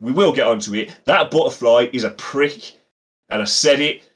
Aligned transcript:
We 0.00 0.12
will 0.12 0.32
get 0.32 0.46
onto 0.46 0.74
it. 0.74 0.96
That 1.04 1.30
butterfly 1.30 1.88
is 1.92 2.04
a 2.04 2.10
prick, 2.10 2.72
and 3.28 3.42
I 3.42 3.44
said 3.44 3.80
it. 3.80 4.09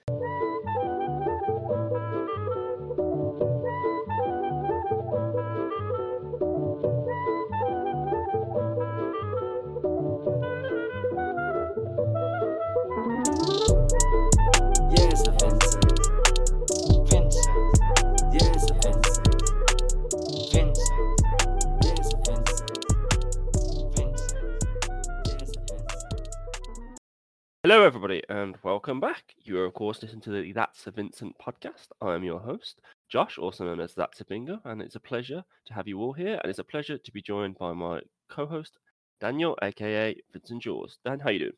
Of 29.74 29.78
course, 29.78 30.02
listen 30.02 30.20
to 30.20 30.30
the 30.30 30.52
That's 30.52 30.86
a 30.86 30.92
Vincent 30.92 31.34
podcast. 31.44 31.88
I 32.00 32.14
am 32.14 32.22
your 32.22 32.38
host, 32.38 32.80
Josh, 33.08 33.38
also 33.38 33.64
known 33.64 33.80
as 33.80 33.92
That's 33.92 34.20
a 34.20 34.24
Bingo, 34.24 34.60
and 34.64 34.80
it's 34.80 34.94
a 34.94 35.00
pleasure 35.00 35.42
to 35.66 35.74
have 35.74 35.88
you 35.88 36.00
all 36.00 36.12
here. 36.12 36.38
And 36.40 36.48
it's 36.48 36.60
a 36.60 36.64
pleasure 36.64 36.96
to 36.96 37.10
be 37.10 37.20
joined 37.20 37.58
by 37.58 37.72
my 37.72 38.00
co-host, 38.30 38.78
Daniel, 39.20 39.58
aka 39.62 40.14
Vincent 40.32 40.62
Jules. 40.62 40.98
Dan, 41.04 41.18
how 41.18 41.30
you 41.30 41.40
doing? 41.40 41.52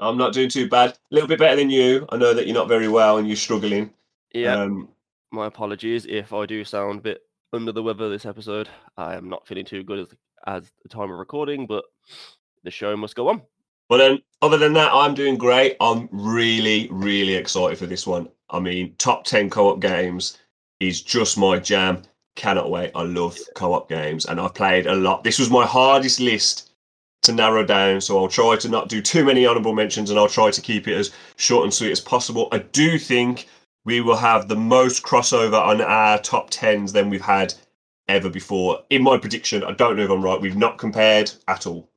I'm 0.00 0.16
not 0.16 0.32
doing 0.32 0.48
too 0.48 0.70
bad. 0.70 0.92
A 0.92 0.96
little 1.10 1.28
bit 1.28 1.38
better 1.38 1.56
than 1.56 1.68
you. 1.68 2.06
I 2.08 2.16
know 2.16 2.32
that 2.32 2.46
you're 2.46 2.54
not 2.54 2.66
very 2.66 2.88
well 2.88 3.18
and 3.18 3.28
you're 3.28 3.36
struggling. 3.36 3.92
Yeah, 4.32 4.62
Um, 4.62 4.88
my 5.30 5.44
apologies 5.44 6.06
if 6.06 6.32
I 6.32 6.46
do 6.46 6.64
sound 6.64 7.00
a 7.00 7.02
bit 7.02 7.20
under 7.52 7.72
the 7.72 7.82
weather 7.82 8.08
this 8.08 8.24
episode. 8.24 8.70
I 8.96 9.16
am 9.16 9.28
not 9.28 9.46
feeling 9.46 9.66
too 9.66 9.82
good 9.82 9.98
as 9.98 10.08
as 10.46 10.72
the 10.82 10.88
time 10.88 11.10
of 11.10 11.18
recording, 11.18 11.66
but 11.66 11.84
the 12.64 12.70
show 12.70 12.96
must 12.96 13.16
go 13.16 13.28
on. 13.28 13.42
But 13.90 13.96
then, 13.96 14.22
other 14.40 14.56
than 14.56 14.72
that, 14.74 14.92
I'm 14.94 15.14
doing 15.14 15.36
great. 15.36 15.76
I'm 15.80 16.08
really, 16.12 16.86
really 16.92 17.34
excited 17.34 17.76
for 17.76 17.86
this 17.86 18.06
one. 18.06 18.28
I 18.48 18.60
mean, 18.60 18.94
top 18.98 19.24
10 19.24 19.50
co 19.50 19.70
op 19.70 19.80
games 19.80 20.38
is 20.78 21.02
just 21.02 21.36
my 21.36 21.58
jam. 21.58 22.02
Cannot 22.36 22.70
wait. 22.70 22.92
I 22.94 23.02
love 23.02 23.36
co 23.56 23.74
op 23.74 23.88
games 23.88 24.26
and 24.26 24.40
I've 24.40 24.54
played 24.54 24.86
a 24.86 24.94
lot. 24.94 25.24
This 25.24 25.40
was 25.40 25.50
my 25.50 25.66
hardest 25.66 26.20
list 26.20 26.70
to 27.22 27.32
narrow 27.32 27.64
down, 27.64 28.00
so 28.00 28.16
I'll 28.16 28.28
try 28.28 28.54
to 28.54 28.68
not 28.68 28.88
do 28.88 29.02
too 29.02 29.24
many 29.24 29.44
honorable 29.44 29.74
mentions 29.74 30.08
and 30.08 30.20
I'll 30.20 30.28
try 30.28 30.52
to 30.52 30.60
keep 30.60 30.86
it 30.86 30.96
as 30.96 31.10
short 31.34 31.64
and 31.64 31.74
sweet 31.74 31.90
as 31.90 32.00
possible. 32.00 32.46
I 32.52 32.58
do 32.58 32.96
think 32.96 33.48
we 33.84 34.00
will 34.00 34.16
have 34.16 34.46
the 34.46 34.56
most 34.56 35.02
crossover 35.02 35.60
on 35.60 35.80
our 35.80 36.18
top 36.18 36.50
10s 36.52 36.92
than 36.92 37.10
we've 37.10 37.20
had 37.20 37.54
ever 38.06 38.30
before. 38.30 38.84
In 38.88 39.02
my 39.02 39.18
prediction, 39.18 39.64
I 39.64 39.72
don't 39.72 39.96
know 39.96 40.04
if 40.04 40.10
I'm 40.10 40.22
right. 40.22 40.40
We've 40.40 40.56
not 40.56 40.78
compared 40.78 41.32
at 41.48 41.66
all. 41.66 41.89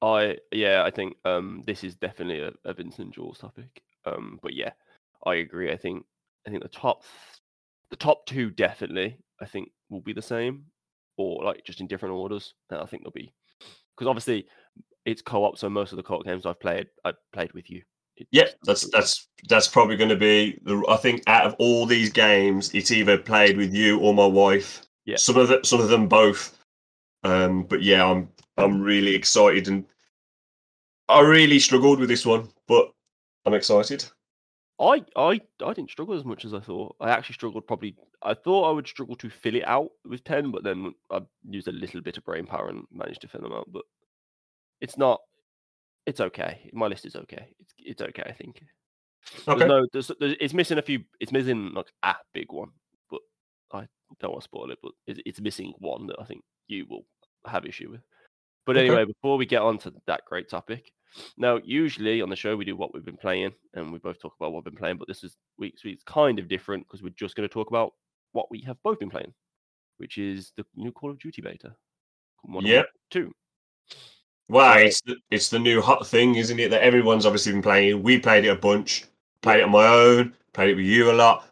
I 0.00 0.36
yeah, 0.52 0.82
I 0.84 0.90
think 0.90 1.16
um 1.24 1.62
this 1.66 1.84
is 1.84 1.96
definitely 1.96 2.40
a, 2.40 2.52
a 2.64 2.74
Vincent 2.74 3.14
Jules 3.14 3.38
topic. 3.38 3.82
Um, 4.04 4.38
but 4.42 4.54
yeah, 4.54 4.70
I 5.26 5.36
agree. 5.36 5.72
I 5.72 5.76
think 5.76 6.04
I 6.46 6.50
think 6.50 6.62
the 6.62 6.68
top 6.68 7.02
the 7.90 7.96
top 7.96 8.26
two 8.26 8.50
definitely 8.50 9.18
I 9.40 9.46
think 9.46 9.70
will 9.90 10.00
be 10.00 10.12
the 10.12 10.22
same, 10.22 10.64
or 11.16 11.44
like 11.44 11.64
just 11.64 11.80
in 11.80 11.86
different 11.86 12.14
orders. 12.14 12.54
And 12.70 12.80
I 12.80 12.86
think 12.86 13.02
they'll 13.02 13.12
be 13.12 13.32
because 13.96 14.08
obviously 14.08 14.46
it's 15.04 15.22
co-op, 15.22 15.58
so 15.58 15.68
most 15.68 15.92
of 15.92 15.96
the 15.96 16.02
co-op 16.02 16.24
games 16.24 16.46
I've 16.46 16.60
played 16.60 16.88
I've 17.04 17.16
played 17.32 17.52
with 17.52 17.70
you. 17.70 17.82
It 18.16 18.28
Yeah, 18.30 18.48
that's 18.64 18.90
that's 18.90 19.28
that's 19.48 19.68
probably 19.68 19.96
going 19.96 20.10
to 20.10 20.16
be 20.16 20.58
the. 20.62 20.84
I 20.88 20.96
think 20.96 21.22
out 21.26 21.46
of 21.46 21.54
all 21.58 21.86
these 21.86 22.10
games, 22.10 22.74
it's 22.74 22.90
either 22.90 23.16
played 23.16 23.56
with 23.56 23.74
you 23.74 23.98
or 24.00 24.12
my 24.12 24.26
wife. 24.26 24.82
Yeah. 25.04 25.16
Some 25.16 25.36
of 25.36 25.48
the, 25.48 25.60
some 25.64 25.80
of 25.80 25.88
them 25.88 26.08
both. 26.08 26.57
Um, 27.28 27.64
but 27.64 27.82
yeah, 27.82 28.04
I'm 28.06 28.30
I'm 28.56 28.80
really 28.80 29.14
excited 29.14 29.68
and 29.68 29.84
I 31.08 31.20
really 31.20 31.58
struggled 31.58 32.00
with 32.00 32.08
this 32.08 32.24
one, 32.24 32.48
but 32.66 32.90
I'm 33.44 33.54
excited. 33.54 34.04
I 34.80 35.04
I 35.16 35.40
I 35.64 35.72
didn't 35.74 35.90
struggle 35.90 36.16
as 36.16 36.24
much 36.24 36.44
as 36.44 36.54
I 36.54 36.60
thought. 36.60 36.96
I 37.00 37.10
actually 37.10 37.34
struggled 37.34 37.66
probably. 37.66 37.96
I 38.22 38.34
thought 38.34 38.68
I 38.68 38.72
would 38.72 38.88
struggle 38.88 39.16
to 39.16 39.28
fill 39.28 39.56
it 39.56 39.66
out 39.66 39.90
with 40.06 40.24
ten, 40.24 40.50
but 40.50 40.64
then 40.64 40.94
I 41.10 41.20
used 41.48 41.68
a 41.68 41.72
little 41.72 42.00
bit 42.00 42.16
of 42.16 42.24
brain 42.24 42.46
power 42.46 42.68
and 42.68 42.84
managed 42.90 43.20
to 43.22 43.28
fill 43.28 43.42
them 43.42 43.52
out. 43.52 43.68
But 43.70 43.84
it's 44.80 44.96
not. 44.96 45.20
It's 46.06 46.20
okay. 46.20 46.70
My 46.72 46.86
list 46.86 47.04
is 47.04 47.16
okay. 47.16 47.48
It's 47.58 47.74
it's 47.78 48.02
okay. 48.02 48.22
I 48.24 48.32
think. 48.32 48.62
Okay. 49.46 49.58
There's 49.58 49.68
no. 49.68 49.86
There's, 49.92 50.10
there's, 50.20 50.36
it's 50.40 50.54
missing 50.54 50.78
a 50.78 50.82
few. 50.82 51.04
It's 51.20 51.32
missing 51.32 51.74
like 51.74 51.92
a 52.02 52.14
big 52.32 52.52
one, 52.52 52.70
but 53.10 53.20
I 53.72 53.86
don't 54.20 54.32
want 54.32 54.42
to 54.42 54.44
spoil 54.44 54.70
it. 54.70 54.78
But 54.82 54.92
it's, 55.06 55.20
it's 55.26 55.40
missing 55.40 55.74
one 55.78 56.06
that 56.06 56.16
I 56.18 56.24
think 56.24 56.42
you 56.68 56.86
will 56.88 57.04
have 57.48 57.66
issue 57.66 57.90
with. 57.90 58.00
But 58.66 58.76
anyway, 58.76 59.04
before 59.04 59.36
we 59.38 59.46
get 59.46 59.62
on 59.62 59.78
to 59.78 59.94
that 60.06 60.24
great 60.26 60.48
topic, 60.50 60.92
now 61.38 61.58
usually 61.64 62.20
on 62.20 62.28
the 62.28 62.36
show 62.36 62.54
we 62.54 62.66
do 62.66 62.76
what 62.76 62.92
we've 62.92 63.04
been 63.04 63.16
playing, 63.16 63.52
and 63.74 63.92
we 63.92 63.98
both 63.98 64.20
talk 64.20 64.34
about 64.38 64.52
what 64.52 64.64
we've 64.64 64.72
been 64.74 64.78
playing. 64.80 64.98
But 64.98 65.08
this 65.08 65.24
is 65.24 65.36
week's 65.58 65.84
week's 65.84 66.02
kind 66.04 66.38
of 66.38 66.48
different 66.48 66.86
because 66.86 67.02
we're 67.02 67.10
just 67.10 67.34
going 67.34 67.48
to 67.48 67.52
talk 67.52 67.68
about 67.70 67.94
what 68.32 68.50
we 68.50 68.60
have 68.62 68.76
both 68.82 68.98
been 68.98 69.08
playing, 69.10 69.32
which 69.96 70.18
is 70.18 70.52
the 70.56 70.66
new 70.76 70.92
Call 70.92 71.10
of 71.10 71.18
Duty 71.18 71.40
beta. 71.40 71.74
Modern 72.46 72.68
Yep. 72.68 72.86
Two. 73.10 73.32
Wow, 74.48 74.74
So- 74.74 74.80
it's 74.80 75.00
the, 75.02 75.16
it's 75.30 75.48
the 75.50 75.58
new 75.58 75.80
hot 75.80 76.06
thing, 76.06 76.34
isn't 76.36 76.58
it? 76.58 76.70
That 76.70 76.82
everyone's 76.82 77.26
obviously 77.26 77.52
been 77.52 77.62
playing. 77.62 78.02
We 78.02 78.18
played 78.18 78.44
it 78.44 78.48
a 78.48 78.56
bunch. 78.56 79.04
Played 79.42 79.60
it 79.60 79.64
on 79.64 79.70
my 79.70 79.86
own. 79.86 80.34
Played 80.52 80.70
it 80.70 80.76
with 80.76 80.86
you 80.86 81.10
a 81.10 81.12
lot, 81.14 81.48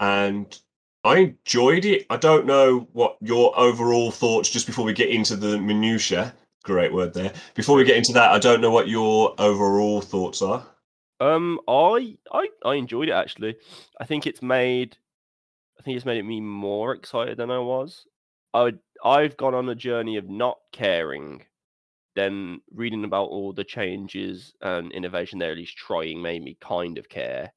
and 0.00 0.58
I 1.08 1.16
enjoyed 1.20 1.86
it. 1.86 2.04
I 2.10 2.18
don't 2.18 2.44
know 2.44 2.86
what 2.92 3.16
your 3.22 3.58
overall 3.58 4.10
thoughts. 4.10 4.50
Just 4.50 4.66
before 4.66 4.84
we 4.84 4.92
get 4.92 5.08
into 5.08 5.36
the 5.36 5.58
minutia, 5.58 6.34
great 6.64 6.92
word 6.92 7.14
there. 7.14 7.32
Before 7.54 7.76
we 7.76 7.84
get 7.84 7.96
into 7.96 8.12
that, 8.12 8.30
I 8.30 8.38
don't 8.38 8.60
know 8.60 8.70
what 8.70 8.88
your 8.88 9.34
overall 9.38 10.02
thoughts 10.02 10.42
are. 10.42 10.66
Um, 11.18 11.60
I 11.66 12.18
I 12.30 12.48
I 12.62 12.74
enjoyed 12.74 13.08
it 13.08 13.12
actually. 13.12 13.56
I 13.98 14.04
think 14.04 14.26
it's 14.26 14.42
made, 14.42 14.98
I 15.80 15.82
think 15.82 15.96
it's 15.96 16.04
made 16.04 16.22
me 16.26 16.42
more 16.42 16.92
excited 16.92 17.38
than 17.38 17.50
I 17.50 17.58
was. 17.58 18.04
I 18.52 18.74
I've 19.02 19.38
gone 19.38 19.54
on 19.54 19.66
a 19.70 19.74
journey 19.74 20.18
of 20.18 20.28
not 20.28 20.58
caring, 20.72 21.46
then 22.16 22.60
reading 22.70 23.04
about 23.04 23.30
all 23.30 23.54
the 23.54 23.64
changes 23.64 24.52
and 24.60 24.92
innovation 24.92 25.38
they're 25.38 25.52
at 25.52 25.56
least 25.56 25.78
trying 25.78 26.20
made 26.20 26.44
me 26.44 26.58
kind 26.60 26.98
of 26.98 27.08
care, 27.08 27.54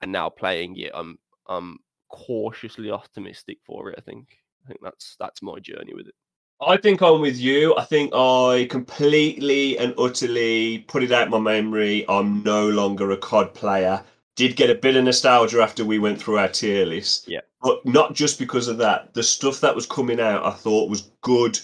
and 0.00 0.10
now 0.10 0.30
playing 0.30 0.78
it, 0.78 0.92
I'm 0.94 1.18
I'm 1.46 1.80
cautiously 2.14 2.90
optimistic 2.90 3.58
for 3.66 3.90
it. 3.90 3.96
I 3.98 4.00
think 4.00 4.28
I 4.64 4.68
think 4.68 4.80
that's 4.82 5.16
that's 5.18 5.42
my 5.42 5.58
journey 5.58 5.94
with 5.94 6.08
it. 6.08 6.14
I 6.60 6.76
think 6.76 7.02
I'm 7.02 7.20
with 7.20 7.38
you. 7.38 7.76
I 7.76 7.84
think 7.84 8.12
I 8.14 8.66
completely 8.70 9.76
and 9.78 9.92
utterly 9.98 10.78
put 10.88 11.02
it 11.02 11.12
out 11.12 11.28
my 11.28 11.38
memory. 11.38 12.04
I'm 12.08 12.42
no 12.42 12.68
longer 12.68 13.10
a 13.10 13.16
COD 13.16 13.54
player. 13.54 14.02
Did 14.36 14.56
get 14.56 14.70
a 14.70 14.74
bit 14.74 14.96
of 14.96 15.04
nostalgia 15.04 15.60
after 15.60 15.84
we 15.84 15.98
went 15.98 16.20
through 16.20 16.38
our 16.38 16.48
tier 16.48 16.86
list. 16.86 17.28
Yeah. 17.28 17.40
But 17.60 17.84
not 17.84 18.14
just 18.14 18.38
because 18.38 18.68
of 18.68 18.78
that. 18.78 19.12
The 19.14 19.22
stuff 19.22 19.60
that 19.60 19.74
was 19.74 19.86
coming 19.86 20.20
out 20.20 20.46
I 20.46 20.50
thought 20.52 20.90
was 20.90 21.10
good. 21.22 21.58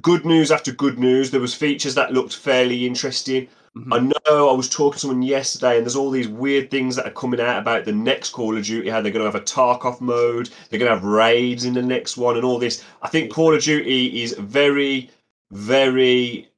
Good 0.00 0.24
news 0.24 0.50
after 0.50 0.72
good 0.72 0.98
news. 0.98 1.30
There 1.30 1.40
was 1.40 1.54
features 1.54 1.94
that 1.94 2.12
looked 2.12 2.36
fairly 2.36 2.86
interesting. 2.86 3.48
Mhm. 3.76 3.92
I 3.92 3.98
know 4.30 4.48
I 4.48 4.52
was 4.52 4.68
talking 4.68 4.94
to 4.94 4.98
someone 5.00 5.22
yesterday, 5.22 5.76
and 5.76 5.84
there's 5.84 5.96
all 5.96 6.10
these 6.10 6.28
weird 6.28 6.70
things 6.70 6.94
that 6.94 7.06
are 7.06 7.10
coming 7.10 7.40
out 7.40 7.58
about 7.58 7.84
the 7.84 7.92
next 7.92 8.30
Call 8.30 8.56
of 8.56 8.64
Duty. 8.64 8.88
How 8.88 9.00
they're 9.00 9.10
going 9.12 9.24
to 9.24 9.30
have 9.30 9.40
a 9.40 9.44
Tarkov 9.44 10.00
mode, 10.00 10.48
they're 10.70 10.78
going 10.78 10.88
to 10.88 10.94
have 10.94 11.04
raids 11.04 11.64
in 11.64 11.74
the 11.74 11.82
next 11.82 12.16
one, 12.16 12.36
and 12.36 12.44
all 12.44 12.58
this. 12.58 12.84
I 13.02 13.08
think 13.08 13.32
Call 13.32 13.52
of 13.54 13.62
Duty 13.62 14.22
is 14.22 14.34
very, 14.34 15.10
very 15.50 16.48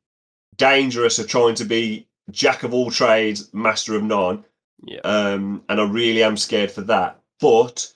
dangerous 0.57 1.19
of 1.19 1.29
trying 1.29 1.55
to 1.57 1.65
be 1.65 2.07
jack 2.31 2.63
of 2.65 2.75
all 2.75 2.91
trades, 2.91 3.49
master 3.55 3.97
of 3.97 4.03
none. 4.03 4.45
Yeah. 4.85 5.01
Um, 5.01 5.63
and 5.71 5.81
I 5.81 5.85
really 5.85 6.23
am 6.23 6.37
scared 6.37 6.71
for 6.71 6.83
that. 6.83 7.19
But 7.41 7.91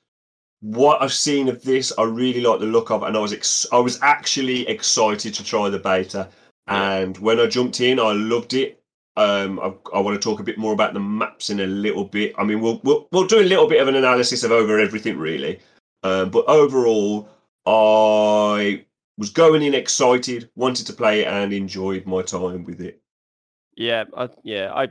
what 0.60 1.02
I've 1.02 1.12
seen 1.12 1.48
of 1.48 1.62
this, 1.62 1.92
I 1.98 2.04
really 2.04 2.40
like 2.40 2.60
the 2.60 2.66
look 2.66 2.90
of, 2.90 3.02
and 3.02 3.16
I 3.16 3.20
was 3.20 3.32
ex- 3.34 3.66
I 3.70 3.78
was 3.78 3.98
actually 4.02 4.66
excited 4.66 5.34
to 5.34 5.44
try 5.44 5.68
the 5.68 5.78
beta. 5.78 6.28
And 6.66 7.18
when 7.18 7.38
I 7.38 7.46
jumped 7.46 7.80
in, 7.80 7.98
I 8.00 8.12
loved 8.12 8.54
it. 8.54 8.79
Um, 9.16 9.58
I, 9.60 9.72
I 9.96 10.00
want 10.00 10.20
to 10.20 10.28
talk 10.28 10.40
a 10.40 10.44
bit 10.44 10.58
more 10.58 10.72
about 10.72 10.94
the 10.94 11.00
maps 11.00 11.50
in 11.50 11.60
a 11.60 11.66
little 11.66 12.04
bit. 12.04 12.32
I 12.38 12.44
mean, 12.44 12.60
we'll 12.60 12.80
we'll, 12.84 13.08
we'll 13.12 13.26
do 13.26 13.40
a 13.40 13.42
little 13.42 13.68
bit 13.68 13.82
of 13.82 13.88
an 13.88 13.96
analysis 13.96 14.44
of 14.44 14.52
over 14.52 14.78
everything, 14.78 15.18
really. 15.18 15.60
Um, 16.02 16.30
but 16.30 16.46
overall, 16.46 17.28
I 17.66 18.84
was 19.18 19.30
going 19.30 19.62
in 19.62 19.74
excited, 19.74 20.48
wanted 20.54 20.86
to 20.86 20.92
play 20.92 21.22
it, 21.22 21.26
and 21.26 21.52
enjoyed 21.52 22.06
my 22.06 22.22
time 22.22 22.64
with 22.64 22.80
it. 22.80 23.02
Yeah, 23.76 24.04
I, 24.16 24.28
yeah, 24.42 24.72
I 24.74 24.88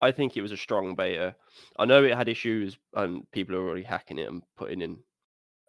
I 0.00 0.12
think 0.12 0.36
it 0.36 0.42
was 0.42 0.52
a 0.52 0.56
strong 0.56 0.94
beta. 0.94 1.34
I 1.78 1.84
know 1.84 2.04
it 2.04 2.16
had 2.16 2.28
issues 2.28 2.76
and 2.94 3.30
people 3.32 3.56
are 3.56 3.66
already 3.66 3.82
hacking 3.82 4.18
it 4.18 4.28
and 4.28 4.42
putting 4.56 4.82
in 4.82 4.98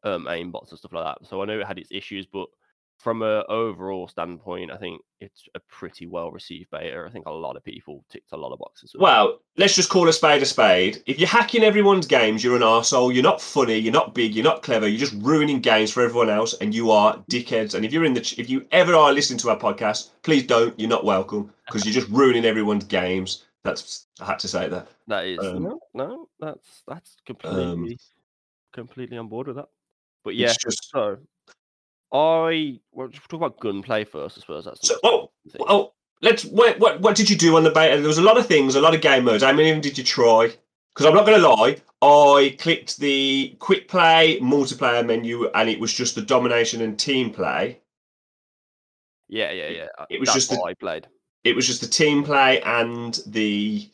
um 0.04 0.28
aim 0.30 0.52
bots 0.52 0.72
and 0.72 0.80
stuff 0.80 0.94
like 0.94 1.06
that. 1.06 1.28
So 1.28 1.42
I 1.42 1.46
know 1.46 1.60
it 1.60 1.68
had 1.68 1.80
its 1.80 1.92
issues, 1.92 2.26
but 2.26 2.48
from 2.98 3.22
a 3.22 3.44
overall 3.48 4.08
standpoint, 4.08 4.72
I 4.72 4.78
think 4.78 5.02
it's 5.22 5.44
a 5.56 5.60
pretty 5.70 6.08
well 6.08 6.32
received 6.32 6.72
beta. 6.72 7.06
I 7.08 7.12
think 7.12 7.26
a 7.26 7.32
lot 7.32 7.56
of 7.56 7.64
people 7.64 8.04
ticked 8.10 8.32
a 8.32 8.38
lot 8.38 8.52
of 8.52 8.60
boxes. 8.60 8.92
it. 8.94 9.02
Well, 9.02 9.40
let's 9.56 9.76
just 9.76 9.90
call 9.90 10.08
a 10.10 10.14
spade 10.14 10.42
a 10.42 10.46
spade. 10.46 11.04
If 11.06 11.20
you're 11.20 11.28
hacking 11.28 11.64
everyone's 11.64 12.08
games, 12.08 12.44
you're 12.44 12.56
an 12.56 12.64
arsehole. 12.64 13.14
You're 13.14 13.24
not 13.24 13.42
funny. 13.42 13.78
You're 13.78 13.94
not 13.94 14.16
big. 14.16 14.34
You're 14.34 14.44
not 14.44 14.64
clever. 14.64 14.88
You're 14.88 15.00
just 15.00 15.16
ruining 15.22 15.62
games 15.62 15.92
for 15.92 16.04
everyone 16.04 16.30
else, 16.30 16.56
and 16.56 16.74
you 16.74 16.92
are 16.92 17.24
dickheads. 17.32 17.76
And 17.76 17.86
if 17.86 17.94
you're 17.94 18.06
in 18.06 18.14
the, 18.14 18.22
ch- 18.22 18.40
if 18.40 18.50
you 18.50 18.66
ever 18.72 18.96
are 18.96 19.14
listening 19.14 19.40
to 19.40 19.50
our 19.52 19.60
podcast, 19.60 20.10
please 20.24 20.46
don't. 20.46 20.78
You're 20.80 20.90
not 20.90 21.06
welcome 21.06 21.54
because 21.66 21.86
you're 21.86 21.94
just 21.94 22.10
ruining 22.10 22.46
everyone's 22.46 22.84
games. 22.86 23.46
That's 23.64 24.08
I 24.20 24.26
had 24.26 24.40
to 24.40 24.48
say 24.48 24.70
that. 24.70 24.88
that 25.08 25.26
is 25.26 25.40
um, 25.40 25.64
no, 25.64 25.80
no, 25.94 26.30
that's 26.40 26.84
that's 26.88 27.18
completely 27.26 28.00
completely 28.74 29.18
on 29.18 29.28
board 29.28 29.48
with 29.48 29.58
that. 29.58 29.68
But 30.24 30.36
yeah, 30.36 30.54
just 30.60 30.90
so 30.90 31.18
I 32.14 32.80
well, 32.92 33.10
talk 33.10 33.34
about 33.34 33.60
gunplay 33.60 34.04
first. 34.06 34.38
I 34.38 34.42
suppose 34.42 34.66
that's 34.66 34.88
so. 34.88 34.96
Oh, 35.04 35.32
thing. 35.50 35.62
oh. 35.68 35.94
Let's. 36.22 36.46
What, 36.46 36.80
what 36.80 37.00
what 37.02 37.16
did 37.16 37.30
you 37.30 37.36
do 37.36 37.58
on 37.58 37.64
the 37.64 37.70
beta? 37.70 37.98
There 37.98 38.08
was 38.08 38.18
a 38.18 38.24
lot 38.24 38.38
of 38.38 38.48
things, 38.48 38.74
a 38.74 38.82
lot 38.82 38.96
of 38.96 39.02
game 39.02 39.26
modes. 39.26 39.44
How 39.44 39.52
many 39.54 39.70
of 39.70 39.76
them 39.76 39.82
did 39.82 39.98
you 40.00 40.04
try? 40.04 40.52
Because 40.94 41.06
I'm 41.06 41.14
not 41.14 41.28
going 41.28 41.40
to 41.40 41.48
lie, 41.48 41.78
I 42.02 42.56
clicked 42.58 42.98
the 42.98 43.56
quick 43.60 43.88
play 43.88 44.40
multiplayer 44.42 45.06
menu, 45.06 45.48
and 45.50 45.70
it 45.70 45.80
was 45.80 45.94
just 45.94 46.16
the 46.16 46.24
domination 46.24 46.82
and 46.82 46.98
team 46.98 47.30
play. 47.30 47.80
yeah, 49.28 49.52
yeah, 49.52 49.70
yeah. 49.70 49.88
uh, 50.00 50.06
it 50.10 50.20
was 50.20 50.30
that's 50.30 50.48
just 50.48 50.50
the- 50.50 50.64
I 50.64 50.74
played. 50.74 51.08
it 51.44 51.56
was 51.56 51.68
just 51.68 51.82
the 51.82 51.88
team 51.88 52.24
play 52.24 52.62
and 52.62 53.20
the 53.28 53.88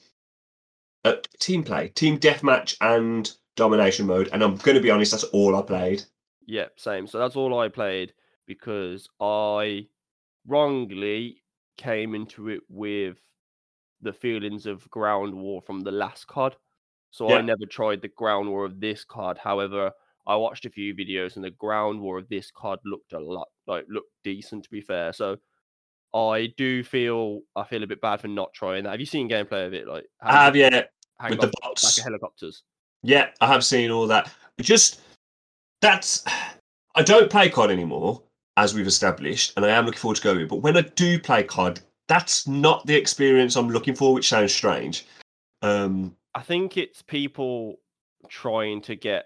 uh, 1.04 1.16
team 1.40 1.62
play, 1.62 1.90
team 1.90 2.18
deathmatch 2.18 2.78
and 2.80 3.36
domination 3.58 4.08
mode. 4.08 4.30
And 4.32 4.42
I'm 4.42 4.56
going 4.56 4.76
to 4.76 4.82
be 4.82 4.90
honest, 4.90 5.12
that's 5.12 5.26
all 5.26 5.58
I 5.58 5.62
played. 5.62 6.04
Yeah, 6.48 6.68
same. 6.76 7.08
So 7.08 7.20
that's 7.20 7.36
all 7.36 7.60
I 7.60 7.70
played 7.70 8.14
because 8.46 9.08
I 9.20 9.88
wrongly 10.48 11.42
came 11.78 12.16
into 12.16 12.50
it 12.50 12.62
with 12.70 13.18
the 14.02 14.14
feelings 14.14 14.66
of 14.66 14.90
ground 14.90 15.34
war 15.34 15.62
from 15.62 15.82
the 15.82 15.92
last 15.92 16.28
COD. 16.28 16.56
So 17.12 17.30
Yeah. 17.30 17.38
I 17.38 17.42
never 17.42 17.66
tried 17.66 18.02
the 18.02 18.10
ground 18.10 18.50
war 18.50 18.66
of 18.66 18.80
this 18.80 19.06
COD. 19.06 19.38
However, 19.38 19.92
I 20.26 20.36
watched 20.36 20.66
a 20.66 20.70
few 20.70 20.94
videos 20.94 21.36
and 21.36 21.44
the 21.44 21.52
ground 21.52 22.02
war 22.02 22.18
of 22.18 22.28
this 22.30 22.52
COD 22.52 22.80
looked 22.86 23.14
a 23.14 23.20
lot 23.20 23.48
like 23.68 23.86
looked 23.90 24.12
decent 24.24 24.64
to 24.66 24.70
be 24.70 24.82
fair. 24.82 25.14
So 25.14 25.38
I 26.14 26.54
do 26.58 26.84
feel 26.84 27.42
I 27.56 27.64
feel 27.64 27.84
a 27.84 27.88
bit 27.88 28.02
bad 28.02 28.22
for 28.22 28.28
not 28.28 28.54
trying 28.54 28.84
that. 28.84 28.92
Have 28.92 29.00
you 29.00 29.06
seen 29.06 29.30
gameplay 29.30 29.66
of 29.66 29.74
it? 29.74 29.88
Like 29.88 30.06
I 30.22 30.44
have, 30.44 30.56
yeah, 30.56 30.84
with 31.30 31.42
the 31.42 31.52
bots. 31.62 31.98
back 31.98 32.04
helicopters. 32.04 32.64
Yeah, 33.04 33.30
I 33.42 33.48
have 33.48 33.66
seen 33.66 33.92
all 33.92 34.08
that. 34.08 34.32
Just 34.62 35.02
that's 35.84 36.24
I 36.96 37.04
don't 37.04 37.30
play 37.30 37.50
COD 37.50 37.70
anymore, 37.72 38.24
as 38.58 38.74
we've 38.74 38.88
established, 38.88 39.54
and 39.56 39.66
I 39.66 39.70
am 39.70 39.86
looking 39.86 40.00
forward 40.00 40.16
to 40.18 40.24
going. 40.24 40.48
But 40.48 40.58
when 40.58 40.78
I 40.78 40.82
do 40.82 41.20
play 41.20 41.44
COD, 41.44 41.80
that's 42.08 42.48
not 42.48 42.86
the 42.86 42.96
experience 42.96 43.56
I'm 43.56 43.70
looking 43.70 43.96
for, 43.96 44.14
which 44.14 44.28
sounds 44.30 44.54
strange. 44.54 45.06
Um, 45.62 46.16
I 46.36 46.42
think 46.42 46.78
it's 46.78 47.02
people 47.02 47.80
trying 48.30 48.82
to 48.84 48.96
get 48.96 49.26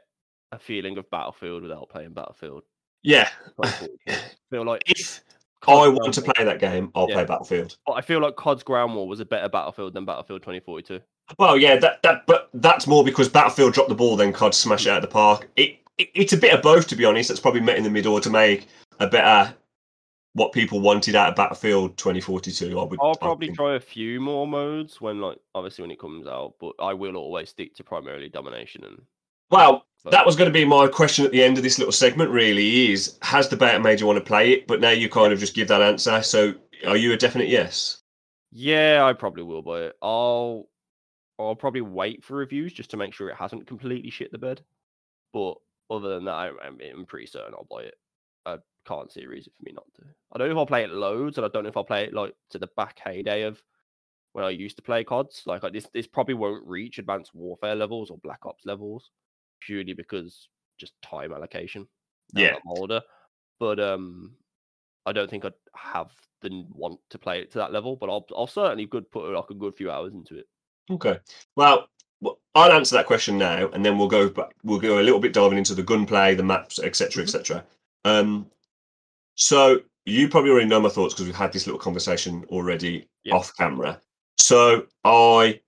a 0.52 0.60
feeling 0.60 0.98
of 0.98 1.10
Battlefield 1.10 1.64
without 1.64 1.90
playing 1.90 2.14
Battlefield. 2.14 2.64
yeah, 3.04 3.30
I 3.62 3.70
feel 4.50 4.66
like 4.66 4.84
if 4.88 5.22
COD 5.62 5.74
I 5.86 5.88
want 5.90 6.14
to 6.14 6.22
play 6.22 6.46
that 6.46 6.60
game, 6.60 6.92
I'll 6.96 7.08
Yeah. 7.10 7.16
play 7.16 7.26
Battlefield. 7.26 7.78
but 7.86 7.94
I 7.94 8.02
feel 8.02 8.20
like 8.22 8.36
COD's 8.36 8.64
Ground 8.64 8.96
War 8.96 9.08
was 9.08 9.20
a 9.20 9.26
better 9.26 9.50
Battlefield 9.50 9.94
than 9.94 10.06
Battlefield 10.06 10.42
2042. 10.42 11.02
Well, 11.38 11.58
yeah, 11.58 11.76
that 11.78 12.02
that 12.04 12.26
but 12.26 12.50
that's 12.54 12.88
more 12.88 13.04
because 13.04 13.28
Battlefield 13.28 13.74
dropped 13.74 13.90
the 13.90 13.96
ball, 13.96 14.16
then 14.16 14.32
COD 14.32 14.54
smashed 14.54 14.86
it 14.88 14.92
out 14.92 14.98
of 14.98 15.02
the 15.02 15.08
park. 15.10 15.50
It, 15.58 15.80
it 15.98 16.10
it's 16.14 16.34
a 16.34 16.38
bit 16.38 16.54
of 16.54 16.62
both, 16.62 16.88
to 16.88 16.96
be 16.96 17.06
honest. 17.06 17.30
That's 17.30 17.40
probably 17.40 17.62
met 17.62 17.78
in 17.78 17.84
the 17.84 17.90
middle 17.90 18.20
to 18.20 18.30
make 18.30 18.68
a 19.00 19.08
better 19.08 19.54
what 20.34 20.52
people 20.52 20.80
wanted 20.80 21.16
out 21.16 21.30
of 21.30 21.36
Battlefield 21.36 21.98
2042. 21.98 22.80
I 22.80 22.84
would. 22.84 23.00
I'll 23.02 23.16
probably 23.16 23.52
try 23.52 23.76
a 23.76 23.80
few 23.80 24.22
more 24.22 24.48
modes 24.48 25.02
when, 25.02 25.20
like, 25.20 25.40
obviously 25.56 25.82
when 25.82 25.92
it 25.92 26.00
comes 26.00 26.28
out, 26.28 26.54
but 26.60 26.74
I 26.80 26.94
will 26.94 27.16
always 27.16 27.50
stick 27.50 27.76
to 27.76 27.84
primarily 27.84 28.30
domination 28.30 28.84
and. 28.84 29.02
Well, 29.50 29.86
that 30.12 30.26
was 30.26 30.36
going 30.36 30.50
to 30.50 30.54
be 30.54 30.66
my 30.66 30.88
question 30.88 31.24
at 31.24 31.32
the 31.32 31.42
end 31.42 31.58
of 31.58 31.64
this 31.64 31.80
little 31.80 31.94
segment. 31.94 32.32
Really, 32.32 32.92
is 32.92 33.18
has 33.22 33.48
the 33.48 33.56
beta 33.56 33.80
made 33.80 34.02
you 34.02 34.06
want 34.06 34.20
to 34.20 34.26
play 34.26 34.52
it? 34.52 34.68
But 34.68 34.82
now 34.82 34.90
you 34.90 35.10
kind 35.10 35.32
of 35.32 35.40
just 35.40 35.56
give 35.56 35.70
that 35.70 35.82
answer. 35.82 36.22
So, 36.22 36.54
are 36.86 36.98
you 36.98 37.14
a 37.14 37.18
definite 37.18 37.48
yes? 37.48 38.02
Yeah, 38.52 39.06
I 39.06 39.14
probably 39.14 39.44
will 39.44 39.62
buy 39.62 39.84
it. 39.84 39.96
I'll 40.02 40.68
I'll 41.40 41.56
probably 41.56 41.82
wait 41.82 42.24
for 42.24 42.36
reviews 42.36 42.74
just 42.74 42.90
to 42.92 42.98
make 42.98 43.14
sure 43.14 43.30
it 43.30 43.38
hasn't 43.38 43.68
completely 43.68 44.10
shit 44.10 44.32
the 44.34 44.38
bed. 44.38 44.62
But 45.32 45.56
other 45.90 46.16
than 46.16 46.26
that, 46.26 46.34
I, 46.34 46.48
I'm, 46.64 46.78
I'm 46.94 47.06
pretty 47.06 47.28
certain 47.28 47.54
I'll 47.54 47.68
buy 47.70 47.84
it. 47.84 47.96
I 48.46 48.58
can't 48.88 49.12
see 49.12 49.24
a 49.24 49.28
reason 49.28 49.52
for 49.58 49.64
me 49.64 49.74
not 49.74 49.86
to. 49.96 50.04
I 50.34 50.38
don't 50.38 50.48
know 50.48 50.54
if 50.54 50.58
I'll 50.58 50.66
play 50.66 50.84
it 50.84 50.92
loads, 50.92 51.38
and 51.38 51.46
I 51.46 51.50
don't 51.50 51.64
know 51.64 51.70
if 51.70 51.78
I'll 51.78 51.84
play 51.84 52.06
it 52.06 52.14
like 52.14 52.36
to 52.52 52.60
the 52.60 52.70
back 52.78 53.00
heyday 53.04 53.44
of 53.44 53.62
when 54.34 54.46
I 54.46 54.50
used 54.50 54.78
to 54.78 54.84
play 54.84 55.04
CODs. 55.04 55.44
Like 55.46 55.64
I, 55.64 55.70
this, 55.70 55.88
this 55.94 56.08
probably 56.08 56.36
won't 56.36 56.66
reach 56.66 57.00
Advanced 57.00 57.34
Warfare 57.34 57.76
levels 57.76 58.10
or 58.10 58.18
Black 58.20 58.46
Ops 58.46 58.66
levels, 58.66 59.12
purely 59.62 59.94
because 59.94 60.48
just 60.78 60.94
time 61.02 61.34
allocation. 61.34 61.88
Yeah. 62.34 62.56
I'm 62.56 62.78
older. 62.80 63.02
But 63.60 63.80
um, 63.80 64.36
I 65.06 65.12
don't 65.12 65.30
think 65.30 65.46
I'd 65.46 65.54
have 65.76 66.12
the 66.42 66.66
want 66.70 67.00
to 67.10 67.18
play 67.18 67.40
it 67.40 67.52
to 67.52 67.58
that 67.58 67.74
level. 67.74 67.96
But 67.96 68.10
I'll, 68.10 68.26
I'll 68.36 68.48
certainly 68.48 68.86
good 68.86 69.10
put 69.12 69.32
like 69.32 69.50
a 69.50 69.56
good 69.56 69.76
few 69.76 69.90
hours 69.90 70.14
into 70.14 70.38
it. 70.38 70.46
Okay. 70.92 71.20
Well, 71.56 71.88
w- 72.22 72.38
I'll 72.56 72.72
answer 72.72 72.96
that 72.96 73.06
question 73.06 73.38
now, 73.38 73.70
and 73.70 73.86
then 73.86 73.98
we'll 73.98 74.08
go 74.08 74.30
back. 74.30 74.52
We'll 74.64 74.80
go 74.80 75.00
a 75.00 75.04
little 75.04 75.20
bit 75.20 75.34
diving 75.34 75.58
into 75.58 75.76
the 75.76 75.84
gunplay, 75.84 76.36
the 76.36 76.44
maps, 76.44 76.80
etc., 76.80 77.24
etc. 77.24 77.64
Um, 78.06 78.48
so 79.36 79.82
you 80.06 80.28
probably 80.30 80.52
already 80.52 80.68
know 80.68 80.80
my 80.80 80.90
thoughts 80.90 81.14
because 81.14 81.26
we've 81.26 81.36
had 81.36 81.52
this 81.52 81.68
little 81.68 81.80
conversation 81.80 82.46
already 82.50 83.08
Yeah. 83.24 83.36
off 83.36 83.56
camera. 83.58 84.00
So 84.38 84.88
I 85.04 85.60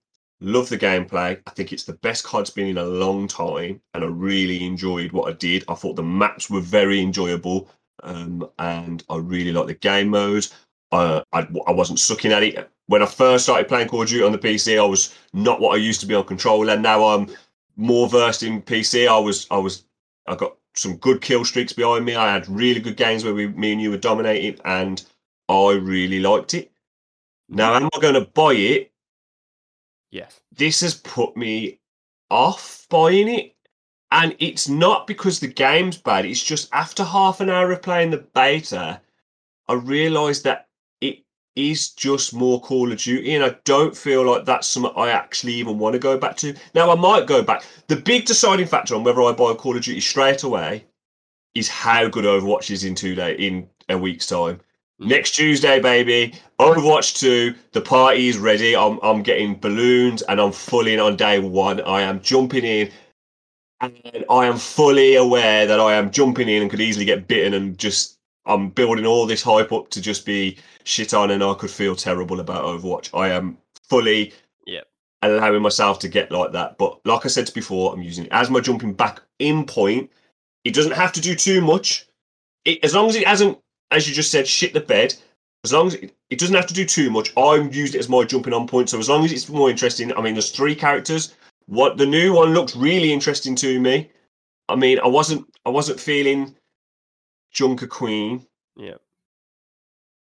love 0.41 0.69
the 0.69 0.77
gameplay. 0.77 1.41
I 1.45 1.49
think 1.51 1.73
it's 1.73 1.83
the 1.83 1.93
best 1.93 2.23
COD's 2.23 2.49
been 2.49 2.67
in 2.67 2.77
a 2.77 2.85
long 2.85 3.27
time, 3.27 3.81
and 3.93 4.03
I 4.03 4.07
really 4.07 4.63
enjoyed 4.63 5.11
what 5.11 5.29
I 5.29 5.33
did. 5.35 5.65
I 5.67 5.75
thought 5.75 5.95
the 5.95 6.03
maps 6.03 6.49
were 6.49 6.61
very 6.61 7.01
enjoyable, 7.01 7.69
um, 8.03 8.49
and 8.59 9.03
I 9.09 9.17
really 9.17 9.51
like 9.51 9.67
the 9.67 9.73
game 9.73 10.09
mode. 10.09 10.47
Uh, 10.91 11.21
I, 11.33 11.47
I 11.67 11.71
wasn't 11.71 11.99
sucking 11.99 12.31
at 12.31 12.41
it 12.41 12.71
when 12.89 13.03
I 13.03 13.05
first 13.05 13.43
started 13.43 13.67
playing 13.67 13.87
Call 13.87 14.01
of 14.01 14.07
Duty 14.07 14.23
on 14.23 14.31
the 14.31 14.39
PC. 14.39 14.79
I 14.79 14.83
was 14.83 15.13
not 15.31 15.61
what 15.61 15.75
I 15.75 15.77
used 15.77 15.99
to 16.01 16.07
be 16.07 16.15
on 16.15 16.23
controller. 16.23 16.73
And 16.73 16.81
now 16.81 17.05
I'm 17.05 17.29
more 17.75 18.09
versed 18.09 18.41
in 18.41 18.63
PC. 18.63 19.07
I 19.07 19.19
was 19.19 19.45
I 19.51 19.57
was 19.57 19.83
I 20.25 20.35
got 20.35 20.57
some 20.73 20.97
good 20.97 21.21
kill 21.21 21.45
streaks 21.45 21.71
behind 21.71 22.03
me. 22.03 22.15
I 22.15 22.33
had 22.33 22.49
really 22.49 22.79
good 22.79 22.97
games 22.97 23.23
where 23.23 23.35
we, 23.35 23.47
me 23.47 23.73
and 23.73 23.81
you 23.81 23.91
were 23.91 23.97
dominating, 23.97 24.59
and 24.65 25.05
I 25.47 25.73
really 25.73 26.19
liked 26.19 26.55
it. 26.55 26.71
Now, 27.47 27.75
am 27.75 27.89
I 27.93 27.99
going 27.99 28.15
to 28.15 28.21
buy 28.21 28.53
it? 28.53 28.91
Yes. 30.09 30.41
This 30.51 30.81
has 30.81 30.95
put 30.95 31.37
me 31.37 31.79
off 32.31 32.87
buying 32.89 33.27
it, 33.27 33.55
and 34.09 34.35
it's 34.39 34.67
not 34.67 35.05
because 35.05 35.39
the 35.39 35.47
game's 35.47 35.97
bad. 35.97 36.25
It's 36.25 36.43
just 36.43 36.69
after 36.73 37.03
half 37.03 37.39
an 37.39 37.51
hour 37.51 37.71
of 37.71 37.83
playing 37.83 38.09
the 38.09 38.25
beta, 38.33 38.99
I 39.67 39.73
realised 39.73 40.43
that 40.45 40.68
is 41.59 41.89
just 41.89 42.33
more 42.33 42.61
Call 42.61 42.91
of 42.91 42.97
Duty, 42.97 43.35
and 43.35 43.43
I 43.43 43.55
don't 43.65 43.95
feel 43.95 44.25
like 44.25 44.45
that's 44.45 44.67
something 44.67 44.91
I 44.95 45.09
actually 45.09 45.53
even 45.53 45.79
want 45.79 45.93
to 45.93 45.99
go 45.99 46.17
back 46.17 46.37
to. 46.37 46.55
Now, 46.73 46.91
I 46.91 46.95
might 46.95 47.27
go 47.27 47.41
back. 47.41 47.63
The 47.87 47.95
big 47.95 48.25
deciding 48.25 48.67
factor 48.67 48.95
on 48.95 49.03
whether 49.03 49.21
I 49.21 49.31
buy 49.31 49.53
Call 49.53 49.75
of 49.75 49.83
Duty 49.83 49.99
straight 49.99 50.43
away 50.43 50.85
is 51.55 51.67
how 51.67 52.07
good 52.07 52.25
Overwatch 52.25 52.71
is 52.71 52.83
in 52.83 52.95
two 52.95 53.15
day 53.15 53.33
in 53.33 53.67
a 53.89 53.97
week's 53.97 54.27
time. 54.27 54.59
Mm. 55.01 55.07
Next 55.07 55.31
Tuesday, 55.31 55.79
baby, 55.79 56.33
Overwatch 56.59 57.19
2, 57.19 57.53
the 57.71 57.81
party 57.81 58.27
is 58.27 58.37
ready. 58.37 58.75
I'm 58.75 58.99
I'm 59.01 59.23
getting 59.23 59.55
balloons 59.55 60.21
and 60.23 60.39
I'm 60.39 60.51
full 60.51 60.87
in 60.87 60.99
on 60.99 61.15
day 61.15 61.39
one. 61.39 61.81
I 61.81 62.01
am 62.01 62.21
jumping 62.21 62.65
in 62.65 62.91
and 63.81 64.25
I 64.29 64.45
am 64.45 64.57
fully 64.57 65.15
aware 65.15 65.65
that 65.65 65.79
I 65.79 65.93
am 65.93 66.11
jumping 66.11 66.49
in 66.49 66.61
and 66.61 66.71
could 66.71 66.81
easily 66.81 67.05
get 67.05 67.27
bitten 67.27 67.53
and 67.53 67.77
just 67.77 68.18
I'm 68.49 68.69
building 68.69 69.05
all 69.05 69.25
this 69.25 69.43
hype 69.43 69.71
up 69.71 69.89
to 69.91 70.01
just 70.01 70.25
be 70.25 70.57
shit 70.83 71.13
on 71.13 71.31
and 71.31 71.43
I 71.43 71.53
could 71.53 71.69
feel 71.69 71.95
terrible 71.95 72.39
about 72.39 72.65
Overwatch. 72.65 73.17
I 73.17 73.29
am 73.29 73.57
fully 73.87 74.33
Yep. 74.65 74.87
allowing 75.21 75.61
myself 75.61 75.99
to 75.99 76.07
get 76.07 76.31
like 76.31 76.51
that. 76.53 76.77
But 76.77 76.99
like 77.05 77.25
I 77.25 77.29
said 77.29 77.51
before, 77.53 77.93
I'm 77.93 78.01
using 78.01 78.25
it 78.25 78.31
as 78.31 78.49
my 78.49 78.59
jumping 78.59 78.93
back 78.93 79.21
in 79.39 79.65
point. 79.65 80.11
It 80.65 80.73
doesn't 80.73 80.93
have 80.93 81.13
to 81.13 81.21
do 81.21 81.35
too 81.35 81.61
much. 81.61 82.07
It, 82.65 82.83
as 82.83 82.93
long 82.93 83.07
as 83.07 83.15
it 83.15 83.27
hasn't, 83.27 83.57
as 83.91 84.07
you 84.07 84.13
just 84.13 84.31
said, 84.31 84.47
shit 84.47 84.73
the 84.73 84.81
bed. 84.81 85.15
As 85.63 85.73
long 85.73 85.87
as 85.87 85.95
it, 85.95 86.15
it 86.29 86.39
doesn't 86.39 86.55
have 86.55 86.67
to 86.67 86.73
do 86.73 86.85
too 86.85 87.09
much, 87.09 87.35
I'm 87.37 87.71
used 87.71 87.95
it 87.95 87.99
as 87.99 88.09
my 88.09 88.23
jumping 88.23 88.53
on 88.53 88.67
point. 88.67 88.89
So 88.89 88.97
as 88.99 89.09
long 89.09 89.25
as 89.25 89.31
it's 89.31 89.49
more 89.49 89.69
interesting, 89.69 90.13
I 90.15 90.21
mean, 90.21 90.33
there's 90.33 90.51
three 90.51 90.75
characters. 90.75 91.35
What 91.65 91.97
the 91.97 92.05
new 92.05 92.33
one 92.33 92.53
looked 92.53 92.75
really 92.75 93.11
interesting 93.11 93.55
to 93.57 93.79
me. 93.79 94.09
I 94.69 94.75
mean, 94.75 94.99
I 94.99 95.07
wasn't, 95.07 95.45
I 95.65 95.69
wasn't 95.69 95.99
feeling 95.99 96.55
Junker 97.51 97.87
Queen. 97.87 98.45
Yeah. 98.75 98.95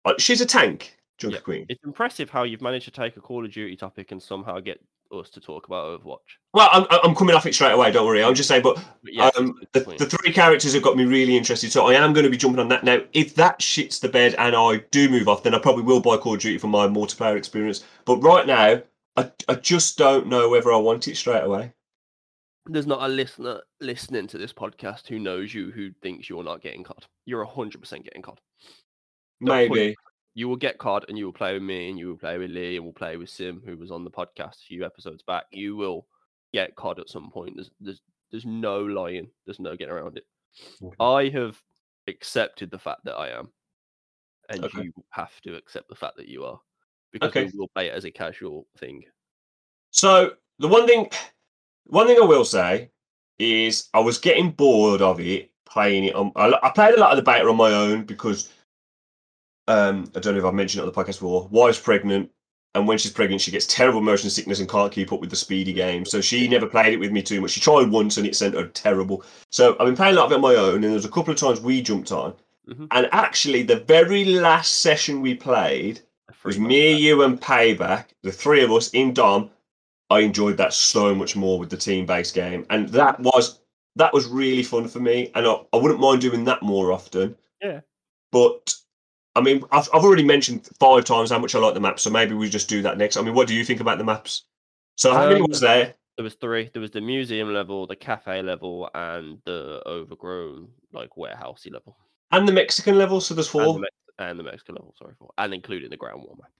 Uh, 0.03 0.13
she's 0.17 0.41
a 0.41 0.45
tank, 0.45 0.97
Junker 1.17 1.37
Yeah. 1.37 1.41
Queen. 1.41 1.65
It's 1.69 1.83
impressive 1.83 2.29
how 2.29 2.43
you've 2.43 2.61
managed 2.61 2.85
to 2.85 2.91
take 2.91 3.17
a 3.17 3.21
Call 3.21 3.43
of 3.45 3.51
Duty 3.51 3.75
topic 3.75 4.11
and 4.11 4.21
somehow 4.21 4.59
get 4.59 4.79
us 5.11 5.29
to 5.29 5.39
talk 5.39 5.67
about 5.67 6.01
Overwatch. 6.01 6.37
Well, 6.53 6.69
I'm, 6.71 6.85
I'm 7.03 7.15
coming 7.15 7.35
off 7.35 7.45
it 7.45 7.53
straight 7.53 7.71
away. 7.71 7.91
Don't 7.91 8.05
worry. 8.05 8.23
I'm 8.23 8.35
just 8.35 8.49
saying, 8.49 8.63
but 8.63 8.75
But 9.03 9.13
yes, 9.13 9.37
um, 9.37 9.59
the, 9.71 9.81
the 9.81 10.05
three 10.05 10.33
characters 10.33 10.73
have 10.73 10.83
got 10.83 10.97
me 10.97 11.05
really 11.05 11.37
interested, 11.37 11.71
so 11.71 11.87
I 11.87 11.93
am 11.93 12.13
going 12.13 12.23
to 12.23 12.29
be 12.29 12.37
jumping 12.37 12.59
on 12.59 12.69
that 12.69 12.83
now. 12.83 12.99
If 13.13 13.35
that 13.35 13.59
shits 13.59 13.99
the 13.99 14.09
bed 14.09 14.35
and 14.37 14.55
I 14.55 14.77
do 14.91 15.09
move 15.09 15.27
off, 15.27 15.43
then 15.43 15.53
I 15.55 15.59
probably 15.59 15.83
will 15.83 16.01
buy 16.01 16.17
Call 16.17 16.33
of 16.33 16.39
Duty 16.41 16.57
for 16.57 16.67
my 16.67 16.87
multiplayer 16.87 17.37
experience. 17.37 17.83
But 18.05 18.17
right 18.17 18.45
now, 18.45 18.81
I, 19.15 19.31
I 19.47 19.55
just 19.55 19.97
don't 19.97 20.27
know 20.27 20.49
whether 20.49 20.73
I 20.73 20.77
want 20.77 21.07
it 21.07 21.15
straight 21.17 21.43
away. 21.43 21.73
There's 22.67 22.87
not 22.87 23.01
a 23.03 23.07
listener 23.07 23.61
listening 23.81 24.27
to 24.27 24.37
this 24.37 24.53
podcast 24.53 25.07
who 25.07 25.19
knows 25.19 25.53
you 25.53 25.71
who 25.71 25.91
thinks 26.01 26.29
you're 26.29 26.43
not 26.43 26.61
getting 26.61 26.83
COD. 26.83 27.05
You're 27.25 27.45
100% 27.45 28.03
getting 28.03 28.21
COD. 28.21 28.39
Don't 29.43 29.67
put 29.69 29.77
it- 29.77 29.81
Maybe. 29.81 29.95
You 30.37 30.49
will 30.49 30.57
get 30.57 30.77
COD 30.77 31.05
and 31.07 31.17
you 31.17 31.25
will 31.25 31.33
play 31.33 31.53
with 31.53 31.63
me 31.63 31.89
and 31.89 31.97
you 31.97 32.09
will 32.09 32.17
play 32.17 32.37
with 32.37 32.51
Lee 32.51 32.75
and 32.75 32.83
we'll 32.83 32.93
play 32.93 33.15
with 33.15 33.29
Sim, 33.29 33.61
who 33.65 33.77
was 33.77 33.89
on 33.89 34.03
the 34.03 34.11
podcast 34.11 34.55
a 34.55 34.65
few 34.67 34.83
episodes 34.85 35.23
back. 35.23 35.45
You 35.51 35.77
will 35.77 36.07
get 36.51 36.75
COD 36.75 36.99
at 36.99 37.09
some 37.09 37.31
point. 37.31 37.55
There's 37.55 37.71
there's 37.79 38.01
there's 38.31 38.45
no 38.45 38.81
lying. 38.83 39.29
There's 39.45 39.61
no 39.61 39.77
getting 39.77 39.93
around 39.93 40.17
it. 40.17 40.25
Okay. 40.83 40.95
I 40.99 41.29
have 41.29 41.61
accepted 42.07 42.69
the 42.69 42.79
fact 42.79 43.05
that 43.05 43.15
I 43.15 43.29
am. 43.29 43.49
And 44.49 44.65
Okay. 44.65 44.83
you 44.83 44.93
have 45.11 45.39
to 45.41 45.55
accept 45.55 45.87
the 45.87 45.95
fact 45.95 46.17
that 46.17 46.27
you 46.27 46.43
are. 46.43 46.59
Because 47.13 47.29
Okay. 47.29 47.45
we 47.45 47.51
will 47.57 47.69
play 47.69 47.87
it 47.87 47.93
as 47.93 48.03
a 48.03 48.11
casual 48.11 48.67
thing. 48.77 49.03
So 49.91 50.35
the 50.59 50.67
one 50.67 50.85
thing, 50.85 51.09
one 51.85 52.07
thing 52.07 52.17
I 52.21 52.25
will 52.25 52.45
say 52.45 52.89
is 53.39 53.89
I 53.93 53.99
was 53.99 54.17
getting 54.17 54.51
bored 54.51 55.01
of 55.01 55.19
it 55.19 55.51
playing 55.65 56.05
it. 56.05 56.15
On, 56.15 56.31
I, 56.35 56.53
I 56.63 56.69
played 56.69 56.95
a 56.95 56.99
lot 56.99 57.11
of 57.11 57.17
the 57.17 57.29
beta 57.29 57.47
on 57.47 57.57
my 57.57 57.71
own 57.71 58.05
because 58.05 58.51
um, 59.67 60.09
I 60.15 60.19
don't 60.19 60.33
know 60.33 60.39
if 60.39 60.45
I've 60.45 60.53
mentioned 60.53 60.79
it 60.79 60.87
on 60.87 60.93
the 60.93 61.03
podcast 61.03 61.19
before. 61.19 61.47
Wife's 61.51 61.79
pregnant, 61.79 62.29
and 62.75 62.87
when 62.87 62.97
she's 62.97 63.11
pregnant, 63.11 63.41
she 63.41 63.51
gets 63.51 63.65
terrible 63.65 64.01
motion 64.01 64.29
sickness 64.29 64.59
and 64.59 64.69
can't 64.69 64.91
keep 64.91 65.11
up 65.11 65.19
with 65.19 65.29
the 65.29 65.35
speedy 65.35 65.73
game. 65.73 66.05
So 66.05 66.21
she 66.21 66.47
never 66.47 66.67
played 66.67 66.93
it 66.93 66.99
with 66.99 67.11
me 67.11 67.21
too 67.21 67.41
much. 67.41 67.51
She 67.51 67.61
tried 67.61 67.89
once 67.89 68.17
and 68.17 68.27
it 68.27 68.35
sent 68.35 68.55
her 68.55 68.67
terrible. 68.67 69.23
So 69.51 69.73
I've 69.79 69.85
been 69.85 69.95
playing 69.95 70.15
a 70.15 70.17
lot 70.17 70.27
of 70.27 70.31
it 70.31 70.35
on 70.35 70.41
my 70.41 70.55
own, 70.55 70.75
and 70.75 70.83
there 70.85 70.91
was 70.91 71.05
a 71.05 71.09
couple 71.09 71.33
of 71.33 71.39
times 71.39 71.61
we 71.61 71.81
jumped 71.81 72.11
on. 72.11 72.33
Mhm. 72.67 72.87
And 72.91 73.09
actually, 73.11 73.63
the 73.63 73.81
very 73.81 74.25
last 74.25 74.79
session 74.81 75.21
we 75.21 75.35
played, 75.35 76.01
was 76.45 76.59
me, 76.59 76.93
you, 76.93 77.23
and 77.23 77.41
Payback, 77.41 78.05
the 78.21 78.31
three 78.31 78.63
of 78.63 78.71
us 78.71 78.89
in 78.91 79.13
Dom. 79.13 79.49
I 80.09 80.19
enjoyed 80.19 80.57
that 80.57 80.73
so 80.73 81.15
much 81.15 81.35
more 81.35 81.57
with 81.59 81.69
the 81.69 81.77
team-based 81.77 82.35
game, 82.35 82.65
and 82.69 82.89
that 82.89 83.19
was 83.19 83.59
that 83.95 84.13
was 84.13 84.27
really 84.27 84.63
fun 84.63 84.87
for 84.87 84.99
me. 84.99 85.31
And 85.35 85.47
I, 85.47 85.55
I 85.73 85.77
wouldn't 85.77 85.99
mind 85.99 86.21
doing 86.21 86.43
that 86.45 86.61
more 86.61 86.91
often. 86.91 87.35
Yeah. 87.61 87.81
But 88.31 88.75
I 89.35 89.41
mean, 89.41 89.63
I've, 89.71 89.89
I've 89.93 90.03
already 90.03 90.23
mentioned 90.23 90.69
five 90.79 91.05
times 91.05 91.31
how 91.31 91.39
much 91.39 91.55
I 91.55 91.59
like 91.59 91.73
the 91.73 91.79
maps, 91.79 92.03
so 92.03 92.09
maybe 92.09 92.35
we 92.35 92.49
just 92.49 92.69
do 92.69 92.81
that 92.83 92.97
next. 92.97 93.17
I 93.17 93.21
mean, 93.21 93.33
what 93.33 93.47
do 93.47 93.55
you 93.55 93.65
think 93.65 93.81
about 93.81 93.97
the 93.97 94.03
maps? 94.03 94.43
So 94.97 95.13
how 95.13 95.27
many 95.27 95.41
Um, 95.41 95.47
was 95.49 95.59
there? 95.59 95.95
There 96.17 96.23
was 96.23 96.35
three. 96.35 96.69
There 96.71 96.81
was 96.81 96.91
the 96.91 97.01
museum 97.01 97.53
level, 97.53 97.87
the 97.87 97.95
cafe 97.95 98.41
level, 98.41 98.89
and 98.95 99.39
the 99.45 99.81
overgrown 99.85 100.69
like 100.93 101.09
warehousey 101.17 101.73
level. 101.73 101.97
And 102.31 102.47
the 102.47 102.53
Mexican 102.53 102.97
level, 102.97 103.19
so 103.19 103.33
there's 103.33 103.47
And 103.47 103.63
four. 103.63 103.73
the, 103.73 103.79
Mex- 103.79 103.95
and 104.19 104.39
the 104.39 104.43
Mexican 104.43 104.75
level, 104.75 104.95
sorry 104.97 105.13
for, 105.19 105.31
and 105.37 105.53
including 105.53 105.89
the 105.89 105.97
ground 105.97 106.23
war 106.23 106.35
map. 106.37 106.51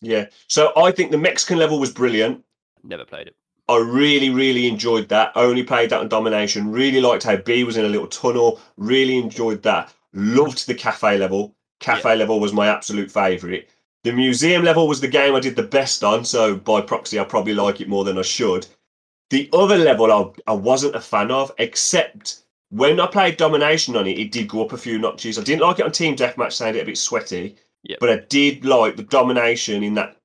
Yeah. 0.00 0.26
So 0.48 0.72
I 0.76 0.92
think 0.92 1.10
the 1.10 1.18
Mexican 1.18 1.58
level 1.58 1.78
was 1.78 1.92
brilliant. 1.92 2.42
Never 2.86 3.04
played 3.04 3.28
it. 3.28 3.36
I 3.68 3.78
really, 3.78 4.30
really 4.30 4.68
enjoyed 4.68 5.08
that. 5.08 5.32
Only 5.34 5.64
played 5.64 5.90
that 5.90 6.00
on 6.00 6.08
Domination. 6.08 6.70
Really 6.70 7.00
liked 7.00 7.24
how 7.24 7.36
B 7.36 7.64
was 7.64 7.76
in 7.76 7.84
a 7.84 7.88
little 7.88 8.06
tunnel. 8.06 8.60
Really 8.76 9.18
enjoyed 9.18 9.62
that. 9.64 9.92
Loved 10.12 10.66
the 10.66 10.74
cafe 10.74 11.18
level. 11.18 11.54
Cafe 11.80 12.14
level 12.14 12.38
was 12.38 12.52
my 12.52 12.68
absolute 12.68 13.10
favourite. 13.10 13.68
The 14.04 14.12
museum 14.12 14.62
level 14.62 14.86
was 14.86 15.00
the 15.00 15.08
game 15.08 15.34
I 15.34 15.40
did 15.40 15.56
the 15.56 15.64
best 15.64 16.04
on, 16.04 16.24
so 16.24 16.54
by 16.54 16.80
proxy, 16.80 17.18
I 17.18 17.24
probably 17.24 17.54
like 17.54 17.80
it 17.80 17.88
more 17.88 18.04
than 18.04 18.18
I 18.18 18.22
should. 18.22 18.66
The 19.30 19.50
other 19.52 19.76
level 19.76 20.12
I, 20.12 20.52
I 20.52 20.54
wasn't 20.54 20.94
a 20.94 21.00
fan 21.00 21.32
of, 21.32 21.50
except 21.58 22.42
when 22.70 23.00
I 23.00 23.08
played 23.08 23.36
Domination 23.36 23.96
on 23.96 24.06
it, 24.06 24.18
it 24.18 24.30
did 24.30 24.48
go 24.48 24.64
up 24.64 24.72
a 24.72 24.78
few 24.78 24.98
notches. 24.98 25.38
I 25.38 25.42
didn't 25.42 25.62
like 25.62 25.80
it 25.80 25.84
on 25.84 25.90
Team 25.90 26.14
Deathmatch, 26.14 26.52
sounded 26.52 26.82
a 26.82 26.86
bit 26.86 26.98
sweaty. 26.98 27.56
Yep. 27.82 27.98
But 27.98 28.10
I 28.10 28.16
did 28.28 28.64
like 28.64 28.96
the 28.96 29.02
Domination 29.02 29.82
in 29.82 29.94
that 29.94 30.16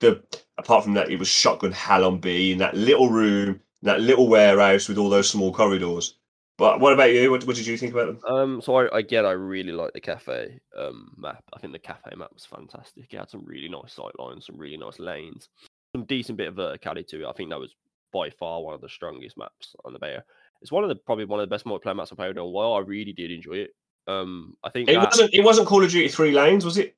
the 0.00 0.22
apart 0.58 0.84
from 0.84 0.94
that, 0.94 1.10
it 1.10 1.18
was 1.18 1.28
shotgun 1.28 1.72
hell 1.72 2.04
on 2.04 2.18
B 2.18 2.52
in 2.52 2.58
that 2.58 2.74
little 2.74 3.08
room, 3.08 3.60
that 3.82 4.00
little 4.00 4.28
warehouse 4.28 4.88
with 4.88 4.98
all 4.98 5.08
those 5.08 5.30
small 5.30 5.52
corridors. 5.52 6.14
But 6.56 6.80
what 6.80 6.92
about 6.92 7.12
you? 7.12 7.30
What, 7.30 7.44
what 7.46 7.54
did 7.54 7.66
you 7.68 7.76
think 7.78 7.92
about 7.92 8.20
them? 8.20 8.34
Um, 8.34 8.60
so 8.60 8.74
I 8.76 8.98
again, 8.98 9.24
I 9.24 9.30
really 9.30 9.70
like 9.72 9.92
the 9.92 10.00
cafe 10.00 10.58
um 10.76 11.12
map. 11.16 11.44
I 11.54 11.58
think 11.60 11.72
the 11.72 11.78
cafe 11.78 12.10
map 12.16 12.30
was 12.34 12.44
fantastic. 12.44 13.12
It 13.12 13.16
had 13.16 13.30
some 13.30 13.44
really 13.44 13.68
nice 13.68 13.92
sight 13.92 14.18
lines, 14.18 14.46
some 14.46 14.58
really 14.58 14.76
nice 14.76 14.98
lanes, 14.98 15.48
some 15.94 16.04
decent 16.04 16.36
bit 16.36 16.48
of 16.48 16.54
verticality 16.56 17.06
to 17.08 17.22
it. 17.22 17.26
I 17.28 17.32
think 17.32 17.50
that 17.50 17.60
was 17.60 17.74
by 18.12 18.30
far 18.30 18.60
one 18.62 18.74
of 18.74 18.80
the 18.80 18.88
strongest 18.88 19.38
maps 19.38 19.76
on 19.84 19.92
the 19.92 19.98
beta. 20.00 20.24
It's 20.60 20.72
one 20.72 20.82
of 20.82 20.88
the 20.88 20.96
probably 20.96 21.26
one 21.26 21.38
of 21.38 21.48
the 21.48 21.54
best 21.54 21.64
multiplayer 21.64 21.94
maps 21.94 22.10
I've 22.10 22.18
played 22.18 22.30
in 22.32 22.38
a 22.38 22.44
while. 22.46 22.72
I 22.74 22.80
really 22.80 23.12
did 23.12 23.30
enjoy 23.30 23.52
it. 23.58 23.70
Um, 24.08 24.56
I 24.64 24.70
think 24.70 24.88
It 24.88 24.94
that- 24.94 25.10
wasn't. 25.10 25.34
It 25.34 25.44
wasn't 25.44 25.68
Call 25.68 25.84
of 25.84 25.90
Duty 25.92 26.08
Three 26.08 26.32
Lanes, 26.32 26.64
was 26.64 26.76
it? 26.78 26.96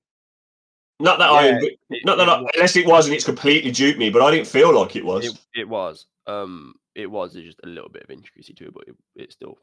Not 1.01 1.19
that 1.19 1.31
I. 1.31 1.49
It- 1.49 2.05
Not 2.05 2.17
that 2.19 2.29
it 2.29 2.31
I, 2.31 2.45
unless 2.55 2.77
it 2.77 2.87
was 2.87 3.07
and 3.07 3.15
it's 3.15 3.25
completely 3.25 3.71
duped 3.71 3.99
me, 3.99 4.11
but 4.11 4.23
I 4.23 4.31
didn't 4.31 4.47
feel 4.47 4.73
like 4.75 4.95
it 4.97 5.05
was. 5.05 5.27
It, 5.27 5.39
it 5.55 5.69
was. 5.69 6.07
Um, 6.27 6.75
it 6.95 7.11
was 7.11 7.33
just 7.35 7.59
a 7.65 7.67
little 7.69 7.89
bit 7.89 8.05
of 8.05 8.11
intricacy 8.11 8.53
to 8.55 8.67
it, 8.67 8.75
but 8.75 8.85
it, 8.87 8.95
it 9.17 9.33
still 9.33 9.59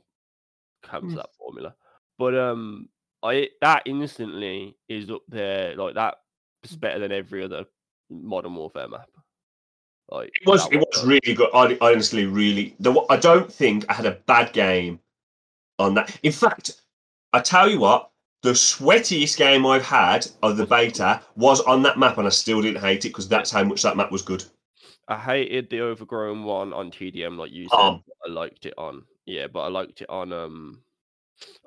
comes 0.83 1.05
Mm. 1.05 1.09
to 1.11 1.15
that 1.17 1.29
formula. 1.37 1.75
But 2.17 2.35
um, 2.37 2.89
I 3.23 3.49
that 3.61 3.83
instantly 3.85 4.75
is 4.89 5.09
up 5.09 5.21
there. 5.29 5.75
Like 5.75 5.95
that 5.95 6.15
is 6.63 6.75
better 6.75 6.99
than 6.99 7.11
every 7.11 7.43
other 7.43 7.65
modern 8.09 8.55
warfare 8.55 8.87
map. 8.87 9.09
Like 10.09 10.31
It 10.41 10.47
was. 10.47 10.67
It 10.71 10.77
was 10.77 10.87
does. 10.93 11.05
really 11.05 11.33
good. 11.33 11.49
I 11.53 11.77
I 11.81 11.91
honestly 11.93 12.25
really. 12.25 12.75
The, 12.79 13.05
I 13.09 13.17
don't 13.17 13.51
think 13.51 13.85
I 13.89 13.93
had 13.93 14.05
a 14.05 14.11
bad 14.25 14.53
game 14.53 14.99
on 15.79 15.93
that. 15.95 16.17
In 16.23 16.31
fact, 16.31 16.81
I 17.33 17.39
tell 17.41 17.69
you 17.69 17.79
what. 17.79 18.09
The 18.43 18.51
sweatiest 18.51 19.37
game 19.37 19.65
I've 19.65 19.85
had 19.85 20.27
of 20.43 20.57
the 20.57 20.65
beta 20.65 21.21
was 21.35 21.59
on 21.61 21.81
that 21.83 21.97
map, 21.97 22.17
and 22.17 22.27
I 22.27 22.29
still 22.29 22.61
didn't 22.61 22.81
hate 22.81 23.05
it 23.05 23.09
because 23.09 23.27
that's 23.27 23.51
how 23.51 23.63
much 23.63 23.81
that 23.81 23.97
map 23.97 24.11
was 24.11 24.21
good. 24.21 24.43
I 25.07 25.17
hated 25.17 25.69
the 25.69 25.81
overgrown 25.81 26.43
one 26.43 26.73
on 26.73 26.91
TDM, 26.91 27.37
like 27.37 27.51
you 27.51 27.67
said. 27.69 27.79
Um, 27.79 28.03
I 28.25 28.29
liked 28.31 28.65
it 28.65 28.73
on 28.77 29.03
yeah, 29.25 29.47
but 29.47 29.61
I 29.61 29.67
liked 29.67 30.01
it 30.01 30.09
on 30.09 30.33
um 30.33 30.81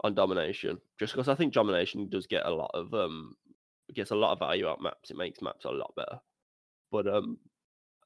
on 0.02 0.14
domination 0.14 0.78
just 0.98 1.12
because 1.12 1.28
I 1.28 1.34
think 1.34 1.52
domination 1.52 2.08
does 2.08 2.26
get 2.26 2.46
a 2.46 2.50
lot 2.50 2.70
of 2.74 2.92
um 2.94 3.36
gets 3.94 4.10
a 4.10 4.16
lot 4.16 4.32
of 4.32 4.38
value 4.38 4.68
out 4.68 4.80
maps. 4.80 5.10
It 5.10 5.16
makes 5.16 5.42
maps 5.42 5.64
a 5.64 5.70
lot 5.70 5.94
better. 5.96 6.20
But 6.90 7.06
um, 7.06 7.38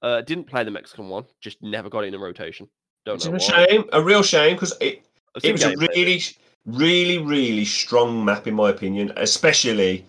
uh, 0.02 0.20
didn't 0.20 0.44
play 0.46 0.64
the 0.64 0.70
Mexican 0.70 1.08
one. 1.08 1.24
Just 1.40 1.62
never 1.62 1.88
got 1.88 2.04
it 2.04 2.12
in 2.12 2.20
rotation. 2.20 2.68
Don't 3.06 3.16
It's 3.16 3.26
know 3.26 3.32
a 3.32 3.38
why. 3.38 3.66
shame, 3.66 3.84
a 3.92 4.02
real 4.02 4.22
shame, 4.22 4.56
because 4.56 4.74
it, 4.80 5.04
it 5.42 5.52
was 5.52 5.62
a 5.64 5.72
it. 5.72 6.36
Really, 6.66 7.18
really, 7.18 7.64
strong 7.64 8.24
map 8.24 8.46
in 8.46 8.54
my 8.54 8.70
opinion. 8.70 9.12
Especially 9.16 10.06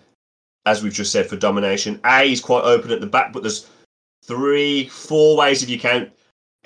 as 0.66 0.82
we've 0.82 0.92
just 0.92 1.12
said 1.12 1.26
for 1.26 1.36
domination. 1.36 1.98
A 2.04 2.30
is 2.30 2.40
quite 2.40 2.64
open 2.64 2.90
at 2.90 3.00
the 3.00 3.06
back, 3.06 3.32
but 3.32 3.42
there's 3.42 3.70
three, 4.24 4.88
four 4.88 5.36
ways 5.36 5.62
if 5.62 5.70
you 5.70 5.78
count. 5.78 6.10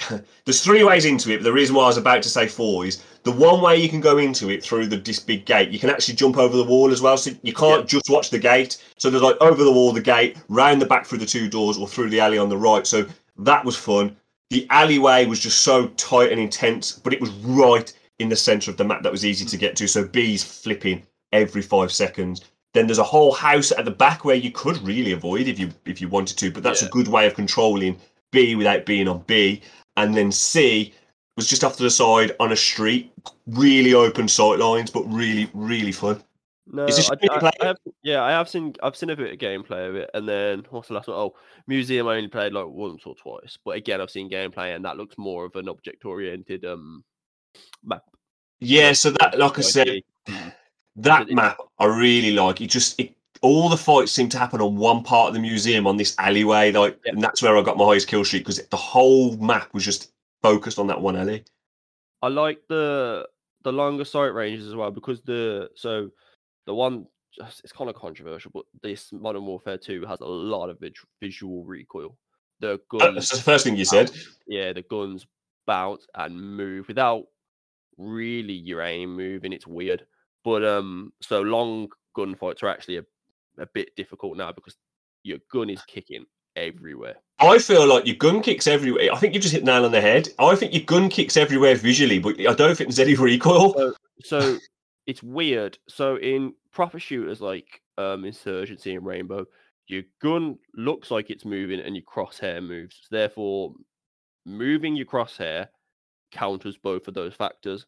there's 0.46 0.64
three 0.64 0.82
ways 0.82 1.04
into 1.04 1.30
it. 1.30 1.36
But 1.36 1.44
the 1.44 1.52
reason 1.52 1.76
why 1.76 1.84
I 1.84 1.88
was 1.88 1.98
about 1.98 2.22
to 2.22 2.30
say 2.30 2.48
four 2.48 2.86
is 2.86 3.04
the 3.22 3.30
one 3.30 3.60
way 3.60 3.76
you 3.76 3.90
can 3.90 4.00
go 4.00 4.16
into 4.16 4.48
it 4.48 4.64
through 4.64 4.86
the 4.86 4.96
this 4.96 5.20
big 5.20 5.44
gate. 5.44 5.68
You 5.68 5.78
can 5.78 5.90
actually 5.90 6.14
jump 6.14 6.38
over 6.38 6.56
the 6.56 6.64
wall 6.64 6.90
as 6.90 7.02
well, 7.02 7.18
so 7.18 7.30
you 7.42 7.52
can't 7.52 7.86
just 7.86 8.08
watch 8.08 8.30
the 8.30 8.38
gate. 8.38 8.82
So 8.96 9.10
there's 9.10 9.22
like 9.22 9.36
over 9.42 9.62
the 9.62 9.70
wall, 9.70 9.92
the 9.92 10.00
gate, 10.00 10.38
round 10.48 10.80
the 10.80 10.86
back 10.86 11.04
through 11.04 11.18
the 11.18 11.26
two 11.26 11.48
doors, 11.48 11.76
or 11.76 11.86
through 11.86 12.08
the 12.08 12.20
alley 12.20 12.38
on 12.38 12.48
the 12.48 12.56
right. 12.56 12.86
So 12.86 13.06
that 13.38 13.64
was 13.64 13.76
fun. 13.76 14.16
The 14.48 14.66
alleyway 14.70 15.26
was 15.26 15.38
just 15.38 15.60
so 15.60 15.88
tight 15.88 16.32
and 16.32 16.40
intense, 16.40 16.92
but 16.92 17.12
it 17.12 17.20
was 17.20 17.30
right 17.30 17.92
in 18.20 18.28
the 18.28 18.36
center 18.36 18.70
of 18.70 18.76
the 18.76 18.84
map 18.84 19.02
that 19.02 19.10
was 19.12 19.24
easy 19.24 19.44
to 19.46 19.56
get 19.56 19.74
to. 19.76 19.88
So 19.88 20.06
B's 20.06 20.44
flipping 20.44 21.02
every 21.32 21.62
five 21.62 21.90
seconds. 21.90 22.42
Then 22.74 22.86
there's 22.86 22.98
a 22.98 23.02
whole 23.04 23.32
house 23.32 23.72
at 23.72 23.84
the 23.84 23.90
back 23.90 24.24
where 24.24 24.36
you 24.36 24.52
could 24.52 24.76
really 24.78 25.12
avoid 25.12 25.48
if 25.48 25.58
you 25.58 25.70
if 25.86 26.00
you 26.00 26.08
wanted 26.08 26.36
to, 26.38 26.50
but 26.52 26.62
that's 26.62 26.82
Yeah. 26.82 26.88
a 26.88 26.90
good 26.90 27.08
way 27.08 27.26
of 27.26 27.34
controlling 27.34 27.98
B 28.30 28.54
without 28.54 28.86
being 28.86 29.08
on 29.08 29.24
B. 29.26 29.62
And 29.96 30.14
then 30.14 30.30
C 30.30 30.94
was 31.36 31.48
just 31.48 31.64
off 31.64 31.76
to 31.78 31.82
the 31.82 31.90
side 31.90 32.36
on 32.38 32.52
a 32.52 32.56
street, 32.56 33.10
really 33.46 33.94
open 33.94 34.28
sight 34.28 34.58
lines, 34.60 34.90
but 34.90 35.02
really 35.12 35.50
really 35.54 35.92
fun. 35.92 36.22
No, 36.72 36.84
I, 36.86 37.26
I- 37.28 37.50
I 37.60 37.66
have, 37.66 37.76
yeah, 38.04 38.22
I 38.22 38.30
have 38.30 38.48
seen 38.48 38.74
I've 38.80 38.94
seen 38.96 39.10
a 39.10 39.16
bit 39.16 39.32
of 39.32 39.38
gameplay 39.40 39.88
of 39.88 39.96
it, 39.96 40.10
and 40.14 40.28
then 40.28 40.64
what's 40.70 40.86
the 40.88 40.94
last 40.94 41.08
one? 41.08 41.16
Oh, 41.16 41.34
museum 41.66 42.06
I 42.06 42.14
only 42.16 42.28
played 42.28 42.52
like 42.52 42.68
once 42.68 43.02
or 43.06 43.16
twice, 43.16 43.58
but 43.64 43.74
again 43.74 44.00
I've 44.00 44.10
seen 44.10 44.30
gameplay, 44.30 44.76
and 44.76 44.84
that 44.84 44.96
looks 44.96 45.18
more 45.18 45.44
of 45.46 45.56
an 45.56 45.68
object 45.68 46.04
oriented 46.04 46.64
um 46.64 47.02
map. 47.84 48.02
Yeah, 48.60 48.92
so 48.92 49.10
that 49.12 49.38
like 49.38 49.58
I 49.58 49.62
said, 49.62 50.02
that 50.96 51.30
map 51.30 51.58
I 51.78 51.86
really 51.86 52.32
like. 52.32 52.60
It 52.60 52.68
just 52.70 52.98
it 53.00 53.14
all 53.42 53.68
the 53.70 53.76
fights 53.76 54.12
seem 54.12 54.28
to 54.28 54.38
happen 54.38 54.60
on 54.60 54.76
one 54.76 55.02
part 55.02 55.28
of 55.28 55.34
the 55.34 55.40
museum 55.40 55.86
on 55.86 55.96
this 55.96 56.14
alleyway, 56.18 56.72
like, 56.72 56.98
Yeah. 57.06 57.12
and 57.12 57.22
that's 57.22 57.40
where 57.42 57.56
I 57.56 57.62
got 57.62 57.78
my 57.78 57.86
highest 57.86 58.06
kill 58.06 58.22
streak 58.24 58.42
because 58.44 58.62
the 58.66 58.76
whole 58.76 59.36
map 59.38 59.72
was 59.72 59.82
just 59.84 60.12
focused 60.42 60.78
on 60.78 60.86
that 60.88 61.00
one 61.00 61.16
alley. 61.16 61.44
I 62.22 62.28
like 62.28 62.60
the 62.68 63.26
the 63.62 63.72
longer 63.72 64.04
sight 64.04 64.34
ranges 64.34 64.66
as 64.66 64.74
well 64.74 64.90
because 64.90 65.22
the 65.22 65.70
so 65.74 66.10
the 66.66 66.74
one 66.74 67.06
it's 67.38 67.72
kind 67.72 67.88
of 67.88 67.96
controversial, 67.96 68.50
but 68.52 68.64
this 68.82 69.10
Modern 69.12 69.46
Warfare 69.46 69.78
2 69.78 70.04
has 70.04 70.20
a 70.20 70.26
lot 70.26 70.68
of 70.68 70.78
visual 71.22 71.64
recoil. 71.64 72.16
the 72.60 72.74
Uh, 72.74 72.76
guns, 72.90 73.14
That's 73.14 73.30
the 73.30 73.42
first 73.42 73.64
thing 73.64 73.76
you 73.76 73.86
said. 73.86 74.10
yeah, 74.46 74.74
the 74.74 74.82
guns 74.82 75.26
bounce 75.66 76.06
and 76.14 76.38
move 76.56 76.88
without 76.88 77.24
really 78.00 78.54
your 78.54 78.82
aim 78.82 79.14
moving. 79.14 79.52
It's 79.52 79.66
weird, 79.66 80.06
but 80.44 80.64
um, 80.64 81.12
so 81.20 81.42
long 81.42 81.88
gunfights 82.16 82.62
are 82.62 82.68
actually 82.68 82.98
a, 82.98 83.04
a 83.58 83.66
bit 83.66 83.94
difficult 83.96 84.36
now 84.36 84.52
because 84.52 84.76
your 85.22 85.38
gun 85.52 85.70
is 85.70 85.82
kicking 85.84 86.24
everywhere. 86.56 87.16
I 87.38 87.58
feel 87.58 87.86
like 87.86 88.06
your 88.06 88.16
gun 88.16 88.42
kicks 88.42 88.66
everywhere. 88.66 89.08
I 89.12 89.16
think 89.16 89.34
you 89.34 89.40
just 89.40 89.54
hit 89.54 89.64
nail 89.64 89.84
on 89.84 89.92
the 89.92 90.00
head. 90.00 90.28
I 90.38 90.54
think 90.56 90.74
your 90.74 90.84
gun 90.84 91.08
kicks 91.08 91.36
everywhere 91.36 91.74
visually, 91.74 92.18
but 92.18 92.38
I 92.40 92.54
don't 92.54 92.76
think 92.76 92.90
there's 92.90 92.98
any 92.98 93.14
recoil. 93.16 93.72
So, 93.74 93.94
so 94.24 94.58
it's 95.06 95.22
weird. 95.22 95.78
So 95.88 96.16
in 96.16 96.54
proper 96.72 96.98
shooters 96.98 97.40
like 97.40 97.80
um 97.98 98.24
Insurgency 98.24 98.94
and 98.94 99.04
Rainbow, 99.04 99.46
your 99.86 100.02
gun 100.22 100.58
looks 100.74 101.10
like 101.10 101.30
it's 101.30 101.44
moving 101.44 101.80
and 101.80 101.96
your 101.96 102.04
crosshair 102.04 102.62
moves. 102.62 103.00
Therefore, 103.10 103.74
moving 104.46 104.96
your 104.96 105.06
crosshair 105.06 105.68
counters 106.30 106.76
both 106.76 107.08
of 107.08 107.14
those 107.14 107.34
factors. 107.34 107.86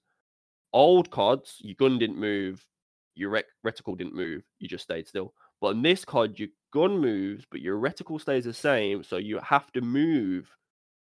Old 0.72 1.10
CODs, 1.10 1.56
your 1.60 1.74
gun 1.74 1.98
didn't 1.98 2.18
move, 2.18 2.64
your 3.14 3.30
rec- 3.30 3.44
reticle 3.66 3.96
didn't 3.96 4.14
move, 4.14 4.42
you 4.58 4.68
just 4.68 4.84
stayed 4.84 5.06
still. 5.06 5.34
But 5.60 5.76
in 5.76 5.82
this 5.82 6.04
COD, 6.04 6.38
your 6.38 6.48
gun 6.72 6.98
moves, 6.98 7.44
but 7.50 7.60
your 7.60 7.78
reticle 7.78 8.20
stays 8.20 8.44
the 8.44 8.54
same, 8.54 9.02
so 9.02 9.16
you 9.16 9.38
have 9.40 9.70
to 9.72 9.80
move, 9.80 10.48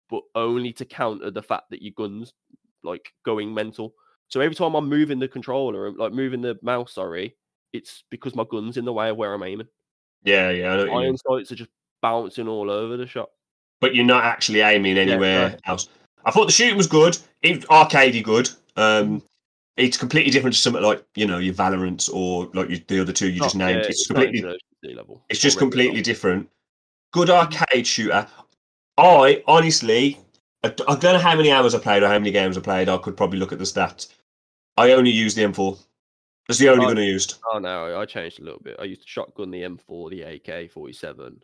but 0.09 0.21
only 0.35 0.73
to 0.73 0.85
counter 0.85 1.31
the 1.31 1.41
fact 1.41 1.69
that 1.69 1.81
your 1.81 1.93
gun's 1.95 2.33
like 2.83 3.11
going 3.23 3.53
mental. 3.53 3.93
So 4.27 4.41
every 4.41 4.55
time 4.55 4.75
I'm 4.75 4.89
moving 4.89 5.19
the 5.19 5.27
controller, 5.27 5.91
like 5.91 6.11
moving 6.11 6.41
the 6.41 6.57
mouse, 6.61 6.93
sorry, 6.93 7.35
it's 7.73 8.03
because 8.09 8.35
my 8.35 8.45
gun's 8.49 8.77
in 8.77 8.85
the 8.85 8.93
way 8.93 9.09
of 9.09 9.17
where 9.17 9.33
I'm 9.33 9.43
aiming. 9.43 9.67
Yeah, 10.23 10.49
yeah. 10.49 10.71
I 10.71 10.75
know 10.75 10.77
what 10.77 10.85
you 10.85 10.91
mean. 10.91 11.05
Iron 11.05 11.17
sights 11.17 11.51
are 11.51 11.55
just 11.55 11.69
bouncing 12.01 12.47
all 12.47 12.69
over 12.69 12.97
the 12.97 13.07
shop. 13.07 13.29
But 13.81 13.95
you're 13.95 14.05
not 14.05 14.23
actually 14.23 14.61
aiming 14.61 14.97
anywhere 14.97 15.51
no. 15.51 15.57
else. 15.65 15.89
I 16.25 16.31
thought 16.31 16.45
the 16.45 16.51
shooting 16.51 16.77
was 16.77 16.87
good. 16.87 17.17
It 17.41 17.57
was 17.57 17.65
arcadey 17.65 18.23
good. 18.23 18.49
Um, 18.75 19.21
it's 19.77 19.97
completely 19.97 20.31
different 20.31 20.55
to 20.55 20.61
something 20.61 20.83
like 20.83 21.03
you 21.15 21.27
know 21.27 21.37
your 21.37 21.53
Valorant 21.53 22.09
or 22.13 22.49
like 22.53 22.69
you, 22.69 22.81
the 22.87 23.01
other 23.01 23.13
two 23.13 23.29
you 23.29 23.41
just 23.41 23.55
named. 23.55 23.81
yeah, 23.81 23.87
it's 23.89 24.09
not 24.09 24.15
completely 24.15 24.57
level. 24.95 25.21
It's 25.29 25.39
just 25.39 25.57
completely 25.57 25.97
level. 25.97 26.03
different. 26.03 26.49
Good 27.13 27.29
arcade 27.29 27.85
shooter. 27.87 28.27
I 28.97 29.43
honestly, 29.47 30.19
I 30.63 30.69
don't 30.69 31.03
know 31.03 31.17
how 31.17 31.35
many 31.35 31.51
hours 31.51 31.75
I 31.75 31.79
played 31.79 32.03
or 32.03 32.07
how 32.07 32.17
many 32.19 32.31
games 32.31 32.57
I 32.57 32.61
played. 32.61 32.89
I 32.89 32.97
could 32.97 33.17
probably 33.17 33.39
look 33.39 33.51
at 33.51 33.59
the 33.59 33.65
stats. 33.65 34.09
I 34.77 34.91
only 34.91 35.11
used 35.11 35.37
the 35.37 35.43
M4. 35.43 35.77
That's 36.47 36.59
the 36.59 36.69
only 36.69 36.85
Oh, 36.85 36.89
gun 36.89 36.99
I 36.99 37.05
used. 37.05 37.35
Oh 37.53 37.59
no, 37.59 37.99
I 37.99 38.05
changed 38.05 38.39
a 38.39 38.43
little 38.43 38.59
bit. 38.59 38.75
I 38.79 38.83
used 38.83 39.01
the 39.01 39.07
shotgun 39.07 39.51
the 39.51 39.63
M4, 39.63 40.09
the 40.09 40.21
AK 40.21 40.71
47. 40.71 41.41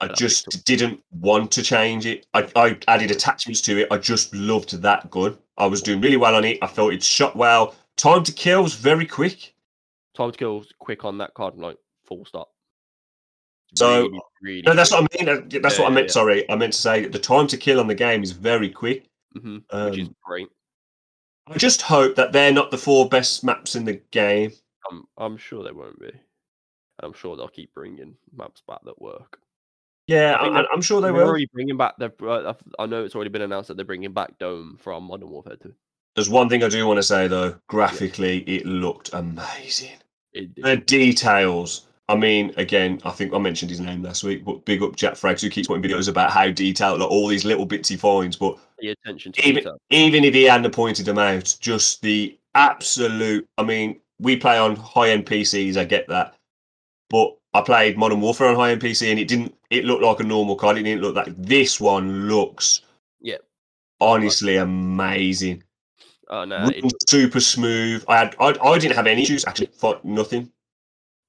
I 0.00 0.08
just 0.08 0.64
didn't 0.66 1.00
want 1.10 1.50
to 1.52 1.62
change 1.62 2.04
it. 2.06 2.26
I, 2.34 2.48
I 2.54 2.78
added 2.86 3.10
attachments 3.10 3.60
to 3.62 3.78
it. 3.78 3.88
I 3.90 3.96
just 3.96 4.34
loved 4.34 4.82
that 4.82 5.10
gun. 5.10 5.38
I 5.56 5.66
was 5.66 5.80
doing 5.80 6.00
really 6.02 6.18
well 6.18 6.34
on 6.34 6.44
it. 6.44 6.58
I 6.60 6.66
felt 6.66 6.92
it 6.92 7.02
shot 7.02 7.34
well. 7.34 7.74
Time 7.96 8.22
to 8.24 8.32
kill 8.32 8.62
was 8.62 8.74
very 8.74 9.06
quick. 9.06 9.54
Time 10.14 10.32
to 10.32 10.38
kill 10.38 10.58
was 10.58 10.68
quick 10.78 11.04
on 11.04 11.16
that 11.18 11.32
COD, 11.34 11.56
like 11.58 11.78
full 12.04 12.24
stop. 12.26 12.50
So, 13.74 14.02
really, 14.02 14.20
really 14.42 14.62
No, 14.62 14.74
that's 14.74 14.90
quick. 14.90 15.02
what 15.02 15.28
I 15.28 15.32
mean. 15.34 15.48
That's 15.62 15.76
Yeah, 15.78 15.82
what 15.84 15.90
I 15.90 15.94
meant. 15.94 16.08
yeah. 16.08 16.12
Sorry, 16.12 16.50
I 16.50 16.56
meant 16.56 16.74
to 16.74 16.78
say 16.78 17.02
that 17.02 17.12
the 17.12 17.18
time 17.18 17.46
to 17.48 17.56
kill 17.56 17.80
on 17.80 17.86
the 17.86 17.94
game 17.94 18.22
is 18.22 18.32
very 18.32 18.68
quick. 18.70 19.08
Mhm, 19.34 19.64
Um, 19.70 19.90
which 19.90 19.98
is 19.98 20.08
great. 20.24 20.48
I 21.46 21.56
just 21.58 21.82
hope 21.82 22.16
that 22.16 22.32
they're 22.32 22.52
not 22.52 22.70
the 22.70 22.78
four 22.78 23.08
best 23.08 23.44
maps 23.44 23.74
in 23.76 23.84
the 23.84 23.94
game. 24.10 24.52
I'm, 24.90 25.04
I'm 25.16 25.36
sure 25.36 25.62
they 25.64 25.72
won't 25.72 25.98
be. 26.00 26.10
I'm 27.00 27.12
sure 27.12 27.36
they'll 27.36 27.48
keep 27.48 27.72
bringing 27.74 28.16
maps 28.32 28.62
back 28.66 28.80
that 28.84 29.00
work. 29.00 29.38
Yeah, 30.06 30.36
I 30.38 30.44
mean, 30.44 30.56
I, 30.56 30.64
I'm 30.72 30.82
sure 30.82 31.00
they 31.00 31.10
They're 31.10 31.24
already 31.26 31.48
bringing 31.52 31.76
back. 31.76 31.94
They're, 31.98 32.12
uh, 32.22 32.50
I've- 32.50 32.64
I 32.78 32.86
know 32.86 33.04
it's 33.04 33.14
already 33.14 33.30
been 33.30 33.42
announced 33.42 33.68
that 33.68 33.76
they're 33.76 33.84
bringing 33.84 34.12
back 34.12 34.38
Dome 34.38 34.76
from 34.80 35.04
Modern 35.04 35.30
Warfare 35.30 35.56
2. 35.56 35.74
There's 36.14 36.30
one 36.30 36.48
thing 36.48 36.62
I 36.62 36.68
do 36.68 36.86
want 36.86 36.96
to 36.98 37.02
say 37.02 37.28
though. 37.28 37.56
Graphically, 37.68 38.38
it 38.46 38.64
looked 38.64 39.10
amazing. 39.12 39.98
It. 40.32 40.54
The 40.56 40.76
details. 40.76 41.86
I 42.08 42.14
mean, 42.16 42.54
again, 42.56 43.00
I 43.04 43.10
think 43.10 43.34
I 43.34 43.38
mentioned 43.38 43.70
his 43.70 43.80
name 43.80 44.02
last 44.02 44.22
week, 44.22 44.44
but 44.44 44.64
big 44.64 44.82
up 44.82 44.94
Jack 44.94 45.14
Frags 45.14 45.42
who 45.42 45.50
keeps 45.50 45.66
putting 45.66 45.82
videos 45.82 46.08
about 46.08 46.30
how 46.30 46.50
detailed 46.50 47.00
like, 47.00 47.10
all 47.10 47.26
these 47.26 47.44
little 47.44 47.66
bits 47.66 47.88
he 47.88 47.96
finds. 47.96 48.36
But 48.36 48.56
the 48.78 48.90
attention 48.90 49.32
to 49.32 49.40
even 49.42 49.54
detail. 49.56 49.78
even 49.90 50.24
if 50.24 50.32
he 50.32 50.44
hadn't 50.44 50.70
pointed 50.70 51.04
them 51.04 51.18
out, 51.18 51.54
just 51.60 52.00
the 52.02 52.38
absolute. 52.54 53.46
I 53.58 53.64
mean, 53.64 54.00
we 54.20 54.36
play 54.36 54.56
on 54.56 54.76
high 54.76 55.10
end 55.10 55.26
PCs. 55.26 55.76
I 55.76 55.84
get 55.84 56.06
that, 56.08 56.36
but 57.10 57.36
I 57.52 57.60
played 57.60 57.98
Modern 57.98 58.20
Warfare 58.20 58.48
on 58.48 58.54
high 58.56 58.70
end 58.70 58.80
PC, 58.80 59.10
and 59.10 59.18
it 59.18 59.26
didn't. 59.28 59.54
It 59.70 59.84
looked 59.84 60.02
like 60.02 60.20
a 60.20 60.24
normal 60.24 60.56
COD. 60.56 60.78
It 60.78 60.82
didn't 60.84 61.02
look 61.02 61.16
like 61.16 61.34
this 61.36 61.80
one 61.80 62.28
looks. 62.28 62.82
Yeah. 63.20 63.38
Honestly, 64.00 64.56
amazing. 64.56 65.62
Oh 66.28 66.44
no, 66.44 66.68
it, 66.68 66.84
super 67.08 67.40
smooth. 67.40 68.04
I 68.08 68.18
had. 68.18 68.36
I, 68.40 68.56
I 68.60 68.78
didn't 68.78 68.96
have 68.96 69.06
any 69.06 69.22
issues 69.22 69.44
actually. 69.44 69.68
For 69.78 70.00
nothing. 70.02 70.50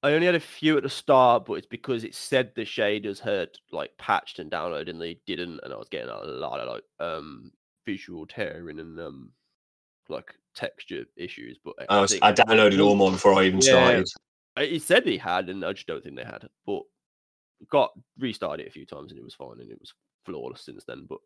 I 0.02 0.12
only 0.12 0.26
had 0.26 0.34
a 0.34 0.40
few 0.40 0.76
at 0.76 0.82
the 0.84 0.88
start, 0.88 1.46
but 1.46 1.54
it's 1.54 1.66
because 1.66 2.04
it 2.04 2.14
said 2.14 2.52
the 2.54 2.62
shaders 2.62 3.18
had 3.18 3.50
like 3.72 3.96
patched 3.98 4.38
and 4.38 4.50
downloaded, 4.50 4.90
and 4.90 5.00
they 5.00 5.18
didn't, 5.26 5.60
and 5.62 5.72
I 5.72 5.76
was 5.76 5.88
getting 5.88 6.08
a 6.08 6.24
lot 6.24 6.60
of 6.60 6.68
like 6.68 6.84
um 7.00 7.52
visual 7.86 8.26
tearing 8.26 8.80
and 8.80 8.98
um 9.00 9.30
like 10.08 10.34
texture 10.54 11.04
issues. 11.16 11.58
But 11.64 11.74
I, 11.88 12.00
was, 12.00 12.18
I 12.20 12.32
downloaded 12.32 12.84
all 12.84 12.94
mine 12.96 13.12
before 13.12 13.34
I 13.34 13.44
even 13.44 13.60
Yeah. 13.60 13.62
started. 13.62 14.08
I- 14.56 14.62
It 14.62 14.82
said 14.82 15.04
they 15.04 15.16
had, 15.16 15.48
and 15.48 15.64
I 15.64 15.72
just 15.72 15.86
don't 15.86 16.02
think 16.02 16.16
they 16.16 16.24
had. 16.24 16.48
But 16.66 16.82
got 17.70 17.90
restarted 18.18 18.66
it 18.66 18.68
a 18.68 18.72
few 18.72 18.86
times, 18.86 19.10
and 19.10 19.18
it 19.18 19.24
was 19.24 19.34
fine, 19.34 19.60
and 19.60 19.70
it 19.70 19.80
was 19.80 19.92
flawless 20.24 20.64
since 20.64 20.84
then. 20.84 21.06
But 21.08 21.18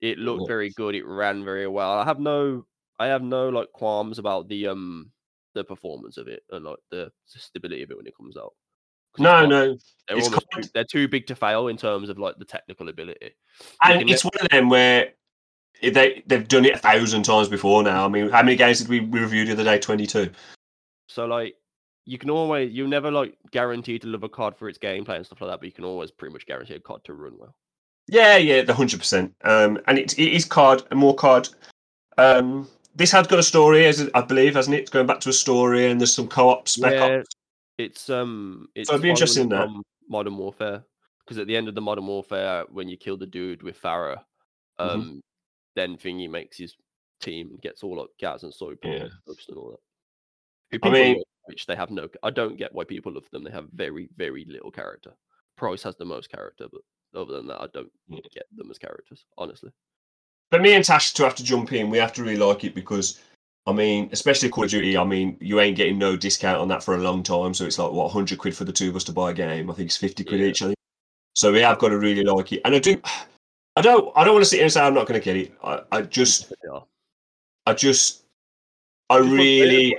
it 0.00 0.18
looked 0.18 0.48
very 0.48 0.70
good. 0.70 0.94
It 0.94 1.06
ran 1.06 1.44
very 1.44 1.66
well. 1.66 1.92
I 1.92 2.04
have 2.04 2.20
no, 2.20 2.66
I 2.98 3.06
have 3.06 3.22
no 3.22 3.48
like 3.48 3.72
qualms 3.72 4.18
about 4.18 4.48
the 4.48 4.68
um 4.68 5.10
the 5.54 5.64
performance 5.64 6.16
of 6.16 6.28
it 6.28 6.42
and 6.50 6.64
like 6.64 6.78
the 6.90 7.10
stability 7.26 7.82
of 7.82 7.90
it 7.90 7.96
when 7.96 8.06
it 8.06 8.16
comes 8.16 8.36
out. 8.36 8.54
No, 9.18 9.44
no, 9.44 9.76
they're 10.08 10.16
almost 10.16 10.46
too, 10.54 10.62
they're 10.72 10.84
too 10.84 11.06
big 11.06 11.26
to 11.26 11.34
fail 11.34 11.68
in 11.68 11.76
terms 11.76 12.08
of 12.08 12.18
like 12.18 12.38
the 12.38 12.46
technical 12.46 12.88
ability. 12.88 13.32
And 13.82 14.08
it's 14.08 14.24
one 14.24 14.32
of 14.40 14.48
them 14.48 14.70
where 14.70 15.12
they 15.82 16.22
they've 16.26 16.48
done 16.48 16.64
it 16.64 16.74
a 16.74 16.78
thousand 16.78 17.24
times 17.24 17.48
before 17.48 17.82
now. 17.82 18.06
I 18.06 18.08
mean, 18.08 18.30
how 18.30 18.42
many 18.42 18.56
games 18.56 18.78
did 18.80 18.88
we 18.88 19.00
review 19.00 19.44
the 19.44 19.52
other 19.52 19.64
day? 19.64 19.78
Twenty 19.78 20.06
two. 20.06 20.30
So 21.08 21.26
like 21.26 21.56
you 22.04 22.18
can 22.18 22.30
always 22.30 22.72
you're 22.72 22.88
never 22.88 23.10
like 23.10 23.36
guaranteed 23.50 24.02
to 24.02 24.08
love 24.08 24.22
a 24.24 24.28
COD 24.28 24.56
for 24.58 24.68
its 24.68 24.78
gameplay 24.78 25.16
and 25.16 25.26
stuff 25.26 25.40
like 25.40 25.50
that, 25.50 25.60
but 25.60 25.66
you 25.66 25.72
can 25.72 25.84
always 25.84 26.10
pretty 26.10 26.32
much 26.32 26.46
guarantee 26.46 26.74
a 26.74 26.80
COD 26.80 27.04
to 27.04 27.14
run 27.14 27.38
well. 27.38 27.54
Yeah, 28.08 28.36
yeah, 28.36 28.62
the 28.62 28.74
hundred 28.74 28.98
percent. 28.98 29.34
Um, 29.44 29.78
and 29.86 29.98
it, 29.98 30.18
it 30.18 30.32
is 30.32 30.44
COD 30.44 30.82
and 30.90 30.98
more 30.98 31.14
COD. 31.14 31.48
Um, 32.18 32.68
this 32.94 33.10
has 33.12 33.26
got 33.26 33.38
a 33.38 33.42
story, 33.42 33.86
as 33.86 34.10
I 34.14 34.20
believe, 34.20 34.54
hasn't 34.54 34.74
it? 34.76 34.80
It's 34.80 34.90
going 34.90 35.06
back 35.06 35.20
to 35.20 35.28
a 35.30 35.32
story, 35.32 35.90
and 35.90 36.00
there's 36.00 36.14
some 36.14 36.28
co-op 36.28 36.68
spec 36.68 36.92
Yeah, 36.94 37.18
ops. 37.20 37.34
It's 37.78 38.10
um 38.10 38.68
it's 38.74 38.90
it'd 38.90 39.02
be 39.02 39.10
interesting 39.10 39.48
that. 39.50 39.68
Modern 40.08 40.36
Warfare. 40.36 40.84
Because 41.24 41.38
at 41.38 41.46
the 41.46 41.56
end 41.56 41.68
of 41.68 41.74
the 41.76 41.80
Modern 41.80 42.06
Warfare, 42.06 42.64
when 42.70 42.88
you 42.88 42.96
kill 42.96 43.16
the 43.16 43.26
dude 43.26 43.62
with 43.62 43.80
Farah, 43.80 44.18
Mhm. 44.80 44.90
um 44.90 45.20
then 45.76 45.96
Thingy 45.96 46.28
makes 46.28 46.58
his 46.58 46.74
team 47.20 47.56
gets 47.62 47.82
all 47.82 47.96
like 48.00 48.08
Gaz 48.18 48.42
and 48.42 48.52
Soap 48.52 48.80
Yeah. 48.82 49.04
and 49.26 49.56
all 49.56 49.70
that. 49.70 50.80
Who 50.82 50.88
I 50.88 50.92
mean- 50.92 51.22
which 51.46 51.66
they 51.66 51.76
have 51.76 51.90
no 51.90 52.08
I 52.22 52.30
don't 52.30 52.56
get 52.56 52.74
why 52.74 52.84
people 52.84 53.12
love 53.12 53.28
them. 53.30 53.44
They 53.44 53.50
have 53.50 53.68
very, 53.72 54.08
very 54.16 54.44
little 54.48 54.70
character. 54.70 55.12
Price 55.56 55.82
has 55.82 55.96
the 55.96 56.04
most 56.04 56.30
character, 56.30 56.66
but 56.70 56.82
other 57.18 57.34
than 57.36 57.46
that, 57.48 57.60
I 57.60 57.66
don't 57.72 57.90
hmm. 58.08 58.16
get 58.32 58.44
them 58.56 58.70
as 58.70 58.78
characters, 58.78 59.24
honestly. 59.36 59.70
But 60.50 60.62
me 60.62 60.74
and 60.74 60.84
Tash 60.84 61.12
to 61.14 61.24
have 61.24 61.34
to 61.36 61.44
jump 61.44 61.72
in. 61.72 61.90
We 61.90 61.98
have 61.98 62.12
to 62.14 62.22
really 62.22 62.36
like 62.36 62.64
it 62.64 62.74
because, 62.74 63.20
I 63.66 63.72
mean, 63.72 64.08
especially 64.12 64.50
Call 64.50 64.64
of 64.64 64.70
Duty. 64.70 64.96
I 64.96 65.04
mean, 65.04 65.36
you 65.40 65.60
ain't 65.60 65.76
getting 65.76 65.98
no 65.98 66.16
discount 66.16 66.58
on 66.58 66.68
that 66.68 66.82
for 66.82 66.94
a 66.94 66.98
long 66.98 67.22
time. 67.22 67.54
So 67.54 67.64
it's 67.64 67.78
like 67.78 67.92
what 67.92 68.10
hundred 68.10 68.38
quid 68.38 68.56
for 68.56 68.64
the 68.64 68.72
two 68.72 68.90
of 68.90 68.96
us 68.96 69.04
to 69.04 69.12
buy 69.12 69.30
a 69.30 69.34
game. 69.34 69.70
I 69.70 69.74
think 69.74 69.86
it's 69.86 69.96
fifty 69.96 70.24
quid 70.24 70.40
Yeah. 70.40 70.46
each. 70.46 70.62
I 70.62 70.66
think. 70.66 70.76
So 71.34 71.52
we 71.52 71.60
have 71.60 71.78
got 71.78 71.88
to 71.88 71.98
really 71.98 72.24
like 72.24 72.52
it, 72.52 72.60
and 72.64 72.74
I 72.74 72.78
do. 72.78 73.00
I 73.76 73.80
don't. 73.80 74.12
I 74.14 74.24
don't 74.24 74.34
want 74.34 74.44
to 74.44 74.48
sit 74.48 74.56
here 74.56 74.64
and 74.64 74.72
say 74.72 74.82
I'm 74.82 74.94
not 74.94 75.06
going 75.06 75.18
to 75.18 75.24
get 75.24 75.36
it. 75.36 75.54
I, 75.64 75.80
I 75.90 76.02
just. 76.02 76.52
I 77.66 77.72
just. 77.72 78.22
I 79.08 79.18
Just 79.18 79.24
want 79.24 79.30
to 79.30 79.36
play 79.36 79.58
it, 79.58 79.62
really. 79.62 79.96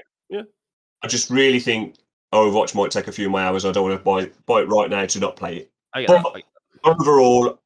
I 1.04 1.08
just 1.08 1.30
really 1.30 1.60
think 1.60 1.96
Overwatch 2.34 2.74
might 2.74 2.92
take 2.92 3.08
a 3.08 3.12
few 3.12 3.30
my 3.30 3.44
hours. 3.44 3.66
I 3.66 3.72
don't 3.72 3.88
want 3.88 4.00
to 4.00 4.04
buy 4.04 4.32
buy 4.46 4.62
it 4.62 4.70
right 4.70 4.90
now 4.90 5.06
to 5.06 5.20
not 5.20 5.36
play 5.36 5.58
it. 5.58 5.72
I 5.94 6.06
But- 6.06 6.34
that. 6.34 6.44
Overall, 6.86 7.60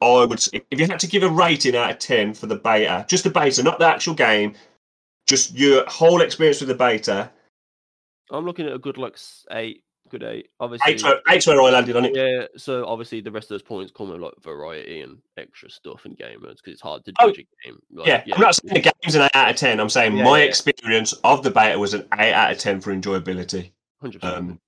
I 0.00 0.24
would. 0.24 0.40
If 0.52 0.78
you 0.78 0.86
had 0.86 1.00
to 1.00 1.08
give 1.08 1.24
a 1.24 1.28
rating 1.28 1.74
out 1.74 1.90
of 1.90 1.98
ten 1.98 2.32
for 2.34 2.46
the 2.46 2.54
beta, 2.54 3.04
just 3.08 3.24
the 3.24 3.30
beta, 3.30 3.62
not 3.62 3.80
the 3.80 3.86
actual 3.86 4.14
game, 4.14 4.54
just 5.26 5.54
your 5.54 5.84
whole 5.88 6.20
experience 6.20 6.60
with 6.60 6.68
the 6.68 6.74
beta. 6.74 7.30
I'm 8.30 8.44
looking 8.44 8.66
at 8.66 8.72
a 8.72 8.78
good 8.78 8.98
like 8.98 9.16
eight, 9.50 9.82
good 10.12 10.22
eight. 10.22 10.50
Obviously, 10.60 10.92
eight's 10.92 11.02
where, 11.02 11.20
eight's 11.28 11.46
where 11.46 11.60
I 11.60 11.70
landed 11.70 11.96
on 11.96 12.04
it. 12.04 12.14
Yeah, 12.14 12.46
so 12.56 12.86
obviously 12.86 13.20
the 13.20 13.32
rest 13.32 13.46
of 13.46 13.54
those 13.54 13.62
points 13.62 13.90
come 13.90 14.10
with 14.10 14.20
like 14.20 14.34
variety 14.40 15.00
and 15.00 15.18
extra 15.36 15.68
stuff 15.70 16.04
and 16.04 16.16
game 16.16 16.42
modes 16.42 16.60
because 16.60 16.74
it's 16.74 16.82
hard 16.82 17.04
to 17.06 17.12
Oh, 17.18 17.30
judge 17.30 17.38
a 17.40 17.66
game. 17.66 17.78
Like, 17.90 18.06
yeah, 18.06 18.34
I'm 18.34 18.40
not 18.40 18.54
saying 18.54 18.74
the 18.74 18.92
game's 19.02 19.14
an 19.14 19.22
eight 19.22 19.34
out 19.34 19.50
of 19.50 19.56
ten. 19.56 19.80
I'm 19.80 19.88
saying 19.88 20.16
Yeah, 20.16 20.24
my 20.24 20.38
yeah. 20.38 20.44
experience 20.44 21.12
of 21.24 21.42
the 21.42 21.50
beta 21.50 21.78
was 21.78 21.94
an 21.94 22.06
eight 22.18 22.34
out 22.34 22.52
of 22.52 22.58
ten 22.58 22.80
for 22.80 22.94
enjoyability. 22.94 23.72
hundred. 24.00 24.22
Um, 24.22 24.60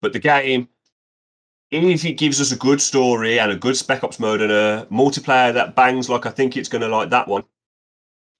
but 0.00 0.12
the 0.14 0.18
game, 0.18 0.68
if 1.70 2.04
it 2.04 2.14
gives 2.14 2.40
us 2.40 2.50
a 2.50 2.56
good 2.56 2.80
story 2.80 3.38
and 3.38 3.52
a 3.52 3.56
good 3.56 3.76
Spec 3.76 4.02
Ops 4.02 4.18
mode 4.18 4.40
and 4.40 4.50
a 4.50 4.88
multiplayer 4.90 5.52
that 5.54 5.76
bangs 5.76 6.08
like 6.08 6.26
I 6.26 6.30
think 6.30 6.56
it's 6.56 6.68
going 6.68 6.82
to 6.82 6.88
like 6.88 7.10
that 7.10 7.28
one, 7.28 7.44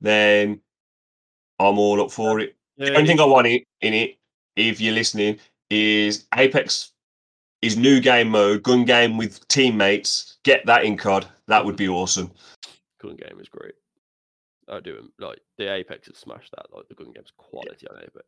then 0.00 0.60
I'm 1.58 1.78
all 1.78 2.00
up 2.02 2.10
for 2.10 2.40
it. 2.40 2.56
The 2.78 2.86
Yeah, 2.86 2.96
only 2.96 3.06
thing 3.06 3.20
I 3.20 3.24
want 3.24 3.46
it, 3.46 3.64
in 3.82 3.92
it, 3.92 4.16
if 4.56 4.80
you're 4.80 4.94
listening, 4.94 5.38
is 5.70 6.26
Apex 6.36 6.92
is 7.62 7.76
new 7.76 8.00
game 8.00 8.28
mode, 8.28 8.62
gun 8.62 8.84
game 8.84 9.16
with 9.16 9.46
teammates. 9.48 10.38
Get 10.44 10.64
that 10.66 10.84
in 10.84 10.96
COD. 10.96 11.26
That 11.46 11.64
would 11.64 11.76
be 11.76 11.88
awesome. 11.88 12.30
gun 13.02 13.16
game 13.16 13.38
is 13.40 13.48
great. 13.48 13.74
I 14.68 14.80
do 14.80 14.98
um, 14.98 15.12
like 15.18 15.40
the 15.58 15.72
Apex 15.72 16.06
has 16.08 16.18
smashed 16.18 16.52
that. 16.56 16.66
Like 16.74 16.88
the 16.88 16.94
gun 16.94 17.12
game's 17.12 17.32
quality 17.36 17.86
on 17.88 17.96
Apex. 17.98 18.24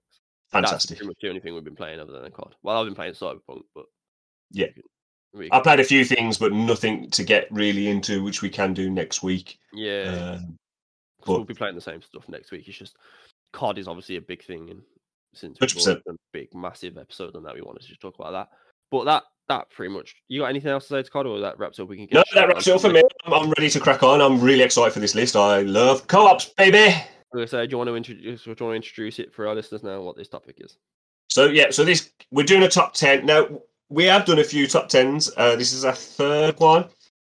Fantastic. 0.51 0.79
That's 0.91 0.99
pretty 0.99 1.07
much 1.09 1.17
the 1.23 1.29
only 1.29 1.41
thing 1.41 1.55
we've 1.55 1.65
been 1.65 1.77
playing 1.77 2.01
other 2.01 2.13
than 2.21 2.31
COD. 2.33 2.55
Well, 2.63 2.79
I've 2.79 2.87
been 2.87 2.95
playing 2.95 3.15
Cyberpunk, 3.15 3.63
but 3.75 3.87
Yeah. 4.51 4.67
we 4.67 4.73
can- 4.73 4.83
we 5.35 5.49
I 5.51 5.61
played 5.61 5.81
a 5.81 5.85
few 5.85 6.05
things, 6.05 6.37
but 6.37 6.53
nothing 6.53 7.09
to 7.13 7.25
get 7.25 7.51
really 7.51 7.89
into, 7.89 8.23
which 8.23 8.43
we 8.43 8.51
can 8.51 8.75
do 8.75 8.91
next 8.91 9.23
week. 9.23 9.59
yeah, 9.73 10.35
um, 10.43 10.59
but 11.25 11.33
we'll 11.33 11.45
be 11.45 11.55
playing 11.55 11.75
the 11.75 11.81
same 11.81 12.03
stuff 12.03 12.29
next 12.29 12.51
week. 12.51 12.69
It's 12.69 12.77
just 12.77 12.97
COD 13.55 13.79
is 13.79 13.89
obviously 13.89 14.17
a 14.17 14.21
big 14.21 14.45
thing, 14.45 14.69
and 14.69 14.83
since 15.35 15.59
we've 15.61 15.71
100%. 15.71 15.85
done 15.85 16.15
a 16.15 16.17
big, 16.33 16.55
massive 16.55 16.99
episode 16.99 17.37
on 17.37 17.43
that, 17.45 17.55
we 17.55 17.63
wanted 17.63 17.83
to 17.83 17.89
just 17.89 18.01
talk 18.01 18.15
about 18.19 18.33
that. 18.33 18.49
But 18.91 19.05
that 19.05 19.23
that 19.49 19.71
pretty 19.71 19.93
much. 19.93 20.15
You 20.29 20.41
got 20.41 20.47
anything 20.47 20.71
else 20.71 20.89
to 20.89 20.95
say 20.95 21.03
to 21.03 21.11
COD, 21.11 21.27
or 21.27 21.41
that 21.41 21.59
wraps 21.59 21.79
up? 21.79 21.89
We 21.89 21.97
can 21.97 22.07
get 22.07 22.15
no, 22.15 22.25
that 22.35 22.49
wraps 22.49 22.67
it 22.67 22.75
up 22.75 22.81
for 22.81 22.91
me. 22.91 23.03
I'm, 23.25 23.33
I'm 23.33 23.51
ready 23.59 23.71
to 23.71 23.81
crack 23.81 24.03
on. 24.03 24.21
I'm 24.21 24.41
really 24.41 24.63
excited 24.63 24.93
for 24.93 25.01
this 25.01 25.15
list. 25.15 25.37
I 25.37 25.63
love 25.63 26.07
co-ops, 26.07 26.47
baby. 26.57 26.95
Like 27.33 27.43
I 27.43 27.45
said, 27.47 27.69
do 27.69 27.75
you 27.75 27.79
want 27.79 27.89
to 27.89 27.97
introduce? 27.97 28.45
Do 28.45 28.51
you 28.51 28.57
want 28.61 28.73
to 28.73 28.77
introduce 28.77 29.19
it 29.19 29.33
for 29.33 29.47
our 29.49 29.55
listeners 29.55 29.83
now? 29.83 30.01
What 30.03 30.17
this 30.17 30.29
topic 30.29 30.57
is? 30.59 30.77
So 31.29 31.47
yeah, 31.47 31.71
so 31.71 31.85
this 31.85 32.11
we're 32.31 32.45
doing 32.45 32.63
a 32.63 32.69
top 32.69 32.95
ten 32.95 33.27
now. 33.27 33.47
We 33.89 34.05
have 34.05 34.25
done 34.25 34.39
a 34.39 34.45
few 34.45 34.67
top 34.67 34.89
tens. 34.89 35.31
Uh, 35.37 35.57
this 35.57 35.73
is 35.73 35.85
our 35.85 35.95
third 35.95 36.59
one, 36.59 36.87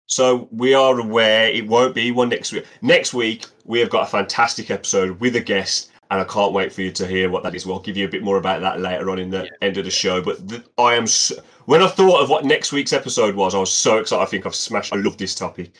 so 0.07 0.49
we 0.51 0.75
are 0.75 0.99
aware 0.99 1.49
it 1.49 1.67
won't 1.67 1.95
be 1.95 2.11
one 2.11 2.31
next 2.31 2.53
week. 2.53 2.65
Next 2.83 3.15
week 3.15 3.47
we 3.65 3.79
have 3.81 3.91
got 3.91 4.09
a 4.09 4.11
fantastic 4.11 4.71
episode 4.71 5.21
with 5.21 5.37
a 5.37 5.41
guest, 5.41 5.90
and 6.11 6.21
I 6.21 6.25
can't 6.25 6.53
wait 6.53 6.73
for 6.73 6.83
you 6.83 6.91
to 6.93 7.07
hear 7.07 7.31
what 7.31 7.43
that 7.45 7.55
is. 7.55 7.65
We'll 7.65 7.79
give 7.79 7.97
you 7.97 8.05
a 8.05 8.11
bit 8.11 8.23
more 8.25 8.37
about 8.37 8.61
that 8.63 8.81
later 8.81 9.11
on 9.11 9.19
in 9.21 9.31
the 9.31 9.45
Yeah. 9.45 9.51
end 9.63 9.79
of 9.79 9.85
the 9.85 9.91
show. 9.91 10.21
But 10.21 10.49
th- 10.49 10.63
I 10.77 10.95
am 10.95 11.07
so, 11.07 11.37
when 11.67 11.83
I 11.83 11.87
thought 11.89 12.21
of 12.21 12.29
what 12.29 12.45
next 12.45 12.73
week's 12.73 12.93
episode 12.93 13.37
was, 13.37 13.55
I 13.55 13.59
was 13.59 13.73
so 13.73 13.99
excited. 13.99 14.23
I 14.23 14.27
think 14.27 14.45
I've 14.45 14.55
smashed. 14.55 14.93
I 14.93 14.97
love 14.97 15.17
this 15.19 15.35
topic. 15.37 15.71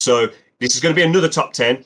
So 0.00 0.28
this 0.58 0.74
is 0.74 0.80
going 0.80 0.94
to 0.94 0.98
be 1.00 1.06
another 1.06 1.28
top 1.28 1.52
ten. 1.52 1.84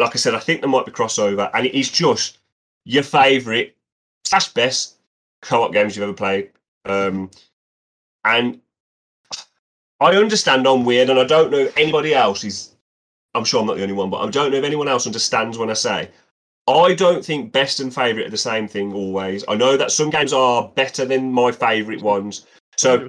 Like 0.00 0.14
I 0.14 0.18
said, 0.18 0.34
I 0.34 0.40
think 0.40 0.60
there 0.60 0.70
might 0.70 0.86
be 0.86 0.92
crossover, 0.92 1.48
and 1.54 1.66
it 1.66 1.78
is 1.78 1.90
just 1.90 2.38
your 2.84 3.02
favourite 3.02 3.76
slash 4.24 4.48
best 4.48 4.96
co-op 5.42 5.72
games 5.72 5.94
you've 5.94 6.02
ever 6.02 6.12
played. 6.12 6.50
Um, 6.86 7.30
and 8.24 8.60
I 10.00 10.16
understand 10.16 10.66
I'm 10.66 10.84
weird, 10.84 11.10
and 11.10 11.20
I 11.20 11.24
don't 11.24 11.50
know 11.52 11.58
if 11.58 11.76
anybody 11.76 12.14
else 12.14 12.42
is. 12.42 12.74
I'm 13.34 13.44
sure 13.44 13.60
I'm 13.60 13.66
not 13.66 13.76
the 13.76 13.82
only 13.82 13.94
one, 13.94 14.10
but 14.10 14.26
I 14.26 14.30
don't 14.30 14.50
know 14.50 14.58
if 14.58 14.64
anyone 14.64 14.88
else 14.88 15.06
understands 15.06 15.56
when 15.56 15.70
I 15.70 15.74
say 15.74 16.10
I 16.70 16.94
don't 16.94 17.24
think 17.24 17.52
best 17.52 17.80
and 17.80 17.94
favourite 17.94 18.26
are 18.26 18.30
the 18.30 18.36
same 18.36 18.68
thing 18.68 18.92
always. 18.92 19.44
I 19.48 19.54
know 19.56 19.76
that 19.76 19.90
some 19.90 20.10
games 20.10 20.32
are 20.32 20.68
better 20.68 21.04
than 21.04 21.32
my 21.32 21.52
favourite 21.52 22.02
ones, 22.02 22.46
so 22.76 23.08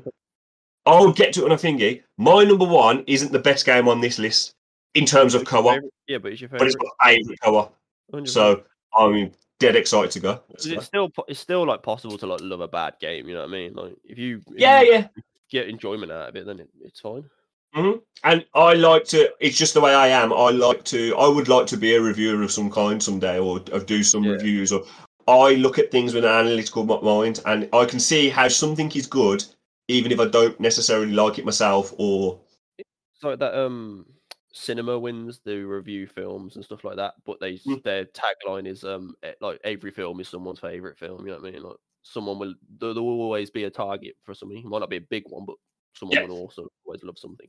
I'll 0.85 1.11
get 1.13 1.33
to 1.33 1.41
it 1.41 1.45
on 1.45 1.51
a 1.51 1.55
thingy. 1.55 2.01
My 2.17 2.43
number 2.43 2.65
one 2.65 3.03
isn't 3.07 3.31
the 3.31 3.39
best 3.39 3.65
game 3.65 3.87
on 3.87 4.01
this 4.01 4.17
list 4.19 4.55
in 4.95 5.05
terms 5.05 5.33
of 5.35 5.45
co-op. 5.45 5.79
Yeah, 6.07 6.17
but 6.17 6.31
it's 6.31 6.41
your 6.41 6.49
but 6.49 6.59
favorite. 6.59 6.75
it's 6.75 6.83
my 6.99 7.09
favourite 7.13 7.39
co-op. 7.41 7.77
So 8.25 8.63
I'm 8.97 9.31
dead 9.59 9.75
excited 9.75 10.11
to 10.11 10.19
go. 10.19 10.41
Let's 10.49 10.63
'Cause 10.65 10.71
go. 10.71 10.77
it's 10.77 10.85
still 10.85 11.11
it's 11.27 11.39
still 11.39 11.65
like 11.65 11.83
possible 11.83 12.17
to 12.17 12.25
like 12.27 12.41
love 12.41 12.61
a 12.61 12.67
bad 12.67 12.95
game. 12.99 13.27
You 13.27 13.35
know 13.35 13.41
what 13.41 13.49
I 13.49 13.53
mean? 13.53 13.73
Like 13.73 13.95
if 14.03 14.17
you 14.17 14.41
if 14.47 14.59
Yeah, 14.59 14.81
you 14.81 14.91
yeah. 14.91 15.07
get 15.49 15.69
enjoyment 15.69 16.11
out 16.11 16.29
of 16.29 16.35
it, 16.35 16.45
then 16.45 16.59
it, 16.59 16.69
it's 16.83 16.99
fine. 16.99 17.29
And 17.73 18.45
I 18.53 18.73
like 18.73 19.05
to. 19.05 19.31
It's 19.39 19.57
just 19.57 19.73
the 19.73 19.81
way 19.81 19.93
I 19.95 20.07
am. 20.07 20.31
I 20.33 20.49
like 20.49 20.83
to. 20.85 21.15
I 21.17 21.27
would 21.27 21.47
like 21.47 21.65
to 21.67 21.77
be 21.77 21.95
a 21.95 22.01
reviewer 22.01 22.43
of 22.43 22.51
some 22.51 22.69
kind 22.69 23.01
someday, 23.01 23.39
or, 23.39 23.61
or 23.71 23.79
do 23.79 24.03
some 24.03 24.23
Yeah. 24.23 24.33
reviews. 24.33 24.71
Or 24.71 24.83
I 25.27 25.55
look 25.55 25.79
at 25.79 25.91
things 25.91 26.13
with 26.13 26.23
an 26.25 26.31
analytical 26.31 26.83
mind, 26.83 27.41
and 27.45 27.67
I 27.73 27.85
can 27.85 27.99
see 27.99 28.29
how 28.29 28.47
something 28.47 28.91
is 28.91 29.07
good, 29.07 29.43
even 29.87 30.11
if 30.11 30.19
I 30.19 30.27
don't 30.27 30.59
necessarily 30.59 31.13
like 31.13 31.39
it 31.39 31.45
myself. 31.45 31.93
Or 31.97 32.39
It's 32.77 33.23
like 33.23 33.39
that 33.39 33.55
um 33.55 34.05
CinemaWins 34.53 35.39
the 35.43 35.63
review 35.63 36.07
films 36.07 36.55
and 36.57 36.65
stuff 36.65 36.83
like 36.83 36.97
that, 36.97 37.13
but 37.25 37.39
they 37.39 37.53
Mm. 37.53 37.81
their 37.83 38.05
tagline 38.05 38.67
is 38.67 38.83
um 38.83 39.15
like 39.39 39.59
every 39.63 39.91
film 39.91 40.19
is 40.19 40.27
someone's 40.27 40.59
favorite 40.59 40.97
film. 40.99 41.25
You 41.25 41.33
know 41.33 41.39
what 41.39 41.47
I 41.47 41.51
mean? 41.51 41.63
Like 41.63 41.77
someone 42.03 42.37
will 42.37 42.53
there, 42.79 42.93
there 42.93 43.03
will 43.03 43.21
always 43.21 43.49
be 43.49 43.63
a 43.63 43.69
target 43.71 44.15
for 44.23 44.33
something. 44.35 44.57
It 44.59 44.65
might 44.65 44.79
not 44.79 44.89
be 44.89 44.97
a 44.97 45.01
big 45.01 45.23
one, 45.27 45.45
but 45.45 45.55
someone 45.93 46.17
Yeah. 46.17 46.25
will 46.27 46.39
also 46.39 46.67
always 46.85 47.03
love 47.03 47.17
something. 47.17 47.47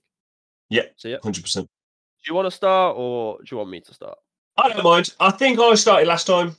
Yeah. 0.71 0.83
So 0.97 1.09
yeah, 1.09 1.19
hundred 1.23 1.43
percent. 1.43 1.67
Do 1.67 2.31
you 2.31 2.35
want 2.35 2.47
to 2.47 2.51
start 2.51 2.97
or 2.97 3.39
do 3.39 3.45
you 3.51 3.57
want 3.59 3.71
me 3.71 3.81
to 3.81 3.95
start? 3.95 4.17
I 4.57 4.69
don't 4.69 4.85
mind. 4.85 5.15
I 5.19 5.31
think 5.31 5.59
I 5.59 5.75
started 5.75 6.07
last 6.07 6.27
time. 6.27 6.55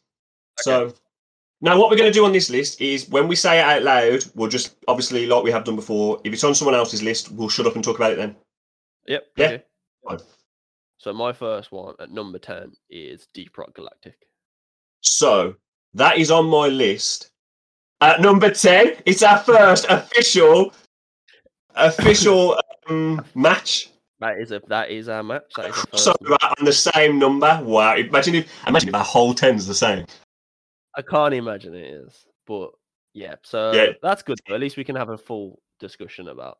So 0.59 0.93
now 1.61 1.79
what 1.79 1.89
we're 1.89 1.97
going 1.97 2.11
to 2.11 2.13
do 2.19 2.25
on 2.25 2.31
this 2.33 2.49
list 2.49 2.81
is 2.81 3.07
when 3.09 3.27
we 3.27 3.35
say 3.35 3.59
it 3.59 3.63
out 3.63 3.83
loud, 3.83 4.23
we'll 4.35 4.49
just 4.49 4.75
obviously 4.87 5.25
like 5.25 5.43
we 5.43 5.51
have 5.51 5.63
done 5.63 5.75
before. 5.75 6.19
If 6.23 6.33
it's 6.33 6.43
on 6.43 6.55
someone 6.55 6.75
else's 6.75 7.01
list, 7.03 7.31
we'll 7.31 7.49
shut 7.49 7.65
up 7.67 7.75
and 7.75 7.83
talk 7.83 7.95
about 7.97 8.11
it 8.11 8.17
then. 8.17 8.35
Yep. 9.07 9.23
Yeah, 9.37 9.45
okay. 9.45 9.63
fine. 10.07 10.19
So 10.97 11.13
my 11.13 11.33
first 11.33 11.71
one 11.71 11.95
at 11.99 12.11
number 12.11 12.39
ten 12.39 12.71
is 12.89 13.27
Deep 13.33 13.57
Rock 13.57 13.73
Galactic. 13.75 14.15
So 15.01 15.55
that 15.93 16.17
is 16.17 16.31
on 16.31 16.47
my 16.47 16.67
list. 16.67 17.29
At 18.01 18.19
number 18.19 18.49
10, 18.49 18.97
it's 19.05 19.23
our 19.23 19.37
first 19.39 19.85
official 19.87 20.73
official 21.75 22.59
um, 22.89 23.23
match. 23.35 23.89
That 24.19 24.39
is 24.39 24.51
a 24.51 24.61
that 24.67 24.89
is 24.89 25.09
our 25.09 25.23
match. 25.23 25.43
That 25.57 25.69
is 25.69 25.85
a 25.91 25.97
So 25.97 26.13
we're 26.21 26.33
on 26.41 26.65
the 26.65 26.71
same 26.73 27.19
number. 27.19 27.59
Wow. 27.63 27.95
Imagine 27.97 28.35
if 28.35 28.51
imagine 28.67 28.89
if 28.89 28.95
our 28.95 29.03
whole 29.03 29.33
10's 29.33 29.67
the 29.67 29.73
same. 29.75 30.05
I 30.95 31.01
can't 31.01 31.33
imagine 31.33 31.73
it 31.75 31.87
is, 31.87 32.25
but 32.47 32.71
yeah. 33.13 33.35
So 33.43 33.71
Yeah. 33.73 33.87
that's 34.01 34.23
good. 34.23 34.39
Though. 34.47 34.55
At 34.55 34.61
least 34.61 34.77
we 34.77 34.83
can 34.83 34.95
have 34.95 35.09
a 35.09 35.17
full 35.17 35.61
discussion 35.79 36.29
about 36.29 36.59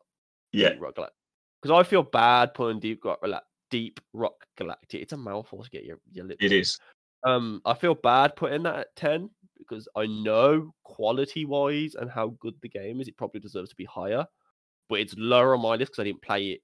Yeah. 0.52 0.70
Deep 0.70 0.80
Rock 0.82 0.94
Galactic. 0.96 1.16
Because 1.62 1.78
I 1.80 1.88
feel 1.88 2.02
bad 2.02 2.52
putting 2.52 2.80
Deep 2.80 3.02
Rock 3.04 3.22
Gala- 3.22 3.42
Deep 3.70 4.00
Rock 4.12 4.44
Galactic. 4.58 5.00
It's 5.00 5.12
a 5.14 5.16
mouthful 5.16 5.62
to 5.62 5.70
get 5.70 5.84
your 5.84 5.98
your 6.12 6.26
lips. 6.26 6.44
It 6.44 6.52
is. 6.52 6.78
Um, 7.24 7.62
I 7.64 7.72
feel 7.72 7.94
bad 7.94 8.36
putting 8.36 8.64
that 8.64 8.78
at 8.78 8.96
ten 8.96 9.30
because 9.56 9.88
I 9.96 10.04
know 10.06 10.74
quality 10.82 11.46
wise 11.46 11.94
and 11.94 12.10
how 12.10 12.36
good 12.40 12.54
the 12.60 12.68
game 12.68 13.00
is, 13.00 13.08
it 13.08 13.16
probably 13.16 13.40
deserves 13.40 13.70
to 13.70 13.76
be 13.76 13.86
higher. 13.86 14.26
But 14.88 15.00
it's 15.00 15.14
lower 15.16 15.54
on 15.54 15.62
my 15.62 15.76
list 15.76 15.92
because 15.92 16.00
I 16.02 16.04
didn't 16.04 16.22
play 16.22 16.46
it 16.50 16.62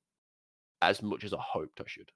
as 0.83 1.03
much 1.03 1.25
as 1.25 1.33
I 1.33 1.39
hoped 1.41 1.81
I 1.81 1.85
should. 1.87 2.11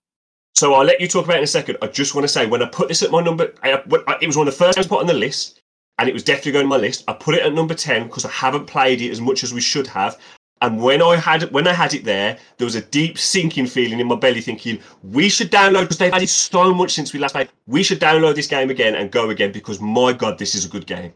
So 0.54 0.74
I'll 0.74 0.84
let 0.84 1.00
you 1.00 1.08
talk 1.08 1.24
about 1.24 1.36
it 1.36 1.38
in 1.38 1.44
a 1.44 1.48
second. 1.48 1.78
I 1.82 1.88
just 1.88 2.14
want 2.14 2.24
to 2.24 2.32
say 2.32 2.46
when 2.46 2.62
I 2.62 2.66
put 2.66 2.88
this 2.88 3.02
at 3.02 3.10
my 3.10 3.20
number, 3.22 3.52
I, 3.62 3.72
I- 4.06 4.18
it 4.20 4.26
was 4.26 4.36
one 4.36 4.46
of 4.46 4.54
the 4.54 4.58
first 4.64 4.76
times 4.76 4.86
put 4.86 5.00
on 5.00 5.06
the 5.06 5.14
list, 5.14 5.60
and 5.98 6.08
it 6.08 6.12
was 6.12 6.22
definitely 6.22 6.52
going 6.52 6.64
on 6.64 6.70
my 6.70 6.76
list. 6.76 7.04
I 7.08 7.12
put 7.14 7.34
it 7.34 7.42
at 7.42 7.52
number 7.54 7.74
ten 7.74 8.04
because 8.06 8.24
I 8.24 8.30
haven't 8.30 8.66
played 8.66 9.00
it 9.00 9.10
as 9.10 9.20
much 9.20 9.42
as 9.42 9.52
we 9.52 9.60
should 9.60 9.86
have. 9.88 10.18
And 10.62 10.80
when 10.80 11.02
I 11.02 11.16
had 11.16 11.50
when 11.50 11.66
I 11.66 11.72
had 11.72 11.92
it 11.94 12.04
there, 12.04 12.38
there 12.58 12.64
was 12.64 12.76
a 12.76 12.80
deep 12.80 13.18
sinking 13.18 13.66
feeling 13.66 13.98
in 14.00 14.06
my 14.06 14.14
belly, 14.14 14.40
thinking 14.40 14.78
we 15.02 15.28
should 15.28 15.50
download 15.50 15.82
because 15.82 15.98
they've 15.98 16.12
added 16.12 16.28
so 16.28 16.72
much 16.72 16.92
since 16.92 17.12
we 17.12 17.18
last 17.18 17.32
played. 17.32 17.48
We 17.66 17.82
should 17.82 18.00
download 18.00 18.34
this 18.36 18.46
game 18.46 18.70
again 18.70 18.94
and 18.94 19.10
go 19.10 19.30
again 19.30 19.50
because 19.52 19.80
my 19.80 20.12
god, 20.12 20.38
this 20.38 20.54
is 20.54 20.64
a 20.64 20.68
good 20.68 20.86
game. 20.86 21.12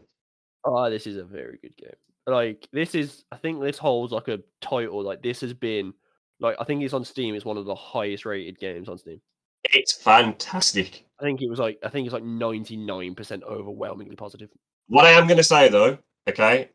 Oh, 0.65 0.89
this 0.89 1.07
is 1.07 1.15
a 1.15 1.23
very 1.23 1.57
good 1.61 1.75
game. 1.77 1.95
Like 2.29 2.67
this 2.71 2.95
is, 2.95 3.23
I 3.31 3.37
think 3.37 3.61
this 3.61 3.77
holds 3.77 4.13
like 4.13 4.27
a 4.27 4.39
title. 4.61 5.03
Like 5.03 5.21
this 5.21 5.41
has 5.41 5.53
been, 5.53 5.93
like 6.39 6.55
I 6.59 6.63
think 6.63 6.83
it's 6.83 6.93
on 6.93 7.05
Steam. 7.05 7.35
It's 7.35 7.45
one 7.45 7.57
of 7.57 7.65
the 7.65 7.75
highest 7.75 8.25
rated 8.25 8.59
games 8.59 8.89
on 8.89 8.97
Steam. 8.97 9.21
It's 9.65 9.93
fantastic. 9.93 11.05
I 11.19 11.23
think 11.23 11.41
it 11.41 11.49
was 11.49 11.59
like, 11.59 11.79
I 11.83 11.89
think 11.89 12.05
it's 12.05 12.13
like 12.13 12.23
ninety 12.23 12.77
nine 12.77 13.15
percent 13.15 13.43
overwhelmingly 13.43 14.15
positive. 14.15 14.49
What 14.87 15.05
I 15.05 15.11
am 15.11 15.27
going 15.27 15.37
to 15.37 15.43
say 15.43 15.69
though, 15.69 15.97
okay, 16.27 16.69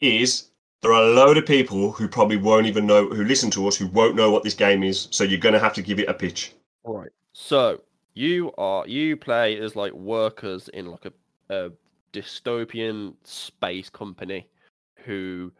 is 0.00 0.50
there 0.80 0.92
are 0.92 1.02
a 1.02 1.14
load 1.14 1.36
of 1.36 1.46
people 1.46 1.92
who 1.92 2.08
probably 2.08 2.36
won't 2.36 2.66
even 2.66 2.86
know 2.86 3.08
who 3.08 3.24
listen 3.24 3.50
to 3.52 3.68
us 3.68 3.76
who 3.76 3.86
won't 3.88 4.16
know 4.16 4.30
what 4.30 4.42
this 4.42 4.54
game 4.54 4.82
is. 4.82 5.08
So 5.10 5.24
you're 5.24 5.38
going 5.38 5.52
to 5.52 5.60
have 5.60 5.74
to 5.74 5.82
give 5.82 6.00
it 6.00 6.08
a 6.08 6.14
pitch. 6.14 6.54
All 6.84 6.98
right. 6.98 7.10
So 7.32 7.82
you 8.14 8.52
are 8.58 8.86
you 8.86 9.16
play 9.16 9.58
as 9.58 9.76
like 9.76 9.92
workers 9.92 10.68
in 10.68 10.86
like 10.86 11.06
a, 11.06 11.12
a 11.54 11.70
dystopian 12.12 13.14
space 13.24 13.88
company 13.88 14.48
who 15.04 15.52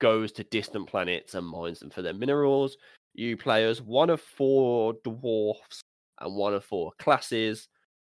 goes 0.00 0.32
to 0.32 0.44
distant 0.44 0.88
planets 0.88 1.34
and 1.34 1.46
mines 1.46 1.80
them 1.80 1.90
for 1.90 2.02
their 2.02 2.14
minerals. 2.14 2.76
You 3.14 3.36
play 3.36 3.64
as 3.64 3.80
one 3.80 4.10
of 4.10 4.20
four 4.20 4.94
dwarfs 5.04 5.80
and 6.20 6.34
one 6.34 6.54
of 6.54 6.64
four 6.64 6.92
classes 6.98 7.68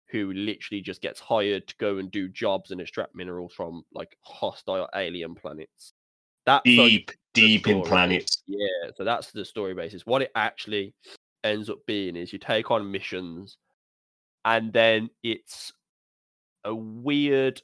who 0.10 0.34
literally 0.34 0.82
just 0.82 1.02
gets 1.02 1.20
hired 1.20 1.68
to 1.68 1.76
go 1.78 1.98
and 1.98 2.12
do 2.12 2.30
jobs 2.30 2.72
and 2.72 2.80
extract 2.80 3.16
minerals 3.16 3.54
from 3.54 3.84
like 3.94 4.16
hostile 4.22 4.88
alien 4.96 5.36
planets. 5.36 5.94
That's 6.46 6.66
like, 6.66 6.76
Deep, 6.76 7.12
deep 7.34 7.68
in 7.68 7.84
planets. 7.84 8.44
yeah, 8.48 8.92
so 8.96 9.04
that's 9.04 9.32
the 9.32 9.44
story 9.44 9.74
basis. 9.74 10.06
What 10.06 10.22
it 10.22 10.32
actually 10.36 10.94
ends 11.44 11.70
up 11.70 11.80
being 11.88 12.16
is 12.16 12.32
you 12.32 12.40
take 12.40 12.72
on 12.72 12.92
missions, 12.92 13.58
and 14.44 14.72
then 14.72 15.10
it's 15.24 15.74
a 16.64 16.74
weird 16.74 17.62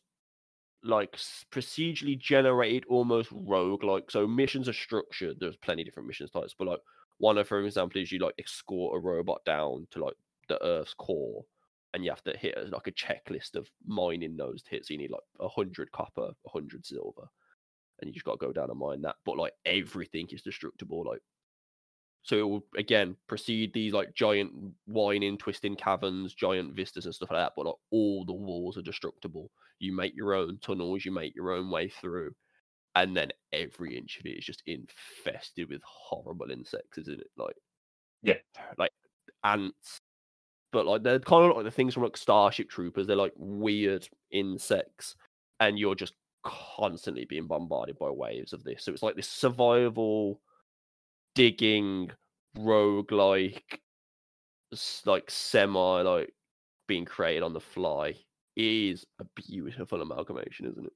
like 0.83 1.17
procedurally 1.51 2.17
generated, 2.17 2.85
almost 2.89 3.29
rogue 3.31 3.83
like. 3.83 4.09
So 4.11 4.27
missions 4.27 4.67
are 4.67 4.73
structured. 4.73 5.37
There's 5.39 5.57
plenty 5.57 5.83
different 5.83 6.07
missions 6.07 6.31
types, 6.31 6.55
but 6.57 6.67
like 6.67 6.79
one 7.17 7.37
of, 7.37 7.47
for 7.47 7.63
example, 7.63 8.01
is 8.01 8.11
you 8.11 8.19
like 8.19 8.35
escort 8.39 8.95
a 8.95 8.99
robot 8.99 9.45
down 9.45 9.87
to 9.91 10.03
like 10.03 10.15
the 10.49 10.63
Earth's 10.63 10.95
core, 10.95 11.45
and 11.93 12.03
you 12.03 12.09
have 12.09 12.23
to 12.23 12.37
hit 12.37 12.57
like 12.71 12.87
a 12.87 12.91
checklist 12.91 13.55
of 13.55 13.69
mining 13.85 14.37
those 14.37 14.63
hits. 14.69 14.89
You 14.89 14.97
need 14.97 15.11
like 15.11 15.21
a 15.39 15.47
hundred 15.47 15.91
copper, 15.91 16.31
a 16.45 16.49
hundred 16.49 16.85
silver, 16.85 17.27
and 17.99 18.07
you 18.07 18.13
just 18.13 18.25
got 18.25 18.39
to 18.39 18.45
go 18.45 18.51
down 18.51 18.69
and 18.69 18.79
mine 18.79 19.01
that. 19.01 19.17
But 19.25 19.37
like 19.37 19.53
everything 19.65 20.27
is 20.31 20.41
destructible. 20.41 21.05
Like 21.05 21.21
so 22.23 22.37
it 22.37 22.43
will 22.49 22.65
again 22.77 23.15
proceed 23.27 23.73
these 23.73 23.93
like 23.93 24.13
giant 24.13 24.53
winding, 24.87 25.37
twisting 25.37 25.75
caverns, 25.75 26.33
giant 26.35 26.75
vistas 26.75 27.05
and 27.05 27.15
stuff 27.15 27.31
like 27.31 27.39
that. 27.39 27.53
But 27.55 27.65
like 27.65 27.75
all 27.91 28.25
the 28.25 28.33
walls 28.33 28.77
are 28.77 28.81
destructible. 28.83 29.51
You 29.79 29.93
make 29.95 30.15
your 30.15 30.33
own 30.35 30.59
tunnels, 30.59 31.05
you 31.05 31.11
make 31.11 31.35
your 31.35 31.51
own 31.51 31.69
way 31.71 31.89
through, 31.89 32.33
and 32.95 33.15
then 33.17 33.31
every 33.53 33.97
inch 33.97 34.19
of 34.19 34.25
it 34.27 34.37
is 34.39 34.45
just 34.45 34.63
infested 34.67 35.69
with 35.69 35.81
horrible 35.85 36.51
insects, 36.51 36.97
isn't 36.99 37.21
it? 37.21 37.31
Like 37.37 37.55
Yeah. 38.21 38.37
like 38.77 38.91
ants. 39.43 39.99
But 40.71 40.85
like 40.87 41.03
they're 41.03 41.19
kind 41.19 41.49
of 41.49 41.55
like 41.57 41.65
the 41.65 41.71
things 41.71 41.93
from 41.93 42.03
like 42.03 42.17
Starship 42.17 42.69
Troopers. 42.69 43.07
They're 43.07 43.15
like 43.15 43.33
weird 43.37 44.07
insects, 44.31 45.15
and 45.59 45.77
you're 45.79 45.95
just 45.95 46.13
constantly 46.43 47.25
being 47.25 47.47
bombarded 47.47 47.99
by 47.99 48.09
waves 48.09 48.53
of 48.53 48.63
this. 48.63 48.83
So 48.83 48.93
it's 48.93 49.03
like 49.03 49.15
this 49.15 49.29
survival 49.29 50.41
digging 51.35 52.11
roguelike 52.57 53.79
s- 54.73 55.03
like 55.05 55.29
semi 55.29 56.01
like 56.01 56.33
being 56.87 57.05
created 57.05 57.43
on 57.43 57.53
the 57.53 57.59
fly 57.59 58.15
is 58.57 59.05
a 59.19 59.25
beautiful 59.35 60.01
amalgamation, 60.01 60.67
isn't 60.67 60.85
it? 60.85 60.93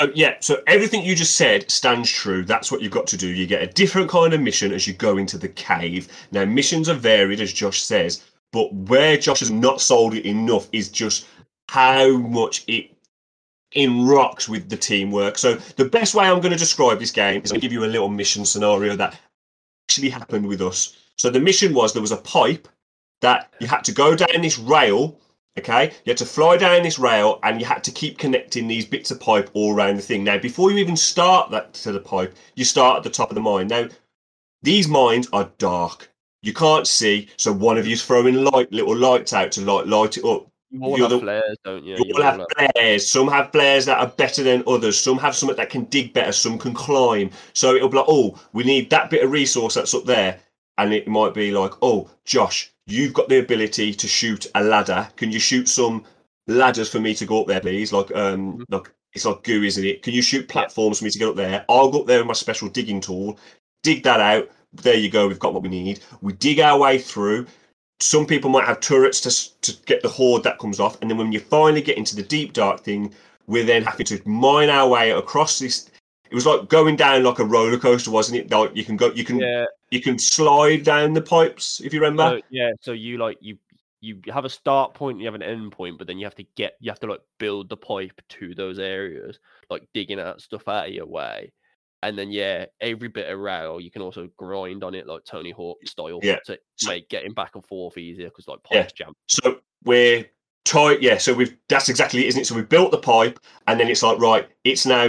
Oh, 0.00 0.12
yeah, 0.14 0.36
so 0.40 0.62
everything 0.66 1.02
you 1.04 1.16
just 1.16 1.34
said 1.34 1.68
stands 1.70 2.10
true. 2.10 2.44
That's 2.44 2.70
what 2.70 2.82
you've 2.82 2.92
got 2.92 3.06
to 3.08 3.16
do. 3.16 3.26
You 3.26 3.46
get 3.46 3.62
a 3.62 3.66
different 3.66 4.08
kind 4.08 4.32
of 4.32 4.40
mission 4.40 4.72
as 4.72 4.86
you 4.86 4.92
go 4.92 5.16
into 5.16 5.38
the 5.38 5.48
cave. 5.48 6.06
Now, 6.30 6.44
missions 6.44 6.88
are 6.88 6.94
varied, 6.94 7.40
as 7.40 7.52
Josh 7.52 7.82
says, 7.82 8.22
but 8.52 8.72
where 8.72 9.16
Josh 9.16 9.40
has 9.40 9.50
not 9.50 9.80
sold 9.80 10.14
it 10.14 10.24
enough 10.26 10.68
is 10.72 10.88
just 10.88 11.26
how 11.68 12.16
much 12.18 12.62
it 12.68 12.90
in 13.72 14.06
rocks 14.06 14.48
with 14.48 14.68
the 14.68 14.76
teamwork. 14.76 15.36
So, 15.36 15.54
the 15.54 15.84
best 15.84 16.14
way 16.14 16.26
I'm 16.26 16.40
going 16.40 16.52
to 16.52 16.58
describe 16.58 17.00
this 17.00 17.10
game 17.10 17.42
is 17.42 17.52
I'll 17.52 17.58
give 17.58 17.72
you 17.72 17.84
a 17.84 17.86
little 17.86 18.08
mission 18.08 18.44
scenario 18.44 18.94
that 18.96 19.18
actually 19.88 20.10
happened 20.10 20.46
with 20.46 20.60
us. 20.60 20.96
So, 21.16 21.30
the 21.30 21.40
mission 21.40 21.72
was 21.72 21.92
there 21.92 22.02
was 22.02 22.12
a 22.12 22.18
pipe 22.18 22.68
that 23.22 23.52
you 23.58 23.66
had 23.66 23.84
to 23.84 23.92
go 23.92 24.14
down 24.14 24.42
this 24.42 24.58
rail 24.58 25.18
Okay, 25.58 25.86
you 26.04 26.10
had 26.10 26.18
to 26.18 26.24
fly 26.24 26.56
down 26.56 26.84
this 26.84 27.00
rail 27.00 27.40
and 27.42 27.58
you 27.58 27.66
had 27.66 27.82
to 27.82 27.90
keep 27.90 28.16
connecting 28.16 28.68
these 28.68 28.86
bits 28.86 29.10
of 29.10 29.18
pipe 29.18 29.50
all 29.54 29.74
around 29.74 29.96
the 29.96 30.02
thing. 30.02 30.22
Now, 30.22 30.38
before 30.38 30.70
you 30.70 30.78
even 30.78 30.96
start 30.96 31.50
that 31.50 31.74
to 31.74 31.90
the 31.90 31.98
pipe, 31.98 32.36
you 32.54 32.64
start 32.64 32.98
at 32.98 33.02
the 33.02 33.10
top 33.10 33.30
of 33.30 33.34
the 33.34 33.40
mine. 33.40 33.66
Now, 33.66 33.88
these 34.62 34.86
mines 34.86 35.26
are 35.32 35.50
dark. 35.58 36.12
You 36.42 36.52
can't 36.52 36.86
see, 36.86 37.28
so 37.36 37.52
one 37.52 37.76
of 37.76 37.88
you's 37.88 38.04
throwing 38.04 38.44
light, 38.44 38.70
little 38.70 38.94
lights 38.96 39.32
out 39.32 39.50
to 39.52 39.62
light 39.62 39.88
light 39.88 40.16
it 40.16 40.24
up. 40.24 40.46
You 40.70 40.82
all 40.82 40.96
The 40.96 41.02
have 41.02 41.12
other- 41.12 41.20
flares, 41.20 41.56
don't 41.64 41.84
you? 41.84 41.96
You 41.96 42.04
You 42.08 42.14
all 42.16 42.22
have 42.22 42.44
flares. 42.74 43.10
Some 43.10 43.28
have 43.28 43.50
flares 43.52 43.86
that 43.86 43.98
are 43.98 44.06
better 44.08 44.42
than 44.42 44.62
others. 44.66 44.98
Some 44.98 45.18
have 45.18 45.34
something 45.34 45.56
that 45.56 45.70
can 45.70 45.84
dig 45.84 46.12
better. 46.12 46.32
Some 46.32 46.58
can 46.58 46.74
climb. 46.74 47.30
So 47.54 47.74
it'll 47.74 47.88
be 47.88 47.96
like, 47.96 48.06
oh, 48.08 48.38
we 48.52 48.64
need 48.64 48.90
that 48.90 49.08
bit 49.10 49.24
of 49.24 49.30
resource 49.30 49.74
that's 49.74 49.94
up 49.94 50.04
there. 50.04 50.38
And 50.76 50.92
it 50.92 51.08
might 51.08 51.32
be 51.34 51.50
like, 51.52 51.72
oh, 51.82 52.10
Josh, 52.24 52.70
you've 52.86 53.14
got 53.14 53.28
the 53.28 53.38
ability 53.38 53.94
to 53.94 54.06
shoot 54.06 54.46
a 54.54 54.62
ladder. 54.62 55.08
Can 55.16 55.32
you 55.32 55.38
shoot 55.40 55.68
some 55.68 56.04
ladders 56.46 56.90
for 56.90 57.00
me 57.00 57.14
to 57.14 57.24
go 57.26 57.40
up 57.40 57.46
there, 57.46 57.60
please? 57.60 57.92
Like, 57.92 58.14
um, 58.14 58.58
Mhm. 58.58 58.64
like 58.68 58.90
it's 59.14 59.24
like 59.24 59.42
goo, 59.42 59.62
isn't 59.62 59.84
it? 59.84 60.02
Can 60.02 60.12
you 60.12 60.22
shoot 60.22 60.48
platforms 60.48 60.98
for 60.98 61.04
me 61.04 61.10
to 61.10 61.18
get 61.18 61.28
up 61.28 61.36
there? 61.36 61.64
I'll 61.68 61.88
go 61.90 62.00
up 62.00 62.06
there 62.06 62.18
with 62.18 62.26
my 62.26 62.34
special 62.34 62.68
digging 62.68 63.00
tool, 63.00 63.38
dig 63.82 64.02
that 64.04 64.20
out. 64.20 64.50
There 64.74 64.94
you 64.94 65.08
go. 65.08 65.26
We've 65.26 65.38
got 65.38 65.54
what 65.54 65.62
we 65.62 65.70
need. 65.70 66.00
We 66.20 66.34
dig 66.34 66.60
our 66.60 66.78
way 66.78 66.98
through 66.98 67.46
some 68.00 68.26
people 68.26 68.50
might 68.50 68.64
have 68.64 68.80
turrets 68.80 69.20
to, 69.20 69.60
to 69.60 69.76
get 69.86 70.02
the 70.02 70.08
horde 70.08 70.42
that 70.42 70.58
comes 70.58 70.80
off 70.80 71.00
and 71.00 71.10
then 71.10 71.18
when 71.18 71.32
you 71.32 71.40
finally 71.40 71.82
get 71.82 71.98
into 71.98 72.16
the 72.16 72.22
deep 72.22 72.52
dark 72.52 72.80
thing 72.80 73.12
we're 73.46 73.64
then 73.64 73.82
having 73.82 74.06
to 74.06 74.20
mine 74.28 74.70
our 74.70 74.88
way 74.88 75.10
across 75.10 75.58
this 75.58 75.90
it 76.30 76.34
was 76.34 76.46
like 76.46 76.68
going 76.68 76.96
down 76.96 77.22
like 77.22 77.38
a 77.38 77.44
roller 77.44 77.78
coaster 77.78 78.10
wasn't 78.10 78.38
it 78.38 78.50
like 78.50 78.74
you 78.74 78.84
can 78.84 78.96
go 78.96 79.10
you 79.12 79.24
can 79.24 79.38
Yeah, 79.38 79.64
you 79.90 80.00
can 80.00 80.18
slide 80.18 80.84
down 80.84 81.12
the 81.12 81.22
pipes 81.22 81.80
if 81.80 81.92
you 81.92 82.00
remember 82.00 82.38
so, 82.38 82.42
yeah. 82.50 82.72
So 82.80 82.92
you 82.92 83.18
like 83.18 83.38
you 83.40 83.58
you 84.00 84.20
have 84.32 84.44
a 84.44 84.50
start 84.50 84.94
point, 84.94 85.16
point, 85.16 85.20
you 85.20 85.26
have 85.26 85.34
an 85.34 85.42
end 85.42 85.72
point, 85.72 85.98
but 85.98 86.06
then 86.06 86.18
you 86.18 86.26
have 86.26 86.34
to 86.36 86.46
get 86.56 86.74
you 86.80 86.90
have 86.90 87.00
to 87.00 87.06
like 87.06 87.20
build 87.38 87.68
the 87.68 87.76
pipe 87.76 88.20
to 88.28 88.54
those 88.54 88.78
areas, 88.78 89.38
like 89.70 89.88
digging 89.92 90.20
out 90.20 90.40
stuff 90.40 90.68
out 90.68 90.88
of 90.88 90.94
your 90.94 91.06
way. 91.06 91.52
And 92.02 92.16
then 92.16 92.30
yeah, 92.30 92.66
every 92.80 93.08
bit 93.08 93.28
of 93.30 93.38
rail 93.38 93.80
you 93.80 93.90
can 93.90 94.02
also 94.02 94.28
grind 94.36 94.84
on 94.84 94.94
it 94.94 95.06
like 95.06 95.24
Tony 95.24 95.50
Hawk 95.50 95.78
style 95.84 96.20
Yeah. 96.22 96.38
to 96.46 96.58
So- 96.76 96.90
make 96.90 97.08
getting 97.08 97.32
back 97.32 97.54
and 97.54 97.64
forth 97.64 97.98
easier 97.98 98.28
because 98.28 98.46
like 98.48 98.60
Yeah. 98.70 98.82
pipes 98.82 98.92
jam. 98.92 99.14
so 99.28 99.60
we're 99.84 100.28
tight 100.64 101.00
yeah 101.00 101.16
so 101.16 101.32
we've 101.32 101.56
that's 101.70 101.88
exactly 101.88 102.20
it 102.20 102.26
isn't 102.26 102.42
it 102.42 102.44
so 102.46 102.54
we've 102.54 102.68
built 102.68 102.90
the 102.90 102.98
pipe 102.98 103.40
and 103.68 103.80
then 103.80 103.88
it's 103.88 104.02
like 104.02 104.18
right 104.18 104.48
it's 104.64 104.84
now 104.84 105.08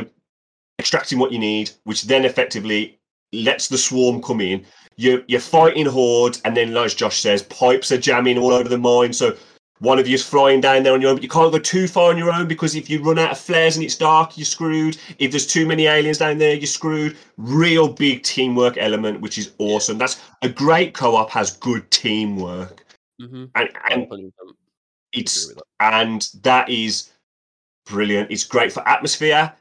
extracting 0.80 1.20
what 1.20 1.34
you 1.34 1.40
need 1.40 1.70
which 1.84 2.04
then 2.04 2.24
effectively 2.24 2.98
lets 3.34 3.68
the 3.68 3.78
swarm 3.78 4.22
come 4.22 4.40
in 4.40 4.66
you're, 4.96 5.22
you're 5.28 5.42
mm-hmm. 5.42 5.50
fighting 5.50 5.86
hordes 5.86 6.42
and 6.46 6.56
then 6.56 6.76
as 6.78 6.94
josh 6.94 7.20
says 7.20 7.44
pipes 7.44 7.92
are 7.92 7.98
jamming 7.98 8.38
all 8.38 8.54
over 8.54 8.70
the 8.70 8.78
mine 8.78 9.12
so 9.12 9.36
one 9.80 10.00
of 10.00 10.08
you's 10.08 10.26
flying 10.26 10.62
down 10.62 10.84
there 10.84 10.94
on 10.94 11.02
your 11.02 11.10
own 11.10 11.16
but 11.16 11.24
you 11.24 11.30
can't 11.30 11.52
go 11.52 11.60
too 11.60 11.88
far 11.88 12.10
on 12.10 12.18
your 12.18 12.32
own 12.32 12.48
because 12.48 12.76
if 12.76 12.90
you 12.90 13.02
run 13.02 13.20
out 13.20 13.32
of 13.32 13.38
flares 13.38 13.76
and 13.76 13.84
it's 13.86 13.96
dark 13.96 14.38
you're 14.38 14.46
screwed 14.46 14.98
if 15.20 15.32
there's 15.32 15.48
too 15.48 15.66
many 15.66 15.88
aliens 15.88 16.18
down 16.18 16.38
there 16.38 16.54
you're 16.54 16.68
screwed 16.68 17.18
real 17.38 17.88
big 17.88 18.24
teamwork 18.24 18.78
element 18.78 19.22
which 19.22 19.38
is 19.38 19.54
awesome 19.58 19.98
that's 19.98 20.22
a 20.42 20.50
great 20.50 20.94
co-op 20.94 21.30
has 21.30 21.52
good 21.58 21.90
teamwork 21.92 22.86
Mm-hmm. 23.22 23.46
and, 23.56 23.70
and 23.92 24.32
it's 25.12 25.54
that. 25.54 25.64
and 25.80 26.30
that 26.44 26.70
is 26.70 27.12
brilliant. 27.86 28.32
It's 28.32 28.46
great 28.46 28.72
for 28.72 28.88
atmosphere. 28.88 29.54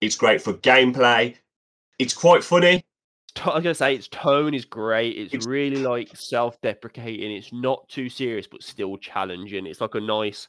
It's 0.00 0.16
great 0.16 0.42
for 0.42 0.54
gameplay. 0.54 1.36
It's 1.98 2.14
quite 2.14 2.42
funny. 2.42 2.84
I 3.44 3.54
was 3.56 3.62
gonna 3.62 3.74
say 3.74 3.94
its 3.94 4.08
tone 4.08 4.54
is 4.54 4.64
great. 4.64 5.16
It's, 5.16 5.34
It's- 5.34 5.46
really 5.46 5.76
like 5.76 6.16
self-deprecating. 6.16 7.30
It's 7.32 7.52
not 7.52 7.88
too 7.88 8.08
serious, 8.08 8.46
but 8.46 8.62
still 8.62 8.96
challenging. 8.96 9.66
It's 9.66 9.80
like 9.80 9.94
a 9.94 10.00
nice, 10.00 10.48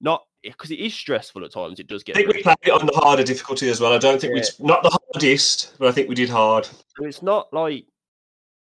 not 0.00 0.24
because 0.42 0.70
it 0.70 0.78
is 0.78 0.94
stressful 0.94 1.44
at 1.44 1.52
times. 1.52 1.80
It 1.80 1.86
does 1.88 2.02
get. 2.02 2.16
I 2.16 2.20
think 2.20 2.32
we 2.34 2.42
played 2.42 2.56
it 2.62 2.70
on 2.70 2.86
the 2.86 2.92
harder 2.94 3.24
difficulty 3.24 3.68
as 3.68 3.80
well. 3.80 3.92
I 3.92 3.98
don't 3.98 4.20
think 4.20 4.34
Yeah. 4.36 4.42
we 4.60 4.66
not 4.66 4.82
the 4.82 4.96
hardest, 5.12 5.74
but 5.78 5.88
I 5.88 5.92
think 5.92 6.08
we 6.08 6.14
did 6.14 6.28
hard. 6.28 6.64
So 6.66 7.04
it's 7.04 7.22
not 7.22 7.52
like 7.52 7.86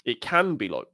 it 0.06 0.22
can 0.22 0.56
be 0.56 0.68
like 0.70 0.86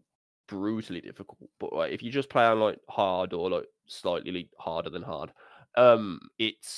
brutally 0.48 1.02
difficult, 1.02 1.50
but 1.60 1.74
like 1.74 1.92
if 1.92 2.02
you 2.02 2.12
just 2.12 2.30
play 2.30 2.46
on 2.46 2.60
like 2.60 2.80
hard 2.90 3.34
or 3.34 3.50
like 3.50 3.66
slightly 3.88 4.50
harder 4.58 4.90
than 4.90 5.04
hard, 5.04 5.32
um, 5.76 6.20
it's 6.40 6.78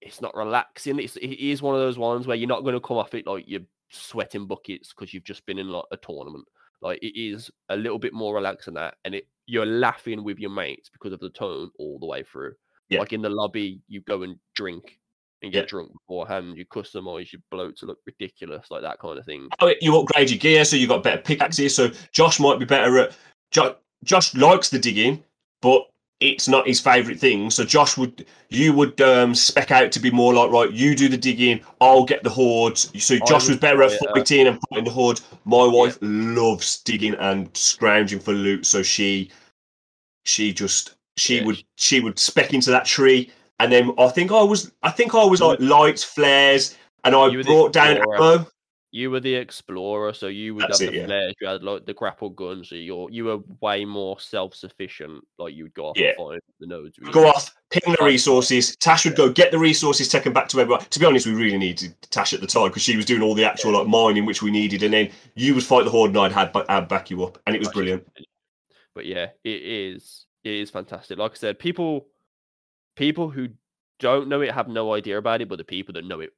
it's 0.00 0.20
not 0.20 0.36
relaxing. 0.36 0.98
It's 1.00 1.16
it 1.16 1.26
is 1.26 1.60
one 1.62 1.74
of 1.74 1.80
those 1.80 1.98
ones 1.98 2.26
where 2.26 2.36
you're 2.36 2.48
not 2.48 2.62
going 2.62 2.74
to 2.74 2.80
come 2.80 2.98
off 2.98 3.14
it 3.14 3.26
like 3.26 3.44
you're 3.48 3.62
sweating 3.90 4.46
buckets 4.46 4.92
because 4.92 5.12
you've 5.14 5.24
just 5.24 5.44
been 5.46 5.58
in 5.58 5.68
like 5.68 5.84
a 5.92 5.96
tournament. 5.96 6.44
Like 6.80 6.98
it 7.02 7.18
is 7.18 7.50
a 7.70 7.76
little 7.76 7.98
bit 7.98 8.12
more 8.12 8.34
relaxed 8.34 8.66
than 8.66 8.74
that, 8.74 8.94
and 9.04 9.14
it 9.14 9.26
you're 9.46 9.66
laughing 9.66 10.22
with 10.24 10.38
your 10.38 10.50
mates 10.50 10.90
because 10.90 11.12
of 11.12 11.20
the 11.20 11.30
tone 11.30 11.70
all 11.78 11.98
the 11.98 12.06
way 12.06 12.22
through. 12.22 12.52
Yeah. 12.90 13.00
Like 13.00 13.12
in 13.12 13.22
the 13.22 13.30
lobby, 13.30 13.80
you 13.88 14.00
go 14.02 14.22
and 14.22 14.36
drink 14.54 14.98
and 15.42 15.52
get 15.52 15.64
Yeah. 15.64 15.68
drunk 15.68 15.92
beforehand. 15.92 16.56
You 16.56 16.66
customize 16.66 17.32
your 17.32 17.40
bloat 17.50 17.76
to 17.78 17.86
look 17.86 17.98
ridiculous, 18.06 18.70
like 18.70 18.82
that 18.82 18.98
kind 18.98 19.18
of 19.18 19.24
thing. 19.24 19.48
Oh, 19.60 19.72
you 19.80 19.96
upgrade 19.98 20.30
your 20.30 20.38
gear, 20.38 20.64
so 20.64 20.76
you 20.76 20.86
got 20.86 21.02
better 21.02 21.20
pickaxes. 21.22 21.74
So 21.74 21.90
Josh 22.12 22.38
might 22.40 22.58
be 22.58 22.64
better 22.64 22.98
at. 22.98 23.16
Jo- 23.50 23.76
Josh 24.04 24.34
likes 24.34 24.68
the 24.68 24.78
digging, 24.78 25.24
but 25.62 25.82
it's 26.20 26.48
not 26.48 26.66
his 26.66 26.80
favourite 26.80 27.20
thing. 27.20 27.48
So 27.50 27.64
Josh 27.64 27.96
would, 27.96 28.26
you 28.48 28.72
would 28.72 29.00
um, 29.00 29.34
spec 29.34 29.70
out 29.70 29.92
to 29.92 30.00
be 30.00 30.10
more 30.10 30.34
like 30.34 30.50
right. 30.50 30.70
You 30.72 30.94
do 30.96 31.08
the 31.08 31.16
digging, 31.16 31.60
I'll 31.80 32.04
get 32.04 32.24
the 32.24 32.30
hordes. 32.30 32.90
So 33.02 33.18
Josh 33.26 33.48
was 33.48 33.56
better 33.58 33.82
at 33.84 33.92
fighting 34.14 34.46
and 34.48 34.58
fighting 34.68 34.84
the 34.84 34.90
hordes. 34.90 35.22
My 35.44 35.64
wife 35.64 35.96
loves 36.00 36.78
digging 36.82 37.14
and 37.14 37.48
scrounging 37.56 38.18
for 38.20 38.32
loot, 38.32 38.66
so 38.66 38.82
she, 38.82 39.30
she 40.24 40.52
just 40.52 40.96
she 41.16 41.38
Yeah, 41.38 41.44
would 41.44 41.62
she- 41.76 42.00
would 42.00 42.18
spec 42.18 42.52
into 42.52 42.70
that 42.70 42.84
tree, 42.84 43.30
and 43.60 43.70
then 43.72 43.92
I 43.98 44.08
think 44.08 44.32
I 44.32 44.42
was 44.42 44.72
I 44.82 44.90
think 44.90 45.14
I 45.14 45.24
was 45.24 45.40
like 45.40 45.60
lights, 45.60 46.02
flares, 46.02 46.76
and 47.04 47.14
I 47.14 47.28
You 47.28 47.38
were 47.38 47.44
the 47.44 47.50
brought 47.50 47.72
down 47.72 47.96
ammo. 47.98 48.46
You 48.90 49.10
were 49.10 49.20
the 49.20 49.34
explorer, 49.34 50.14
so 50.14 50.28
you 50.28 50.54
would 50.54 50.62
That's 50.64 50.80
have 50.80 50.88
it, 50.88 50.92
the 50.92 50.98
yeah. 51.00 51.06
flares. 51.06 51.34
You 51.40 51.48
had 51.48 51.62
like 51.62 51.84
the 51.84 51.92
grapple 51.92 52.30
gun, 52.30 52.64
so 52.64 52.74
you're 52.74 53.10
you 53.10 53.26
were 53.26 53.38
way 53.60 53.84
more 53.84 54.18
self-sufficient. 54.18 55.22
Like 55.38 55.54
you 55.54 55.64
would 55.64 55.74
go 55.74 55.88
off 55.88 55.98
Yeah. 55.98 56.08
and 56.08 56.16
find 56.16 56.40
the 56.60 56.66
nodes. 56.66 56.98
go 57.12 57.28
off, 57.28 57.54
ping 57.70 57.94
the 57.98 58.02
resources. 58.02 58.74
Tash 58.76 59.04
would 59.04 59.14
go 59.14 59.30
get 59.30 59.50
the 59.50 59.58
resources, 59.58 60.08
take 60.08 60.24
them 60.24 60.32
back 60.32 60.48
to 60.48 60.60
everyone. 60.60 60.84
To 60.88 60.98
be 60.98 61.04
honest, 61.04 61.26
we 61.26 61.34
really 61.34 61.58
needed 61.58 61.94
Tash 62.10 62.32
at 62.32 62.40
the 62.40 62.46
time 62.46 62.68
because 62.68 62.82
she 62.82 62.96
was 62.96 63.04
doing 63.04 63.20
all 63.20 63.34
the 63.34 63.44
actual 63.44 63.72
like 63.72 63.86
mining 63.86 64.24
which 64.24 64.40
we 64.40 64.50
needed, 64.50 64.82
and 64.82 64.94
then 64.94 65.10
you 65.34 65.54
would 65.54 65.64
fight 65.64 65.84
the 65.84 65.90
horde, 65.90 66.10
and 66.10 66.18
I'd 66.18 66.32
had 66.32 66.50
I'd 66.70 66.88
back 66.88 67.10
you 67.10 67.22
up, 67.24 67.38
and 67.46 67.54
it 67.54 67.58
was 67.58 67.68
brilliant. 67.68 68.08
But 68.94 69.04
yeah, 69.04 69.26
it 69.44 69.62
is 69.62 70.24
it 70.44 70.52
is 70.54 70.70
fantastic. 70.70 71.18
Like 71.18 71.32
I 71.32 71.34
said, 71.34 71.58
people 71.58 72.06
people 72.96 73.28
who 73.28 73.50
don't 73.98 74.28
know 74.28 74.40
it 74.40 74.52
have 74.54 74.68
no 74.68 74.94
idea 74.94 75.18
about 75.18 75.42
it, 75.42 75.48
but 75.50 75.58
the 75.58 75.64
people 75.64 75.92
that 75.92 76.06
know 76.06 76.20
it 76.20 76.30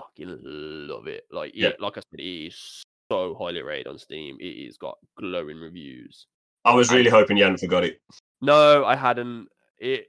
fucking 0.00 0.38
love 0.42 1.06
it. 1.06 1.24
Like, 1.30 1.52
Yeah. 1.54 1.68
it, 1.68 1.80
like 1.80 1.96
I 1.98 2.00
said, 2.10 2.20
it 2.20 2.46
is 2.46 2.82
so 3.10 3.34
highly 3.34 3.62
rated 3.62 3.86
on 3.86 3.98
Steam. 3.98 4.36
It 4.40 4.66
has 4.66 4.76
got 4.76 4.98
glowing 5.18 5.58
reviews. 5.58 6.26
I 6.64 6.74
was 6.74 6.92
really 6.92 7.10
hoping 7.10 7.36
you 7.36 7.44
hadn't 7.44 7.58
forgot 7.60 7.84
it. 7.84 8.00
No, 8.40 8.84
I 8.84 8.96
hadn't. 8.96 9.48
It, 9.78 10.06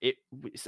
it 0.00 0.16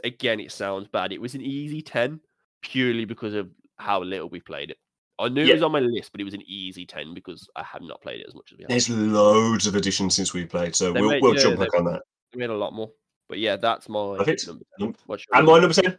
again, 0.05 0.41
it 0.41 0.53
sounds 0.53 0.89
bad. 0.89 1.13
It 1.13 1.21
was 1.21 1.35
an 1.35 1.41
easy 1.43 1.83
ten 1.83 2.21
purely 2.63 3.05
because 3.05 3.35
of 3.35 3.51
how 3.79 4.03
little 4.03 4.29
we 4.29 4.41
played 4.41 4.71
it. 4.71 4.79
I 5.19 5.29
knew 5.29 5.43
Yeah. 5.43 5.51
it 5.51 5.55
was 5.55 5.63
on 5.65 5.73
my 5.73 5.81
list, 5.81 6.13
but 6.13 6.21
it 6.21 6.25
was 6.25 6.35
an 6.35 6.43
easy 6.47 6.87
ten 6.87 7.13
because 7.15 7.49
I 7.57 7.63
have 7.65 7.83
not 7.83 8.01
played 8.03 8.21
it 8.21 8.27
as 8.29 8.35
much 8.35 8.53
as 8.53 8.59
we 8.59 8.65
have. 8.65 8.69
There's 8.71 8.89
loads 8.89 9.67
of 9.67 9.75
additions 9.75 10.15
since 10.15 10.33
we 10.33 10.45
played, 10.47 10.75
so 10.77 10.93
They 10.93 11.01
we'll, 11.01 11.11
made- 11.11 11.23
we'll 11.23 11.35
yeah, 11.37 11.43
jump 11.43 11.59
back 11.61 11.75
on 11.77 11.85
that. 11.87 12.03
We 12.35 12.43
had 12.43 12.51
a 12.51 12.57
lot 12.57 12.73
more, 12.73 12.91
but 13.29 13.39
yeah, 13.39 13.57
that's 13.57 13.89
my 13.89 14.17
Perfect. 14.19 14.47
number 14.47 14.65
ten. 14.79 14.95
And 15.33 15.47
my 15.47 15.59
number 15.59 15.75
10. 15.75 15.99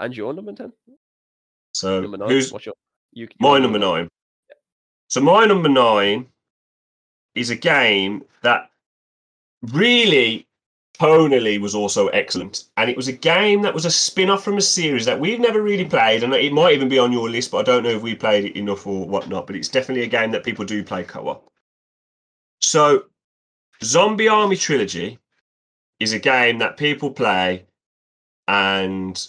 And 0.00 0.16
your 0.16 0.32
number 0.32 0.52
ten? 0.52 0.72
So 1.78 2.00
Number 2.00 2.16
nine. 2.16 2.30
who's 2.30 2.52
What's 2.52 2.66
your 2.66 2.74
you? 3.12 3.28
my 3.38 3.52
your 3.52 3.60
number 3.60 3.78
nine? 3.78 4.08
So 5.06 5.20
my 5.20 5.46
number 5.46 5.68
nine 5.68 6.26
is 7.34 7.50
a 7.50 7.56
game 7.56 8.24
that 8.42 8.70
really 9.62 10.46
tonally 10.98 11.60
was 11.60 11.76
also 11.76 12.08
excellent. 12.08 12.64
And 12.76 12.90
it 12.90 12.96
was 12.96 13.06
a 13.06 13.12
game 13.12 13.62
that 13.62 13.74
was 13.74 13.84
a 13.84 13.90
spin-off 13.90 14.42
from 14.42 14.58
a 14.58 14.62
series 14.62 15.04
that 15.04 15.20
we've 15.20 15.38
never 15.38 15.62
really 15.62 15.84
played. 15.84 16.24
And 16.24 16.34
it 16.34 16.52
might 16.52 16.74
even 16.74 16.88
be 16.88 16.98
on 16.98 17.12
your 17.12 17.30
list, 17.30 17.52
but 17.52 17.58
I 17.58 17.62
don't 17.62 17.84
know 17.84 17.90
if 17.90 18.02
we 18.02 18.16
played 18.16 18.44
it 18.44 18.58
enough 18.58 18.84
or 18.86 19.06
whatnot. 19.06 19.46
But 19.46 19.54
it's 19.54 19.68
definitely 19.68 20.02
a 20.02 20.08
game 20.08 20.32
that 20.32 20.44
people 20.44 20.64
do 20.64 20.82
play 20.82 21.04
co-op. 21.04 21.48
So 22.60 23.04
Zombie 23.84 24.26
Army 24.28 24.56
Trilogy 24.56 25.18
is 26.00 26.12
a 26.12 26.18
game 26.18 26.58
that 26.58 26.76
people 26.76 27.12
play 27.12 27.66
and 28.48 29.28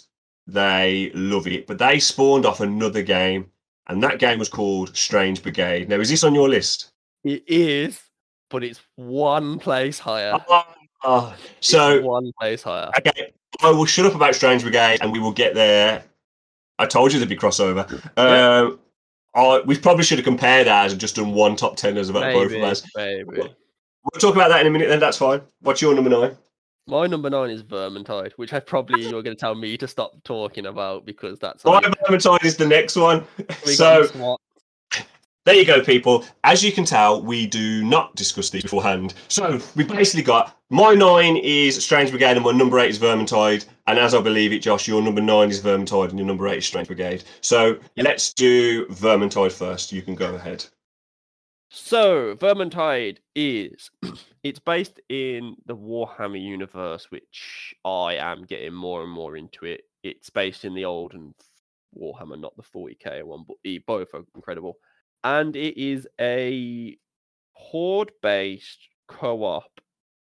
they 0.52 1.10
love 1.14 1.46
it. 1.46 1.66
But 1.66 1.78
they 1.78 1.98
spawned 1.98 2.46
off 2.46 2.60
another 2.60 3.02
game, 3.02 3.50
and 3.88 4.02
that 4.02 4.18
game 4.18 4.38
was 4.38 4.48
called 4.48 4.96
Strange 4.96 5.42
Brigade. 5.42 5.88
Now, 5.88 6.00
is 6.00 6.08
this 6.10 6.24
on 6.24 6.34
your 6.34 6.48
list? 6.48 6.90
It 7.24 7.44
is, 7.46 8.00
but 8.48 8.64
it's 8.64 8.80
one 8.96 9.58
place 9.58 9.98
higher. 9.98 10.34
Ah, 11.02 11.34
It's 11.58 11.68
so 11.68 12.00
one 12.02 12.30
place 12.38 12.62
higher. 12.62 12.90
okay, 12.98 13.32
I 13.62 13.70
will 13.70 13.84
shut 13.86 14.06
up 14.06 14.14
about 14.14 14.34
Strange 14.34 14.62
Brigade, 14.62 14.98
and 15.02 15.12
we 15.12 15.18
will 15.18 15.32
get 15.32 15.54
there. 15.54 16.04
I 16.78 16.86
told 16.86 17.12
you 17.12 17.18
there'd 17.18 17.28
be 17.28 17.36
crossover. 17.36 17.86
Um, 18.16 18.78
I, 19.34 19.60
we 19.66 19.76
probably 19.78 20.02
should 20.04 20.18
have 20.18 20.24
compared 20.24 20.66
ours 20.66 20.92
and 20.92 21.00
just 21.00 21.16
done 21.16 21.32
one 21.32 21.56
top 21.56 21.76
ten 21.76 21.96
as 21.98 22.08
about 22.08 22.32
both 22.32 22.46
of 22.46 22.52
Maybe, 22.52 22.62
us. 22.64 22.82
maybe. 22.96 23.24
We'll 23.32 24.18
talk 24.18 24.34
about 24.34 24.48
that 24.48 24.62
in 24.62 24.66
a 24.66 24.70
minute. 24.70 24.88
Then 24.88 24.98
that's 24.98 25.18
fine. 25.18 25.42
What's 25.60 25.82
your 25.82 25.94
number 25.94 26.08
nine? 26.10 26.36
My 26.90 27.06
number 27.06 27.30
nine 27.30 27.50
is 27.50 27.62
Vermintide, 27.62 28.32
which 28.32 28.52
I 28.52 28.58
probably 28.58 29.02
you're 29.08 29.22
going 29.22 29.36
to 29.36 29.40
tell 29.40 29.54
me 29.54 29.76
to 29.76 29.86
stop 29.86 30.12
talking 30.24 30.66
about 30.66 31.06
because 31.06 31.38
that's 31.38 31.64
My 31.64 31.74
like, 31.74 31.84
Vermintide 31.84 32.44
is 32.44 32.56
the 32.56 32.66
next 32.66 32.96
one. 32.96 33.24
So 33.62 34.08
there 35.44 35.54
you 35.54 35.64
go, 35.64 35.84
people. 35.84 36.24
As 36.42 36.64
you 36.64 36.72
can 36.72 36.84
tell, 36.84 37.22
we 37.22 37.46
do 37.46 37.84
not 37.84 38.16
discuss 38.16 38.50
these 38.50 38.64
beforehand. 38.64 39.14
So 39.28 39.60
we 39.76 39.84
basically 39.84 40.24
got 40.24 40.58
my 40.68 40.94
nine 40.94 41.36
is 41.36 41.80
Strange 41.82 42.10
Brigade, 42.10 42.32
and 42.32 42.44
my 42.44 42.50
number 42.50 42.80
eight 42.80 42.90
is 42.90 42.98
Vermintide. 42.98 43.66
And 43.86 43.96
as 43.96 44.12
I 44.12 44.20
believe 44.20 44.52
it, 44.52 44.58
Josh, 44.58 44.88
your 44.88 45.00
number 45.00 45.20
nine 45.20 45.48
is 45.48 45.60
Vermintide, 45.60 46.10
and 46.10 46.18
your 46.18 46.26
number 46.26 46.48
eight 46.48 46.58
is 46.58 46.66
Strange 46.66 46.88
Brigade. 46.88 47.22
So 47.40 47.78
let's 47.98 48.34
do 48.34 48.86
Vermintide 48.86 49.52
first. 49.52 49.92
You 49.92 50.02
can 50.02 50.16
go 50.16 50.34
ahead. 50.34 50.66
So, 51.72 52.34
Vermintide 52.34 53.18
is 53.36 53.92
it's 54.42 54.58
based 54.58 55.00
in 55.08 55.56
the 55.66 55.76
Warhammer 55.76 56.42
universe, 56.42 57.10
which 57.10 57.74
I 57.84 58.14
am 58.14 58.44
getting 58.44 58.74
more 58.74 59.02
and 59.02 59.12
more 59.12 59.36
into 59.36 59.66
it. 59.66 59.82
It's 60.02 60.30
based 60.30 60.64
in 60.64 60.74
the 60.74 60.86
old 60.86 61.14
and 61.14 61.34
Warhammer, 61.98 62.40
not 62.40 62.56
the 62.56 62.62
40k 62.62 63.22
one, 63.22 63.44
but 63.46 63.56
both 63.86 64.14
are 64.14 64.24
incredible. 64.34 64.78
And 65.24 65.54
it 65.56 65.76
is 65.76 66.08
a 66.20 66.96
horde-based 67.52 68.88
co-op 69.08 69.80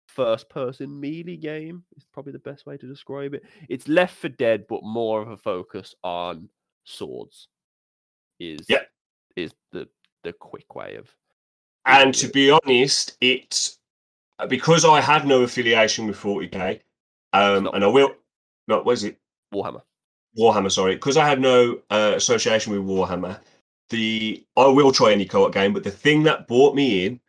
first-person 0.07 1.01
melee 1.01 1.37
game. 1.37 1.83
Is 1.97 2.07
probably 2.13 2.33
the 2.33 2.39
best 2.39 2.67
way 2.67 2.77
to 2.77 2.87
describe 2.87 3.35
it. 3.35 3.43
It's 3.69 3.89
Left 3.89 4.15
4 4.15 4.31
Dead, 4.31 4.67
but 4.69 4.85
more 4.85 5.23
of 5.23 5.31
a 5.31 5.37
focus 5.37 5.95
on 6.05 6.49
swords. 6.85 7.49
Is 8.39 8.67
Yep. 8.69 8.89
is 9.37 9.55
the 9.73 9.89
the 10.23 10.33
quick 10.33 10.75
way 10.75 10.97
of 10.97 11.13
And 11.87 12.15
to 12.15 12.29
be 12.29 12.51
honest, 12.51 13.17
it's 13.21 13.79
because 14.49 14.85
I 14.85 15.01
had 15.01 15.27
no 15.27 15.43
affiliation 15.43 16.07
with 16.07 16.17
40k, 16.17 16.81
um, 17.33 17.69
and 17.73 17.85
I 17.85 17.87
will. 17.87 18.15
No, 18.69 18.83
what 18.83 18.93
is 18.93 19.05
it? 19.05 19.19
Warhammer. 19.53 19.83
Warhammer, 20.39 20.71
sorry, 20.71 20.95
because 20.95 21.17
I 21.17 21.29
had 21.29 21.41
no 21.41 21.81
uh, 21.91 22.13
association 22.17 22.73
with 22.73 22.83
Warhammer. 22.83 23.39
The 23.91 24.45
I 24.57 24.67
will 24.67 24.93
try 24.93 25.13
any 25.13 25.27
co-op 25.27 25.53
game, 25.53 25.73
but 25.73 25.85
the 25.85 25.91
thing 25.91 26.25
that 26.25 26.49
brought 26.49 26.75
me 26.75 27.07
in 27.07 27.21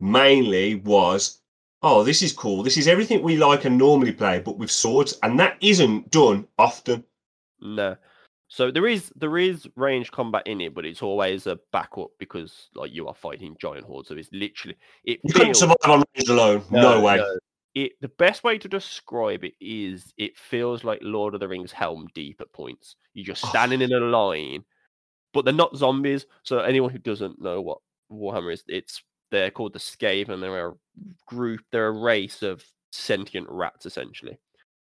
mainly 0.00 0.74
was, 0.74 1.40
oh, 1.82 2.02
this 2.02 2.22
is 2.22 2.32
cool. 2.32 2.62
This 2.62 2.76
is 2.76 2.88
everything 2.88 3.22
we 3.22 3.36
like 3.36 3.64
and 3.64 3.78
normally 3.78 4.12
play, 4.12 4.40
but 4.40 4.58
with 4.58 4.70
swords, 4.70 5.18
and 5.22 5.38
that 5.40 5.56
isn't 5.60 6.10
done 6.10 6.46
often. 6.58 7.04
No. 7.60 7.96
So 8.54 8.70
there 8.70 8.86
is 8.86 9.10
there 9.16 9.36
is 9.36 9.68
range 9.74 10.12
combat 10.12 10.44
in 10.46 10.60
it, 10.60 10.74
but 10.74 10.84
it's 10.86 11.02
always 11.02 11.48
a 11.48 11.58
backup 11.72 12.10
because 12.20 12.68
like 12.76 12.92
you 12.92 13.08
are 13.08 13.14
fighting 13.14 13.56
giant 13.60 13.84
hordes. 13.84 14.08
So 14.08 14.14
it's 14.14 14.28
literally 14.30 14.76
it 15.02 15.18
You 15.24 15.34
couldn't 15.34 15.54
survive 15.54 15.76
on 15.88 16.04
range 16.14 16.28
alone. 16.28 16.62
No, 16.70 17.00
way. 17.00 17.20
It 17.74 17.94
the 18.00 18.12
best 18.16 18.44
way 18.44 18.56
to 18.58 18.68
describe 18.68 19.42
it 19.42 19.54
is 19.60 20.14
it 20.18 20.38
feels 20.38 20.84
like 20.84 21.00
Lord 21.02 21.34
of 21.34 21.40
the 21.40 21.48
Rings 21.48 21.72
Helm 21.72 22.06
Deep 22.14 22.40
at 22.40 22.52
points. 22.52 22.94
You're 23.12 23.26
just 23.26 23.44
Oh. 23.44 23.48
standing 23.48 23.82
in 23.82 23.92
a 23.92 23.98
line, 23.98 24.64
but 25.32 25.44
they're 25.44 25.52
not 25.52 25.76
zombies. 25.76 26.24
So 26.44 26.60
anyone 26.60 26.90
who 26.90 26.98
doesn't 26.98 27.42
know 27.42 27.60
what 27.60 27.78
Warhammer 28.12 28.52
is, 28.52 28.62
it's 28.68 29.02
they're 29.32 29.50
called 29.50 29.72
the 29.72 29.80
Skaven. 29.80 30.28
And 30.28 30.40
they're 30.40 30.68
a 30.68 30.74
group. 31.26 31.62
They're 31.72 31.88
a 31.88 32.02
race 32.04 32.44
of 32.44 32.64
sentient 32.92 33.48
rats 33.50 33.84
essentially, 33.84 34.38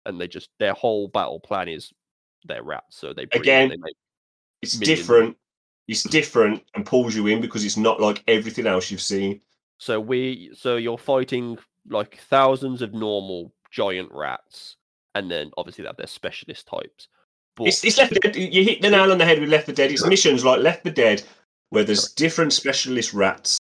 and 0.07 0.19
they 0.19 0.27
just 0.27 0.49
their 0.57 0.73
whole 0.73 1.07
battle 1.07 1.39
plan 1.39 1.67
is 1.67 1.93
they're 2.45 2.63
rats. 2.63 2.97
So 2.97 3.13
they 3.13 3.23
Again, 3.33 3.69
they 3.69 3.93
It's 4.61 4.79
million. 4.79 4.97
different. 4.97 5.37
It's 5.87 6.03
different 6.03 6.63
and 6.75 6.85
pulls 6.85 7.15
you 7.15 7.27
in 7.27 7.41
because 7.41 7.65
it's 7.65 7.77
not 7.77 7.99
like 7.99 8.23
everything 8.27 8.67
else 8.67 8.91
you've 8.91 9.01
seen. 9.01 9.41
So 9.79 9.99
we 9.99 10.51
so 10.53 10.75
you're 10.75 10.97
fighting 10.97 11.57
like 11.89 12.19
thousands 12.29 12.81
of 12.81 12.93
normal 12.93 13.53
giant 13.71 14.11
rats, 14.11 14.77
and 15.15 15.31
then 15.31 15.51
obviously 15.57 15.83
they 15.83 15.87
have 15.87 15.97
their 15.97 16.05
specialist 16.07 16.67
types. 16.67 17.07
But 17.55 17.67
It's, 17.67 17.83
it's 17.83 17.97
Left 17.97 18.13
You 18.35 18.63
hit 18.63 18.81
the 18.81 18.89
nail 18.89 19.11
on 19.11 19.17
the 19.17 19.25
head 19.25 19.39
with 19.39 19.49
Left 19.49 19.65
4 19.65 19.75
Dead. 19.75 19.91
It's 19.91 20.05
missions 20.05 20.45
like 20.45 20.61
Left 20.61 20.83
4 20.83 20.91
Dead 20.91 21.23
where 21.69 21.83
there's 21.83 22.13
different 22.13 22.53
specialist 22.53 23.13
rats. 23.13 23.57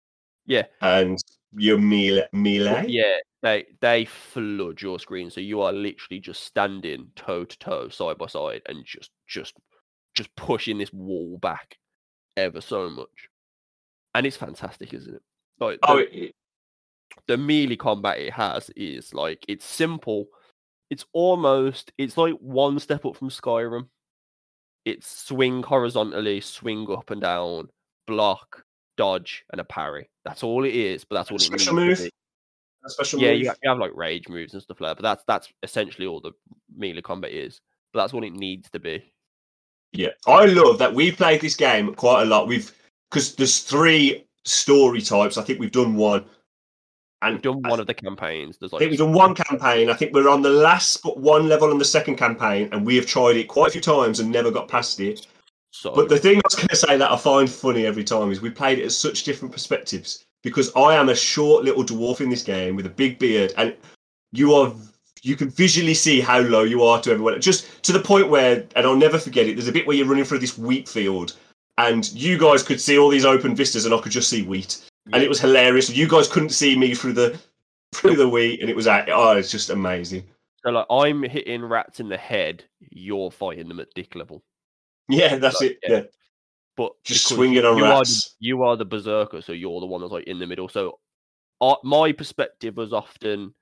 Yeah. 0.46 0.64
And 0.80 1.18
your 1.54 1.78
melee. 1.78 2.28
melee? 2.32 2.84
yeah, 2.88 3.16
they 3.42 3.66
they 3.80 4.04
flood 4.04 4.80
your 4.80 4.98
screen, 4.98 5.30
so 5.30 5.40
you 5.40 5.60
are 5.62 5.72
literally 5.72 6.20
just 6.20 6.42
standing 6.42 7.08
toe 7.16 7.44
to 7.44 7.58
toe, 7.58 7.88
side 7.88 8.18
by 8.18 8.26
side, 8.26 8.62
and 8.66 8.84
just 8.84 9.10
just 9.26 9.54
just 10.14 10.34
pushing 10.36 10.78
this 10.78 10.92
wall 10.92 11.38
back 11.38 11.76
ever 12.36 12.60
so 12.60 12.90
much, 12.90 13.28
and 14.14 14.26
it's 14.26 14.36
fantastic, 14.36 14.92
isn't 14.92 15.14
it? 15.14 15.22
Like 15.60 15.78
Oh, 15.82 15.96
the, 15.96 16.26
it, 16.26 16.34
the 17.26 17.36
melee 17.36 17.76
combat 17.76 18.18
it 18.18 18.32
has 18.32 18.70
is 18.76 19.14
like 19.14 19.44
it's 19.48 19.64
simple. 19.64 20.26
It's 20.90 21.04
almost 21.12 21.92
it's 21.98 22.16
like 22.16 22.34
one 22.34 22.78
step 22.78 23.04
up 23.04 23.16
from 23.16 23.30
Skyrim. 23.30 23.88
It's 24.84 25.06
swing 25.26 25.62
horizontally, 25.62 26.40
swing 26.40 26.90
up 26.90 27.10
and 27.10 27.20
down, 27.20 27.68
block, 28.06 28.64
dodge, 28.98 29.44
and 29.50 29.60
a 29.60 29.64
parry. 29.64 30.10
That's 30.24 30.42
all 30.42 30.64
it 30.64 30.74
is, 30.74 31.04
but 31.04 31.16
that's 31.16 31.30
all 31.30 31.36
it 31.36 31.42
special 31.42 31.74
needs 31.74 32.00
to 32.00 32.04
move. 32.04 32.12
special 32.90 33.20
Yeah, 33.20 33.30
move. 33.30 33.40
you 33.40 33.46
have, 33.46 33.58
you 33.62 33.70
have 33.70 33.78
like 33.78 33.94
rage 33.94 34.28
moves 34.28 34.52
and 34.52 34.62
stuff 34.62 34.80
like 34.80 34.90
that, 34.90 35.02
but 35.02 35.08
that's 35.08 35.24
that's 35.26 35.48
essentially 35.62 36.06
all 36.06 36.20
the 36.20 36.32
melee 36.76 37.00
combat 37.00 37.30
is. 37.30 37.60
But 37.92 38.00
that's 38.00 38.12
what 38.12 38.24
it 38.24 38.34
needs 38.34 38.68
to 38.70 38.78
be. 38.78 39.02
Yeah, 39.92 40.10
I 40.26 40.44
love 40.44 40.78
that 40.78 40.92
we 40.92 41.10
played 41.12 41.40
this 41.40 41.56
game 41.56 41.94
quite 41.94 42.22
a 42.22 42.26
lot. 42.26 42.46
We've 42.46 42.70
because 43.10 43.34
there's 43.36 43.60
three 43.60 44.26
story 44.44 45.00
types. 45.00 45.38
I 45.38 45.42
think 45.42 45.60
we've 45.60 45.72
done 45.72 45.96
one, 45.96 46.26
and 47.22 47.34
We've 47.34 47.42
done 47.42 47.62
one 47.62 47.80
of 47.80 47.86
the 47.86 47.94
campaigns. 47.94 48.58
There's 48.58 48.72
I 48.72 48.76
like 48.76 48.80
think 48.80 48.90
we've 48.90 48.98
done 48.98 49.12
one 49.12 49.34
campaign. 49.34 49.90
I 49.90 49.94
think 49.94 50.12
we're 50.12 50.28
on 50.28 50.42
the 50.42 50.50
last 50.50 51.02
but 51.02 51.18
one 51.18 51.48
level 51.48 51.70
on 51.70 51.78
the 51.78 51.84
second 51.84 52.16
campaign, 52.16 52.68
and 52.72 52.86
we 52.86 52.96
have 52.96 53.06
tried 53.06 53.36
it 53.36 53.48
quite 53.48 53.68
a 53.68 53.72
few 53.72 53.80
times 53.80 54.20
and 54.20 54.30
never 54.30 54.50
got 54.50 54.68
past 54.68 55.00
it. 55.00 55.26
So 55.70 55.94
But 55.94 56.08
the 56.08 56.18
thing 56.18 56.38
I 56.38 56.42
was 56.44 56.54
going 56.54 56.68
to 56.68 56.76
say 56.76 56.96
that 56.96 57.10
I 57.10 57.16
find 57.16 57.48
funny 57.50 57.86
every 57.86 58.04
time 58.04 58.30
is 58.30 58.40
we 58.40 58.50
played 58.50 58.78
it 58.78 58.84
at 58.84 58.92
such 58.92 59.24
different 59.24 59.52
perspectives 59.52 60.24
because 60.42 60.72
I 60.74 60.94
am 60.94 61.08
a 61.08 61.14
short 61.14 61.64
little 61.64 61.84
dwarf 61.84 62.20
in 62.20 62.30
this 62.30 62.42
game 62.42 62.76
with 62.76 62.86
a 62.86 62.90
big 62.90 63.18
beard, 63.18 63.52
and 63.56 63.74
you 64.32 64.54
are 64.54 64.72
you 65.22 65.36
can 65.36 65.50
visually 65.50 65.94
see 65.94 66.20
how 66.20 66.40
low 66.40 66.62
you 66.62 66.82
are 66.82 67.00
to 67.02 67.10
everyone. 67.10 67.40
Just 67.40 67.82
to 67.84 67.92
the 67.92 68.00
point 68.00 68.28
where, 68.28 68.64
and 68.76 68.86
I'll 68.86 68.96
never 68.96 69.18
forget 69.18 69.46
it. 69.46 69.56
There's 69.56 69.68
a 69.68 69.72
bit 69.72 69.86
where 69.86 69.96
you're 69.96 70.06
running 70.06 70.24
through 70.24 70.38
this 70.38 70.56
wheat 70.56 70.88
field, 70.88 71.36
and 71.76 72.10
you 72.12 72.38
guys 72.38 72.62
could 72.62 72.80
see 72.80 72.98
all 72.98 73.08
these 73.08 73.24
open 73.24 73.54
vistas, 73.54 73.84
and 73.84 73.94
I 73.94 73.98
could 73.98 74.12
just 74.12 74.30
see 74.30 74.42
wheat, 74.42 74.84
and 75.12 75.22
it 75.22 75.28
was 75.28 75.40
hilarious. 75.40 75.90
You 75.90 76.08
guys 76.08 76.28
couldn't 76.28 76.50
see 76.50 76.76
me 76.76 76.94
through 76.94 77.14
the 77.14 77.38
through 77.92 78.16
the 78.16 78.28
wheat, 78.28 78.60
and 78.60 78.70
it 78.70 78.76
was 78.76 78.86
uh, 78.86 79.04
oh, 79.08 79.36
it's 79.36 79.50
just 79.50 79.70
amazing. 79.70 80.24
So 80.64 80.70
like 80.70 80.86
I'm 80.90 81.22
hitting 81.22 81.64
rats 81.64 82.00
in 82.00 82.08
the 82.08 82.16
head, 82.16 82.64
you're 82.90 83.30
fighting 83.30 83.68
them 83.68 83.80
at 83.80 83.94
dick 83.94 84.14
level. 84.14 84.42
Yeah, 85.08 85.36
that's 85.36 85.60
Like, 85.60 85.70
it. 85.72 85.78
yeah. 85.82 85.90
Yeah. 85.96 86.02
But 86.76 86.92
Just 87.04 87.24
because 87.24 87.36
swinging 87.36 87.64
on 87.64 87.76
you 87.78 87.84
Are 87.84 87.98
rats. 87.98 88.36
you 88.38 88.62
are 88.62 88.76
the 88.76 88.84
berserker, 88.84 89.40
so 89.42 89.52
you're 89.52 89.80
the 89.80 89.86
one 89.86 90.00
that's 90.00 90.12
like 90.12 90.28
in 90.28 90.38
the 90.38 90.46
middle. 90.46 90.68
So 90.68 90.98
uh, 91.60 91.74
my 91.82 92.12
perspective 92.12 92.76
was 92.76 92.92
often 92.92 93.52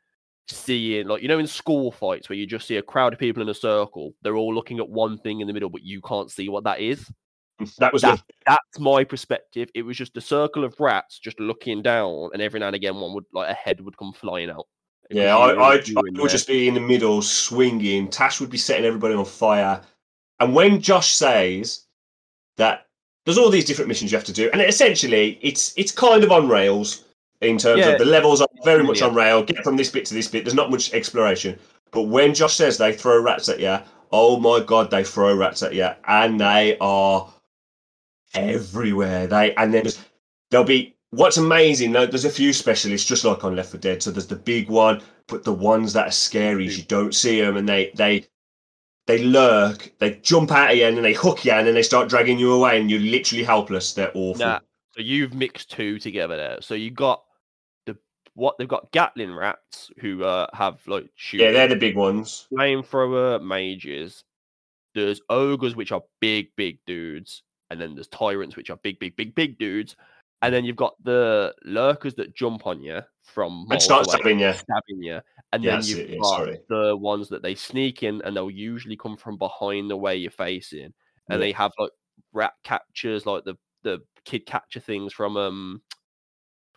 seeing 0.49 1.09
like 1.09 1.23
you 1.23 1.29
know 1.29 1.39
in 1.39 1.47
school 1.47 1.91
fights 1.91 2.29
where 2.29 2.37
you 2.37 2.47
just 2.47 2.69
see 2.69 2.77
a 2.77 2.83
crowd 2.83 3.13
of 3.15 3.19
people 3.19 3.43
in 3.43 3.49
a 3.49 3.55
circle, 3.55 4.13
they're 4.23 4.37
all 4.37 4.55
looking 4.55 4.79
at 4.81 4.89
one 4.89 5.17
thing 5.19 5.41
in 5.41 5.47
the 5.47 5.53
middle, 5.55 5.71
but 5.71 5.83
you 5.83 6.01
can't 6.03 6.31
see 6.31 6.49
what 6.51 6.65
that 6.65 6.81
is. 6.81 7.11
That 7.79 7.91
was 7.93 8.03
That-. 8.03 8.21
That's 8.47 8.79
my 8.79 9.03
perspective. 9.03 9.71
It 9.75 9.81
was 9.83 9.97
just 9.97 10.17
a 10.19 10.21
circle 10.21 10.63
of 10.63 10.79
rats 10.79 11.19
just 11.19 11.41
looking 11.41 11.81
down, 11.81 12.31
and 12.35 12.43
every 12.43 12.61
now 12.61 12.67
and 12.67 12.77
again 12.77 12.97
one 12.97 13.15
would 13.15 13.25
like 13.33 13.49
a 13.49 13.55
head 13.55 13.81
would 13.81 13.97
come 13.97 14.13
flying 14.13 14.51
out. 14.51 14.67
It 15.09 15.17
Yeah, 15.17 15.37
I, 15.39 15.53
I, 15.55 15.73
I 15.73 15.77
would 15.77 16.17
there. 16.17 16.27
just 16.29 16.49
be 16.49 16.69
in 16.69 16.75
the 16.75 16.81
middle 16.81 17.23
swinging. 17.23 18.09
Tash 18.11 18.41
would 18.41 18.51
be 18.51 18.59
setting 18.59 18.85
everybody 18.85 19.15
on 19.15 19.25
fire. 19.25 19.81
And 20.41 20.55
when 20.55 20.81
Josh 20.81 21.13
says 21.15 21.85
that 22.57 22.87
there's 23.25 23.39
all 23.39 23.51
these 23.51 23.65
different 23.65 23.89
missions 23.89 24.13
you 24.13 24.19
have 24.19 24.27
to 24.27 24.33
do, 24.33 24.51
and 24.53 24.63
essentially 24.63 25.39
it's 25.43 25.75
it's 25.77 25.93
kind 25.93 26.23
of 26.23 26.31
on 26.31 26.49
rails 26.49 27.05
in 27.41 27.59
terms 27.59 27.81
Yeah, 27.81 27.91
of 27.91 27.99
the 27.99 28.05
levels 28.05 28.41
are 28.41 28.49
very 28.65 28.83
much 28.83 29.01
yeah. 29.01 29.09
on 29.09 29.15
rail. 29.15 29.43
Get 29.43 29.65
from 29.65 29.77
this 29.77 29.91
bit 29.91 30.05
to 30.07 30.15
this 30.15 30.29
bit. 30.29 30.45
There's 30.45 30.55
not 30.55 30.71
much 30.71 30.93
exploration. 30.93 31.59
But 31.91 32.03
when 32.03 32.35
Josh 32.35 32.55
says 32.55 32.79
they 32.79 32.93
throw 32.93 33.21
rats 33.21 33.49
at 33.49 33.61
you, 33.61 33.79
oh 34.13 34.39
my 34.39 34.61
god, 34.61 34.91
they 34.91 35.05
throw 35.05 35.35
rats 35.37 35.63
at 35.63 35.75
you, 35.75 35.89
and 36.07 36.41
they 36.41 36.77
are 36.81 37.33
everywhere. 38.35 39.27
They 39.27 39.55
and 39.55 39.73
then 39.73 39.87
there'll 40.51 40.67
be 40.67 40.95
what's 41.11 41.37
amazing. 41.37 41.93
though, 41.93 42.07
There's 42.07 42.25
a 42.25 42.31
few 42.31 42.53
specialists 42.53 43.09
just 43.09 43.25
like 43.25 43.45
on 43.45 43.57
Left 43.57 43.71
4 43.71 43.81
Dead. 43.81 44.03
So 44.03 44.11
there's 44.11 44.27
the 44.27 44.37
big 44.37 44.69
one, 44.69 45.03
but 45.27 45.45
the 45.45 45.53
ones 45.53 45.93
that 45.95 46.09
are 46.09 46.13
scary 46.13 46.67
is 46.67 46.75
mm. 46.75 46.79
you 46.79 46.85
don't 46.85 47.15
see 47.15 47.41
them, 47.41 47.57
and 47.57 47.69
they 47.69 47.93
they 47.95 48.27
they 49.07 49.23
lurk. 49.23 49.93
They 49.99 50.17
jump 50.17 50.51
out 50.53 50.71
at 50.71 50.77
you 50.77 50.87
and 50.87 50.97
then 50.97 51.05
they 51.05 51.15
hook 51.15 51.45
you, 51.45 51.53
and 51.53 51.67
then 51.67 51.75
they 51.75 51.83
start 51.83 52.09
dragging 52.09 52.39
you 52.39 52.53
away, 52.53 52.81
and 52.81 52.91
you're 52.91 53.01
literally 53.01 53.45
helpless. 53.45 53.93
They're 53.93 54.11
awful. 54.15 54.45
Nah, 54.45 54.61
so 54.97 55.03
you've 55.03 55.35
mixed 55.35 55.71
two 55.71 55.99
together 55.99 56.37
there. 56.37 56.61
So 56.61 56.75
you 56.75 56.91
got 56.91 57.23
the 57.87 57.97
what 58.35 58.57
they've 58.59 58.69
got 58.69 58.91
Gatling 58.93 59.35
rats 59.35 59.91
who 60.01 60.25
uh, 60.25 60.49
have 60.53 60.81
like 60.87 61.09
shooting 61.15 61.47
yeah, 61.47 61.53
they're 61.53 61.69
the 61.69 61.77
big 61.77 61.97
ones. 61.97 62.49
flamethrower 62.53 63.43
mages. 63.43 64.25
There's 64.95 65.21
ogres 65.29 65.77
which 65.77 65.93
are 65.93 66.03
big, 66.21 66.49
big 66.57 66.79
dudes, 66.87 67.43
and 67.71 67.81
then 67.81 67.95
there's 67.95 68.09
tyrants 68.09 68.57
which 68.57 68.71
are 68.71 68.79
big, 68.79 68.99
big, 68.99 69.15
big, 69.15 69.35
big 69.35 69.59
dudes. 69.59 69.95
And 70.43 70.55
then 70.55 70.65
you've 70.65 70.77
got 70.77 70.95
the 71.03 71.55
lurkers 71.65 72.15
that 72.17 72.35
jump 72.35 72.67
on 72.67 72.83
you 72.83 73.01
from 73.25 73.67
And 73.71 73.81
start 73.81 74.09
stabbing 74.09 74.39
you. 74.39 74.53
stabbing 74.53 75.03
you. 75.03 75.21
And 75.53 75.65
Yeah, 75.65 75.77
then 75.77 75.85
you've 75.85 75.99
it, 76.11 76.21
got 76.21 76.37
sorry. 76.37 76.61
the 76.69 76.97
ones 76.97 77.29
that 77.31 77.43
they 77.43 77.55
sneak 77.55 78.03
in, 78.03 78.21
and 78.23 78.37
they'll 78.37 78.51
usually 78.51 78.97
come 78.97 79.17
from 79.17 79.39
behind 79.39 79.91
the 79.91 79.97
way 79.97 80.17
you're 80.17 80.31
facing, 80.31 80.83
and 80.85 80.93
Yeah. 81.31 81.37
they 81.39 81.53
have 81.53 81.73
like 81.79 81.91
rat 82.33 82.53
catchers, 82.65 83.25
like 83.27 83.45
the 83.45 83.57
the 83.83 84.03
kid 84.25 84.45
catcher 84.47 84.81
things 84.81 85.13
from 85.13 85.37
um 85.37 85.83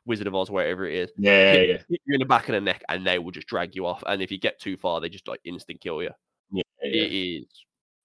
Wizard 0.06 0.28
of 0.28 0.36
Oz, 0.36 0.50
wherever 0.50 0.86
it 0.88 0.94
is. 0.96 1.12
Yeah, 1.18 1.54
yeah, 1.54 1.62
yeah. 1.62 1.78
hit 1.90 2.02
you 2.06 2.14
in 2.16 2.20
the 2.20 2.26
back 2.26 2.48
of 2.50 2.54
the 2.54 2.62
neck, 2.62 2.82
and 2.90 3.06
they 3.06 3.20
will 3.20 3.32
just 3.32 3.48
drag 3.48 3.76
you 3.76 3.86
off. 3.86 4.04
And 4.08 4.22
if 4.22 4.32
you 4.32 4.40
get 4.40 4.60
too 4.60 4.78
far, 4.78 5.02
they 5.02 5.10
just 5.10 5.28
like 5.28 5.42
instant 5.44 5.82
kill 5.82 6.02
you. 6.02 6.12
yeah. 6.52 6.64
It 6.82 7.12
is 7.12 7.46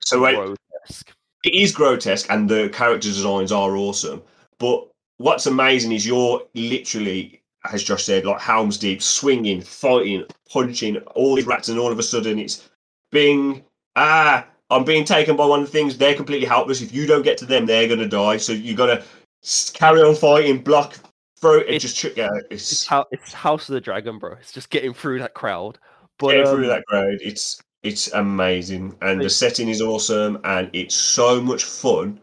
So 0.00 0.18
grotesque. 0.20 1.14
it 1.44 1.55
is 1.55 1.72
grotesque 1.72 2.26
and 2.30 2.48
the 2.48 2.68
character 2.70 3.09
designs 3.09 3.52
are 3.52 3.76
awesome. 3.76 4.22
But 4.59 4.88
what's 5.18 5.46
amazing 5.46 5.92
is 5.92 6.06
you're 6.06 6.42
literally, 6.54 7.42
as 7.70 7.82
Josh 7.82 8.04
said, 8.04 8.24
like 8.26 8.40
helms 8.40 8.78
deep, 8.78 9.02
swinging, 9.02 9.60
fighting, 9.60 10.24
punching 10.50 10.96
all 11.14 11.34
these 11.34 11.46
rats, 11.46 11.68
and 11.68 11.78
all 11.78 11.92
of 11.92 11.98
a 11.98 12.02
sudden 12.02 12.38
it's 12.38 12.68
being 13.12 13.64
ah, 13.96 14.46
I'm 14.70 14.84
being 14.84 15.04
taken 15.04 15.36
by 15.36 15.46
one 15.46 15.60
of 15.60 15.66
the 15.66 15.72
things. 15.72 15.96
They're 15.96 16.14
completely 16.14 16.46
helpless. 16.46 16.80
If 16.80 16.92
you 16.94 17.06
don't 17.06 17.22
get 17.22 17.38
to 17.38 17.46
them, 17.46 17.66
they're 17.66 17.88
gonna 17.88 18.08
die. 18.08 18.38
So 18.38 18.52
you 18.52 18.74
gotta 18.74 19.04
carry 19.72 20.00
on 20.02 20.14
fighting, 20.14 20.58
block, 20.62 20.96
throw 21.38 21.58
it, 21.58 21.66
and 21.66 21.76
It's- 21.76 21.82
just 21.82 21.96
ch- 21.96 22.16
yeah, 22.16 22.30
It's, 22.50 22.72
it's 22.72 22.86
how, 22.86 23.06
it's 23.10 23.32
House 23.32 23.68
of 23.68 23.74
the 23.74 23.80
Dragon, 23.80 24.18
bro. 24.18 24.32
It's 24.32 24.52
just 24.52 24.70
getting 24.70 24.94
through 24.94 25.18
that 25.20 25.34
crowd. 25.34 25.78
But 26.18 26.32
get 26.32 26.46
um, 26.46 26.56
through 26.56 26.66
that 26.68 26.86
crowd. 26.86 27.18
It's 27.20 27.60
it's 27.82 28.10
amazing, 28.12 28.96
and 29.02 29.20
the 29.20 29.28
setting 29.28 29.68
is 29.68 29.82
awesome, 29.82 30.38
and 30.44 30.70
it's 30.72 30.94
so 30.94 31.40
much 31.40 31.64
fun. 31.64 32.18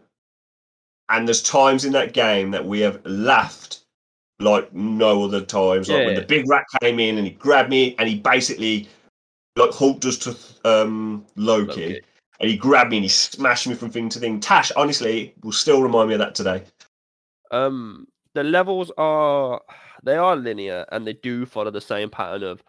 And 1.12 1.28
there's 1.28 1.42
times 1.42 1.84
in 1.84 1.92
that 1.92 2.14
game 2.14 2.50
that 2.50 2.64
we 2.64 2.80
have 2.80 3.00
laughed 3.04 3.80
like 4.40 4.72
no 4.74 5.24
other 5.24 5.44
times. 5.44 5.88
Like 5.88 6.06
when 6.06 6.14
the 6.14 6.22
big 6.22 6.48
rat 6.48 6.64
came 6.80 6.98
in 6.98 7.18
and 7.18 7.26
he 7.26 7.32
grabbed 7.34 7.70
me, 7.70 7.94
and 7.98 8.08
he 8.08 8.18
basically 8.18 8.88
like 9.56 9.72
Hulk 9.72 10.00
does 10.00 10.18
to 10.18 10.36
um, 10.64 11.26
Loki, 11.36 11.68
Loki. 11.68 12.00
and 12.40 12.50
he 12.50 12.56
grabbed 12.56 12.90
me 12.90 12.96
and 12.96 13.04
he 13.04 13.08
smashed 13.08 13.68
me 13.68 13.74
from 13.74 13.90
thing 13.90 14.08
to 14.08 14.18
thing. 14.18 14.40
Tash, 14.40 14.72
honestly, 14.72 15.34
will 15.42 15.52
still 15.52 15.82
remind 15.82 16.08
me 16.08 16.14
of 16.14 16.20
that 16.20 16.34
today. 16.34 16.62
Um, 17.50 18.06
the 18.34 18.42
levels 18.42 18.90
are 18.96 19.60
they 20.02 20.16
are 20.16 20.34
linear 20.34 20.86
and 20.90 21.06
they 21.06 21.12
do 21.12 21.46
follow 21.46 21.70
the 21.70 21.80
same 21.80 22.10
pattern 22.10 22.42
of 22.42 22.62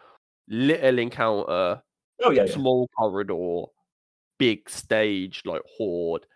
little 0.48 0.98
encounter, 0.98 1.82
Oh 2.22 2.30
yeah, 2.30 2.44
yeah. 2.44 2.52
small 2.52 2.88
corridor, 2.96 3.64
big 4.38 4.68
stage 4.68 5.42
like 5.44 5.62
horde, 5.78 6.26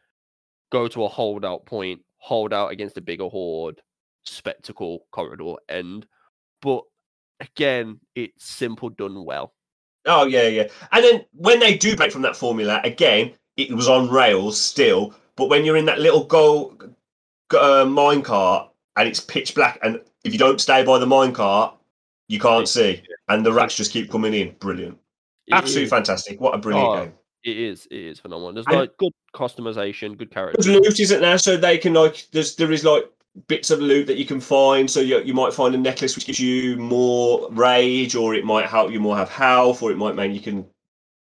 go 0.71 0.89
to 0.89 1.05
a 1.05 1.09
holdout 1.09 1.67
point, 1.67 2.01
hold 2.19 2.53
out 2.53 2.71
against 2.73 2.97
a 2.97 3.01
bigger 3.01 3.29
horde, 3.29 3.81
spectacle 4.25 5.07
corridor 5.11 5.55
end. 5.69 6.07
But 6.63 6.83
again, 7.41 8.01
it's 8.15 8.45
simple 8.45 8.91
done 8.91 9.25
well. 9.25 9.55
Oh 10.07 10.27
yeah, 10.27 10.49
yeah. 10.49 10.69
And 10.93 11.05
then 11.05 11.25
when 11.33 11.61
they 11.61 11.77
do 11.77 11.97
break 11.97 12.13
from 12.13 12.23
that 12.23 12.37
formula 12.37 12.81
again, 12.85 13.33
it 13.57 13.71
was 13.73 13.89
on 13.89 14.09
rails 14.09 14.61
still. 14.61 15.15
But 15.37 15.49
when 15.49 15.65
you're 15.65 15.77
in 15.77 15.85
that 15.87 16.01
little 16.01 16.25
goal 16.25 16.77
uh, 17.57 17.85
mine 17.85 18.23
cart 18.23 18.71
and 18.97 19.09
it's 19.09 19.21
pitch 19.21 19.55
black, 19.55 19.79
and 19.83 20.01
if 20.25 20.33
you 20.33 20.39
don't 20.39 20.61
stay 20.61 20.85
by 20.85 20.99
the 20.99 21.07
mine 21.07 21.33
cart, 21.33 21.75
you 22.29 22.39
can't 22.39 22.69
see, 22.69 23.03
and 23.29 23.45
the 23.45 23.53
rats 23.53 23.77
just 23.77 23.93
keep 23.93 24.11
coming 24.11 24.35
in. 24.35 24.55
Brilliant, 24.59 24.99
absolutely 25.53 25.89
fantastic. 25.89 26.41
What 26.41 26.55
a 26.55 26.59
brilliant 26.59 26.89
Oh, 26.89 27.05
game. 27.05 27.13
It 27.45 27.57
is. 27.57 27.87
It 27.91 27.99
is 27.99 28.19
phenomenal. 28.21 28.53
There's 28.53 28.67
And- 28.67 28.77
like 28.77 28.97
good 28.99 29.13
customization, 29.35 30.17
good 30.17 30.31
characters. 30.31 30.67
There's 30.67 30.79
loot, 30.79 31.01
isn't 31.01 31.21
there? 31.21 31.39
So 31.39 31.57
they 31.57 31.79
can 31.79 31.95
like 31.95 32.27
there's 32.33 32.57
there 32.57 32.73
is 32.73 32.85
like 32.85 33.05
bits 33.47 33.71
of 33.71 33.81
loot 33.81 34.07
that 34.07 34.17
you 34.17 34.25
can 34.25 34.41
find. 34.41 34.91
So 34.91 35.01
you 35.01 35.21
you 35.21 35.35
might 35.35 35.53
find 35.53 35.75
a 35.75 35.79
necklace 35.79 36.17
which 36.17 36.27
gives 36.27 36.41
you 36.41 36.77
more 36.77 37.51
rage, 37.51 38.15
or 38.15 38.35
it 38.35 38.45
might 38.45 38.67
help 38.67 38.91
you 38.91 39.01
more 39.01 39.17
have 39.17 39.29
health, 39.29 39.83
or 39.83 39.91
it 39.91 39.97
might 39.97 40.17
mean 40.17 40.35
you 40.35 40.41
can 40.41 40.67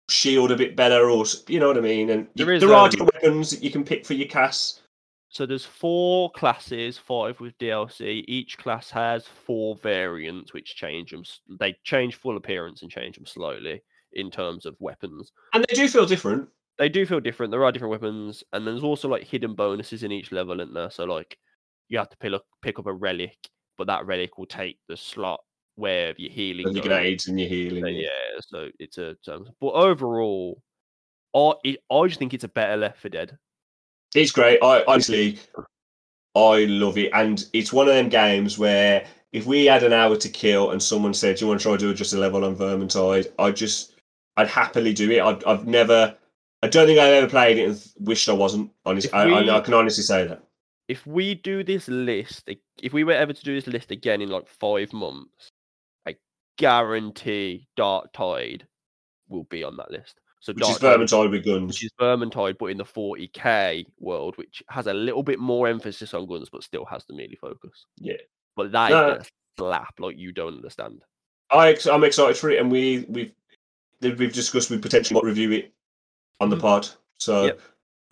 shield 0.08 0.50
a 0.50 0.56
bit 0.56 0.76
better, 0.76 1.10
or 1.10 1.24
you 1.48 1.60
know 1.60 1.68
what 1.68 1.78
I 1.78 1.80
mean. 1.80 2.10
And 2.10 2.28
There 2.34 2.52
is, 2.52 2.60
there 2.60 2.72
are 2.72 2.84
um, 2.84 2.90
different 2.90 3.14
weapons 3.14 3.50
that 3.50 3.62
you 3.62 3.70
can 3.70 3.84
pick 3.84 4.06
for 4.06 4.14
your 4.14 4.28
casts. 4.28 4.80
So 5.28 5.44
there's 5.44 5.66
four 5.66 6.30
classes, 6.30 6.96
five 6.96 7.40
with 7.40 7.58
DLC. 7.58 8.24
Each 8.26 8.56
class 8.56 8.90
has 8.90 9.26
four 9.26 9.76
variants, 9.76 10.54
which 10.54 10.76
change 10.76 11.10
them. 11.10 11.24
They 11.60 11.76
change 11.84 12.14
full 12.14 12.36
appearance 12.36 12.82
and 12.82 12.90
change 12.90 13.16
them 13.16 13.26
slowly 13.26 13.82
in 14.12 14.30
terms 14.30 14.64
of 14.64 14.76
weapons. 14.78 15.32
And 15.52 15.64
they 15.68 15.74
do 15.74 15.88
feel 15.88 16.06
different. 16.06 16.48
They 16.78 16.88
do 16.88 17.06
feel 17.06 17.20
different. 17.20 17.50
There 17.50 17.64
are 17.64 17.72
different 17.72 17.92
weapons, 17.92 18.44
and 18.52 18.66
there's 18.66 18.82
also 18.82 19.08
like 19.08 19.24
hidden 19.24 19.54
bonuses 19.54 20.02
in 20.02 20.12
each 20.12 20.32
level, 20.32 20.60
isn't 20.60 20.74
there? 20.74 20.90
So 20.90 21.04
like 21.04 21.38
you 21.88 21.98
have 21.98 22.10
to 22.10 22.16
pick 22.18 22.32
up 22.32 22.44
pick 22.62 22.78
up 22.78 22.86
a 22.86 22.92
relic, 22.92 23.36
but 23.78 23.86
that 23.86 24.06
relic 24.06 24.38
will 24.38 24.46
take 24.46 24.78
the 24.88 24.96
slot 24.96 25.40
where 25.76 26.14
your 26.18 26.30
healing. 26.30 26.66
And 26.66 26.76
your 26.76 26.84
grenades 26.84 27.28
and 27.28 27.38
your 27.38 27.48
healing. 27.48 27.84
So, 27.84 27.88
yeah. 27.88 28.40
so 28.40 28.68
it's 28.78 28.98
a 28.98 29.16
terms. 29.24 29.48
But 29.60 29.72
overall, 29.72 30.60
I 31.34 31.52
it, 31.64 31.78
I 31.90 32.06
just 32.06 32.18
think 32.18 32.34
it's 32.34 32.44
a 32.44 32.48
better 32.48 32.76
Left 32.76 33.00
4 33.00 33.10
Dead. 33.10 33.38
It's 34.14 34.32
great. 34.32 34.62
I 34.62 34.82
honestly, 34.86 35.38
I 36.34 36.64
love 36.64 36.98
it, 36.98 37.10
and 37.14 37.44
it's 37.52 37.72
one 37.72 37.88
of 37.88 37.94
them 37.94 38.08
games 38.08 38.58
where 38.58 39.06
if 39.32 39.46
we 39.46 39.66
had 39.66 39.82
an 39.82 39.92
hour 39.92 40.16
to 40.16 40.28
kill 40.28 40.70
and 40.70 40.82
someone 40.82 41.14
said, 41.14 41.36
"Do 41.36 41.44
you 41.44 41.48
want 41.48 41.60
to 41.60 41.64
try 41.64 41.76
do 41.76 41.92
just 41.94 42.14
a 42.14 42.18
level 42.18 42.44
on 42.44 42.56
Vermintide?" 42.56 43.32
I 43.38 43.50
just, 43.50 43.94
I'd 44.36 44.48
happily 44.48 44.94
do 44.94 45.10
it. 45.10 45.20
I've, 45.20 45.46
I've 45.46 45.66
never, 45.66 46.16
I 46.66 46.70
don't 46.70 46.86
think 46.86 46.98
I've 46.98 47.12
ever 47.14 47.28
played 47.28 47.58
it 47.58 47.68
and 47.68 47.86
wished 48.00 48.28
I 48.28 48.32
wasn't. 48.32 48.70
Honestly, 48.84 49.08
If 49.08 49.14
I, 49.14 49.56
I, 49.56 49.60
can 49.60 49.74
honestly 49.74 50.02
say 50.02 50.26
that. 50.26 50.42
if 50.88 51.06
we 51.06 51.34
do 51.34 51.62
this 51.64 51.86
list, 51.88 52.48
if 52.82 52.92
we 52.92 53.04
were 53.04 53.12
ever 53.12 53.32
to 53.32 53.42
do 53.44 53.54
this 53.54 53.66
list 53.66 53.90
again 53.90 54.20
in 54.20 54.28
like 54.28 54.46
five 54.48 54.92
months, 54.92 55.48
I 56.06 56.16
guarantee 56.58 57.66
Darktide 57.78 58.62
will 59.28 59.44
be 59.44 59.64
on 59.64 59.76
that 59.76 59.90
list. 59.90 60.20
So 60.40 60.52
Which 60.52 60.68
is 60.68 60.78
Darktide, 60.78 60.98
Vermintide 60.98 61.30
with 61.30 61.44
guns. 61.44 61.66
which 61.68 61.84
is 61.84 61.90
Vermintide, 62.00 62.56
but 62.58 62.66
in 62.66 62.76
the 62.76 62.84
40k 62.84 63.86
world, 63.98 64.36
which 64.36 64.62
has 64.68 64.86
a 64.86 64.94
little 64.94 65.22
bit 65.22 65.38
more 65.38 65.66
emphasis 65.66 66.14
on 66.14 66.26
guns, 66.26 66.48
but 66.50 66.62
still 66.62 66.84
has 66.84 67.04
the 67.06 67.14
melee 67.14 67.36
focus. 67.40 67.86
Yeah. 67.98 68.14
But 68.54 68.72
that 68.72 68.90
is 68.90 68.94
No. 68.94 69.22
slap 69.58 69.94
like 69.98 70.16
you 70.18 70.32
don't 70.32 70.54
understand. 70.56 71.02
I, 71.50 71.70
ex- 71.70 71.86
I'm 71.86 72.04
excited 72.04 72.36
for 72.36 72.50
it, 72.50 72.60
and 72.60 72.70
we 72.70 73.04
we've 73.08 73.32
we've 74.00 74.32
discussed 74.32 74.70
we 74.70 74.78
potentially 74.78 75.14
might 75.20 75.26
review 75.26 75.52
it 75.52 75.72
on 76.40 76.50
the 76.50 76.56
Mhm. 76.56 76.60
pod. 76.60 76.88
So. 77.18 77.46
Yep. 77.46 77.60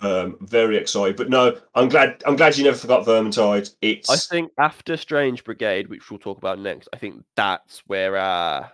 Um, 0.01 0.37
very 0.41 0.77
excited, 0.77 1.17
but 1.17 1.31
no, 1.31 1.59
I'm 1.75 1.89
glad. 1.89 2.21
I'm 2.27 2.35
glad 2.37 2.59
you 2.59 2.65
never 2.65 2.77
forgot 2.77 3.07
Vermintide. 3.07 3.75
It's 3.81 4.11
I 4.11 4.17
think 4.17 4.51
after 4.59 4.97
Strange 4.99 5.45
Brigade, 5.45 5.89
which 5.89 6.11
we'll 6.11 6.19
talk 6.19 6.37
about 6.37 6.59
next, 6.59 6.89
I 6.93 6.99
think 6.99 7.25
that's 7.37 7.79
where 7.87 8.17
our 8.19 8.73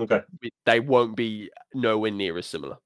Okay. 0.00 0.22
they 0.64 0.78
won't 0.80 1.16
be 1.16 1.50
nowhere 1.74 2.12
near 2.12 2.38
as 2.38 2.46
similar. 2.46 2.78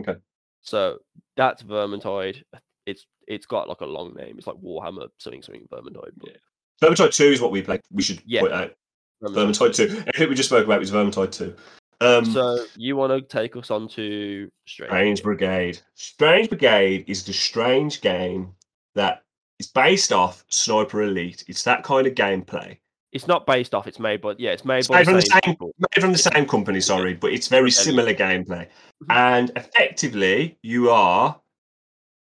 Okay. 0.00 0.16
So 0.62 0.98
that's 1.36 1.62
Vermintide. 1.62 2.42
It's 2.86 3.06
it's 3.28 3.46
got 3.46 3.68
like 3.68 3.80
a 3.82 3.86
long 3.86 4.14
name. 4.14 4.34
It's 4.36 4.48
like 4.48 4.56
Warhammer 4.56 5.08
something 5.18 5.42
something 5.42 5.66
Vermintide. 5.72 6.12
but 6.18 6.36
Vermintide 6.82 7.14
2 7.14 7.24
is 7.26 7.40
what 7.40 7.52
we 7.52 7.62
played. 7.62 7.80
We 7.92 8.02
should 8.02 8.20
Yeah. 8.26 8.40
point 8.40 8.52
out. 8.52 8.74
Vermintide. 9.22 9.34
Vermintide 9.70 9.74
2. 9.76 9.84
Everything 10.08 10.28
we 10.28 10.34
just 10.34 10.48
spoke 10.48 10.64
about 10.66 10.80
was 10.80 10.90
Vermintide 10.90 11.30
2. 11.32 11.54
Um, 12.02 12.24
So 12.24 12.64
you 12.76 12.96
want 12.96 13.12
to 13.12 13.20
take 13.20 13.56
us 13.56 13.70
on 13.70 13.88
to 13.90 14.50
Strange? 14.66 14.90
Strange 14.90 15.22
Brigade. 15.22 15.78
Strange 15.94 16.48
Brigade 16.48 17.04
is 17.06 17.24
the 17.24 17.32
strange 17.32 18.00
game 18.00 18.54
that 18.94 19.22
is 19.60 19.68
based 19.68 20.12
off 20.12 20.44
Sniper 20.48 21.02
Elite. 21.02 21.44
It's 21.46 21.62
that 21.64 21.84
kind 21.84 22.06
of 22.06 22.14
gameplay. 22.14 22.78
It's 23.12 23.28
not 23.28 23.46
based 23.46 23.74
off. 23.74 23.86
It's 23.86 24.00
made, 24.00 24.22
but 24.22 24.40
yeah, 24.40 24.50
it's 24.50 24.64
made 24.64 24.78
It's 24.78 24.88
by 24.88 24.98
made 24.98 25.04
from 25.04 25.14
the 25.14 25.20
the 25.20 25.40
same 25.44 25.56
Made 25.60 26.00
from 26.00 26.12
the 26.12 26.18
same 26.18 26.46
company, 26.46 26.80
sorry, 26.80 27.14
but 27.14 27.32
it's 27.32 27.46
very 27.46 27.70
similar 27.70 28.14
gameplay. 28.14 28.66
Mhm. 29.04 29.10
And 29.10 29.52
effectively, 29.54 30.58
you 30.62 30.90
are. 30.90 31.38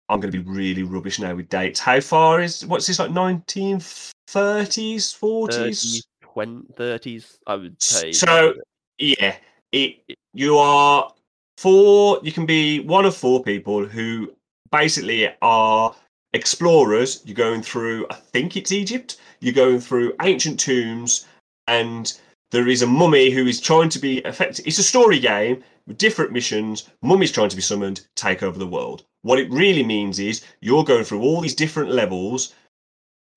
I'm 0.09 0.19
going 0.19 0.33
to 0.33 0.43
be 0.43 0.49
really 0.49 0.83
rubbish 0.83 1.19
now 1.19 1.33
with 1.33 1.47
dates. 1.47 1.79
How 1.79 2.01
far 2.01 2.41
is 2.41 2.65
what's 2.65 2.87
this 2.87 2.99
like 2.99 3.11
1930s, 3.11 5.15
40s? 5.15 5.47
30s, 5.47 6.03
20, 6.21 6.73
30s, 6.73 7.37
I 7.47 7.55
would 7.55 7.81
say. 7.81 8.11
So 8.11 8.55
yeah, 8.97 9.37
it 9.71 10.17
you 10.33 10.57
are 10.57 11.11
four. 11.57 12.19
You 12.23 12.31
can 12.31 12.45
be 12.45 12.79
one 12.79 13.05
of 13.05 13.15
four 13.15 13.43
people 13.43 13.85
who 13.85 14.31
basically 14.71 15.29
are 15.41 15.95
explorers. 16.33 17.21
You're 17.25 17.35
going 17.35 17.61
through. 17.61 18.07
I 18.09 18.15
think 18.15 18.57
it's 18.57 18.71
Egypt. 18.71 19.17
You're 19.39 19.53
going 19.53 19.79
through 19.79 20.13
ancient 20.21 20.59
tombs, 20.59 21.25
and 21.67 22.11
there 22.51 22.67
is 22.67 22.81
a 22.81 22.87
mummy 22.87 23.31
who 23.31 23.45
is 23.47 23.59
trying 23.59 23.89
to 23.89 23.99
be 23.99 24.19
effective. 24.19 24.67
It's 24.67 24.77
a 24.77 24.83
story 24.83 25.19
game 25.19 25.63
with 25.87 25.97
different 25.97 26.31
missions. 26.31 26.89
Mummy's 27.01 27.31
trying 27.31 27.49
to 27.49 27.55
be 27.55 27.61
summoned, 27.61 28.05
take 28.15 28.43
over 28.43 28.59
the 28.59 28.67
world. 28.67 29.03
What 29.23 29.39
it 29.39 29.49
really 29.51 29.83
means 29.83 30.19
is 30.19 30.43
you're 30.61 30.83
going 30.83 31.03
through 31.03 31.21
all 31.21 31.41
these 31.41 31.55
different 31.55 31.91
levels. 31.91 32.53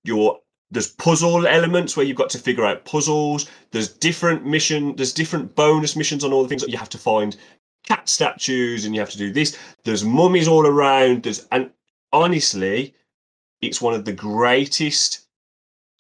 You're 0.05 0.39
there's 0.75 0.91
puzzle 0.91 1.47
elements 1.47 1.97
where 1.97 2.05
you've 2.05 2.17
got 2.17 2.31
to 2.31 2.39
figure 2.39 2.67
out 2.67 2.85
puzzles. 2.85 3.49
There's 3.71 3.89
different 3.89 4.45
mission. 4.45 4.95
There's 4.97 5.13
different 5.13 5.55
bonus 5.55 5.97
missions 5.97 6.25
on 6.25 6.33
all 6.33 6.43
the 6.43 6.49
things 6.49 6.63
that 6.63 6.71
you 6.71 6.79
have 6.79 6.91
to 6.91 6.99
find 6.99 7.37
cat 7.87 8.09
statues 8.09 8.85
and 8.85 8.95
you 8.95 9.01
have 9.01 9.11
to 9.11 9.19
do 9.19 9.33
this. 9.33 9.57
There's 9.85 10.05
mummies 10.05 10.49
all 10.49 10.67
around. 10.67 11.23
There's 11.23 11.47
and 11.53 11.71
honestly, 12.13 12.95
it's 13.63 13.81
one 13.81 13.95
of 13.95 14.05
the 14.05 14.13
greatest 14.13 15.21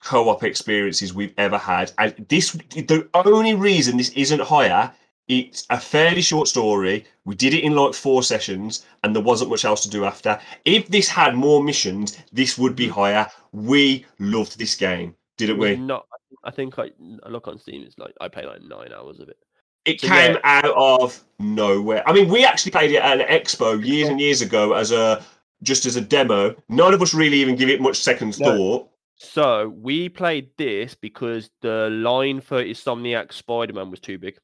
co-op 0.02 0.42
experiences 0.42 1.14
we've 1.14 1.34
ever 1.38 1.56
had. 1.56 1.92
And 1.96 2.26
this 2.28 2.50
the 2.50 3.08
only 3.14 3.54
reason 3.54 3.96
this 3.96 4.10
isn't 4.10 4.40
higher. 4.40 4.92
It's 5.28 5.66
a 5.70 5.80
fairly 5.80 6.20
short 6.20 6.48
story. 6.48 7.06
We 7.24 7.34
did 7.34 7.54
it 7.54 7.64
in 7.64 7.74
like 7.74 7.94
four 7.94 8.22
sessions, 8.22 8.84
and 9.02 9.14
there 9.14 9.22
wasn't 9.22 9.50
much 9.50 9.64
else 9.64 9.82
to 9.84 9.90
do 9.90 10.04
after. 10.04 10.38
If 10.64 10.88
this 10.88 11.08
had 11.08 11.34
more 11.34 11.62
missions, 11.62 12.18
this 12.32 12.58
would 12.58 12.76
be 12.76 12.88
mm. 12.88 12.90
higher. 12.90 13.26
We 13.52 14.04
loved 14.18 14.58
this 14.58 14.74
game, 14.74 15.14
didn't 15.38 15.58
we? 15.58 15.76
Not, 15.76 16.06
I 16.44 16.50
think 16.50 16.78
I, 16.78 16.90
I 17.22 17.28
look 17.30 17.48
on 17.48 17.58
Steam. 17.58 17.82
It's 17.82 17.98
like 17.98 18.14
I 18.20 18.28
played 18.28 18.46
like 18.46 18.62
nine 18.62 18.92
hours 18.92 19.18
of 19.18 19.28
it. 19.28 19.38
It 19.86 20.00
So, 20.00 20.08
came 20.08 20.34
yeah. 20.34 20.40
out 20.44 20.74
of 20.76 21.22
nowhere. 21.38 22.06
I 22.06 22.12
mean, 22.12 22.28
we 22.28 22.44
actually 22.44 22.72
played 22.72 22.90
it 22.90 23.02
at 23.02 23.20
an 23.20 23.26
expo 23.26 23.82
years 23.84 24.08
and 24.08 24.20
years 24.20 24.42
ago 24.42 24.74
as 24.74 24.92
a 24.92 25.24
just 25.62 25.86
as 25.86 25.96
a 25.96 26.00
demo. 26.00 26.54
None 26.68 26.92
of 26.92 27.00
us 27.00 27.14
really 27.14 27.38
even 27.38 27.56
give 27.56 27.68
it 27.70 27.80
much 27.80 27.98
second 27.98 28.38
No. 28.40 28.56
thought. 28.56 28.90
So 29.16 29.68
we 29.68 30.08
played 30.08 30.50
this 30.58 30.94
because 30.94 31.50
the 31.62 31.88
line 31.90 32.40
for 32.40 32.62
Insomniac 32.62 33.32
Spider-Man 33.32 33.90
was 33.90 34.00
too 34.00 34.18
big. 34.18 34.38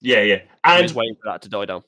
Yeah, 0.00 0.22
yeah. 0.22 0.40
And 0.64 0.82
was 0.82 0.94
waiting 0.94 1.16
for 1.16 1.30
that 1.30 1.42
to 1.42 1.48
die 1.48 1.66
down. 1.66 1.82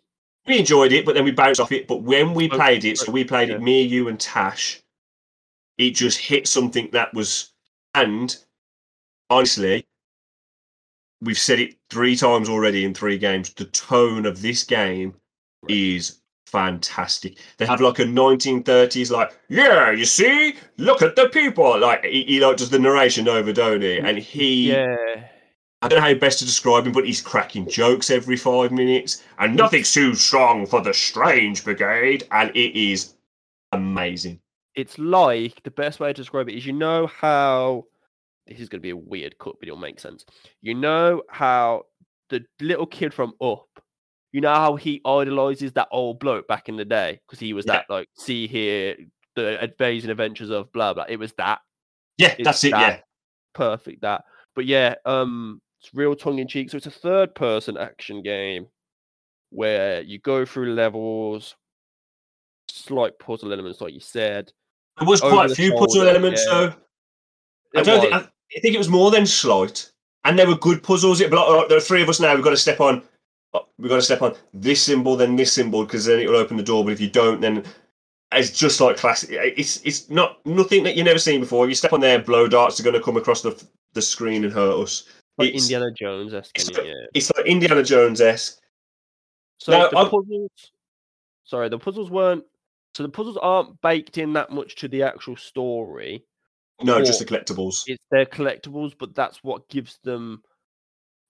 we 0.47 0.59
enjoyed 0.59 0.93
it, 0.93 1.05
but 1.05 1.15
then 1.15 1.25
we 1.25 1.31
bounced 1.31 1.61
off 1.61 1.73
it. 1.73 1.87
But 1.87 2.03
when 2.03 2.35
we 2.35 2.49
played 2.49 2.85
it, 2.85 2.99
so 2.99 3.11
we 3.13 3.25
played 3.25 3.49
yeah. 3.49 3.57
it, 3.57 3.63
me, 3.63 3.83
you, 3.83 4.09
and 4.09 4.19
Tash, 4.21 4.81
it 5.79 5.91
just 5.93 6.19
hit 6.19 6.47
something 6.47 6.89
that 6.93 7.13
was. 7.15 7.51
And 7.95 8.35
honestly, 9.31 9.87
we've 11.21 11.39
said 11.39 11.61
it 11.61 11.77
three 11.91 12.17
times 12.17 12.49
already 12.49 12.85
in 12.85 12.95
three 12.95 13.19
games. 13.19 13.53
The 13.55 13.67
tone 13.67 14.27
of 14.27 14.43
this 14.43 14.65
game 14.65 15.15
Right. 15.63 15.77
is 15.77 16.21
fantastic. 16.47 17.39
They 17.59 17.67
have 17.67 17.81
like 17.81 18.01
a 18.01 18.05
1930s, 18.05 19.11
like, 19.13 19.31
yeah, 19.49 19.93
you 19.93 20.05
see, 20.05 20.57
look 20.77 21.03
at 21.03 21.15
the 21.15 21.29
people. 21.29 21.79
Like 21.79 22.05
he, 22.05 22.25
he 22.25 22.41
like 22.41 22.57
does 22.57 22.71
the 22.71 22.81
narration 22.81 23.29
over, 23.29 23.53
don't 23.53 23.81
he? 23.81 23.99
And 23.99 24.19
he, 24.19 24.73
Yeah. 24.73 25.29
I 25.83 25.89
don't 25.89 25.99
know 25.99 26.07
how 26.07 26.14
best 26.14 26.39
to 26.39 26.45
describe 26.45 26.87
him, 26.87 26.93
but 26.93 27.05
he's 27.05 27.20
cracking 27.20 27.68
jokes 27.68 28.09
every 28.11 28.37
five 28.37 28.70
minutes, 28.70 29.24
and 29.41 29.57
nothing's 29.57 29.93
too 29.93 30.14
strong 30.14 30.64
for 30.64 30.80
the 30.80 30.95
Strange 30.95 31.64
Brigade, 31.64 32.22
and 32.30 32.51
it 32.51 32.78
is 32.78 33.14
amazing. 33.72 34.41
It's 34.76 34.97
like 34.99 35.61
the 35.64 35.72
best 35.72 35.99
way 35.99 36.09
to 36.09 36.14
describe 36.14 36.49
it 36.49 36.55
is 36.57 36.64
you 36.64 36.72
know 36.72 37.09
how 37.09 37.87
this 38.47 38.61
is 38.61 38.68
going 38.68 38.78
to 38.78 38.83
be 38.83 38.91
a 38.91 38.97
weird 38.97 39.37
cut, 39.39 39.57
but 39.59 39.68
it'll 39.68 39.78
make 39.78 39.99
sense. 39.99 40.24
You 40.61 40.74
know 40.74 41.22
how 41.28 41.87
the 42.30 42.45
little 42.61 42.87
kid 42.87 43.12
from 43.12 43.35
Up, 43.41 43.66
you 44.30 44.41
know 44.41 44.55
how 44.55 44.76
he 44.76 45.01
idolizes 45.05 45.72
that 45.72 45.89
old 45.91 46.20
bloke 46.20 46.47
back 46.47 46.68
in 46.68 46.76
the 46.76 46.85
day 46.85 47.20
because 47.26 47.41
he 47.41 47.53
was 47.55 47.66
Yeah. 47.66 47.72
that 47.72 47.91
like 47.91 48.09
see 48.16 48.47
here 48.47 48.97
the 49.35 49.68
amazing 49.78 50.11
adventures 50.11 50.51
of 50.51 50.72
blah 50.72 50.95
blah. 50.95 51.07
It 51.09 51.18
was 51.18 51.33
that 51.35 51.59
Yeah, 52.18 52.35
It's 52.39 52.45
that's 52.45 52.64
it. 52.64 52.70
that. 52.70 52.80
Yeah, 52.80 53.01
perfect 53.53 54.03
that. 54.03 54.24
But 54.55 54.66
yeah, 54.66 54.95
um, 55.05 55.61
it's 55.83 55.95
real 55.95 56.14
tongue 56.14 56.39
in 56.39 56.47
cheek. 56.47 56.70
So 56.70 56.76
it's 56.76 56.87
a 56.87 56.91
third 56.91 57.35
person 57.35 57.76
action 57.76 58.22
game 58.22 58.66
where 59.51 60.01
you 60.03 60.18
go 60.18 60.45
through 60.45 60.74
levels, 60.74 61.57
slight 62.68 63.18
puzzle 63.18 63.53
elements, 63.53 63.80
like 63.80 63.93
you 63.93 64.01
said. 64.01 64.53
there 64.99 65.09
was 65.09 65.20
quite 65.20 65.51
a 65.51 65.55
few 65.55 65.72
puzzle 65.74 66.09
elements, 66.09 66.45
yeah. 66.47 66.53
though. 66.53 67.80
I 67.80 67.83
don't 67.83 68.01
think. 68.01 68.14
I, 68.14 68.28
think 68.61 68.74
it 68.74 68.78
was 68.78 68.89
more 68.89 69.11
than 69.11 69.26
slight, 69.26 69.91
and 70.24 70.39
they 70.39 70.47
were 70.47 70.57
good 70.57 70.83
puzzles. 70.83 71.20
It, 71.20 71.33
like, 71.33 71.68
there 71.68 71.78
are 71.78 71.80
three 71.80 72.03
of 72.03 72.09
us 72.09 72.20
now. 72.20 72.35
We've 72.35 72.45
got 72.45 72.51
to 72.51 72.57
step 72.57 72.80
on. 72.80 73.03
oh, 73.55 73.66
We've 73.78 73.89
got 73.89 73.97
to 73.97 74.03
step 74.03 74.22
on 74.22 74.35
this 74.53 74.83
symbol, 74.83 75.16
then 75.16 75.37
this 75.37 75.53
symbol, 75.53 75.85
because 75.85 76.05
then 76.05 76.20
it 76.20 76.28
will 76.28 76.37
open 76.37 76.59
the 76.59 76.62
door. 76.62 76.85
But 76.85 76.93
if 76.93 77.01
you 77.01 77.11
don't, 77.11 77.41
then 77.41 77.64
it's 78.30 78.51
just 78.51 78.80
like 78.80 78.99
classic. 78.99 79.30
It's 79.33 79.80
it's 79.85 80.09
not 80.11 80.45
nothing 80.47 80.85
that 80.85 80.97
you've 80.97 81.07
never 81.07 81.18
seen 81.18 81.41
before. 81.41 81.64
If 81.64 81.70
you 81.70 81.74
step 81.74 81.93
on 81.93 82.01
there, 82.01 82.18
blow 82.18 82.47
darts 82.47 82.78
are 82.78 82.85
going 82.85 82.95
to 82.95 83.03
come 83.03 83.16
across 83.16 83.43
the 83.43 83.61
the 83.95 84.03
screen 84.03 84.45
and 84.45 84.53
hurt 84.53 84.80
us. 84.80 85.05
Like 85.39 85.49
it's- 85.49 85.62
Indiana 85.62 85.91
Jones 85.93 86.35
esque. 86.35 86.59
it's 86.59 86.70
Yeah. 86.76 86.93
It's 87.14 87.33
like 87.37 87.47
Indiana 87.47 87.83
Jones 87.83 88.20
esque. 88.20 88.61
So 89.59 89.72
Now, 89.72 89.89
the 89.89 89.97
I'm- 89.99 90.11
puzzles. 90.11 90.72
Sorry, 91.45 91.68
the 91.68 91.78
puzzles 91.78 92.11
weren't. 92.11 92.45
So 92.95 93.03
the 93.03 93.09
puzzles 93.09 93.37
aren't 93.39 93.80
baked 93.80 94.18
in 94.18 94.33
that 94.35 94.51
much 94.51 94.74
to 94.76 94.89
the 94.89 95.03
actual 95.03 95.37
story. 95.37 96.24
No, 96.83 97.03
just 97.03 97.20
the 97.20 97.24
collectibles. 97.24 97.85
It's 97.87 98.05
their 98.11 98.26
collectibles, 98.26 98.95
but 98.99 99.14
that's 99.14 99.43
what 99.45 99.68
gives 99.68 99.99
them 100.03 100.43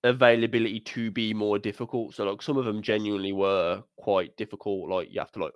availability 0.05 0.80
to 0.80 1.11
be 1.11 1.32
more 1.34 1.59
difficult. 1.59 2.14
So 2.14 2.24
like 2.24 2.42
some 2.42 2.57
of 2.57 2.64
them 2.64 2.82
genuinely 2.82 3.32
were 3.32 3.82
quite 3.96 4.36
difficult. 4.36 4.88
Like 4.88 5.12
you 5.12 5.20
have 5.20 5.30
to 5.32 5.40
like 5.44 5.53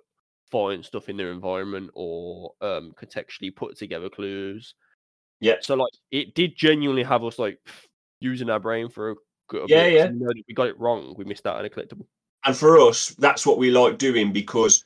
find 0.51 0.85
stuff 0.85 1.09
in 1.09 1.17
their 1.17 1.31
environment 1.31 1.89
or 1.93 2.53
um 2.61 2.93
contextually 2.97 3.53
put 3.53 3.77
together 3.77 4.09
clues. 4.09 4.75
Yeah. 5.41 5.55
So 5.61 5.75
like 5.75 5.91
it 6.11 6.33
did 6.35 6.55
genuinely 6.55 7.03
have 7.03 7.23
us 7.23 7.37
like 7.39 7.59
using 8.19 8.49
our 8.49 8.59
brain 8.59 8.89
for 8.89 9.11
a 9.11 9.15
good 9.49 9.69
Yeah, 9.69 9.83
bit. 9.83 9.93
yeah. 9.93 10.07
So 10.07 10.33
we 10.47 10.53
got 10.53 10.67
it 10.67 10.79
wrong. 10.79 11.13
We 11.17 11.25
missed 11.25 11.45
out 11.47 11.57
on 11.57 11.65
a 11.65 11.69
collectible. 11.69 12.05
and 12.45 12.55
for 12.55 12.79
us, 12.79 13.09
that's 13.19 13.45
what 13.45 13.57
we 13.57 13.71
like 13.71 13.97
doing 13.97 14.31
because 14.31 14.83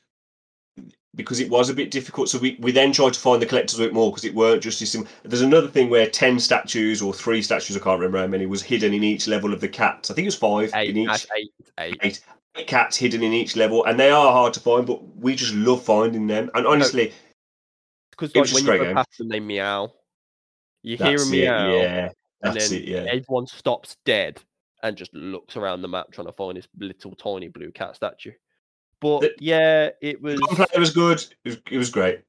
because 1.14 1.40
it 1.40 1.50
was 1.50 1.68
a 1.68 1.74
bit 1.74 1.90
difficult. 1.90 2.30
So 2.30 2.38
we, 2.38 2.56
we 2.60 2.72
then 2.72 2.90
tried 2.90 3.12
to 3.12 3.20
find 3.20 3.42
the 3.42 3.46
collectors 3.46 3.78
a 3.78 3.82
bit 3.82 3.92
more 3.92 4.10
because 4.10 4.24
it 4.24 4.34
weren't 4.34 4.62
just 4.62 4.80
this. 4.80 4.92
sim- 4.92 5.06
There's 5.24 5.42
another 5.42 5.68
thing 5.68 5.90
where 5.90 6.08
ten 6.08 6.38
statues 6.40 7.02
or 7.02 7.12
three 7.12 7.42
statues, 7.42 7.76
I 7.76 7.80
can't 7.80 8.00
remember 8.00 8.18
how 8.18 8.26
many, 8.26 8.46
was 8.46 8.62
hidden 8.62 8.94
in 8.94 9.04
each 9.04 9.28
level 9.28 9.52
of 9.52 9.60
the 9.60 9.68
cats. 9.68 10.10
I 10.10 10.14
think 10.14 10.24
it 10.24 10.28
was 10.28 10.36
five 10.36 10.70
Eight, 10.74 10.88
in 10.90 10.96
each. 10.96 11.26
eight, 11.36 11.50
eight. 11.78 11.98
Eight, 12.02 12.20
eight 12.56 12.66
cats 12.66 12.96
hidden 12.96 13.22
in 13.22 13.34
each 13.34 13.56
level, 13.56 13.84
and 13.84 14.00
they 14.00 14.10
are 14.10 14.32
hard 14.32 14.54
to 14.54 14.60
find, 14.60 14.86
but 14.86 15.02
we 15.18 15.34
just 15.34 15.52
love 15.54 15.84
finding 15.84 16.26
them. 16.26 16.50
And 16.54 16.66
honestly, 16.66 17.12
Because 18.10 18.34
like 18.34 18.50
when 18.64 18.78
you 18.78 18.84
go 18.86 18.94
past 18.94 19.18
them, 19.18 19.28
they 19.28 19.40
meow. 19.40 19.92
You 20.82 20.96
hear 20.96 21.18
that's 21.18 21.28
them 21.28 21.34
it. 21.34 21.42
meow, 21.42 21.76
Yeah, 21.82 22.08
and 22.42 22.54
that's 22.54 22.68
then 22.70 22.78
it. 22.80 22.88
Yeah. 22.88 23.04
everyone 23.08 23.46
stops 23.46 23.96
dead 24.04 24.40
and 24.82 24.96
just 24.96 25.14
looks 25.14 25.56
around 25.56 25.82
the 25.82 25.88
map 25.88 26.10
trying 26.12 26.26
to 26.26 26.32
find 26.32 26.56
this 26.56 26.66
little 26.78 27.14
tiny 27.14 27.48
blue 27.48 27.70
cat 27.72 27.94
statue. 27.96 28.32
But 29.00 29.20
The- 29.20 29.34
yeah, 29.40 29.90
it 30.00 30.20
was 30.22 30.40
Gunplay 30.40 30.78
was 30.78 30.90
good. 30.92 31.20
It 31.44 31.48
was, 31.48 31.58
it 31.70 31.78
was 31.78 31.90
great. 31.90 32.20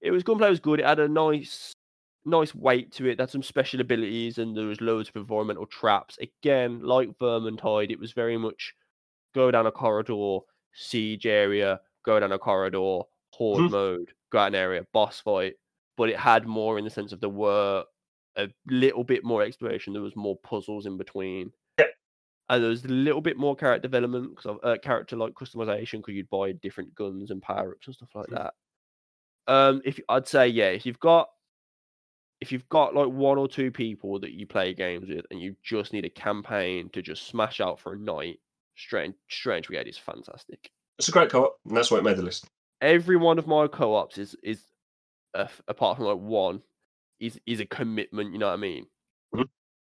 it 0.00 0.10
was 0.10 0.22
gunplay 0.22 0.48
was 0.50 0.60
good. 0.60 0.80
It 0.80 0.86
had 0.86 0.98
a 1.00 1.08
nice 1.08 1.72
nice 2.24 2.54
weight 2.54 2.92
to 2.92 3.06
it. 3.06 3.12
It 3.12 3.20
had 3.20 3.30
some 3.30 3.42
special 3.42 3.80
abilities 3.80 4.38
and 4.38 4.56
there 4.56 4.66
was 4.66 4.80
loads 4.80 5.08
of 5.08 5.16
environmental 5.16 5.66
traps. 5.66 6.18
Again, 6.20 6.80
like 6.82 7.08
Vermintide, 7.18 7.90
it 7.90 7.98
was 7.98 8.12
very 8.12 8.36
much 8.38 8.74
go 9.34 9.50
down 9.50 9.66
a 9.66 9.72
corridor, 9.72 10.38
siege 10.72 11.26
area, 11.26 11.80
go 12.04 12.20
down 12.20 12.30
a 12.32 12.38
corridor, 12.38 13.00
horde 13.32 13.62
Mhm. 13.62 13.70
mode, 13.70 14.12
go 14.30 14.38
out 14.38 14.48
an 14.48 14.54
area, 14.54 14.86
boss 14.92 15.18
fight. 15.20 15.54
But 15.96 16.10
it 16.10 16.16
had 16.16 16.46
more 16.46 16.78
in 16.78 16.84
the 16.84 16.90
sense 16.90 17.12
of 17.12 17.20
there 17.20 17.28
were 17.28 17.84
a 18.36 18.48
little 18.66 19.04
bit 19.04 19.24
more 19.24 19.42
exploration. 19.42 19.92
There 19.92 20.02
was 20.02 20.16
more 20.16 20.36
puzzles 20.38 20.86
in 20.86 20.96
between. 20.96 21.52
Yep. 21.78 21.90
and 22.50 22.64
there's 22.64 22.84
a 22.84 22.88
little 22.88 23.20
bit 23.20 23.36
more 23.36 23.54
character 23.56 23.88
development 23.88 24.30
because 24.30 24.46
of 24.46 24.58
uh, 24.62 24.76
character 24.82 25.16
like 25.16 25.32
customization 25.34 25.98
because 25.98 26.14
you'd 26.14 26.28
buy 26.30 26.52
different 26.52 26.94
guns 26.94 27.30
and 27.30 27.40
power 27.42 27.72
ups 27.72 27.86
and 27.86 27.96
stuff 27.96 28.10
like 28.14 28.26
Mm. 28.28 28.34
that. 28.34 28.54
Um, 29.46 29.82
if 29.84 29.98
I'd 30.08 30.28
say 30.28 30.48
yeah, 30.48 30.68
if 30.70 30.84
you've 30.86 31.00
got 31.00 31.28
if 32.40 32.50
you've 32.52 32.68
got 32.68 32.94
like 32.94 33.08
one 33.08 33.38
or 33.38 33.46
two 33.48 33.70
people 33.70 34.18
that 34.20 34.32
you 34.32 34.46
play 34.46 34.74
games 34.74 35.08
with 35.08 35.24
and 35.30 35.40
you 35.40 35.54
just 35.62 35.92
need 35.92 36.04
a 36.04 36.10
campaign 36.10 36.88
to 36.90 37.00
just 37.02 37.26
smash 37.28 37.60
out 37.60 37.78
for 37.78 37.92
a 37.94 37.98
night, 37.98 38.38
Strange 38.76 39.14
Strange 39.30 39.68
Brigade 39.68 39.88
is 39.88 39.98
fantastic. 39.98 40.70
It's 40.98 41.08
a 41.08 41.12
great 41.12 41.30
co-op, 41.30 41.56
and 41.66 41.76
that's 41.76 41.90
why 41.90 41.98
it 41.98 42.04
made 42.04 42.16
the 42.16 42.22
list. 42.22 42.46
Every 42.80 43.16
one 43.16 43.38
of 43.38 43.46
my 43.46 43.66
co-ops 43.68 44.18
is 44.18 44.36
is 44.42 44.62
uh, 45.34 45.46
apart 45.68 45.96
from 45.96 46.06
like 46.06 46.18
one 46.18 46.62
is 47.22 47.40
is 47.46 47.60
a 47.60 47.66
commitment. 47.66 48.32
You 48.32 48.38
know 48.40 48.48
what 48.48 48.54
I 48.54 48.56
mean? 48.58 48.86
Mhm. 49.34 49.44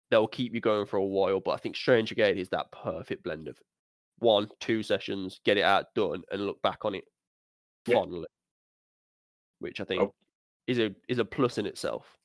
They'll 0.09 0.27
keep 0.27 0.53
you 0.53 0.61
going 0.61 0.85
for 0.85 0.97
a 0.97 1.05
while, 1.05 1.39
but 1.41 1.51
I 1.51 1.57
think 1.57 1.75
Strange 1.75 2.09
Brigade 2.09 2.37
is 2.37 2.49
that 2.49 2.71
perfect 2.71 3.23
blend 3.23 3.47
of 3.49 3.59
one, 4.19 4.49
two 4.59 4.83
sessions, 4.83 5.39
get 5.45 5.57
it 5.57 5.63
out 5.63 5.93
done, 5.95 6.23
and 6.31 6.45
look 6.45 6.61
back 6.61 6.85
on 6.85 6.95
it 6.95 7.05
Yeah. 7.85 7.95
fondly, 7.95 8.27
which 9.59 9.79
I 9.79 9.85
think 9.85 10.01
Oh. 10.01 10.13
is 10.67 10.79
a 10.79 10.95
is 11.07 11.19
a 11.19 11.25
plus 11.25 11.57
in 11.57 11.65
itself. 11.65 12.17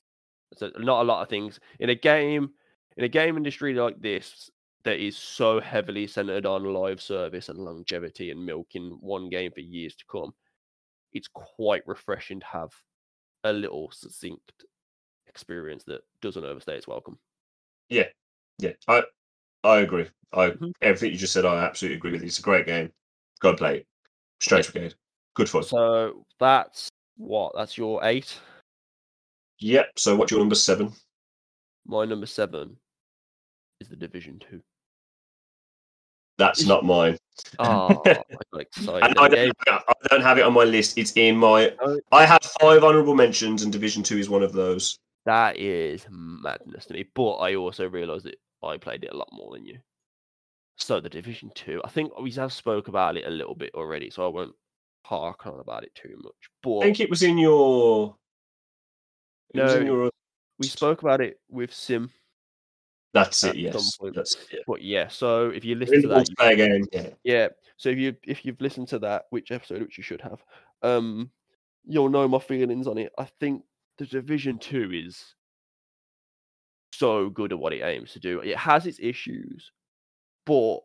So 0.55 0.71
not 0.79 1.03
a 1.03 1.05
lot 1.05 1.23
of 1.23 1.29
things 1.29 1.61
in 1.81 1.91
a 1.91 1.95
game 1.95 2.55
in 2.97 3.05
a 3.05 3.09
game 3.09 3.37
industry 3.37 3.75
like 3.75 4.01
this 4.01 4.51
that 4.85 5.01
is 5.01 5.17
so 5.19 5.61
heavily 5.61 6.07
centered 6.07 6.47
on 6.47 6.65
live 6.65 7.03
service 7.03 7.49
and 7.49 7.59
longevity 7.59 8.31
and 8.31 8.45
milking 8.47 8.93
one 9.01 9.29
game 9.31 9.53
for 9.53 9.61
years 9.61 9.97
to 9.97 10.07
come. 10.07 10.35
It's 11.13 11.29
quite 11.29 11.87
refreshing 11.87 12.41
to 12.41 12.47
have 12.47 12.75
a 13.45 13.53
little 13.53 13.91
succinct 13.93 14.65
experience 15.39 15.84
that 15.84 16.03
doesn't 16.20 16.45
overstay 16.45 16.76
its 16.76 16.89
welcome. 16.89 17.16
Yeah, 17.89 18.09
yeah, 18.59 18.72
I 18.89 19.05
I 19.62 19.78
agree. 19.78 20.09
I 20.32 20.51
Mhm. 20.51 20.72
everything 20.82 21.12
you 21.12 21.16
just 21.18 21.32
said, 21.32 21.45
I 21.45 21.64
absolutely 21.64 21.97
agree 21.97 22.11
with. 22.11 22.22
You. 22.22 22.26
It's 22.26 22.41
a 22.41 22.43
great 22.43 22.66
game. 22.66 22.93
Go 23.41 23.51
and 23.51 23.59
play 23.59 23.76
it. 23.78 23.86
Strange 24.41 24.72
Brigade, 24.72 24.95
good 25.34 25.49
fun. 25.49 25.62
So 25.62 26.26
that's 26.41 26.89
what? 27.16 27.53
That's 27.55 27.78
your 27.78 28.05
eight. 28.05 28.41
Yep. 29.61 29.93
So 29.97 30.16
what's 30.16 30.32
your 30.32 30.41
number 30.41 30.57
seven? 30.57 30.93
My 31.86 32.05
number 32.05 32.26
seven 32.26 32.76
is 33.80 33.89
the 33.89 33.97
Division 33.97 34.41
Two. 34.41 34.61
That's 36.36 36.66
not 36.66 36.84
mine. 36.84 37.16
Oh, 37.59 38.03
I 38.07 38.64
And. 39.07 39.18
I 39.18 39.28
don't, 39.28 39.57
I 39.66 39.95
don't 40.11 40.22
have 40.22 40.39
it 40.39 40.43
on 40.43 40.53
my 40.53 40.64
list. 40.64 40.99
It's 40.99 41.12
in 41.16 41.36
my. 41.36 41.74
Oh. 41.80 42.01
I 42.12 42.26
have 42.26 42.43
five 42.61 42.84
honourable 42.84 43.14
mentions, 43.14 43.62
and 43.62 43.72
Division 43.72 44.03
Two 44.03 44.18
is 44.18 44.28
one 44.28 44.43
of 44.43 44.53
those. 44.53 44.99
That 45.27 45.59
is 45.59 46.07
madness 46.11 46.87
to 46.87 46.95
me. 46.95 47.07
But 47.14 47.35
I 47.37 47.55
also 47.57 47.89
realised 47.89 48.25
that 48.27 48.37
I 48.62 48.77
played 48.77 49.05
it 49.05 49.12
a 49.12 49.16
lot 49.16 49.29
more 49.33 49.53
than 49.55 49.66
you. 49.66 49.79
So 50.77 51.01
the 51.01 51.09
Division 51.09 51.51
Two, 51.55 51.81
I 51.85 51.89
think 51.89 52.19
we 52.19 52.31
have 52.33 52.53
spoke 52.53 52.89
about 52.89 53.16
it 53.16 53.27
a 53.27 53.31
little 53.31 53.55
bit 53.55 53.73
already, 53.75 54.11
so 54.11 54.25
I 54.25 54.29
won't 54.29 54.55
hark 55.05 55.47
on 55.47 55.59
about 55.61 55.85
it 55.85 55.95
too 55.95 56.16
much. 56.23 56.35
But 56.62 56.79
I 56.79 56.83
think 56.85 57.01
it 57.01 57.11
was 57.11 57.23
in 57.23 57.37
your. 57.39 58.14
It 59.55 59.62
was 59.62 59.75
in 59.75 59.87
No, 59.87 59.95
your. 59.95 60.11
we 60.59 60.66
spoke 60.66 61.03
about 61.03 61.21
it 61.21 61.41
with 61.49 61.73
Sim. 61.75 62.11
That's 63.14 63.43
it. 63.43 63.57
Yes. 63.57 63.99
That's 64.14 64.37
yeah. 64.53 64.61
But 64.66 64.83
yeah, 64.83 65.09
so 65.09 65.49
if 65.49 65.64
you 65.64 65.75
listen 65.75 66.03
to 66.03 66.09
that, 66.09 66.29
you- 66.29 66.57
game. 66.57 66.87
Yeah. 66.93 67.09
yeah. 67.25 67.49
So 67.77 67.89
if 67.89 67.99
you 67.99 68.14
if 68.23 68.45
you've 68.45 68.61
listened 68.61 68.89
to 68.89 68.99
that, 69.01 69.25
which 69.31 69.51
episode, 69.51 69.81
which 69.83 69.99
you 69.99 70.05
should 70.05 70.21
have, 70.21 70.43
um, 70.83 71.31
you'll 71.85 72.11
know 72.11 72.29
my 72.29 72.39
feelings 72.39 72.87
on 72.87 72.99
it. 72.99 73.12
I 73.19 73.25
think 73.41 73.64
the 73.99 74.07
Division 74.07 74.59
Two 74.59 74.91
is 74.93 75.35
so 76.93 77.29
good 77.29 77.53
at 77.53 77.59
what 77.59 77.73
it 77.73 77.83
aims 77.83 78.13
to 78.13 78.21
do. 78.21 78.41
It 78.41 78.57
has 78.57 78.87
its 78.87 78.99
issues, 79.01 79.71
but 80.47 80.79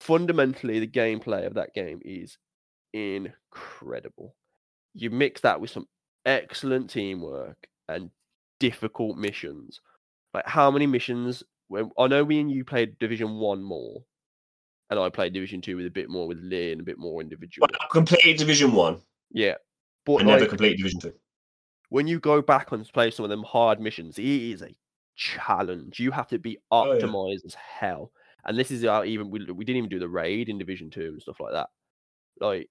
fundamentally, 0.00 0.78
the 0.78 0.86
gameplay 0.86 1.46
of 1.46 1.54
that 1.54 1.74
game 1.74 2.00
is 2.04 2.38
incredible. 2.92 4.34
You 4.94 5.10
mix 5.10 5.40
that 5.42 5.60
with 5.60 5.70
some 5.70 5.86
excellent 6.24 6.90
teamwork 6.90 7.68
and 7.88 8.10
difficult 8.60 9.16
missions. 9.16 9.80
Like 10.34 10.46
how 10.46 10.70
many 10.70 10.86
missions? 10.86 11.42
When 11.68 11.90
I 11.98 12.06
know 12.06 12.24
me 12.24 12.40
and 12.40 12.50
you 12.50 12.64
played 12.64 12.98
Division 12.98 13.36
One 13.36 13.62
more, 13.62 14.02
and 14.90 14.98
I 14.98 15.08
played 15.10 15.32
Division 15.32 15.60
Two 15.60 15.76
with 15.76 15.86
a 15.86 15.90
bit 15.90 16.08
more 16.08 16.26
with 16.26 16.38
Lee 16.40 16.72
and 16.72 16.80
a 16.80 16.84
bit 16.84 16.98
more 16.98 17.20
individual. 17.20 17.68
Well, 17.70 17.80
I 17.80 17.86
completed 17.92 18.38
Division 18.38 18.72
One. 18.72 19.00
Yeah, 19.30 19.54
but 20.06 20.22
I 20.22 20.24
never 20.24 20.40
like, 20.40 20.48
completed 20.48 20.78
Division 20.78 21.00
Two. 21.00 21.14
When 21.88 22.06
you 22.06 22.20
go 22.20 22.42
back 22.42 22.72
and 22.72 22.86
play 22.92 23.10
some 23.10 23.24
of 23.24 23.30
them 23.30 23.42
hard 23.42 23.80
missions, 23.80 24.18
it 24.18 24.24
is 24.24 24.62
a 24.62 24.74
challenge. 25.16 25.98
You 25.98 26.10
have 26.10 26.28
to 26.28 26.38
be 26.38 26.58
Oh, 26.70 26.84
yeah. 26.94 27.06
optimized 27.06 27.44
as 27.46 27.54
hell. 27.54 28.12
And 28.44 28.58
this 28.58 28.70
is 28.70 28.84
how 28.84 29.04
even 29.04 29.30
we, 29.30 29.44
we 29.50 29.64
didn't 29.64 29.78
even 29.78 29.90
do 29.90 29.98
the 29.98 30.08
raid 30.08 30.48
in 30.48 30.58
Division 30.58 30.90
Two 30.90 31.08
and 31.12 31.22
stuff 31.22 31.40
like 31.40 31.52
that. 31.52 31.68
Like, 32.40 32.70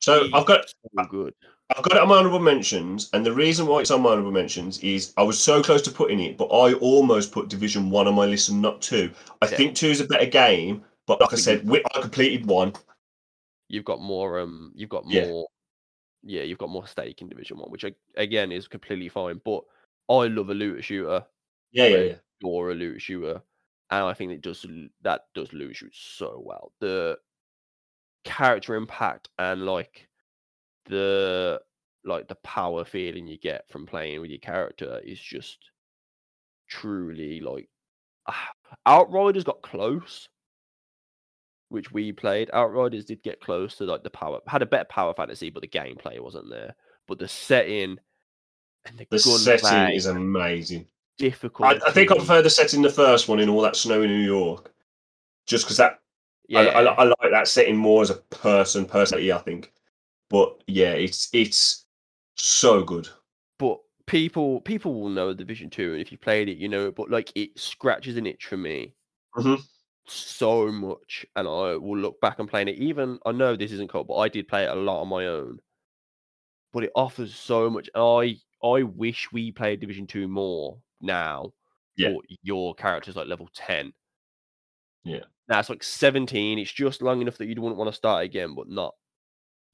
So 0.00 0.28
I've 0.34 0.46
got 0.46 0.68
so 0.68 1.04
good. 1.06 1.34
I've 1.76 1.84
got 1.84 1.96
it 1.96 2.02
on 2.02 2.08
my 2.08 2.16
honourable 2.16 2.40
mentions, 2.40 3.08
and 3.12 3.24
the 3.24 3.32
reason 3.32 3.66
why 3.66 3.80
it's 3.80 3.92
on 3.92 4.02
my 4.02 4.10
honourable 4.10 4.32
mentions 4.32 4.80
is 4.80 5.12
I 5.16 5.22
was 5.22 5.38
so 5.38 5.62
close 5.62 5.82
to 5.82 5.92
putting 5.92 6.18
it, 6.18 6.36
but 6.36 6.46
I 6.46 6.74
almost 6.74 7.30
put 7.30 7.48
Division 7.48 7.90
One 7.90 8.08
on 8.08 8.14
my 8.14 8.26
list 8.26 8.48
and 8.48 8.60
not 8.60 8.82
two. 8.82 9.12
I 9.40 9.46
Yeah. 9.46 9.56
think 9.56 9.76
two 9.76 9.86
is 9.86 10.00
a 10.00 10.06
better 10.06 10.26
game, 10.26 10.84
but 11.06 11.20
like 11.20 11.32
I 11.32 11.36
said, 11.36 11.68
we, 11.68 11.84
I 11.94 12.00
completed 12.00 12.46
one. 12.46 12.72
You've 13.68 13.84
got 13.84 14.00
more. 14.00 14.40
Um, 14.40 14.72
you've 14.74 14.90
got 14.90 15.04
more. 15.06 15.12
Yeah, 15.14 15.44
you've 16.22 16.58
got 16.58 16.70
more 16.70 16.86
stake 16.86 17.22
in 17.22 17.28
Division 17.28 17.58
One, 17.58 17.70
which 17.70 17.84
again 18.16 18.52
is 18.52 18.68
completely 18.68 19.08
fine. 19.08 19.40
But 19.44 19.62
I 20.08 20.26
love 20.26 20.50
a 20.50 20.54
looter 20.54 20.82
shooter. 20.82 21.24
Yeah, 21.72 21.86
yeah, 21.86 21.98
yeah. 21.98 22.14
You're 22.42 22.70
a 22.70 22.74
looter 22.74 23.00
shooter, 23.00 23.42
and 23.90 24.04
I 24.04 24.14
think 24.14 24.32
it 24.32 24.42
does 24.42 24.66
that 25.02 25.22
does 25.34 25.52
looter 25.52 25.74
shoot 25.74 25.94
so 25.94 26.42
well. 26.44 26.72
The 26.80 27.18
character 28.24 28.74
impact 28.74 29.28
and 29.38 29.64
like 29.64 30.08
the 30.86 31.60
like 32.04 32.28
the 32.28 32.34
power 32.36 32.84
feeling 32.84 33.26
you 33.26 33.38
get 33.38 33.68
from 33.68 33.86
playing 33.86 34.20
with 34.20 34.30
your 34.30 34.38
character 34.38 35.00
is 35.04 35.20
just 35.20 35.70
truly 36.68 37.40
like 37.40 37.68
ah, 38.26 38.50
Outriders 38.86 39.44
got 39.44 39.62
close, 39.62 40.28
which 41.70 41.90
we 41.92 42.12
played. 42.12 42.50
Outriders 42.52 43.06
did 43.06 43.22
get 43.22 43.40
close 43.40 43.76
to 43.76 43.84
like 43.84 44.02
the 44.02 44.10
power 44.10 44.40
had 44.46 44.62
a 44.62 44.66
better 44.66 44.84
power 44.84 45.14
fantasy, 45.14 45.50
but 45.50 45.62
the 45.62 45.68
gameplay 45.68 46.20
wasn't 46.20 46.50
there. 46.50 46.74
But 47.08 47.18
the 47.18 47.28
setting 47.28 47.98
and 48.84 48.98
the, 48.98 49.06
The 49.10 49.18
setting 49.18 49.94
is 49.94 50.06
amazing. 50.06 50.86
difficult. 51.18 51.82
I, 51.82 51.88
I 51.88 51.90
think 51.92 52.10
I 52.10 52.16
prefer 52.16 52.42
the 52.42 52.50
setting 52.50 52.82
the 52.82 52.90
first 52.90 53.28
one 53.28 53.40
in 53.40 53.48
all 53.48 53.62
that 53.62 53.76
snow 53.76 54.02
in 54.02 54.10
New 54.10 54.24
York, 54.24 54.72
just 55.46 55.64
because 55.64 55.76
that 55.78 56.00
yeah, 56.48 56.60
I, 56.60 56.82
I, 56.82 56.92
I 56.92 57.04
like 57.04 57.30
that 57.30 57.48
setting 57.48 57.76
more 57.76 58.02
as 58.02 58.10
a 58.10 58.14
person, 58.16 58.84
personally. 58.84 59.30
I 59.32 59.38
think, 59.38 59.72
but 60.28 60.62
yeah, 60.66 60.92
it's 60.92 61.28
it's 61.32 61.86
so 62.36 62.82
good. 62.82 63.08
but 63.58 63.78
people 64.06 64.60
people 64.62 65.00
will 65.00 65.10
know 65.10 65.32
Division 65.34 65.70
Two, 65.70 65.92
and 65.92 66.00
if 66.00 66.10
you 66.10 66.18
played 66.18 66.48
it, 66.48 66.58
you 66.58 66.68
know 66.68 66.88
it. 66.88 66.96
But 66.96 67.10
like 67.10 67.30
it 67.36 67.58
scratches 67.58 68.16
an 68.16 68.26
itch 68.26 68.46
for 68.46 68.56
me 68.56 68.94
Mhm. 69.36 69.60
So 70.10 70.70
much, 70.70 71.26
and 71.36 71.46
I 71.46 71.76
will 71.76 71.98
look 71.98 72.20
back 72.20 72.38
and 72.38 72.48
playing 72.48 72.68
it. 72.68 72.76
Even 72.76 73.18
I 73.24 73.32
know 73.32 73.56
this 73.56 73.72
isn't 73.72 73.90
cool, 73.90 74.04
but 74.04 74.16
I 74.16 74.28
did 74.28 74.48
play 74.48 74.64
it 74.64 74.70
a 74.70 74.74
lot 74.74 75.00
on 75.00 75.08
my 75.08 75.26
own. 75.26 75.58
But 76.72 76.84
it 76.84 76.92
offers 76.94 77.34
so 77.34 77.68
much. 77.70 77.90
I 77.94 78.36
I 78.62 78.82
wish 78.82 79.32
we 79.32 79.52
played 79.52 79.80
Division 79.80 80.06
Two 80.06 80.28
more 80.28 80.78
now. 81.00 81.52
Yeah. 81.96 82.14
Your 82.42 82.74
character's 82.74 83.16
like 83.16 83.26
level 83.26 83.48
ten. 83.54 83.92
Yeah. 85.04 85.24
Now 85.48 85.58
it's 85.58 85.70
like 85.70 85.82
seventeen. 85.82 86.58
It's 86.58 86.72
just 86.72 87.02
long 87.02 87.20
enough 87.20 87.38
that 87.38 87.46
you 87.46 87.60
wouldn't 87.60 87.78
want 87.78 87.90
to 87.90 87.96
start 87.96 88.24
again, 88.24 88.54
but 88.54 88.68
not. 88.68 88.94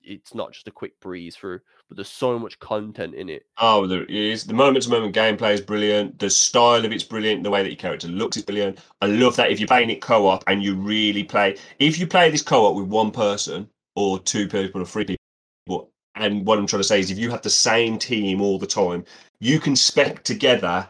It's 0.07 0.35
not 0.35 0.53
just 0.53 0.69
a 0.69 0.71
quick 0.71 0.99
breeze 1.01 1.35
through, 1.35 1.61
but 1.89 1.97
there's 1.97 2.09
so 2.09 2.39
much 2.39 2.59
content 2.61 3.15
in 3.15 3.29
it. 3.29 3.45
Oh, 3.59 3.87
there 3.87 4.05
is. 4.05 4.45
The 4.47 4.55
moment 4.55 4.85
to 4.85 4.91
moment 4.91 5.15
gameplay 5.15 5.53
is 5.53 5.61
brilliant. 5.61 6.19
The 6.19 6.31
style 6.31 6.85
of 6.85 6.93
it's 6.93 7.03
brilliant. 7.03 7.43
The 7.43 7.51
way 7.51 7.63
that 7.63 7.69
your 7.69 7.77
character 7.77 8.09
looks 8.09 8.37
is 8.37 8.45
brilliant. 8.45 8.79
I 9.03 9.07
love 9.07 9.35
that 9.37 9.51
if 9.51 9.59
you're 9.59 9.67
playing 9.67 9.91
it 9.91 10.01
co 10.01 10.29
op 10.29 10.45
and 10.47 10.63
you 10.63 10.77
really 10.77 11.25
play, 11.25 11.57
if 11.81 11.99
you 11.99 12.07
play 12.07 12.31
this 12.31 12.43
co 12.43 12.67
op 12.67 12.77
with 12.77 12.87
one 12.87 13.11
person 13.11 13.69
or 13.97 14.19
two 14.21 14.47
people 14.49 14.81
or 14.81 14.85
three 14.87 15.05
people, 15.05 15.91
and 16.15 16.47
what 16.47 16.59
I'm 16.59 16.67
trying 16.67 16.81
to 16.83 16.89
say 16.89 17.01
is 17.01 17.11
if 17.11 17.19
you 17.19 17.31
have 17.31 17.43
the 17.43 17.51
same 17.51 17.99
team 17.99 18.41
all 18.41 18.59
the 18.59 18.67
time, 18.67 19.05
you 19.41 19.59
can 19.59 19.75
spec 19.75 20.23
together 20.23 20.89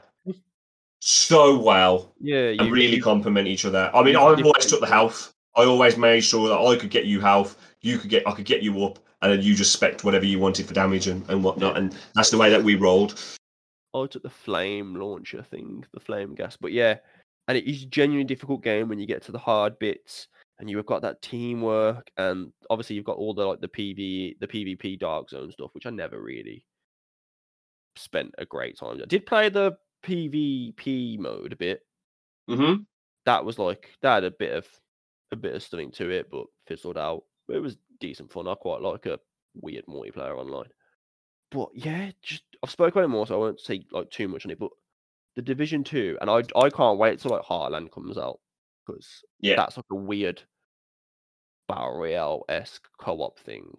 so 1.00 1.58
well 1.58 2.12
Yeah, 2.20 2.54
and 2.58 2.70
really 2.70 2.96
you- 2.96 3.02
complement 3.02 3.48
each 3.48 3.64
other. 3.64 3.90
I 3.94 4.02
mean, 4.02 4.14
you 4.14 4.20
I 4.20 4.22
always 4.22 4.66
took 4.66 4.80
the 4.80 4.86
health. 4.86 5.32
I 5.56 5.64
always 5.64 5.96
made 5.96 6.20
sure 6.20 6.48
that 6.48 6.58
I 6.58 6.76
could 6.76 6.90
get 6.90 7.06
you 7.06 7.20
health. 7.20 7.56
You 7.80 7.98
could 7.98 8.10
get, 8.10 8.26
I 8.28 8.32
could 8.32 8.44
get 8.44 8.62
you 8.62 8.84
up, 8.84 8.98
and 9.26 9.32
then 9.32 9.42
you 9.42 9.56
just 9.56 9.72
spec 9.72 10.02
whatever 10.02 10.24
you 10.24 10.38
wanted 10.38 10.66
for 10.66 10.74
damage 10.74 11.08
and, 11.08 11.28
and 11.28 11.42
whatnot. 11.42 11.76
And 11.76 11.96
that's 12.14 12.30
the 12.30 12.38
way 12.38 12.48
that 12.48 12.62
we 12.62 12.76
rolled. 12.76 13.20
I 13.92 14.06
took 14.06 14.22
the 14.22 14.30
flame 14.30 14.94
launcher 14.94 15.42
thing, 15.42 15.84
the 15.92 15.98
flame 15.98 16.36
gas. 16.36 16.56
But 16.56 16.70
yeah, 16.70 16.98
and 17.48 17.58
it 17.58 17.68
is 17.68 17.82
a 17.82 17.86
genuinely 17.86 18.24
difficult 18.24 18.62
game 18.62 18.88
when 18.88 19.00
you 19.00 19.06
get 19.06 19.22
to 19.22 19.32
the 19.32 19.38
hard 19.38 19.80
bits 19.80 20.28
and 20.60 20.70
you've 20.70 20.86
got 20.86 21.02
that 21.02 21.20
teamwork 21.22 22.08
and 22.16 22.52
obviously 22.70 22.94
you've 22.94 23.04
got 23.04 23.16
all 23.16 23.34
the 23.34 23.44
like 23.44 23.60
the 23.60 23.66
PV 23.66 24.38
the 24.38 24.46
PvP 24.46 24.96
dark 24.96 25.28
zone 25.28 25.50
stuff, 25.50 25.70
which 25.72 25.86
I 25.86 25.90
never 25.90 26.22
really 26.22 26.64
spent 27.96 28.32
a 28.38 28.46
great 28.46 28.78
time. 28.78 29.00
I 29.02 29.06
did 29.06 29.26
play 29.26 29.48
the 29.48 29.76
PvP 30.04 31.18
mode 31.18 31.52
a 31.52 31.56
bit. 31.56 31.80
Mm-hmm. 32.48 32.82
That 33.24 33.44
was 33.44 33.58
like 33.58 33.90
that 34.02 34.14
had 34.14 34.24
a 34.24 34.30
bit 34.30 34.52
of 34.52 34.68
a 35.32 35.36
bit 35.36 35.56
of 35.56 35.64
stunning 35.64 35.90
to 35.92 36.10
it, 36.10 36.30
but 36.30 36.46
fizzled 36.68 36.96
out. 36.96 37.24
It 37.48 37.58
was 37.58 37.76
decent 38.00 38.32
fun. 38.32 38.48
I 38.48 38.54
quite 38.54 38.80
like 38.82 39.06
a 39.06 39.18
weird 39.54 39.86
multiplayer 39.86 40.36
online. 40.36 40.68
But 41.50 41.68
yeah, 41.74 42.10
just 42.22 42.42
I've 42.62 42.70
spoken 42.70 42.92
about 42.98 43.04
it 43.04 43.08
more, 43.08 43.26
so 43.26 43.34
I 43.34 43.38
won't 43.38 43.60
say 43.60 43.82
like 43.92 44.10
too 44.10 44.28
much 44.28 44.44
on 44.44 44.50
it. 44.50 44.58
But 44.58 44.70
the 45.36 45.42
Division 45.42 45.84
Two, 45.84 46.18
and 46.20 46.28
I 46.30 46.42
I 46.56 46.70
can't 46.70 46.98
wait 46.98 47.20
till 47.20 47.30
like 47.30 47.42
Heartland 47.42 47.92
comes 47.92 48.18
out 48.18 48.40
because 48.86 49.22
Yeah. 49.40 49.56
that's 49.56 49.76
like 49.76 49.86
a 49.90 49.94
weird 49.96 50.42
battle 51.68 51.98
royale 51.98 52.44
esque 52.48 52.86
co-op 52.98 53.38
thing. 53.40 53.74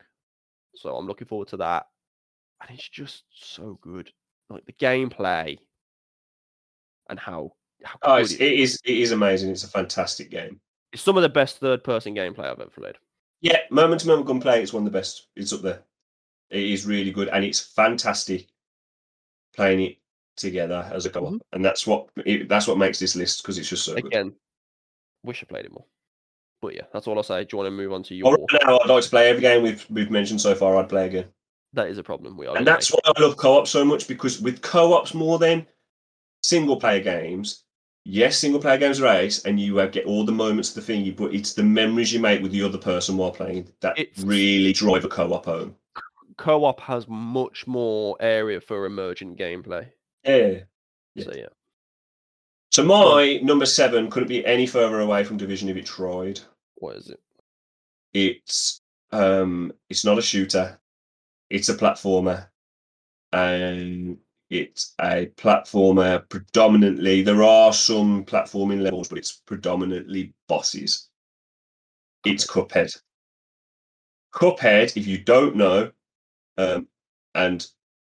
So 0.76 0.96
I'm 0.96 1.08
looking 1.08 1.28
forward 1.28 1.48
to 1.50 1.58
that, 1.58 1.88
and 2.62 2.70
it's 2.78 2.88
just 2.88 3.24
so 3.34 3.80
good. 3.82 4.12
Like 4.50 4.66
the 4.66 4.74
gameplay 4.74 5.58
and 7.10 7.20
how 7.20 7.52
how 7.84 7.98
Oh, 8.02 8.16
it's, 8.16 8.34
it 8.34 8.42
it 8.42 8.60
is. 8.60 8.80
It 8.86 8.98
is 8.98 9.12
amazing. 9.12 9.52
It's 9.52 9.64
a 9.66 9.70
fantastic 9.70 10.30
game. 10.30 10.62
It's 10.94 11.02
some 11.02 11.18
of 11.18 11.24
the 11.24 11.30
best 11.30 11.58
third 11.60 11.84
person 11.84 12.16
gameplay 12.16 12.46
I've 12.46 12.60
ever 12.62 12.70
played. 12.70 12.96
Yeah, 13.42 13.60
moment 13.70 14.02
to 14.02 14.08
moment 14.08 14.28
gunplay. 14.28 14.62
It's 14.64 14.74
one 14.74 14.86
of 14.86 14.92
the 14.92 14.98
best. 14.98 15.28
It's 15.36 15.54
up 15.54 15.62
there. 15.62 15.84
It 16.50 16.64
is 16.64 16.86
really 16.86 17.12
good, 17.12 17.28
and 17.30 17.44
it's 17.44 17.60
fantastic 17.60 18.48
playing 19.56 19.82
it 19.82 19.98
together 20.36 20.90
as 20.94 21.06
a 21.06 21.10
co-op, 21.10 21.34
Mhm. 21.34 21.40
and 21.54 21.66
that's 21.66 21.86
what 21.88 22.10
it, 22.26 22.48
that's 22.48 22.68
what 22.68 22.78
makes 22.78 23.00
this 23.00 23.16
list 23.16 23.42
because 23.42 23.58
it's 23.58 23.70
just 23.70 23.84
so 23.86 23.96
good. 23.96 24.06
Again, 24.06 24.36
wish 25.24 25.44
I 25.44 25.46
played 25.46 25.66
it 25.66 25.72
more. 25.72 25.86
But 26.62 26.76
yeah, 26.76 26.84
that's 26.94 27.08
all 27.08 27.18
I'll 27.18 27.24
say. 27.24 27.44
Do 27.44 27.50
you 27.54 27.58
want 27.58 27.68
to 27.68 27.72
move 27.72 27.92
on 27.94 28.04
to 28.04 28.16
your? 28.16 28.32
right, 28.32 28.62
now, 28.66 28.80
I'd 28.80 28.90
like 28.90 29.04
to 29.04 29.10
play 29.10 29.30
every 29.30 29.42
game 29.42 29.62
we've 29.64 29.86
we've 29.90 30.10
mentioned 30.12 30.42
so 30.42 30.56
far. 30.56 30.78
I'd 30.78 30.90
play 30.90 31.08
again. 31.08 31.26
That 31.74 31.90
is 31.90 31.98
a 31.98 32.04
problem. 32.04 32.38
We 32.38 32.48
are. 32.48 32.56
and 32.58 32.66
that's 32.66 32.92
why 32.92 33.00
I 33.06 33.22
love 33.22 33.38
co-op 33.38 33.68
so 33.68 33.84
much 33.84 34.08
because 34.08 34.42
with 34.42 34.62
co-ops 34.62 35.14
more 35.14 35.38
than 35.38 35.68
single 36.42 36.80
player 36.80 37.02
games, 37.04 37.66
yes, 38.10 38.38
single 38.38 38.62
player 38.62 38.78
games 38.78 39.02
are 39.02 39.08
ace, 39.08 39.44
and 39.44 39.60
you 39.60 39.80
uh, 39.80 39.88
get 39.88 40.06
all 40.06 40.24
the 40.26 40.32
moments 40.32 40.76
of 40.76 40.86
the 40.86 40.94
thingy, 40.94 41.16
but 41.16 41.34
it's 41.36 41.54
the 41.54 41.64
memories 41.64 42.14
you 42.14 42.20
make 42.20 42.42
with 42.42 42.52
the 42.54 42.64
other 42.64 42.78
person 42.78 43.18
while 43.18 43.32
playing 43.32 43.72
that 43.82 44.00
It's- 44.00 44.24
really 44.24 44.72
drive 44.74 45.04
a 45.04 45.10
co-op 45.10 45.46
home. 45.46 45.76
co-op 46.38 46.80
has 46.82 47.08
much 47.08 47.68
more 47.68 48.16
area 48.20 48.62
for 48.62 48.86
emergent 48.86 49.38
gameplay. 49.38 49.90
Yeah. 50.24 50.60
Yeah. 51.16 51.24
So 51.24 51.34
yeah, 51.36 51.48
So 52.72 52.84
my 52.84 53.40
number 53.42 53.66
seven 53.66 54.10
couldn't 54.10 54.30
be 54.30 54.46
any 54.46 54.68
further 54.68 55.00
away 55.00 55.24
from 55.24 55.38
Division 55.38 55.68
if 55.70 55.78
it 55.78 55.86
tried. 55.86 56.40
what 56.76 56.96
is 56.98 57.10
it? 57.10 57.20
It's 58.14 58.82
um, 59.12 59.74
it's 59.90 60.06
not 60.06 60.18
a 60.18 60.22
shooter. 60.22 60.80
It's 61.50 61.70
a 61.70 61.76
platformer, 61.78 62.50
and 63.34 64.18
it's 64.50 64.94
a 65.02 65.30
platformer 65.36 66.28
predominantly. 66.30 67.22
There 67.22 67.44
are 67.44 67.74
some 67.74 68.24
platforming 68.26 68.82
levels, 68.82 69.10
but 69.10 69.18
it's 69.18 69.42
predominantly 69.46 70.34
bosses. 70.48 71.10
It's 72.26 72.48
Cuphead. 72.48 72.98
Cuphead, 74.34 74.96
if 74.96 75.08
you 75.08 75.18
don't 75.18 75.56
know, 75.56 75.92
um, 76.58 76.88
and 77.36 77.66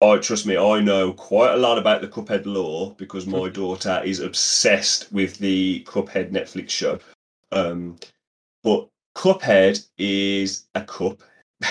I 0.01 0.17
trust 0.17 0.45
me, 0.45 0.57
I 0.57 0.81
know 0.81 1.13
quite 1.13 1.53
a 1.53 1.57
lot 1.57 1.77
about 1.77 2.01
the 2.01 2.07
Cuphead 2.07 2.45
lore 2.45 2.95
because 2.97 3.25
my 3.25 3.49
daughter 3.49 4.01
is 4.03 4.19
obsessed 4.19 5.11
with 5.13 5.37
the 5.37 5.83
Cuphead 5.85 6.31
Netflix 6.31 6.71
show. 6.71 6.99
Um, 7.51 7.97
but 8.63 8.89
Cuphead 9.15 9.85
is 9.97 10.65
a 10.75 10.81
cup, 10.81 11.21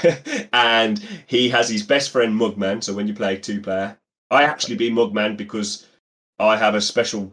and 0.52 0.98
he 1.26 1.48
has 1.48 1.68
his 1.68 1.82
best 1.82 2.10
friend 2.10 2.38
Mugman. 2.38 2.82
So 2.82 2.94
when 2.94 3.08
you 3.08 3.14
play 3.14 3.36
two 3.36 3.60
player, 3.60 3.98
I 4.32 4.44
actually 4.44 4.76
be 4.76 4.90
Mugman 4.90 5.36
because 5.36 5.86
I 6.38 6.56
have 6.56 6.74
a 6.74 6.80
special 6.80 7.30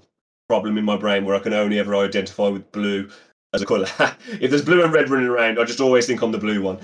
problem 0.50 0.78
in 0.78 0.84
my 0.84 0.98
brain 0.98 1.24
where 1.24 1.36
I 1.36 1.40
can 1.40 1.54
only 1.54 1.80
ever 1.80 1.96
identify 1.96 2.50
with 2.50 2.70
blue 2.74 3.10
as 3.54 3.62
a 3.62 3.66
colour. 3.66 3.88
if 4.42 4.50
there's 4.50 4.66
blue 4.66 4.84
and 4.84 4.92
red 4.92 5.10
running 5.10 5.30
around, 5.30 5.60
I 5.60 5.64
just 5.64 5.80
always 5.80 6.06
think 6.06 6.22
I'm 6.22 6.34
the 6.34 6.38
blue 6.38 6.62
one. 6.62 6.78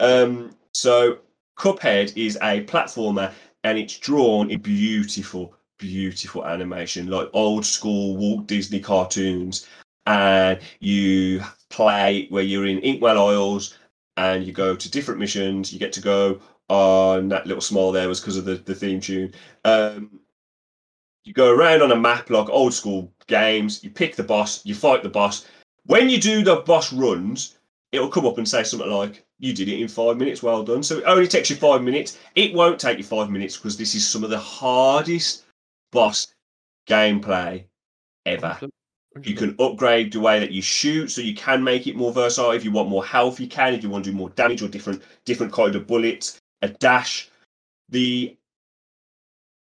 Um, 0.00 0.56
so 0.74 1.18
Cuphead 1.56 2.16
is 2.16 2.36
a 2.42 2.64
platformer, 2.64 3.32
and 3.62 3.78
it's 3.78 3.98
drawn 3.98 4.50
in 4.50 4.60
beautiful, 4.60 5.54
beautiful 5.78 6.44
animation, 6.44 7.06
like 7.06 7.30
old 7.32 7.64
school 7.64 8.16
Walt 8.16 8.48
Disney 8.48 8.80
cartoons. 8.80 9.68
And 10.06 10.58
you 10.80 11.40
play 11.70 12.26
where 12.30 12.42
you're 12.42 12.66
in 12.66 12.80
Inkwell 12.80 13.28
Isles, 13.28 13.78
and 14.16 14.44
you 14.44 14.52
go 14.52 14.74
to 14.74 14.90
different 14.90 15.20
missions. 15.20 15.72
You 15.72 15.78
get 15.78 15.92
to 15.92 16.00
go 16.00 16.40
on 16.68 17.28
that 17.28 17.46
little 17.46 17.60
smile 17.60 17.92
there 17.92 18.08
was 18.08 18.20
because 18.20 18.36
of 18.36 18.44
the, 18.44 18.54
the 18.54 18.74
theme 18.74 19.00
tune. 19.00 19.32
Um, 19.64 20.20
you 21.24 21.32
go 21.32 21.50
around 21.50 21.82
on 21.82 21.92
a 21.92 21.96
map 21.96 22.30
like 22.30 22.48
old 22.48 22.74
school 22.74 23.12
games. 23.26 23.82
You 23.84 23.90
pick 23.90 24.16
the 24.16 24.24
boss, 24.24 24.64
you 24.64 24.74
fight 24.74 25.02
the 25.02 25.08
boss. 25.08 25.46
When 25.86 26.08
you 26.08 26.20
do 26.20 26.42
the 26.42 26.56
boss 26.56 26.92
runs, 26.92 27.58
it'll 27.92 28.08
come 28.08 28.26
up 28.26 28.38
and 28.38 28.48
say 28.48 28.64
something 28.64 28.90
like, 28.90 29.24
"You 29.38 29.52
did 29.52 29.68
it 29.68 29.80
in 29.80 29.88
five 29.88 30.16
minutes. 30.16 30.42
Well 30.42 30.62
done." 30.64 30.82
So 30.82 30.98
it 30.98 31.04
only 31.04 31.28
takes 31.28 31.50
you 31.50 31.56
five 31.56 31.82
minutes. 31.82 32.18
It 32.34 32.54
won't 32.54 32.80
take 32.80 32.98
you 32.98 33.04
five 33.04 33.30
minutes 33.30 33.56
because 33.56 33.76
this 33.76 33.94
is 33.94 34.08
some 34.08 34.24
of 34.24 34.30
the 34.30 34.38
hardest 34.38 35.44
boss 35.92 36.34
gameplay 36.88 37.64
ever. 38.26 38.58
You 39.22 39.34
can 39.34 39.54
upgrade 39.58 40.12
the 40.12 40.20
way 40.20 40.40
that 40.40 40.52
you 40.52 40.62
shoot, 40.62 41.10
so 41.10 41.20
you 41.20 41.34
can 41.34 41.62
make 41.62 41.86
it 41.86 41.96
more 41.96 42.12
versatile. 42.12 42.52
If 42.52 42.64
you 42.64 42.72
want 42.72 42.88
more 42.88 43.04
health, 43.04 43.38
you 43.38 43.46
can. 43.46 43.74
If 43.74 43.82
you 43.82 43.90
want 43.90 44.04
to 44.06 44.10
do 44.10 44.16
more 44.16 44.30
damage 44.30 44.62
or 44.62 44.68
different 44.68 45.02
different 45.24 45.52
kind 45.52 45.76
of 45.76 45.86
bullets, 45.86 46.40
a 46.62 46.68
dash. 46.68 47.28
The 47.88 48.36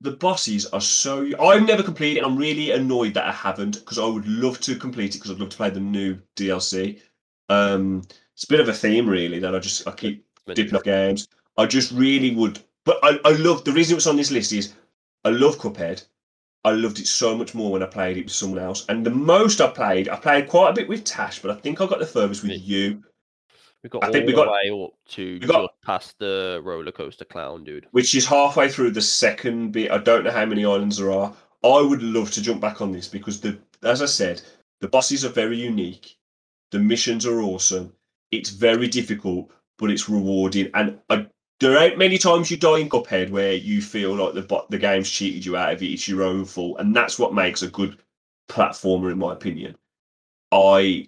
the 0.02 0.12
bosses 0.12 0.66
are 0.68 0.82
so. 0.82 1.30
I've 1.40 1.66
never 1.66 1.84
completed. 1.84 2.20
it. 2.20 2.26
I'm 2.26 2.38
really 2.38 2.72
annoyed 2.72 3.14
that 3.14 3.26
I 3.26 3.32
haven't 3.32 3.80
because 3.80 4.00
I 4.00 4.06
would 4.06 4.28
love 4.28 4.60
to 4.62 4.76
complete 4.76 5.16
it 5.16 5.20
because 5.20 5.32
I'd 5.32 5.40
love 5.40 5.50
to 5.50 5.58
play 5.58 5.70
the 5.70 5.80
new 5.80 6.18
DLC. 6.36 7.02
Um, 7.50 8.04
it's 8.34 8.44
a 8.44 8.50
bit 8.50 8.60
of 8.60 8.70
a 8.70 8.74
theme, 8.74 9.08
really, 9.08 9.40
that 9.40 9.56
I 9.56 9.60
just 9.60 9.88
I 9.88 9.92
keep 9.92 10.26
dipping 10.54 10.76
off 10.76 10.84
games. 10.84 11.28
I 11.58 11.66
just 11.66 11.92
really 11.92 12.36
would. 12.36 12.60
But 12.84 13.00
I, 13.04 13.20
I 13.26 13.32
love 13.32 13.64
the 13.64 13.72
reason 13.72 13.96
it's 13.96 14.08
on 14.08 14.18
this 14.18 14.32
list 14.32 14.52
is 14.52 14.74
I 15.24 15.30
love 15.30 15.58
Cuphead. 15.58 16.06
I 16.64 16.72
loved 16.72 17.00
it 17.00 17.08
so 17.08 17.38
much 17.38 17.54
more 17.54 17.72
when 17.72 17.84
I 17.84 17.86
played 17.86 18.18
it 18.18 18.26
with 18.26 18.34
someone 18.34 18.60
else. 18.60 18.86
And 18.90 19.06
the 19.06 19.12
most 19.12 19.62
I 19.62 19.70
played, 19.70 20.10
I 20.10 20.16
played 20.16 20.48
quite 20.48 20.72
a 20.72 20.74
bit 20.74 20.90
with 20.90 21.04
Tash, 21.04 21.40
but 21.40 21.52
I 21.52 21.56
think 21.56 21.80
I 21.80 21.86
got 21.86 22.00
the 22.00 22.08
furthest 22.08 22.42
with 22.42 22.60
you, 22.60 23.04
We 23.86 23.90
got 23.90 24.04
I 24.04 24.12
think 24.12 24.26
we 24.26 24.32
the 24.32 24.38
got- 24.38 24.52
way 24.52 24.72
up 24.72 24.94
to 25.10 25.34
we 25.40 25.46
got- 25.46 25.62
just 25.70 25.82
past 25.84 26.18
the 26.18 26.60
roller 26.64 26.92
coaster 26.92 27.24
clown, 27.24 27.64
dude. 27.64 27.86
which 27.92 28.16
is 28.16 28.26
halfway 28.26 28.68
through 28.68 28.90
the 28.92 29.02
second 29.02 29.74
bit. 29.74 29.92
I 29.92 30.00
don't 30.00 30.24
know 30.24 30.32
how 30.32 30.44
many 30.48 30.66
islands 30.66 30.98
there 30.98 31.12
are. 31.12 31.32
I 31.64 31.82
would 31.82 32.02
love 32.02 32.32
to 32.32 32.42
jump 32.42 32.62
back 32.62 32.82
on 32.82 32.92
this 32.92 33.08
because 33.08 33.40
the, 33.42 33.60
as 33.84 34.02
I 34.02 34.08
said, 34.08 34.42
the 34.82 34.88
bosses 34.88 35.24
are 35.24 35.30
very 35.30 35.58
unique. 35.58 36.18
The 36.72 36.80
missions 36.80 37.28
are 37.28 37.42
awesome. 37.44 37.94
It's 38.32 38.50
very 38.50 38.88
difficult, 38.88 39.52
but 39.78 39.92
it's 39.92 40.10
rewarding. 40.10 40.72
And 40.74 41.00
I, 41.12 41.28
there 41.60 41.78
ain't 41.78 42.00
many 42.00 42.18
times 42.18 42.50
you 42.50 42.58
die 42.58 42.80
in 42.80 42.90
Cuphead 42.90 43.30
where 43.30 43.54
you 43.54 43.84
feel 43.84 44.16
like 44.16 44.34
the 44.34 44.66
the 44.72 44.80
game's 44.80 45.12
cheated 45.12 45.46
you 45.46 45.58
out 45.58 45.74
of 45.74 45.84
it. 45.84 45.92
It's 45.92 46.08
your 46.08 46.24
own 46.24 46.44
fault, 46.46 46.80
and 46.80 46.96
that's 46.96 47.20
what 47.20 47.36
makes 47.36 47.62
a 47.62 47.68
good 47.70 48.00
platformer, 48.50 49.12
in 49.12 49.20
my 49.20 49.34
opinion. 49.34 49.76
I 50.52 51.08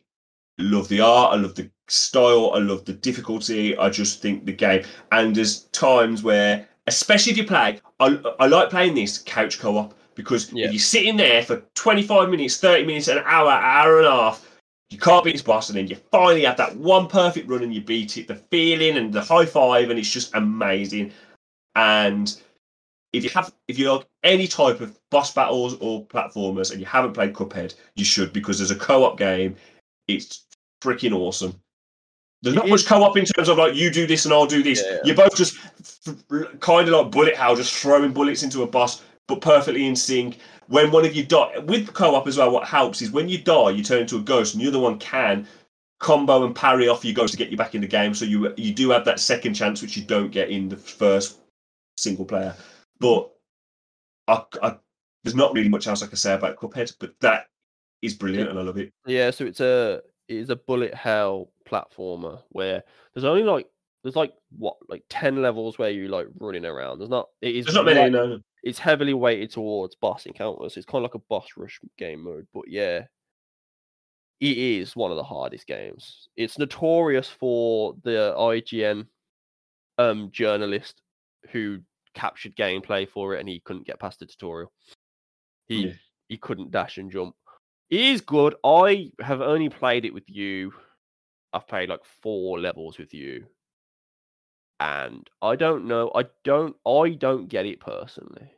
love 0.59 0.89
the 0.89 1.01
art. 1.01 1.33
I 1.33 1.37
love 1.37 1.55
the 1.55 1.71
style. 1.89 2.51
I 2.53 2.59
love 2.59 2.85
the 2.85 2.93
difficulty. 2.93 3.77
I 3.77 3.89
just 3.89 4.21
think 4.21 4.45
the 4.45 4.53
game. 4.53 4.83
And 5.11 5.35
there's 5.35 5.63
times 5.65 6.23
where, 6.23 6.67
especially 6.87 7.31
if 7.33 7.37
you 7.37 7.45
play, 7.45 7.79
I, 7.99 8.19
I 8.39 8.47
like 8.47 8.69
playing 8.69 8.95
this 8.95 9.19
couch 9.19 9.59
co-op 9.59 9.93
because 10.15 10.51
Yeah. 10.51 10.65
if 10.65 10.73
you're 10.73 10.79
sitting 10.79 11.17
there 11.17 11.43
for 11.43 11.63
25 11.75 12.29
minutes, 12.29 12.57
30 12.57 12.85
minutes, 12.85 13.07
an 13.07 13.19
hour, 13.25 13.51
hour 13.51 13.97
and 13.99 14.07
a 14.07 14.11
half, 14.11 14.43
you 14.89 14.97
can't 14.97 15.23
beat 15.25 15.33
this 15.33 15.41
boss, 15.41 15.69
and 15.69 15.77
then 15.77 15.87
you 15.87 15.97
finally 16.11 16.45
have 16.45 16.55
that 16.57 16.75
one 16.77 17.07
perfect 17.07 17.49
run 17.49 17.61
and 17.61 17.75
you 17.75 17.81
beat 17.81 18.15
it. 18.17 18.27
The 18.27 18.35
feeling 18.35 18.95
and 18.97 19.11
the 19.11 19.21
high 19.21 19.45
five, 19.45 19.89
and 19.89 19.99
it's 19.99 20.09
just 20.09 20.33
amazing. 20.33 21.11
And 21.75 22.33
if 23.11 23.23
you 23.23 23.29
have, 23.31 23.53
if 23.67 23.77
you 23.77 23.91
like 23.91 24.07
any 24.23 24.47
type 24.47 24.79
of 24.79 24.97
boss 25.11 25.33
battles 25.33 25.75
or 25.81 26.05
platformers, 26.05 26.71
and 26.71 26.79
you 26.79 26.85
haven't 26.85 27.13
played 27.13 27.33
Cuphead, 27.33 27.75
you 27.95 28.05
should 28.05 28.31
because 28.31 28.59
there's 28.59 28.71
a 28.71 28.75
co-op 28.75 29.17
game. 29.17 29.57
It's 30.07 30.45
freaking 30.81 31.13
awesome. 31.13 31.59
There's 32.41 32.55
It 32.55 32.59
not 32.59 32.69
much 32.69 32.81
is- 32.81 32.87
co-op 32.87 33.17
in 33.17 33.25
terms 33.25 33.49
of 33.49 33.57
like 33.57 33.75
you 33.75 33.89
do 33.91 34.05
this 34.07 34.25
and 34.25 34.33
I'll 34.33 34.45
do 34.45 34.61
this. 34.61 34.83
Yeah. 34.85 34.99
You're 35.03 35.15
both 35.15 35.35
just 35.35 35.57
kind 36.59 36.87
of 36.87 36.93
like 36.93 37.11
bullet 37.11 37.35
hell, 37.35 37.55
just 37.55 37.73
throwing 37.73 38.13
bullets 38.13 38.43
into 38.43 38.63
a 38.63 38.67
boss, 38.67 39.01
but 39.27 39.41
perfectly 39.41 39.87
in 39.87 39.95
sync. 39.95 40.37
When 40.67 40.91
one 40.91 41.05
of 41.05 41.15
you 41.15 41.25
die 41.25 41.59
with 41.59 41.93
co-op 41.93 42.27
as 42.27 42.37
well, 42.37 42.51
what 42.51 42.67
helps 42.67 43.01
is 43.01 43.09
when 43.11 43.29
you 43.29 43.37
die, 43.37 43.69
you 43.71 43.83
turn 43.83 44.01
into 44.01 44.17
a 44.17 44.21
ghost, 44.21 44.53
and 44.53 44.61
the 44.63 44.67
other 44.67 44.79
one 44.79 44.99
can 44.99 45.47
combo 45.99 46.45
and 46.45 46.53
parry 46.55 46.87
off 46.89 47.03
your 47.03 47.13
ghost 47.15 47.31
to 47.33 47.37
get 47.37 47.49
you 47.49 47.57
back 47.57 47.73
in 47.73 47.81
the 47.81 47.87
game. 47.87 48.13
So 48.13 48.25
you 48.25 48.53
you 48.57 48.73
do 48.73 48.89
have 48.91 49.05
that 49.05 49.19
second 49.19 49.53
chance, 49.53 49.81
which 49.81 49.95
you 49.97 50.03
don't 50.03 50.29
get 50.29 50.49
in 50.49 50.67
the 50.69 50.75
first 50.77 51.39
single 51.97 52.25
player. 52.25 52.53
But 52.99 53.31
I, 54.27 54.43
I, 54.61 54.77
there's 55.23 55.35
not 55.35 55.53
really 55.53 55.69
much 55.69 55.87
else 55.87 56.03
I 56.03 56.07
can 56.07 56.17
say 56.17 56.33
about 56.33 56.57
Cuphead, 56.57 56.93
but 56.99 57.13
that 57.21 57.47
is 58.01 58.13
brilliant, 58.13 58.49
and 58.49 58.59
I 58.59 58.61
love 58.61 58.77
it. 58.77 58.91
Yeah, 59.05 59.31
so 59.31 59.45
it's 59.45 59.61
a 59.61 60.01
it 60.03 60.03
is 60.27 60.49
a 60.49 60.55
bullet 60.55 60.93
hell 60.93 61.49
platformer 61.69 62.41
where 62.49 62.83
there's 63.13 63.23
only 63.25 63.43
like 63.43 63.67
there's 64.03 64.15
like 64.15 64.33
what 64.57 64.77
like 64.89 65.03
ten 65.09 65.41
levels 65.41 65.77
where 65.77 65.89
you're 65.89 66.09
like 66.09 66.27
running 66.39 66.65
around. 66.65 66.99
There's 66.99 67.09
not 67.09 67.29
it 67.41 67.55
is 67.55 67.65
There's 67.65 67.75
not 67.75 67.85
many. 67.85 67.99
right- 67.99 68.11
No, 68.11 68.39
it's 68.63 68.79
heavily 68.79 69.13
weighted 69.13 69.51
towards 69.51 69.95
boss 69.95 70.25
encounters. 70.25 70.77
It's 70.77 70.85
kind 70.85 71.03
of 71.03 71.09
like 71.11 71.15
a 71.15 71.25
boss 71.29 71.47
rush 71.57 71.79
game 71.97 72.23
mode, 72.23 72.47
but 72.53 72.67
yeah, 72.67 73.05
it 74.39 74.57
is 74.57 74.95
one 74.95 75.11
of 75.11 75.17
the 75.17 75.23
hardest 75.23 75.65
games. 75.67 76.27
It's 76.35 76.57
notorious 76.59 77.27
for 77.29 77.95
the 78.03 78.33
IGN 78.37 79.07
um 79.97 80.29
journalist 80.31 81.01
who 81.51 81.79
captured 82.13 82.55
gameplay 82.55 83.07
for 83.09 83.35
it 83.35 83.39
and 83.39 83.49
he 83.49 83.59
couldn't 83.61 83.85
get 83.87 83.99
past 83.99 84.19
the 84.19 84.25
tutorial. 84.25 84.71
He 85.67 85.87
Yeah. 85.87 85.93
he 86.29 86.37
couldn't 86.37 86.71
dash 86.71 86.97
and 86.97 87.11
jump. 87.11 87.35
It 87.89 88.01
is 88.01 88.21
good. 88.21 88.55
I 88.63 89.11
have 89.21 89.41
only 89.41 89.69
played 89.69 90.05
it 90.05 90.13
with 90.13 90.29
you. 90.29 90.73
I've 91.53 91.67
played 91.67 91.89
like 91.89 92.01
four 92.21 92.59
levels 92.59 92.97
with 92.97 93.13
you. 93.13 93.45
And 94.79 95.27
I 95.41 95.55
don't 95.55 95.85
know. 95.85 96.11
I 96.13 96.25
don't 96.43 96.75
I 96.85 97.09
don't 97.09 97.47
get 97.47 97.65
it 97.65 97.79
personally. 97.79 98.51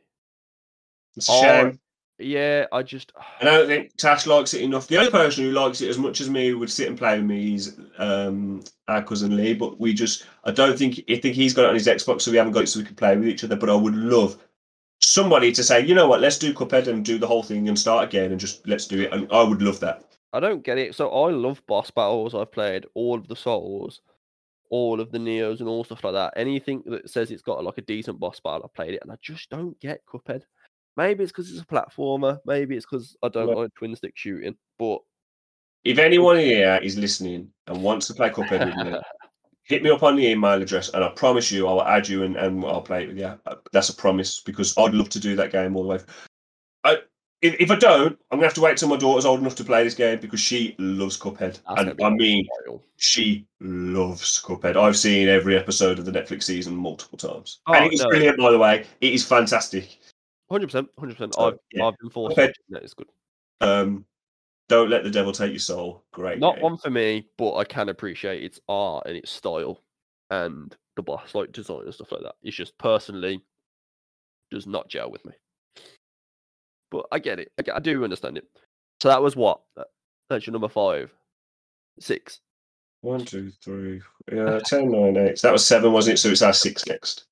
It's 1.16 1.28
a 1.28 1.32
Oh, 1.32 1.40
shame. 1.42 1.80
Yeah, 2.18 2.66
I 2.72 2.82
just 2.82 3.12
I 3.40 3.44
don't 3.44 3.66
think 3.68 3.96
Tash 3.96 4.26
likes 4.26 4.52
it 4.52 4.62
enough. 4.62 4.86
The 4.88 4.98
only 4.98 5.10
person 5.10 5.44
who 5.44 5.52
likes 5.52 5.80
it 5.80 5.88
as 5.88 5.96
much 5.98 6.20
as 6.20 6.28
me 6.28 6.48
who 6.48 6.58
would 6.58 6.70
sit 6.70 6.88
and 6.88 6.98
play 6.98 7.16
with 7.16 7.26
me 7.26 7.54
is 7.54 7.78
um, 7.98 8.62
our 8.88 9.02
cousin 9.02 9.34
Lee. 9.36 9.54
But 9.54 9.80
we 9.80 9.94
just, 9.94 10.26
I 10.44 10.50
don't 10.50 10.78
think, 10.78 11.02
I 11.08 11.16
think 11.16 11.34
he's 11.34 11.54
got 11.54 11.64
it 11.64 11.68
on 11.68 11.74
his 11.74 11.86
Xbox, 11.86 12.22
so 12.22 12.30
we 12.30 12.36
haven't 12.36 12.52
got 12.52 12.64
it 12.64 12.66
so 12.66 12.80
we 12.80 12.84
can 12.86 12.96
play 12.96 13.16
with 13.16 13.28
each 13.28 13.44
other. 13.44 13.56
But 13.56 13.70
I 13.70 13.74
would 13.74 13.94
love 13.94 14.36
somebody 15.10 15.50
to 15.52 15.64
say, 15.64 15.84
you 15.84 15.94
know 15.94 16.06
what, 16.06 16.20
let's 16.20 16.38
do 16.38 16.54
Cuphead 16.54 16.86
and 16.86 17.04
do 17.04 17.18
the 17.18 17.26
whole 17.26 17.42
thing 17.42 17.68
and 17.68 17.78
start 17.78 18.04
again 18.04 18.30
and 18.30 18.38
just 18.40 18.66
let's 18.68 18.86
do 18.86 19.02
it. 19.02 19.12
And 19.12 19.30
I 19.32 19.42
would 19.42 19.60
love 19.60 19.80
that. 19.80 20.04
I 20.32 20.38
don't 20.38 20.62
get 20.62 20.78
it. 20.78 20.94
So 20.94 21.10
I 21.10 21.30
love 21.32 21.60
boss 21.66 21.90
battles. 21.90 22.34
I've 22.34 22.52
played 22.52 22.86
all 22.94 23.18
of 23.18 23.26
the 23.26 23.34
Souls, 23.34 24.00
all 24.70 25.00
of 25.00 25.10
the 25.10 25.18
Niohs, 25.18 25.58
and 25.58 25.68
all 25.68 25.82
stuff 25.82 26.04
like 26.04 26.12
that. 26.12 26.34
Anything 26.36 26.84
that 26.86 27.10
says 27.10 27.32
it's 27.32 27.42
got 27.42 27.64
like 27.64 27.78
a 27.78 27.82
decent 27.82 28.20
boss 28.20 28.38
battle, 28.38 28.62
I've 28.64 28.74
played 28.74 28.94
it, 28.94 29.00
and 29.02 29.10
I 29.10 29.16
just 29.20 29.50
don't 29.50 29.78
get 29.80 30.06
Cuphead. 30.06 30.42
Maybe 30.96 31.24
it's 31.24 31.32
because 31.32 31.50
it's 31.50 31.60
a 31.62 31.66
platformer. 31.66 32.38
Maybe 32.46 32.76
it's 32.76 32.86
because 32.86 33.16
I 33.22 33.28
don't 33.28 33.48
Well- 33.48 33.62
like 33.62 33.74
twin 33.74 33.96
stick 33.96 34.12
shooting. 34.16 34.56
But 34.78 35.00
If 35.82 35.98
anyone 35.98 36.36
here 36.38 36.78
is 36.82 36.96
listening 36.98 37.50
and 37.66 37.82
wants 37.82 38.06
to 38.08 38.14
play 38.14 38.30
Cuphead 38.30 38.66
with 38.66 38.86
me, 38.86 38.98
hit 39.70 39.82
me 39.84 39.90
up 39.90 40.02
on 40.02 40.16
the 40.16 40.26
email 40.26 40.60
address 40.60 40.90
and 40.90 41.04
I 41.04 41.08
promise 41.10 41.50
you 41.52 41.68
I 41.68 41.72
will 41.72 41.84
add 41.84 42.08
you 42.08 42.24
and, 42.24 42.36
and 42.36 42.64
I'll 42.64 42.82
play 42.82 43.04
it 43.04 43.08
with 43.08 43.18
you. 43.18 43.38
That's 43.72 43.88
a 43.88 43.94
promise 43.94 44.40
because 44.40 44.76
I'd 44.76 44.94
love 44.94 45.08
to 45.10 45.20
do 45.20 45.36
that 45.36 45.52
game 45.52 45.76
all 45.76 45.84
the 45.84 45.88
way. 45.88 45.98
I, 46.82 46.96
if, 47.40 47.54
if 47.60 47.70
I 47.70 47.76
don't, 47.76 48.18
I'm 48.30 48.38
gonna 48.38 48.46
have 48.48 48.54
to 48.54 48.60
wait 48.60 48.76
till 48.76 48.88
my 48.88 48.96
daughter's 48.96 49.24
old 49.24 49.40
enough 49.40 49.54
to 49.54 49.64
play 49.64 49.84
this 49.84 49.94
game 49.94 50.18
because 50.18 50.40
she 50.40 50.74
loves 50.78 51.16
Cuphead. 51.16 51.60
That's 51.68 51.82
And 51.82 52.02
I 52.02 52.10
mean, 52.10 52.46
wild. 52.66 52.82
she 52.96 53.46
loves 53.60 54.42
Cuphead. 54.44 54.76
I've 54.76 54.96
seen 54.96 55.28
every 55.28 55.56
episode 55.56 56.00
of 56.00 56.04
the 56.04 56.12
Netflix 56.12 56.42
season 56.42 56.74
multiple 56.74 57.16
times. 57.16 57.60
Oh, 57.68 57.74
and 57.74 57.86
it 57.86 57.94
is 57.94 58.02
no. 58.02 58.08
brilliant, 58.08 58.38
by 58.38 58.50
the 58.50 58.58
way. 58.58 58.84
It 59.00 59.14
is 59.14 59.24
fantastic. 59.24 59.98
hundred 60.50 60.66
percent, 60.66 60.88
hundred 60.98 61.14
percent. 61.14 61.34
So, 61.34 61.46
I've 61.46 61.54
yeah. 61.72 61.86
I've 61.86 61.98
been 61.98 62.10
forced. 62.10 62.36
Cuphead. 62.36 62.52
It's 62.70 62.94
good. 62.94 63.08
Um, 63.60 64.04
don't 64.70 64.88
let 64.88 65.02
the 65.02 65.10
devil 65.10 65.32
take 65.32 65.50
your 65.50 65.58
soul. 65.58 66.04
Great. 66.12 66.38
Not 66.38 66.54
game. 66.54 66.62
one 66.62 66.76
for 66.78 66.90
me, 66.90 67.26
but 67.36 67.56
I 67.56 67.64
can 67.64 67.88
appreciate 67.88 68.44
its 68.44 68.60
art 68.68 69.04
and 69.06 69.16
its 69.16 69.30
style 69.30 69.82
and 70.30 70.74
the 70.94 71.02
boss 71.02 71.34
like 71.34 71.50
design 71.50 71.82
and 71.86 71.92
stuff 71.92 72.12
like 72.12 72.22
that. 72.22 72.36
It's 72.44 72.56
just 72.56 72.78
personally 72.78 73.42
does 74.52 74.68
not 74.68 74.88
gel 74.88 75.10
with 75.10 75.24
me. 75.26 75.32
But 76.92 77.06
I 77.10 77.18
get 77.18 77.40
it. 77.40 77.50
I, 77.58 77.62
get- 77.62 77.74
I 77.74 77.80
do 77.80 78.04
understand 78.04 78.38
it. 78.38 78.44
So 79.02 79.08
that 79.08 79.20
was 79.22 79.34
what? 79.34 79.60
Uh, 79.76 79.82
That's 80.28 80.46
your 80.46 80.52
number 80.52 80.68
five. 80.68 81.12
Six. 81.98 82.40
One, 83.02 83.24
two, 83.24 83.50
three, 83.64 84.00
yeah, 84.30 84.60
10, 84.64 84.90
9, 84.90 85.16
8. 85.16 85.38
So 85.38 85.48
that 85.48 85.52
was 85.52 85.66
seven, 85.66 85.90
wasn't 85.92 86.14
it? 86.14 86.18
So 86.18 86.28
it's 86.28 86.42
our 86.42 86.52
six 86.52 86.86
next. 86.86 87.24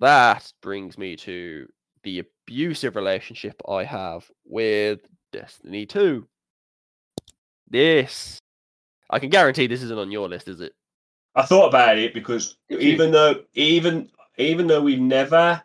That 0.00 0.52
brings 0.60 0.98
me 0.98 1.16
to 1.16 1.66
the 2.02 2.18
abusive 2.18 2.96
relationship 2.96 3.62
I 3.68 3.84
have 3.84 4.28
with 4.44 5.00
Destiny 5.32 5.86
2. 5.86 6.26
This. 7.68 8.38
I 9.10 9.18
can 9.18 9.30
guarantee 9.30 9.66
this 9.66 9.82
isn't 9.82 9.98
on 9.98 10.12
your 10.12 10.28
list, 10.28 10.48
is 10.48 10.60
it? 10.60 10.74
I 11.34 11.42
thought 11.42 11.68
about 11.68 11.98
it 11.98 12.12
because 12.12 12.56
even 12.68 13.10
though 13.10 13.42
even 13.54 14.10
even 14.36 14.66
though 14.66 14.82
we 14.82 14.96
never 14.96 15.62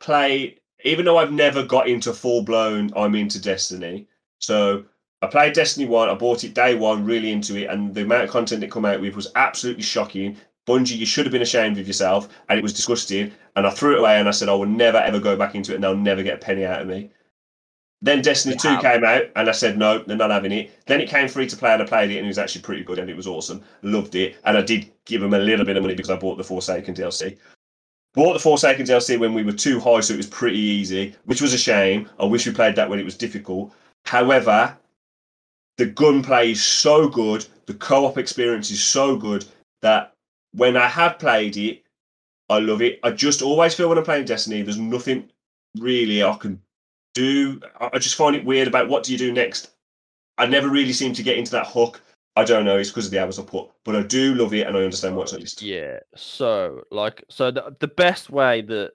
played 0.00 0.60
even 0.84 1.04
though 1.04 1.18
I've 1.18 1.32
never 1.32 1.64
got 1.64 1.88
into 1.88 2.12
full 2.12 2.42
blown 2.42 2.90
I'm 2.96 3.14
into 3.14 3.40
Destiny. 3.40 4.08
So 4.40 4.84
I 5.22 5.26
played 5.28 5.54
Destiny 5.54 5.86
1, 5.86 6.08
I 6.10 6.14
bought 6.14 6.44
it 6.44 6.52
day 6.52 6.74
one, 6.74 7.04
really 7.04 7.32
into 7.32 7.56
it, 7.56 7.70
and 7.70 7.94
the 7.94 8.02
amount 8.02 8.24
of 8.24 8.30
content 8.30 8.62
it 8.62 8.70
come 8.70 8.84
out 8.84 9.00
with 9.00 9.16
was 9.16 9.30
absolutely 9.36 9.82
shocking. 9.82 10.36
Bungie, 10.66 10.98
you 10.98 11.06
should 11.06 11.24
have 11.24 11.32
been 11.32 11.42
ashamed 11.42 11.78
of 11.78 11.86
yourself, 11.86 12.28
and 12.48 12.58
it 12.58 12.62
was 12.62 12.74
disgusting. 12.74 13.32
And 13.56 13.66
I 13.66 13.70
threw 13.70 13.94
it 13.94 14.00
away 14.00 14.18
and 14.18 14.28
I 14.28 14.32
said 14.32 14.48
I 14.48 14.54
will 14.54 14.66
never 14.66 14.98
ever 14.98 15.20
go 15.20 15.36
back 15.36 15.54
into 15.54 15.72
it 15.72 15.76
and 15.76 15.84
they'll 15.84 15.96
never 15.96 16.22
get 16.22 16.34
a 16.34 16.44
penny 16.44 16.64
out 16.66 16.82
of 16.82 16.88
me. 16.88 17.10
Then 18.04 18.20
Destiny 18.20 18.54
You 18.54 18.60
2 18.60 18.68
have. 18.68 18.82
came 18.82 19.04
out 19.04 19.22
and 19.34 19.48
I 19.48 19.52
said 19.52 19.78
no, 19.78 19.98
they're 20.00 20.14
not 20.14 20.30
having 20.30 20.52
it. 20.52 20.84
Then 20.84 21.00
it 21.00 21.08
came 21.08 21.26
free 21.26 21.46
to 21.46 21.56
play 21.56 21.72
and 21.72 21.82
I 21.82 21.86
played 21.86 22.10
it 22.10 22.18
and 22.18 22.26
it 22.26 22.28
was 22.28 22.36
actually 22.36 22.60
pretty 22.60 22.84
good 22.84 22.98
and 22.98 23.08
it 23.08 23.16
was 23.16 23.26
awesome. 23.26 23.62
Loved 23.80 24.14
it. 24.14 24.36
And 24.44 24.58
I 24.58 24.60
did 24.60 24.92
give 25.06 25.22
them 25.22 25.32
a 25.32 25.38
little 25.38 25.64
bit 25.64 25.78
of 25.78 25.82
money 25.82 25.94
because 25.94 26.10
I 26.10 26.16
bought 26.16 26.36
the 26.36 26.44
Forsaken 26.44 26.94
DLC. 26.94 27.38
Bought 28.12 28.34
the 28.34 28.40
Forsaken 28.40 28.84
DLC 28.84 29.18
when 29.18 29.32
we 29.32 29.42
were 29.42 29.52
too 29.52 29.80
high, 29.80 30.00
so 30.00 30.12
it 30.12 30.18
was 30.18 30.26
pretty 30.26 30.58
easy, 30.58 31.16
which 31.24 31.40
was 31.40 31.54
a 31.54 31.58
shame. 31.58 32.06
I 32.20 32.26
wish 32.26 32.46
we 32.46 32.52
played 32.52 32.76
that 32.76 32.90
when 32.90 32.98
it 32.98 33.06
was 33.06 33.16
difficult. 33.16 33.72
However, 34.04 34.76
the 35.78 35.86
gunplay 35.86 36.50
is 36.50 36.62
so 36.62 37.08
good, 37.08 37.46
the 37.64 37.74
co-op 37.74 38.18
experience 38.18 38.70
is 38.70 38.84
so 38.84 39.16
good 39.16 39.46
that 39.80 40.12
when 40.52 40.76
I 40.76 40.88
have 40.88 41.18
played 41.18 41.56
it, 41.56 41.82
I 42.50 42.58
love 42.58 42.82
it. 42.82 43.00
I 43.02 43.12
just 43.12 43.40
always 43.40 43.74
feel 43.74 43.88
when 43.88 43.96
I'm 43.96 44.04
playing 44.04 44.26
Destiny, 44.26 44.60
there's 44.60 44.78
nothing 44.78 45.30
really 45.78 46.22
I 46.22 46.34
can 46.34 46.60
do. 47.14 47.60
I 47.80 47.98
just 47.98 48.16
find 48.16 48.36
it 48.36 48.44
weird 48.44 48.68
about 48.68 48.88
what 48.88 49.02
do 49.02 49.12
you 49.12 49.18
do 49.18 49.32
next. 49.32 49.70
I 50.36 50.46
never 50.46 50.68
really 50.68 50.92
seem 50.92 51.12
to 51.14 51.22
get 51.22 51.38
into 51.38 51.52
that 51.52 51.66
hook. 51.66 52.02
I 52.36 52.44
don't 52.44 52.64
know. 52.64 52.78
It's 52.78 52.90
because 52.90 53.06
of 53.06 53.12
the 53.12 53.22
hours 53.22 53.38
I 53.38 53.44
put, 53.44 53.70
but 53.84 53.94
I 53.94 54.02
do 54.02 54.34
love 54.34 54.52
it 54.54 54.66
and 54.66 54.76
I 54.76 54.82
understand 54.82 55.16
what's 55.16 55.32
on 55.32 55.40
list. 55.40 55.62
Yeah. 55.62 56.00
So, 56.16 56.82
like, 56.90 57.24
so 57.30 57.50
the 57.50 57.76
the 57.78 57.88
best 57.88 58.28
way 58.30 58.62
that 58.62 58.92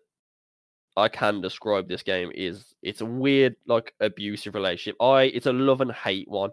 I 0.98 1.08
can 1.08 1.40
describe 1.40 1.88
this 1.88 2.04
game 2.04 2.32
is 2.36 2.76
it's 2.82 3.02
a 3.02 3.06
weird, 3.06 3.56
like, 3.66 3.94
abusive 4.02 4.56
relationship. 4.56 5.02
I 5.02 5.24
it's 5.24 5.46
a 5.46 5.54
love 5.54 5.80
and 5.80 5.92
hate 5.92 6.28
one. 6.28 6.52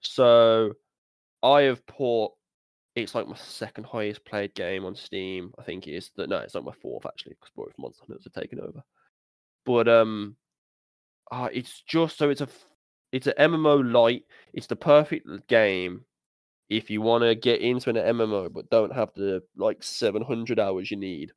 So, 0.00 0.72
I 1.42 1.62
have 1.62 1.86
put 1.86 2.30
it's 2.94 3.14
like 3.14 3.26
my 3.26 3.36
second 3.36 3.84
highest 3.84 4.24
played 4.24 4.54
game 4.54 4.84
on 4.84 4.94
Steam. 4.94 5.52
I 5.58 5.62
think 5.62 5.86
it 5.86 5.94
is 5.94 6.10
that 6.16 6.28
no, 6.28 6.38
it's 6.38 6.54
like 6.54 6.64
my 6.64 6.72
fourth 6.80 7.06
actually 7.06 7.34
because 7.34 7.50
both 7.56 7.72
Monster 7.76 8.04
have 8.08 8.32
taken 8.32 8.60
over. 8.60 8.82
But 9.66 9.88
um, 9.88 10.36
uh, 11.30 11.48
it's 11.52 11.82
just 11.86 12.18
so 12.18 12.30
it's 12.30 12.40
a 12.40 12.48
it's 13.12 13.26
an 13.26 13.34
MMO 13.38 13.92
light. 13.92 14.24
It's 14.52 14.66
the 14.66 14.76
perfect 14.76 15.26
game 15.48 16.04
if 16.68 16.90
you 16.90 17.00
want 17.00 17.22
to 17.22 17.34
get 17.34 17.60
into 17.60 17.90
an 17.90 17.96
MMO 17.96 18.52
but 18.52 18.70
don't 18.70 18.92
have 18.92 19.10
the 19.14 19.42
like 19.56 19.82
700 19.82 20.58
hours 20.58 20.90
you 20.90 20.96
need 20.96 21.32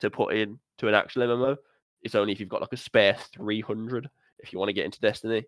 to 0.00 0.10
put 0.10 0.34
in 0.34 0.58
to 0.78 0.88
an 0.88 0.94
actual 0.94 1.22
MMO. 1.22 1.56
It's 2.02 2.14
only 2.14 2.32
if 2.32 2.40
you've 2.40 2.48
got 2.48 2.60
like 2.60 2.72
a 2.72 2.76
spare 2.76 3.16
300 3.34 4.08
if 4.38 4.52
you 4.52 4.58
want 4.58 4.68
to 4.68 4.74
get 4.74 4.84
into 4.84 5.00
Destiny. 5.00 5.44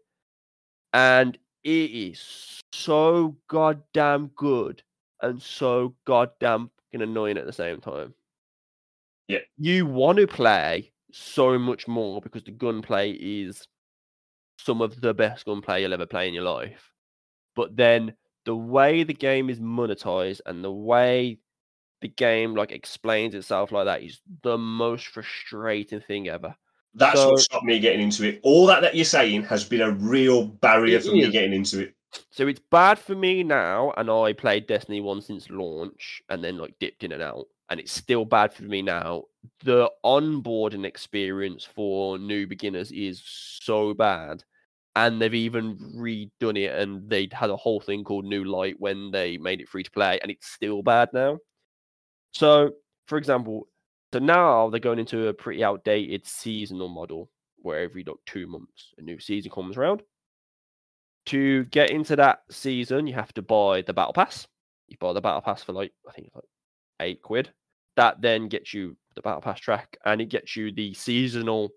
And 0.93 1.37
it 1.65 1.91
is 1.91 2.63
so 2.73 3.37
goddamn 3.49 4.29
good 4.37 4.83
and 5.21 5.41
so 5.43 5.95
goddamn 6.07 6.71
annoying 6.93 7.39
at 7.39 7.47
the 7.47 7.53
same 7.53 7.81
time. 7.81 8.15
Yeah. 9.29 9.41
You 9.59 9.87
want 9.87 10.19
to 10.19 10.27
play 10.27 10.91
so 11.13 11.59
much 11.59 11.89
more 11.89 12.21
because 12.21 12.45
the 12.45 12.51
gunplay 12.51 13.13
is 13.13 13.67
some 14.59 14.81
of 14.83 15.01
the 15.01 15.15
best 15.15 15.45
gunplay 15.45 15.83
you'll 15.83 15.93
ever 15.95 16.07
play 16.07 16.29
in 16.29 16.35
your 16.35 16.45
life. 16.45 16.91
But 17.57 17.77
then 17.77 18.15
the 18.45 18.55
way 18.57 19.03
the 19.05 19.15
game 19.15 19.51
is 19.51 19.61
monetized 19.61 20.41
and 20.47 20.63
the 20.65 20.73
way 20.73 21.39
the 22.01 22.09
game 22.09 22.55
like 22.55 22.71
explains 22.73 23.35
itself 23.35 23.73
like 23.73 23.87
that 23.87 24.03
is 24.03 24.21
the 24.43 24.57
most 24.59 25.07
frustrating 25.09 26.01
thing 26.01 26.29
ever. 26.29 26.55
That's 26.95 27.19
So- 27.19 27.31
what 27.33 27.41
stopped 27.41 27.65
me 27.65 27.79
getting 27.79 28.01
into 28.01 28.27
it. 28.29 28.41
All 28.43 28.67
that 28.67 28.81
that 28.83 28.95
you're 28.95 29.05
saying 29.05 29.43
has 29.45 29.65
been 29.65 29.81
a 29.81 29.91
real 29.93 30.47
barrier 30.47 31.01
for 31.01 31.13
me 31.13 31.31
getting 31.31 31.53
into 31.53 31.81
it. 31.81 31.95
So 32.31 32.47
it's 32.49 32.61
bad 32.71 32.99
for 32.99 33.15
me 33.15 33.43
now, 33.43 33.93
and 33.97 34.11
I 34.11 34.33
played 34.33 34.67
Destiny 34.67 35.01
1 35.01 35.21
since 35.21 35.51
launch 35.51 36.23
and 36.31 36.43
then 36.43 36.57
like 36.57 36.75
dipped 36.81 37.05
in 37.05 37.13
and 37.13 37.23
out. 37.23 37.47
And 37.71 37.79
it's 37.81 37.93
still 37.93 38.25
bad 38.25 38.53
for 38.53 38.63
me 38.65 38.83
now. 38.83 39.25
The 39.63 39.91
onboarding 40.05 40.85
experience 40.85 41.65
for 41.65 42.19
new 42.19 42.47
beginners 42.47 42.91
is 42.93 43.23
so 43.25 43.95
bad. 43.95 44.43
And 44.97 45.21
they've 45.21 45.35
even 45.35 45.77
redone 45.97 46.59
it 46.59 46.75
and 46.79 47.09
they 47.09 47.29
had 47.31 47.51
a 47.51 47.57
whole 47.57 47.81
thing 47.81 48.05
called 48.05 48.25
New 48.25 48.45
Light 48.45 48.77
when 48.79 49.11
they 49.11 49.37
made 49.39 49.61
it 49.61 49.69
free 49.69 49.85
to 49.85 49.91
play, 49.91 50.19
and 50.21 50.31
it's 50.31 50.49
still 50.49 50.83
bad 50.83 51.11
now. 51.13 51.39
So, 52.33 52.73
for 53.07 53.17
example, 53.19 53.69
so 54.13 54.19
now 54.19 54.71
they're 54.71 54.81
going 54.81 54.99
into 54.99 55.29
a 55.29 55.35
pretty 55.35 55.63
outdated 55.63 56.27
seasonal 56.27 56.89
model 56.89 57.31
where 57.59 57.81
every 57.81 58.03
like 58.03 58.17
two 58.27 58.47
months 58.47 58.93
a 58.99 59.03
new 59.03 59.21
season 59.21 59.53
comes 59.53 59.77
around 59.77 60.03
to 61.29 61.65
get 61.67 61.91
into 61.91 62.17
that 62.17 62.41
season, 62.51 63.07
you 63.07 63.13
have 63.13 63.35
to 63.35 63.43
buy 63.43 63.83
the 63.83 63.93
battle 63.93 64.15
pass. 64.15 64.47
You 64.87 64.97
buy 64.99 65.13
the 65.13 65.21
battle 65.21 65.43
pass 65.43 65.63
for 65.63 65.73
like 65.73 65.93
I 66.09 66.13
think 66.13 66.31
like 66.35 66.45
eight 67.01 67.23
quid. 67.23 67.51
That 67.97 68.21
then 68.21 68.49
gets 68.49 68.73
you 68.73 68.97
the 69.15 69.23
battle 69.23 69.41
pass 69.41 69.59
track, 69.59 69.99
and 70.05 70.21
it 70.21 70.29
gets 70.29 70.55
you 70.57 70.71
the 70.71 70.95
seasonal, 70.95 71.71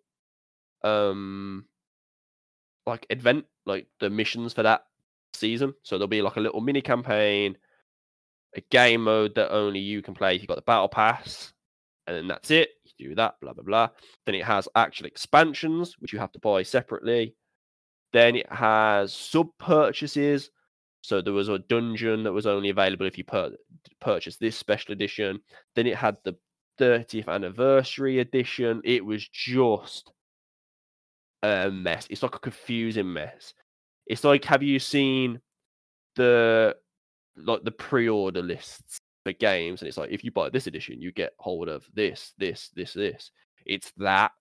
um, 0.84 1.66
like 2.86 3.06
event, 3.10 3.46
like 3.66 3.88
the 4.00 4.10
missions 4.10 4.54
for 4.54 4.64
that 4.64 4.84
season. 5.34 5.74
So 5.84 5.98
there'll 5.98 6.08
be 6.08 6.22
like 6.22 6.36
a 6.36 6.42
little 6.42 6.62
mini 6.62 6.82
campaign, 6.82 7.58
a 8.56 8.62
game 8.70 9.04
mode 9.04 9.34
that 9.36 9.52
only 9.52 9.80
you 9.80 10.02
can 10.02 10.14
play 10.14 10.36
if 10.36 10.42
you've 10.42 10.48
got 10.48 10.56
the 10.56 10.62
battle 10.62 10.90
pass, 10.90 11.54
and 12.06 12.16
then 12.16 12.28
that's 12.28 12.52
it. 12.52 12.70
You 12.98 13.10
do 13.10 13.16
that, 13.16 13.36
blah 13.42 13.54
blah 13.54 13.64
blah. 13.64 13.90
Then 14.26 14.36
it 14.36 14.44
has 14.44 14.68
actual 14.76 15.08
expansions, 15.08 15.96
which 15.98 16.14
you 16.14 16.20
have 16.20 16.32
to 16.34 16.40
buy 16.40 16.62
separately. 16.62 17.36
Then 18.14 18.36
it 18.36 18.52
has 18.52 19.14
sub 19.14 19.48
purchases. 19.58 20.52
So 21.02 21.22
there 21.22 21.34
was 21.34 21.50
a 21.50 21.60
dungeon 21.60 22.24
that 22.24 22.32
was 22.32 22.46
only 22.46 22.70
available 22.70 23.06
if 23.06 23.18
you 23.18 23.24
pur- 23.24 23.58
purchased 24.00 24.40
this 24.40 24.56
special 24.56 24.94
edition. 24.94 25.42
Then 25.76 25.88
it 25.88 25.96
had 25.96 26.18
the 26.24 26.36
30th 26.80 27.28
anniversary 27.28 28.20
edition. 28.20 28.82
It 28.84 29.04
was 29.04 29.28
just 29.28 30.12
a 31.44 31.72
mess. 31.72 32.08
It's 32.10 32.24
like 32.24 32.36
a 32.36 32.40
confusing 32.40 33.12
mess. 33.12 33.54
It's 34.06 34.24
like 34.24 34.46
have 34.46 34.64
you 34.64 34.80
seen 34.80 35.40
the 36.16 36.76
like 37.38 37.64
the 37.64 37.72
pre-order 37.72 38.42
lists 38.42 39.00
for 39.24 39.34
games 39.34 39.82
and 39.82 39.88
it's 39.88 39.98
like 39.98 40.12
if 40.12 40.24
you 40.24 40.32
buy 40.32 40.50
this 40.50 40.68
edition 40.68 41.00
you 41.00 41.12
get 41.12 41.34
hold 41.40 41.70
of 41.70 41.86
this 41.94 42.34
this 42.38 42.70
this 42.76 42.94
this 42.94 43.32
it's 43.66 43.94
that 43.98 44.32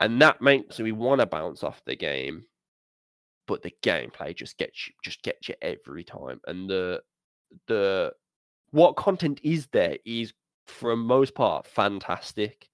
and 0.00 0.20
that 0.20 0.42
makes 0.42 0.78
me 0.80 0.92
want 0.92 1.20
to 1.20 1.26
bounce 1.26 1.62
off 1.62 1.80
the 1.86 1.96
game 1.96 2.44
but 3.46 3.62
the 3.62 3.72
gameplay 3.82 4.34
just 4.34 4.56
gets 4.58 4.86
you 4.86 4.94
just 5.04 5.22
gets 5.22 5.48
you 5.48 5.54
every 5.62 6.04
time 6.04 6.40
and 6.46 6.68
the 6.68 7.00
the 7.66 8.12
what 8.70 8.96
content 8.96 9.40
is 9.42 9.68
there 9.68 9.98
is 10.04 10.32
for 10.66 10.96
most 10.96 11.34
part 11.34 11.66
fantastic. 11.66 12.68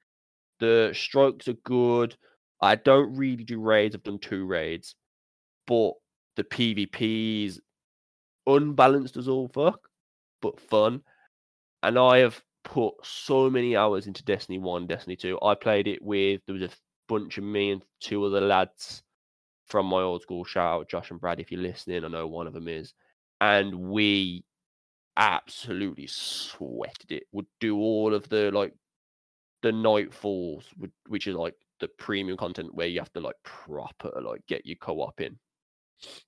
The 0.61 0.93
strokes 0.95 1.49
are 1.49 1.55
good. 1.64 2.16
I 2.61 2.75
don't 2.75 3.16
really 3.16 3.45
do 3.45 3.61
raids 3.61 3.95
i've 3.95 4.03
done 4.03 4.18
two 4.18 4.45
raids 4.45 4.95
but 5.66 5.93
the 6.37 6.45
pvp 6.45 7.47
is 7.47 7.61
unbalanced 8.47 9.16
as 9.16 9.29
all 9.29 9.49
fuck 9.49 9.81
but 10.43 10.61
fun. 10.61 11.03
And 11.83 11.99
i 11.99 12.18
have 12.18 12.41
put 12.64 12.95
so 13.03 13.49
many 13.49 13.77
hours 13.77 14.07
into 14.07 14.23
destiny 14.25 14.59
1 14.59 14.87
destiny 14.87 15.16
2 15.16 15.39
i 15.43 15.55
played 15.55 15.89
it 15.89 16.03
with 16.03 16.43
there 16.47 16.55
was 16.55 16.62
a 16.62 16.71
bunch 17.09 17.39
of 17.39 17.45
me 17.45 17.71
and 17.71 17.83
two 18.01 18.23
other 18.25 18.41
lads 18.41 19.03
from 19.71 19.87
my 19.87 20.01
old 20.01 20.23
school. 20.23 20.45
Shout 20.45 20.81
out 20.81 20.89
Josh 20.89 21.11
and 21.11 21.21
Brad 21.21 21.41
if 21.41 21.51
you're 21.51 21.61
listening. 21.61 22.05
I 22.05 22.09
know 22.09 22.27
one 22.27 22.47
of 22.47 22.53
them 22.53 22.68
is. 22.68 22.93
And 23.41 23.75
we 23.75 24.45
absolutely 25.16 26.07
sweated 26.09 27.12
it. 27.12 27.25
Would 27.33 27.47
do 27.61 27.79
all 27.79 28.14
of 28.14 28.29
the 28.29 28.51
like 28.51 28.75
the 29.62 29.71
nightfalls, 29.71 30.64
which 31.09 31.27
is 31.27 31.35
like 31.35 31.55
the 31.81 31.89
premium 31.89 32.37
content 32.37 32.75
where 32.75 32.87
you 32.87 33.01
have 33.01 33.12
to 33.12 33.21
like 33.21 33.37
proper 33.43 34.12
like 34.23 34.47
get 34.47 34.66
your 34.66 34.77
co-op 34.77 35.21
in. 35.21 35.39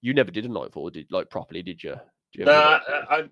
You 0.00 0.14
never 0.14 0.30
did 0.30 0.44
a 0.44 0.48
nightfall, 0.48 0.90
did 0.90 1.10
like 1.10 1.30
properly, 1.30 1.62
did 1.62 1.82
you? 1.82 1.96
You 2.34 2.44
Nah, 2.44 2.80
I, 2.88 3.16
I, 3.16 3.24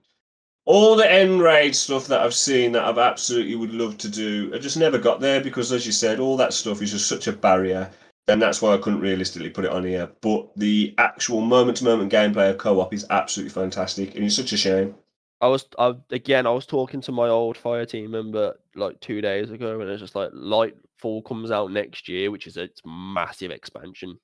all 0.64 0.96
the 0.96 1.10
end 1.10 1.40
raid 1.42 1.74
stuff 1.74 2.06
that 2.06 2.20
I've 2.20 2.34
seen 2.34 2.72
that 2.72 2.84
I've 2.84 2.98
absolutely 2.98 3.56
would 3.56 3.72
love 3.72 3.98
to 3.98 4.08
do, 4.08 4.50
I 4.54 4.58
just 4.58 4.76
never 4.76 4.98
got 4.98 5.20
there 5.20 5.42
because, 5.42 5.72
as 5.72 5.86
you 5.86 5.92
said, 5.92 6.20
all 6.20 6.36
that 6.36 6.52
stuff 6.52 6.82
is 6.82 6.92
just 6.92 7.08
such 7.08 7.26
a 7.26 7.32
barrier. 7.32 7.90
And 8.28 8.40
that's 8.40 8.62
why 8.62 8.74
I 8.74 8.78
couldn't 8.78 9.00
realistically 9.00 9.50
put 9.50 9.64
it 9.64 9.72
on 9.72 9.84
here. 9.84 10.10
But 10.20 10.50
the 10.56 10.94
actual 10.98 11.40
moment 11.40 11.78
to 11.78 11.84
moment 11.84 12.12
gameplay 12.12 12.50
of 12.50 12.58
co 12.58 12.80
op 12.80 12.94
is 12.94 13.06
absolutely 13.10 13.50
fantastic. 13.50 14.14
And 14.14 14.24
it's 14.24 14.36
such 14.36 14.52
a 14.52 14.56
shame. 14.56 14.94
I 15.40 15.48
was 15.48 15.66
I, 15.78 15.94
again. 16.10 16.46
I 16.46 16.50
was 16.50 16.66
talking 16.66 17.00
to 17.02 17.12
my 17.12 17.28
old 17.28 17.56
fire 17.56 17.86
team 17.86 18.10
member 18.10 18.54
like 18.74 19.00
two 19.00 19.20
days 19.20 19.50
ago, 19.50 19.80
and 19.80 19.90
it's 19.90 20.00
just 20.00 20.14
like 20.14 20.30
Lightfall 20.32 21.24
comes 21.24 21.50
out 21.50 21.72
next 21.72 22.08
year, 22.08 22.30
which 22.30 22.46
is 22.46 22.56
a 22.56 22.68
massive 22.84 23.50
expansion, 23.50 24.18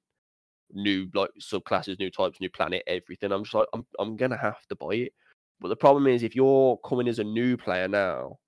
new 0.73 1.09
like 1.15 1.31
subclasses, 1.41 1.99
new 1.99 2.11
types, 2.11 2.39
new 2.41 2.51
planet, 2.51 2.83
everything. 2.87 3.33
I'm 3.33 3.45
just 3.45 3.55
like 3.55 3.69
I'm 3.73 3.87
I'm 3.99 4.17
gonna 4.17 4.37
have 4.37 4.65
to 4.69 4.77
buy 4.77 4.95
it. 4.95 5.13
But 5.59 5.69
the 5.69 5.77
problem 5.77 6.07
is, 6.07 6.23
if 6.23 6.37
you're 6.37 6.77
coming 6.85 7.09
as 7.09 7.19
a 7.19 7.25
new 7.25 7.57
player 7.57 7.89
now, 7.89 8.39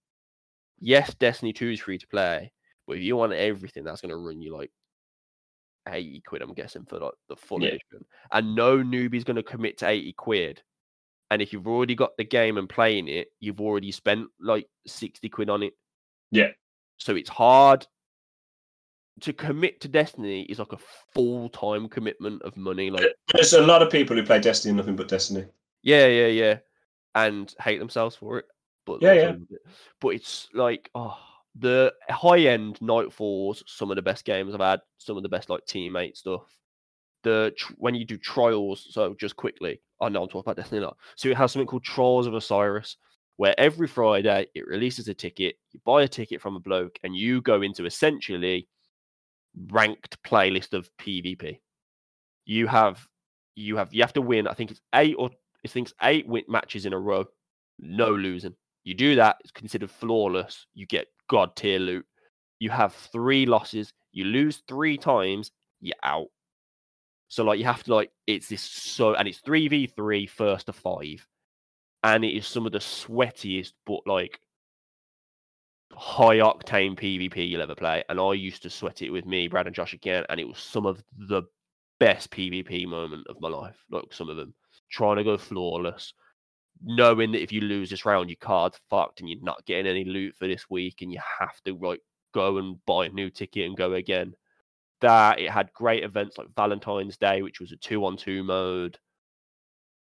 yes, 0.79 1.15
Destiny 1.15 1.55
Two 1.55 1.71
is 1.71 1.81
free 1.81 1.97
to 1.97 2.07
play, 2.07 2.53
but 2.87 2.99
if 2.99 3.03
you 3.03 3.17
want 3.17 3.33
everything, 3.33 3.85
that's 3.85 4.03
gonna 4.03 4.17
run 4.17 4.43
you 4.43 4.55
like 4.55 4.71
eighty 5.89 6.21
quid. 6.21 6.43
I'm 6.43 6.55
guessing 6.55 6.85
for 6.85 6.99
like 6.99 7.15
the 7.29 7.37
full 7.37 7.63
Yeah. 7.63 7.69
edition, 7.69 8.05
and 8.33 8.55
no 8.55 8.79
newbie's 8.79 9.25
gonna 9.25 9.43
commit 9.43 9.79
to 9.79 9.89
eighty 9.89 10.13
quid 10.13 10.63
and 11.31 11.43
if 11.43 11.53
you've 11.53 11.69
already 11.69 11.95
got 11.95 12.17
the 12.17 12.25
game 12.25 12.57
and 12.57 12.67
playing 12.71 13.07
it, 13.07 13.29
you've 13.39 13.61
already 13.61 13.93
spent 13.93 14.29
like 14.41 14.67
60 14.87 15.29
quid 15.29 15.51
on 15.51 15.63
it. 15.63 15.75
Yeah. 16.31 16.53
So 16.97 17.17
it's 17.17 17.29
hard 17.29 17.87
to 19.21 19.35
commit 19.35 19.83
to 19.83 19.89
Destiny 19.89 20.45
is 20.45 20.59
like 20.59 20.73
a 20.73 20.79
full 21.13 21.51
time 21.51 21.87
commitment 21.89 22.41
of 22.45 22.57
money. 22.57 22.91
Like, 22.91 23.09
There's 23.35 23.53
a 23.53 23.61
lot 23.61 23.83
of 23.83 23.91
people 23.93 24.17
who 24.17 24.23
play 24.25 24.41
Destiny 24.41 24.71
and 24.71 24.79
nothing 24.79 24.97
but 24.97 25.09
Destiny. 25.09 25.45
yeah, 25.83 26.07
yeah, 26.07 26.29
yeah. 26.29 26.59
And 27.15 27.55
hate 27.61 27.79
themselves 27.79 28.17
for 28.17 28.39
it. 28.39 28.47
But 28.87 29.03
Yeah, 29.03 29.13
yeah. 29.13 29.31
it. 29.51 29.61
But 30.01 30.09
it's 30.15 30.49
like, 30.55 30.89
oh, 30.95 31.19
the 31.59 31.93
high 32.09 32.41
end 32.41 32.79
Nightfalls, 32.81 33.63
some 33.67 33.91
of 33.91 33.97
the 33.97 34.03
best 34.03 34.25
games 34.25 34.55
I've 34.55 34.61
had, 34.61 34.81
some 34.99 35.17
of 35.17 35.23
the 35.23 35.29
best 35.29 35.51
like 35.51 35.67
teammate 35.67 36.17
stuff. 36.17 36.43
The 37.25 37.53
tr- 37.57 37.75
when 37.79 37.95
you 37.95 38.05
do 38.05 38.17
trials, 38.17 38.87
so 38.91 39.15
just 39.15 39.37
quickly, 39.37 39.81
I 40.01 40.09
know 40.09 40.23
I'm 40.23 40.29
talking 40.29 40.41
about 40.41 40.57
Destiny 40.57 40.81
not. 40.81 40.97
So 41.17 41.29
it 41.29 41.37
has 41.37 41.53
something 41.53 41.67
called 41.67 41.85
Trials 41.85 42.27
of 42.27 42.35
Osiris, 42.35 42.97
where 43.37 43.59
every 43.59 43.89
Friday 43.89 44.47
it 44.55 44.67
releases 44.67 45.09
a 45.09 45.15
ticket. 45.15 45.57
You 45.73 45.81
buy 45.85 46.03
a 46.03 46.09
ticket 46.09 46.41
from 46.41 46.57
a 46.57 46.61
bloke, 46.61 46.99
and 47.03 47.17
you 47.17 47.43
go 47.43 47.63
into 47.63 47.87
essentially 47.87 48.69
ranked 49.71 50.23
playlist 50.23 50.75
of 50.75 50.89
PvP. 50.99 51.59
You 52.45 52.67
have 52.69 53.07
you 53.57 53.77
have 53.77 53.93
you 53.93 54.03
have 54.03 54.13
to 54.15 54.23
win. 54.23 54.47
I 54.47 54.55
think 54.55 54.71
it's 54.71 54.81
eight 54.95 55.17
or 55.19 55.31
I 55.65 55.69
think 55.69 55.89
it's 55.89 55.95
eight 56.03 56.27
win 56.29 56.45
matches 56.49 56.87
in 56.87 56.93
a 56.93 56.99
row, 56.99 57.25
no 57.81 58.11
losing. 58.11 58.55
You 58.85 58.95
do 58.95 59.17
that, 59.17 59.37
it's 59.41 59.51
considered 59.51 59.91
flawless. 59.91 60.67
You 60.75 60.87
get 60.87 61.09
god 61.29 61.55
tier 61.57 61.79
loot. 61.79 62.07
You 62.59 62.71
have 62.71 62.95
three 62.95 63.47
losses. 63.47 63.93
You 64.13 64.25
lose 64.25 64.63
three 64.69 64.99
times, 64.99 65.53
you're 65.81 65.95
out. 66.03 66.29
So 67.29 67.45
like 67.45 67.59
you 67.59 67.67
have 67.67 67.85
to 67.85 67.95
like 67.95 68.11
it's 68.27 68.49
this 68.49 68.63
so 68.63 69.15
and 69.15 69.29
it's 69.29 69.39
three 69.39 69.69
v 69.69 69.87
three 69.87 70.27
first 70.27 70.67
to 70.67 70.73
five, 70.73 71.27
and 72.03 72.25
it 72.25 72.37
is 72.37 72.47
some 72.47 72.67
of 72.67 72.73
the 72.73 72.79
sweatiest 72.79 73.73
but 73.87 74.01
like 74.07 74.41
high 75.93 76.39
octane 76.39 76.99
PvP 76.99 77.49
you'll 77.49 77.63
ever 77.63 77.75
play. 77.75 78.03
And 78.09 78.19
I 78.21 78.33
used 78.33 78.63
to 78.63 78.71
sweat 78.71 79.03
it 79.03 79.11
with 79.11 79.27
me, 79.27 79.49
Brad 79.49 79.67
and 79.67 79.75
Josh 79.75 79.93
again, 79.93 80.25
and 80.29 80.41
it 80.41 80.49
was 80.49 80.59
some 80.59 80.87
of 80.87 81.03
the 81.17 81.43
best 82.01 82.31
PvP 82.31 82.87
moment 82.87 83.27
of 83.29 83.41
my 83.41 83.49
life. 83.49 83.77
Like 83.91 84.13
some 84.13 84.31
of 84.31 84.37
them, 84.37 84.55
trying 84.91 85.17
to 85.17 85.25
go 85.25 85.37
flawless, 85.37 86.15
knowing 86.85 87.33
that 87.33 87.43
if 87.43 87.53
you 87.53 87.61
lose 87.61 87.91
this 87.91 88.05
round, 88.05 88.31
your 88.31 88.37
card's 88.37 88.81
fucked 88.91 89.21
and 89.21 89.29
you're 89.29 89.43
not 89.43 89.65
getting 89.67 89.87
any 89.87 90.05
loot 90.05 90.35
for 90.37 90.47
this 90.47 90.69
week, 90.71 91.03
and 91.03 91.13
you 91.13 91.21
have 91.39 91.61
to 91.65 91.75
like 91.75 92.01
go 92.35 92.59
and 92.59 92.85
buy 92.87 93.07
a 93.07 93.11
new 93.11 93.31
ticket 93.31 93.67
and 93.67 93.77
go 93.77 93.95
again. 93.95 94.35
That 95.01 95.39
it 95.39 95.51
had 95.51 95.73
great 95.73 96.03
events 96.03 96.39
like 96.39 96.55
Valentine's 96.57 97.17
Day, 97.17 97.43
which 97.43 97.61
was 97.61 97.73
a 97.73 97.77
two-on-two 97.77 98.43
mode. 98.43 98.99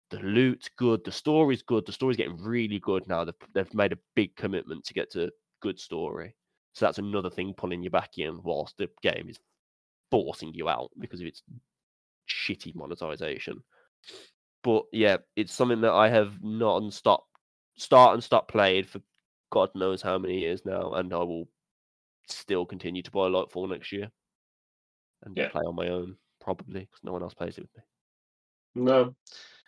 The 0.10 0.20
loot's 0.20 0.70
good, 0.76 1.04
the 1.06 1.12
story's 1.12 1.62
good. 1.62 1.86
The 1.86 1.92
story's 1.92 2.18
getting 2.18 2.42
really 2.42 2.80
good 2.80 3.08
now. 3.08 3.24
They've, 3.24 3.36
they've 3.54 3.74
made 3.76 3.94
a 3.94 4.00
big 4.16 4.36
commitment 4.36 4.84
to 4.86 4.96
get 4.96 5.12
to 5.12 5.30
good 5.62 5.80
story. 5.80 6.36
So 6.74 6.86
that's 6.86 6.98
another 6.98 7.30
thing 7.30 7.54
pulling 7.54 7.84
you 7.84 7.92
back 7.92 8.18
in 8.18 8.42
whilst 8.42 8.78
the 8.78 8.90
game 9.04 9.28
is 9.30 9.38
forcing 10.10 10.54
you 10.56 10.68
out 10.68 10.90
because 10.98 11.22
of 11.22 11.28
its 11.28 11.44
shitty 12.28 12.76
monetization. 12.76 13.62
But 14.64 14.86
yeah, 14.92 15.18
it's 15.36 15.54
something 15.54 15.82
that 15.82 15.94
I 15.94 16.10
have 16.10 16.44
non-stop 16.44 17.26
start 17.78 18.14
and 18.14 18.24
stop 18.24 18.48
played 18.50 18.88
for 18.88 19.02
God 19.52 19.70
knows 19.74 20.02
how 20.02 20.18
many 20.18 20.40
years 20.40 20.62
now, 20.66 20.92
and 20.94 21.14
I 21.14 21.18
will 21.18 21.48
still 22.28 22.66
continue 22.66 23.02
to 23.02 23.12
buy 23.12 23.28
a 23.28 23.30
Lightfall 23.30 23.70
next 23.70 23.92
year 23.92 24.10
and 25.24 25.36
Yeah. 25.36 25.50
play 25.50 25.62
on 25.66 25.76
my 25.76 25.88
own 25.88 26.16
probably 26.40 26.82
because 26.82 27.00
no 27.04 27.14
one 27.14 27.24
else 27.24 27.34
plays 27.34 27.58
it 27.58 27.62
with 27.62 27.78
me. 27.78 27.84
No, 28.84 29.16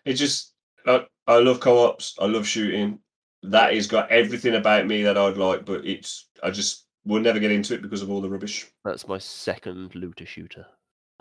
it 0.05 0.13
just 0.13 0.53
I, 0.85 1.05
I 1.27 1.39
love 1.39 1.59
co-ops. 1.59 2.15
I 2.19 2.25
love 2.25 2.47
shooting. 2.47 2.99
That 3.43 3.73
has 3.73 3.87
got 3.87 4.11
everything 4.11 4.55
about 4.55 4.85
me 4.87 5.03
that 5.03 5.17
I'd 5.17 5.37
like, 5.37 5.65
but 5.65 5.85
it's 5.85 6.29
I 6.43 6.51
just 6.51 6.85
will 7.05 7.21
never 7.21 7.39
get 7.39 7.51
into 7.51 7.73
it 7.73 7.81
because 7.81 8.01
of 8.01 8.11
all 8.11 8.21
the 8.21 8.29
rubbish. 8.29 8.67
That's 8.85 9.07
my 9.07 9.17
second 9.17 9.95
looter 9.95 10.25
shooter. 10.25 10.65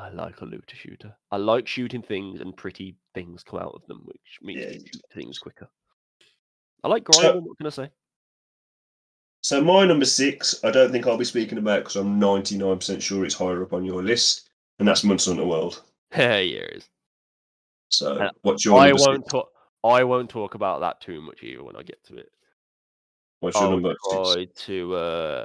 I 0.01 0.09
like 0.09 0.41
a 0.41 0.45
looter 0.47 0.75
shooter. 0.77 1.15
I 1.31 1.37
like 1.37 1.67
shooting 1.69 2.03
things 2.03 2.41
and 2.41 2.57
pretty 2.57 2.97
things 3.15 3.43
come 3.43 3.61
out 3.61 3.75
of 3.75 3.87
them, 3.87 4.01
which 4.05 4.39
means 4.41 4.61
Yeah, 4.63 4.71
you 4.71 4.81
shoot 4.81 5.03
things 5.15 5.39
quicker. 5.39 5.69
I 6.83 6.89
like 6.89 7.07
So- 7.13 7.21
grinding. 7.21 7.45
what 7.45 7.59
can 7.59 7.67
I 7.67 7.71
say? 7.71 7.91
So 9.43 9.63
my 9.63 9.85
number 9.87 10.05
six, 10.07 10.63
I 10.65 10.71
don't 10.71 10.91
think 10.93 11.07
I'll 11.07 11.17
be 11.19 11.25
speaking 11.25 11.59
about 11.59 11.81
because 11.81 11.97
I'm 11.97 12.19
99% 12.21 13.03
sure 13.03 13.25
it's 13.25 13.35
higher 13.35 13.63
up 13.63 13.73
on 13.73 13.85
your 13.85 14.03
list, 14.03 14.51
and 14.79 14.87
that's 14.89 15.05
Monster 15.05 15.31
Hunter 15.33 15.47
World. 15.47 15.83
Here 16.15 16.31
it 16.65 16.77
is. 16.77 16.89
So 17.91 18.17
Uh, 18.19 18.31
what's 18.43 18.65
your 18.65 18.79
I 18.79 18.93
won't 18.93 19.29
talk. 19.29 19.51
I 19.83 20.05
won't 20.05 20.29
talk 20.31 20.55
about 20.55 20.81
that 20.81 21.01
too 21.01 21.21
much 21.23 21.43
either 21.43 21.65
when 21.65 21.75
I 21.77 21.83
get 21.83 22.03
to 22.05 22.17
it. 22.17 22.31
What's 23.41 23.57
your 23.57 23.65
I'll 23.65 23.71
number 23.73 23.95
six? 24.11 24.35
try 24.35 24.45
to 24.67 24.95
uh, 24.95 25.45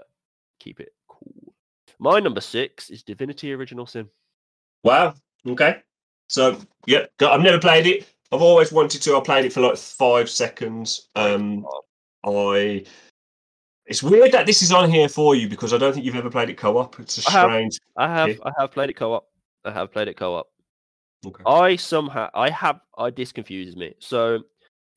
keep 0.60 0.80
it 0.82 0.90
cool. 1.08 1.54
My 2.00 2.20
number 2.20 2.42
six 2.42 2.90
is 2.90 3.02
Divinity 3.04 3.54
Original 3.54 3.86
Sin. 3.86 4.10
Wow. 4.86 5.16
Okay. 5.48 5.82
So 6.28 6.58
yeah, 6.86 7.08
I've 7.20 7.42
never 7.42 7.60
played 7.60 7.88
it. 7.88 8.08
I've 8.32 8.42
always 8.42 8.72
wanted 8.72 9.02
to. 9.02 9.18
I 9.18 9.20
played 9.20 9.46
it 9.46 9.52
for 9.52 9.62
like 9.62 9.78
five 9.78 10.30
seconds. 10.30 11.10
Um, 11.16 11.66
I. 12.24 12.86
It's 13.88 14.02
weird 14.02 14.32
that 14.32 14.46
this 14.46 14.62
is 14.62 14.72
on 14.72 14.90
here 14.90 15.10
for 15.10 15.36
you 15.36 15.50
because 15.50 15.74
I 15.74 15.78
don't 15.78 15.94
think 15.94 16.06
you've 16.06 16.16
ever 16.16 16.30
played 16.30 16.50
it 16.50 16.58
co-op. 16.58 17.00
It's 17.00 17.18
a 17.18 17.30
I 17.30 17.32
have. 17.32 17.50
strange. 17.50 17.80
I 17.98 18.08
have. 18.08 18.42
I 18.46 18.52
have 18.60 18.72
played 18.72 18.90
it 18.92 18.94
co-op. 18.94 19.28
I 19.64 19.72
have 19.72 19.92
played 19.92 20.08
it 20.08 20.18
co-op. 20.18 20.48
Okay. 21.26 21.44
I 21.46 21.76
somehow 21.76 22.30
I 22.36 22.52
have 22.52 22.80
I 22.98 23.10
this 23.10 23.32
confuses 23.32 23.76
me. 23.76 23.96
So 24.00 24.40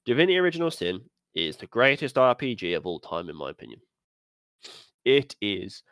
Divinity 0.04 0.36
Original 0.38 0.70
Sin 0.70 1.00
is 1.34 1.56
the 1.56 1.66
greatest 1.66 2.16
RPG 2.16 2.76
of 2.76 2.84
all 2.84 3.00
time, 3.00 3.30
in 3.30 3.36
my 3.36 3.50
opinion. 3.50 3.80
It 5.06 5.34
is 5.40 5.82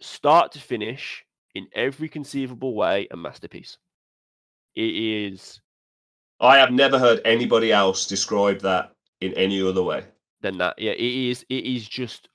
start 0.00 0.52
to 0.52 0.58
finish 0.58 1.24
in 1.54 1.66
every 1.74 2.08
conceivable 2.08 2.74
way 2.74 3.08
a 3.10 3.16
masterpiece. 3.16 3.78
It 4.74 4.94
is 4.94 5.60
I 6.40 6.56
have 6.58 6.72
never 6.72 6.98
heard 6.98 7.20
anybody 7.24 7.70
else 7.70 8.06
describe 8.06 8.60
that 8.60 8.92
in 9.20 9.34
any 9.34 9.60
other 9.62 9.82
way. 9.82 10.04
than 10.40 10.58
that. 10.58 10.78
Yeah, 10.78 10.92
it 10.92 11.00
is. 11.00 11.44
It 11.50 11.64
is 11.64 11.86
just 11.86 12.28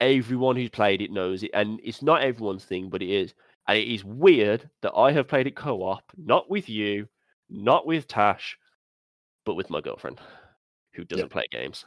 everyone 0.00 0.56
who's 0.56 0.70
played 0.70 1.02
it 1.02 1.10
knows 1.10 1.42
it, 1.42 1.50
and 1.52 1.80
it's 1.84 2.02
not 2.02 2.22
everyone's 2.22 2.64
thing, 2.64 2.88
but 2.88 3.02
it 3.02 3.10
is. 3.10 3.34
And 3.68 3.78
it 3.78 3.92
is 3.92 4.04
weird 4.04 4.68
that 4.80 4.94
I 4.96 5.12
have 5.12 5.28
played 5.28 5.46
it 5.46 5.54
co-op, 5.54 6.02
not 6.16 6.50
with 6.50 6.68
you, 6.68 7.06
not 7.48 7.86
with 7.86 8.08
Tash, 8.08 8.58
but 9.44 9.54
with 9.54 9.70
my 9.70 9.80
girlfriend, 9.80 10.20
who 10.94 11.04
doesn't 11.04 11.30
play 11.30 11.44
games. 11.52 11.84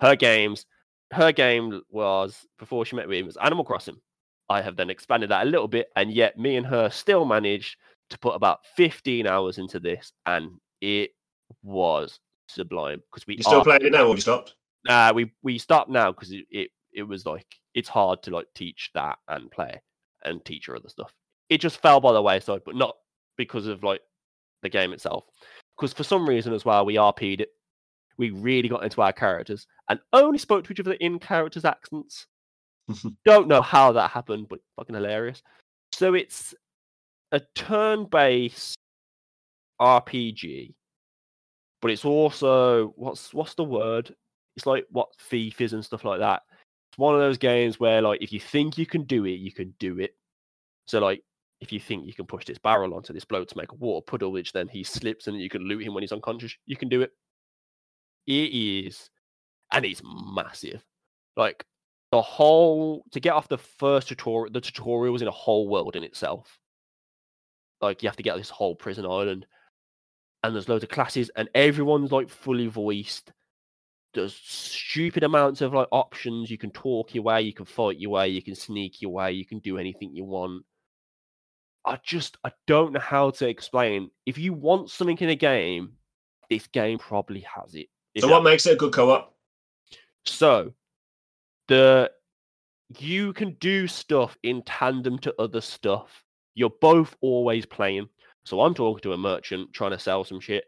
Her 0.00 0.14
games, 0.14 0.66
her 1.12 1.32
game 1.32 1.80
was 1.90 2.46
before 2.58 2.84
she 2.84 2.94
met 2.94 3.08
me 3.08 3.22
was 3.22 3.36
Animal 3.38 3.64
Crossing. 3.64 3.96
I 4.50 4.60
have 4.60 4.76
then 4.76 4.90
expanded 4.90 5.30
that 5.30 5.46
a 5.46 5.48
little 5.48 5.68
bit, 5.68 5.88
and 5.96 6.12
yet 6.12 6.38
me 6.38 6.56
and 6.56 6.66
her 6.66 6.90
still 6.90 7.24
managed 7.24 7.76
to 8.10 8.18
put 8.18 8.34
about 8.34 8.66
15 8.76 9.26
hours 9.26 9.58
into 9.58 9.78
this, 9.78 10.12
and 10.26 10.58
it 10.80 11.12
was 11.62 12.18
sublime 12.48 13.00
because 13.10 13.26
we 13.26 13.36
You 13.36 13.44
still 13.44 13.60
are 13.60 13.64
playing 13.64 13.86
it 13.86 13.92
now, 13.92 14.04
or 14.04 14.08
have 14.08 14.16
you 14.16 14.22
stopped? 14.22 14.56
Nah, 14.86 15.12
we 15.12 15.32
we 15.42 15.56
stopped 15.56 15.88
now 15.88 16.10
because 16.10 16.32
it, 16.32 16.46
it 16.50 16.70
it 16.92 17.04
was 17.04 17.24
like 17.24 17.46
it's 17.74 17.88
hard 17.88 18.22
to 18.24 18.32
like 18.32 18.46
teach 18.54 18.90
that 18.94 19.18
and 19.28 19.50
play 19.50 19.80
and 20.24 20.44
teach 20.44 20.66
her 20.66 20.76
other 20.76 20.88
stuff. 20.88 21.12
It 21.48 21.60
just 21.60 21.80
fell 21.80 22.00
by 22.00 22.12
the 22.12 22.20
wayside, 22.20 22.62
but 22.66 22.74
not 22.74 22.96
because 23.36 23.66
of 23.66 23.84
like 23.84 24.00
the 24.62 24.68
game 24.68 24.92
itself. 24.92 25.24
Because 25.76 25.92
for 25.92 26.04
some 26.04 26.28
reason 26.28 26.52
as 26.52 26.64
well, 26.64 26.84
we 26.84 26.96
RP'd 26.96 27.40
it. 27.40 27.50
We 28.18 28.30
really 28.30 28.68
got 28.68 28.82
into 28.82 29.00
our 29.00 29.12
characters 29.12 29.66
and 29.88 29.98
only 30.12 30.38
spoke 30.38 30.64
to 30.64 30.72
each 30.72 30.80
other 30.80 30.92
in 30.94 31.18
characters' 31.18 31.64
accents. 31.64 32.26
Don't 33.24 33.48
know 33.48 33.62
how 33.62 33.92
that 33.92 34.10
happened, 34.10 34.48
but 34.48 34.60
fucking 34.76 34.94
hilarious. 34.94 35.42
So 35.92 36.14
it's 36.14 36.54
a 37.32 37.40
turn-based 37.54 38.76
RPG, 39.80 40.74
but 41.80 41.90
it's 41.90 42.04
also 42.04 42.92
what's 42.96 43.32
what's 43.34 43.54
the 43.54 43.64
word? 43.64 44.14
It's 44.56 44.66
like 44.66 44.86
what 44.90 45.08
Thief 45.18 45.60
is 45.60 45.72
and 45.72 45.84
stuff 45.84 46.04
like 46.04 46.20
that. 46.20 46.42
It's 46.90 46.98
one 46.98 47.14
of 47.14 47.20
those 47.20 47.38
games 47.38 47.78
where 47.78 48.02
like 48.02 48.22
if 48.22 48.32
you 48.32 48.40
think 48.40 48.78
you 48.78 48.86
can 48.86 49.04
do 49.04 49.24
it, 49.24 49.38
you 49.40 49.52
can 49.52 49.74
do 49.78 49.98
it. 49.98 50.14
So 50.86 50.98
like 50.98 51.22
if 51.60 51.72
you 51.72 51.80
think 51.80 52.06
you 52.06 52.14
can 52.14 52.26
push 52.26 52.44
this 52.44 52.58
barrel 52.58 52.94
onto 52.94 53.12
this 53.12 53.24
bloke 53.24 53.48
to 53.48 53.56
make 53.56 53.72
a 53.72 53.76
water 53.76 54.04
puddle, 54.04 54.32
which 54.32 54.52
then 54.52 54.68
he 54.68 54.82
slips 54.82 55.26
and 55.26 55.40
you 55.40 55.50
can 55.50 55.62
loot 55.62 55.82
him 55.82 55.94
when 55.94 56.02
he's 56.02 56.12
unconscious, 56.12 56.54
you 56.66 56.76
can 56.76 56.88
do 56.88 57.02
it. 57.02 57.12
It 58.26 58.86
is, 58.86 59.10
and 59.72 59.84
it's 59.84 60.02
massive. 60.04 60.84
Like 61.36 61.64
the 62.10 62.22
whole 62.22 63.04
to 63.12 63.20
get 63.20 63.34
off 63.34 63.48
the 63.48 63.58
first 63.58 64.08
tutorial, 64.08 64.52
the 64.52 64.60
tutorial 64.60 65.12
was 65.12 65.22
in 65.22 65.28
a 65.28 65.32
whole 65.32 65.68
world 65.68 65.96
in 65.96 66.02
itself. 66.02 66.58
Like 67.80 68.02
you 68.02 68.08
have 68.08 68.16
to 68.16 68.22
get 68.22 68.36
this 68.36 68.50
whole 68.50 68.74
prison 68.74 69.06
island, 69.06 69.46
and 70.42 70.54
there's 70.54 70.68
loads 70.68 70.84
of 70.84 70.90
classes, 70.90 71.30
and 71.36 71.48
everyone's 71.54 72.12
like 72.12 72.28
fully 72.28 72.66
voiced. 72.66 73.32
There's 74.12 74.34
stupid 74.34 75.22
amounts 75.22 75.60
of 75.60 75.72
like 75.72 75.86
options. 75.92 76.50
You 76.50 76.58
can 76.58 76.72
talk 76.72 77.14
your 77.14 77.22
way, 77.22 77.42
you 77.42 77.54
can 77.54 77.64
fight 77.64 77.98
your 78.00 78.10
way, 78.10 78.28
you 78.28 78.42
can 78.42 78.56
sneak 78.56 79.00
your 79.00 79.12
way, 79.12 79.32
you 79.32 79.46
can 79.46 79.60
do 79.60 79.78
anything 79.78 80.14
you 80.14 80.24
want. 80.24 80.64
I 81.86 81.98
just 82.04 82.36
I 82.44 82.50
don't 82.66 82.92
know 82.92 83.00
how 83.00 83.30
to 83.30 83.48
explain. 83.48 84.10
If 84.26 84.36
you 84.36 84.52
want 84.52 84.90
something 84.90 85.16
in 85.18 85.30
a 85.30 85.36
game, 85.36 85.92
this 86.50 86.66
game 86.66 86.98
probably 86.98 87.46
has 87.54 87.74
it. 87.74 87.86
So 88.18 88.28
what 88.28 88.42
makes 88.42 88.66
it 88.66 88.72
a 88.72 88.76
good 88.76 88.92
co-op? 88.92 89.34
so 90.26 90.72
the 91.70 92.10
you 92.98 93.32
can 93.32 93.52
do 93.60 93.86
stuff 93.86 94.36
in 94.42 94.62
tandem 94.62 95.18
to 95.20 95.34
other 95.38 95.60
stuff. 95.60 96.24
You're 96.54 96.72
both 96.80 97.16
always 97.20 97.64
playing. 97.64 98.08
So 98.44 98.60
I'm 98.60 98.74
talking 98.74 99.00
to 99.02 99.12
a 99.12 99.18
merchant 99.18 99.72
trying 99.72 99.92
to 99.92 99.98
sell 99.98 100.24
some 100.24 100.40
shit. 100.40 100.64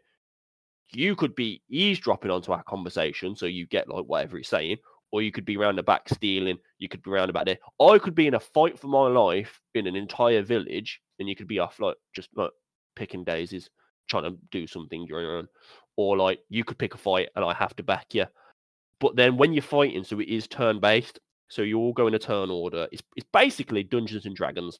You 0.93 1.17
could 1.17 1.35
be 1.35 1.61
eavesdropping 1.69 2.31
onto 2.31 2.53
our 2.53 2.63
conversation, 2.63 3.35
so 3.35 3.47
you 3.47 3.67
get 3.67 3.89
like 3.89 4.05
whatever 4.05 4.37
he's 4.37 4.47
saying, 4.47 4.77
or 5.11 5.21
you 5.21 5.31
could 5.33 5.43
be 5.43 5.57
round 5.57 5.77
the 5.77 5.83
back 5.83 6.07
stealing. 6.07 6.57
You 6.77 6.87
could 6.87 7.03
be 7.03 7.11
round 7.11 7.29
about 7.29 7.47
there. 7.47 7.57
I 7.81 7.97
could 7.97 8.15
be 8.15 8.27
in 8.27 8.35
a 8.35 8.39
fight 8.39 8.79
for 8.79 8.87
my 8.87 9.07
life 9.07 9.59
in 9.75 9.87
an 9.87 9.97
entire 9.97 10.41
village, 10.41 11.01
and 11.19 11.27
you 11.27 11.35
could 11.35 11.47
be 11.47 11.59
off 11.59 11.81
like 11.81 11.97
just 12.15 12.29
like 12.35 12.51
picking 12.95 13.25
daisies, 13.25 13.69
trying 14.07 14.23
to 14.23 14.37
do 14.51 14.67
something 14.67 15.05
your 15.05 15.37
own. 15.37 15.47
Or 15.97 16.15
like 16.15 16.39
you 16.47 16.63
could 16.63 16.77
pick 16.77 16.93
a 16.93 16.97
fight, 16.97 17.27
and 17.35 17.43
I 17.43 17.53
have 17.53 17.75
to 17.75 17.83
back 17.83 18.13
you. 18.13 18.25
But 19.03 19.17
then 19.17 19.35
when 19.35 19.51
you're 19.51 19.61
fighting, 19.61 20.05
so 20.05 20.21
it 20.21 20.29
is 20.29 20.47
turn 20.47 20.79
based. 20.79 21.19
So 21.49 21.61
you 21.61 21.77
all 21.77 21.91
go 21.91 22.07
in 22.07 22.13
a 22.13 22.19
turn 22.19 22.49
order. 22.49 22.87
It's 22.93 23.03
it's 23.17 23.27
basically 23.33 23.83
Dungeons 23.83 24.25
and 24.25 24.33
Dragons. 24.33 24.79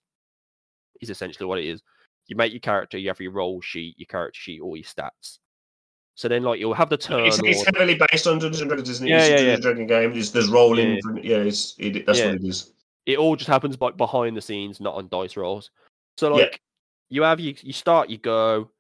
Is 1.02 1.10
essentially 1.10 1.46
what 1.46 1.60
it 1.60 1.66
is. 1.66 1.82
You 2.28 2.38
make 2.38 2.54
your 2.54 2.62
character, 2.62 2.98
you 2.98 3.10
have 3.10 3.20
your 3.20 3.34
roll 3.34 3.60
sheet, 3.60 3.96
your 3.98 4.06
character 4.06 4.40
sheet, 4.40 4.62
all 4.62 4.78
your 4.78 4.86
stats. 4.86 5.40
So 6.16 6.30
then, 6.30 6.44
like 6.44 6.58
you'll 6.62 6.74
have 6.74 6.90
the 6.90 6.96
turn 6.96 7.26
It's, 7.26 7.40
it's 7.44 7.66
heavily 7.66 8.00
based 8.10 8.26
on 8.26 8.40
Dungeons 8.40 8.62
and 8.62 8.70
Dragons, 8.70 8.90
isn't 8.90 9.08
it? 9.08 9.10
Yeah, 9.10 9.18
it's 9.18 9.30
yeah, 9.30 9.36
a 9.36 9.40
yeah. 9.40 9.56
Dungeons 9.56 9.66
and 9.66 9.88
Dragon 9.88 9.88
game. 9.88 10.14
There's, 10.14 10.32
there's 10.32 10.50
rolling. 10.50 11.02
Yeah. 11.18 11.22
Yeah, 11.22 11.38
it's 11.44 11.76
it, 11.78 12.06
that's 12.06 12.20
Yeah. 12.20 12.28
what 12.28 12.36
it 12.36 12.44
is. 12.46 12.72
It 13.06 13.18
all 13.18 13.36
just 13.36 13.50
happens 13.50 13.80
like 13.82 13.98
behind 13.98 14.38
the 14.38 14.42
scenes, 14.42 14.80
not 14.80 14.96
on 14.96 15.10
dice 15.10 15.36
rolls. 15.36 15.70
So 16.18 16.30
Yeah. 16.30 16.44
like 16.44 16.62
you 17.10 17.24
have 17.24 17.42
you 17.42 17.56
you 17.62 17.74
start, 17.74 18.10
you 18.10 18.20
go. 18.20 18.72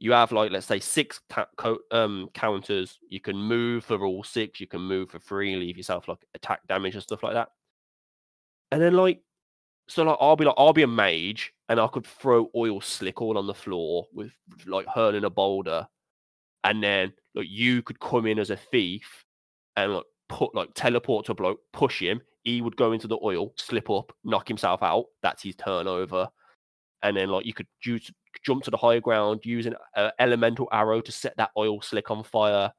You 0.00 0.12
have 0.12 0.32
like 0.32 0.50
let's 0.50 0.66
say 0.66 0.80
six 0.80 1.20
ta- 1.28 1.46
co- 1.56 1.78
um 1.90 2.30
counters. 2.32 2.98
You 3.08 3.20
can 3.20 3.36
move 3.36 3.84
for 3.84 4.04
all 4.04 4.24
six. 4.24 4.58
You 4.58 4.66
can 4.66 4.80
move 4.80 5.10
for 5.10 5.20
free. 5.20 5.54
Leave 5.54 5.76
yourself 5.76 6.08
like 6.08 6.24
attack 6.34 6.60
damage 6.66 6.94
and 6.94 7.02
stuff 7.02 7.22
like 7.22 7.34
that. 7.34 7.50
And 8.72 8.80
then 8.80 8.94
like 8.94 9.20
so 9.88 10.02
like 10.02 10.16
I'll 10.18 10.36
be 10.36 10.46
like 10.46 10.54
I'll 10.56 10.72
be 10.72 10.84
a 10.84 10.86
mage 10.88 11.52
and 11.68 11.78
I 11.78 11.86
could 11.86 12.06
throw 12.06 12.50
oil 12.56 12.80
slick 12.80 13.20
all 13.20 13.36
on 13.36 13.46
the 13.46 13.54
floor 13.54 14.06
with 14.14 14.32
like 14.66 14.86
hurling 14.86 15.24
a 15.24 15.30
boulder, 15.30 15.86
and 16.64 16.82
then 16.82 17.12
like 17.34 17.48
you 17.50 17.82
could 17.82 18.00
come 18.00 18.24
in 18.26 18.38
as 18.38 18.48
a 18.48 18.56
thief 18.56 19.26
and 19.76 19.92
like 19.94 20.04
put 20.30 20.54
like 20.54 20.70
teleport 20.74 21.26
to 21.26 21.32
a 21.32 21.34
bloke, 21.34 21.60
push 21.74 22.00
him. 22.00 22.22
He 22.42 22.62
would 22.62 22.76
go 22.76 22.92
into 22.92 23.06
the 23.06 23.18
oil, 23.22 23.52
slip 23.56 23.90
up, 23.90 24.12
knock 24.24 24.48
himself 24.48 24.82
out. 24.82 25.06
That's 25.22 25.42
his 25.42 25.56
turnover. 25.56 26.30
And 27.02 27.16
then 27.16 27.28
like 27.28 27.44
you 27.44 27.52
could 27.52 27.66
use, 27.84 28.10
jump 28.44 28.62
to 28.64 28.70
the 28.70 28.76
higher 28.76 29.00
ground, 29.00 29.40
use 29.44 29.66
an 29.66 29.74
uh, 29.96 30.10
elemental 30.18 30.68
arrow 30.72 31.00
to 31.00 31.12
set 31.12 31.36
that 31.36 31.50
oil 31.56 31.80
slick 31.82 32.10
on 32.10 32.22
fire, 32.24 32.72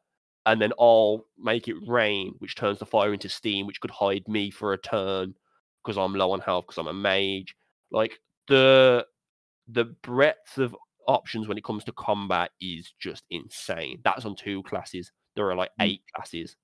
and 0.45 0.61
then 0.61 0.73
I'll 0.79 1.25
make 1.37 1.67
it 1.67 1.75
rain, 1.87 2.33
which 2.39 2.55
turns 2.55 2.79
the 2.79 2.85
fire 2.85 3.13
into 3.13 3.29
steam, 3.29 3.67
which 3.67 3.79
could 3.81 3.91
hide 3.91 4.27
me 4.27 4.49
for 4.51 4.73
a 4.73 4.77
turn 4.77 5.35
because 5.83 5.97
I'm 5.97 6.13
low 6.15 6.31
on 6.31 6.39
health 6.39 6.65
because 6.67 6.77
I'm 6.77 6.87
a 6.87 6.93
mage. 6.93 7.55
Like 7.91 8.19
the 8.47 9.05
the 9.67 9.85
breadth 9.85 10.57
of 10.57 10.75
options 11.07 11.47
when 11.47 11.57
it 11.57 11.63
comes 11.63 11.83
to 11.85 11.91
combat 11.93 12.51
is 12.59 12.93
just 12.99 13.23
insane. 13.29 13.99
That's 14.03 14.25
on 14.25 14.35
two 14.35 14.63
classes. 14.63 15.11
There 15.35 15.49
are 15.49 15.55
like 15.55 15.71
Mm. 15.79 15.85
eight 15.85 16.03
classes, 16.13 16.55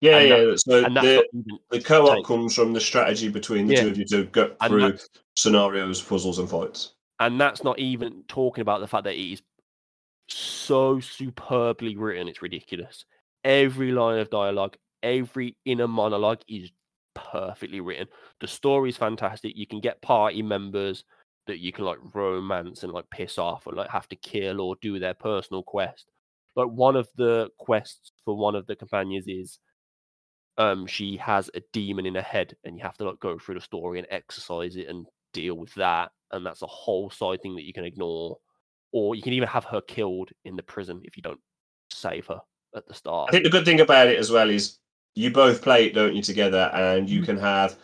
Yeah, 0.00 0.18
And 0.18 0.28
yeah. 0.28 0.54
so 0.56 0.82
the, 0.82 1.24
the 1.70 1.80
co-op 1.80 2.24
comes 2.24 2.54
from 2.54 2.72
the 2.72 2.80
strategy 2.80 3.28
between 3.28 3.66
the 3.66 3.74
Yeah. 3.74 3.82
two 3.82 3.88
of 3.88 3.98
you 3.98 4.04
to 4.06 4.24
go 4.24 4.54
through 4.66 4.98
scenarios, 5.36 6.02
puzzles, 6.02 6.38
and 6.38 6.48
fights. 6.48 6.95
And 7.20 7.40
that's 7.40 7.64
not 7.64 7.78
even 7.78 8.24
talking 8.28 8.62
about 8.62 8.80
the 8.80 8.86
fact 8.86 9.04
that 9.04 9.14
it 9.14 9.32
is 9.32 9.42
so 10.28 11.00
superbly 11.00 11.96
written 11.96 12.28
it's 12.28 12.42
ridiculous. 12.42 13.04
Every 13.44 13.92
line 13.92 14.18
of 14.18 14.30
dialogue 14.30 14.76
every 15.02 15.56
inner 15.64 15.86
monologue 15.86 16.40
is 16.48 16.70
perfectly 17.14 17.80
written. 17.80 18.08
The 18.40 18.48
story 18.48 18.90
is 18.90 18.96
fantastic. 18.96 19.56
You 19.56 19.66
can 19.66 19.80
get 19.80 20.02
party 20.02 20.42
members 20.42 21.04
that 21.46 21.60
you 21.60 21.72
can 21.72 21.84
like 21.84 21.98
romance 22.12 22.82
and 22.82 22.92
like 22.92 23.08
piss 23.10 23.38
off 23.38 23.66
and 23.66 23.76
like 23.76 23.90
have 23.90 24.08
to 24.08 24.16
kill 24.16 24.60
or 24.60 24.76
do 24.82 24.98
their 24.98 25.14
personal 25.14 25.62
quest. 25.62 26.10
Like 26.56 26.68
one 26.68 26.96
of 26.96 27.08
the 27.16 27.50
quests 27.58 28.12
for 28.24 28.36
one 28.36 28.56
of 28.56 28.66
the 28.66 28.76
companions 28.76 29.26
is 29.28 29.58
um 30.58 30.86
she 30.86 31.16
has 31.18 31.50
a 31.54 31.60
demon 31.72 32.06
in 32.06 32.14
her 32.14 32.22
head 32.22 32.56
and 32.64 32.76
you 32.76 32.82
have 32.82 32.96
to 32.96 33.04
like 33.04 33.20
go 33.20 33.38
through 33.38 33.54
the 33.54 33.60
story 33.60 33.98
and 33.98 34.08
exercise 34.10 34.74
it 34.76 34.88
and 34.88 35.06
deal 35.40 35.54
with 35.54 35.72
that 35.74 36.10
and 36.32 36.44
that's 36.44 36.62
a 36.62 36.66
whole 36.66 37.10
side 37.10 37.40
thing 37.42 37.54
that 37.56 37.64
you 37.64 37.72
can 37.72 37.84
ignore 37.84 38.36
or 38.92 39.14
you 39.14 39.22
can 39.22 39.32
even 39.32 39.48
have 39.48 39.64
her 39.64 39.80
killed 39.80 40.30
in 40.44 40.56
the 40.56 40.62
prison 40.62 41.00
if 41.04 41.16
you 41.16 41.22
don't 41.22 41.40
save 41.90 42.26
her 42.26 42.40
at 42.74 42.86
the 42.88 42.94
start 42.94 43.28
I 43.28 43.32
think 43.32 43.44
the 43.44 43.50
good 43.50 43.64
thing 43.64 43.80
about 43.80 44.08
it 44.08 44.18
as 44.18 44.30
well 44.30 44.50
is 44.50 44.78
you 45.16 45.30
both 45.30 45.62
play 45.62 45.86
it, 45.86 45.94
don't 45.94 46.14
you, 46.14 46.22
together, 46.22 46.70
and 46.74 47.08
you 47.10 47.22
mm. 47.22 47.24
can 47.24 47.38
have 47.38 47.76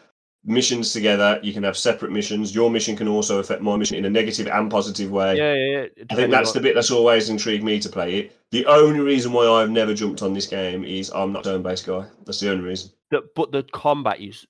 missions 0.45 0.93
together. 0.93 1.41
You 1.43 1.53
can 1.53 1.63
have 1.63 1.77
separate 1.77 2.13
missions. 2.13 2.55
Your 2.55 2.71
mission 2.71 2.95
can 2.95 3.09
also 3.09 3.39
affect 3.39 3.63
my 3.63 3.75
mission 3.77 3.97
in 3.97 4.05
a 4.05 4.11
negative 4.11 4.47
and 4.49 4.71
positive 4.71 5.11
way. 5.11 5.37
Yeah, 5.37 5.55
yeah, 5.55 5.87
yeah. 5.97 6.05
I 6.11 6.15
think 6.15 6.31
that's 6.31 6.51
on- 6.51 6.55
the 6.55 6.61
bit 6.61 6.75
that's 6.75 6.91
always 6.91 7.31
intrigued 7.31 7.65
me 7.65 7.81
to 7.81 7.89
play 7.89 8.19
it. 8.19 8.37
The 8.51 8.67
only 8.67 9.01
reason 9.01 9.33
why 9.33 9.47
I've 9.47 9.71
never 9.71 9.95
jumped 9.95 10.23
on 10.23 10.35
this 10.35 10.47
game 10.47 10.85
is 10.85 11.11
I'm 11.11 11.33
not 11.33 11.47
a 11.47 11.51
turn-based 11.53 11.87
guy. 11.87 12.05
That's 12.27 12.39
the 12.39 12.51
only 12.51 12.65
reason. 12.65 12.91
but 13.11 13.51
the 13.51 13.65
combat 13.73 14.21
is 14.21 14.47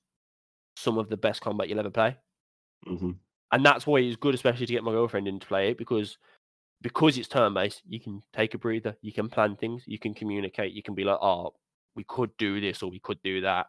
some 0.77 0.99
of 0.99 1.09
the 1.09 1.17
best 1.17 1.41
combat 1.41 1.69
you'll 1.69 1.79
ever 1.79 1.91
play. 1.91 2.17
Hmm 2.87 3.13
and 3.53 3.67
that's 3.67 3.87
why 3.87 3.99
it's 3.99 4.17
good, 4.17 4.35
especially 4.35 4.65
to 4.65 4.73
get 4.73 4.83
my 4.83 4.93
girlfriend 4.93 5.29
into 5.29 5.47
play 5.47 5.69
it 5.71 5.77
because 5.77 6.17
because 6.81 7.19
it's 7.19 7.29
turn 7.29 7.53
based, 7.55 7.83
you 7.87 8.01
can 8.01 8.23
take 8.33 8.55
a 8.55 8.59
breather, 8.59 8.97
you 9.03 9.13
can 9.13 9.29
plan 9.29 9.57
things, 9.57 9.85
you 9.87 9.99
can 9.99 10.15
communicate, 10.15 10.73
you 10.73 10.83
can 10.83 10.95
be 10.95 11.05
like, 11.05 11.19
oh, 11.21 11.53
we 11.95 12.03
could 12.05 12.31
do 12.39 12.61
this 12.61 12.83
or 12.83 12.91
we 12.91 12.99
could 12.99 13.23
do 13.23 13.43
that, 13.43 13.67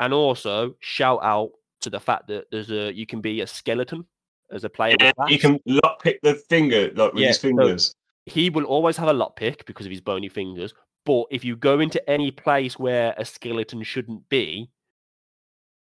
and 0.00 0.14
also 0.14 0.76
shout 0.80 1.18
out 1.22 1.50
to 1.80 1.90
the 1.90 1.98
fact 1.98 2.28
that 2.28 2.44
there's 2.52 2.70
a 2.70 2.92
you 2.94 3.06
can 3.06 3.20
be 3.20 3.40
a 3.40 3.46
skeleton 3.46 4.06
as 4.52 4.62
a 4.64 4.70
player. 4.70 4.96
Yeah, 5.00 5.12
you 5.28 5.38
can 5.38 5.58
lock 5.66 6.00
pick 6.02 6.20
the 6.22 6.36
finger 6.36 6.92
like 6.94 7.12
with 7.12 7.22
Yeah, 7.22 7.28
his 7.28 7.38
so- 7.38 7.48
fingers. 7.48 7.94
He 8.26 8.50
will 8.50 8.64
always 8.64 8.96
have 8.98 9.08
a 9.08 9.12
lock 9.12 9.34
pick 9.34 9.66
because 9.66 9.84
of 9.84 9.90
his 9.90 10.00
bony 10.00 10.28
fingers. 10.28 10.72
But 11.04 11.24
if 11.32 11.44
you 11.44 11.56
go 11.56 11.80
into 11.80 12.08
any 12.08 12.30
place 12.30 12.78
where 12.78 13.14
a 13.18 13.24
skeleton 13.24 13.82
shouldn't 13.82 14.28
be, 14.28 14.70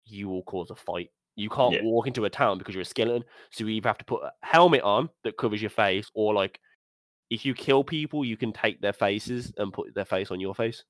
you 0.05 0.29
will 0.29 0.45
cause 0.45 0.71
a 0.71 0.77
fight. 0.77 1.11
You 1.37 1.49
can't 1.49 1.75
Yeah. 1.75 1.83
walk 1.83 2.07
into 2.07 2.25
a 2.25 2.31
town 2.31 2.59
because 2.59 2.75
you're 2.75 2.83
a 2.83 2.85
skeleton. 2.85 3.25
So 3.51 3.65
you 3.65 3.71
either 3.71 3.89
have 3.89 3.99
to 3.99 4.05
put 4.05 4.23
a 4.23 4.33
helmet 4.43 4.83
on 4.83 5.09
that 5.25 5.37
covers 5.37 5.63
your 5.63 5.71
face, 5.71 6.11
or 6.15 6.35
like 6.35 6.61
if 7.31 7.45
you 7.45 7.55
kill 7.55 7.85
people, 7.85 8.25
you 8.25 8.37
can 8.37 8.53
take 8.53 8.81
their 8.81 8.93
faces 8.93 9.53
and 9.57 9.73
put 9.73 9.95
their 9.95 10.05
face 10.05 10.31
on 10.31 10.41
your 10.41 10.55
face. 10.55 10.85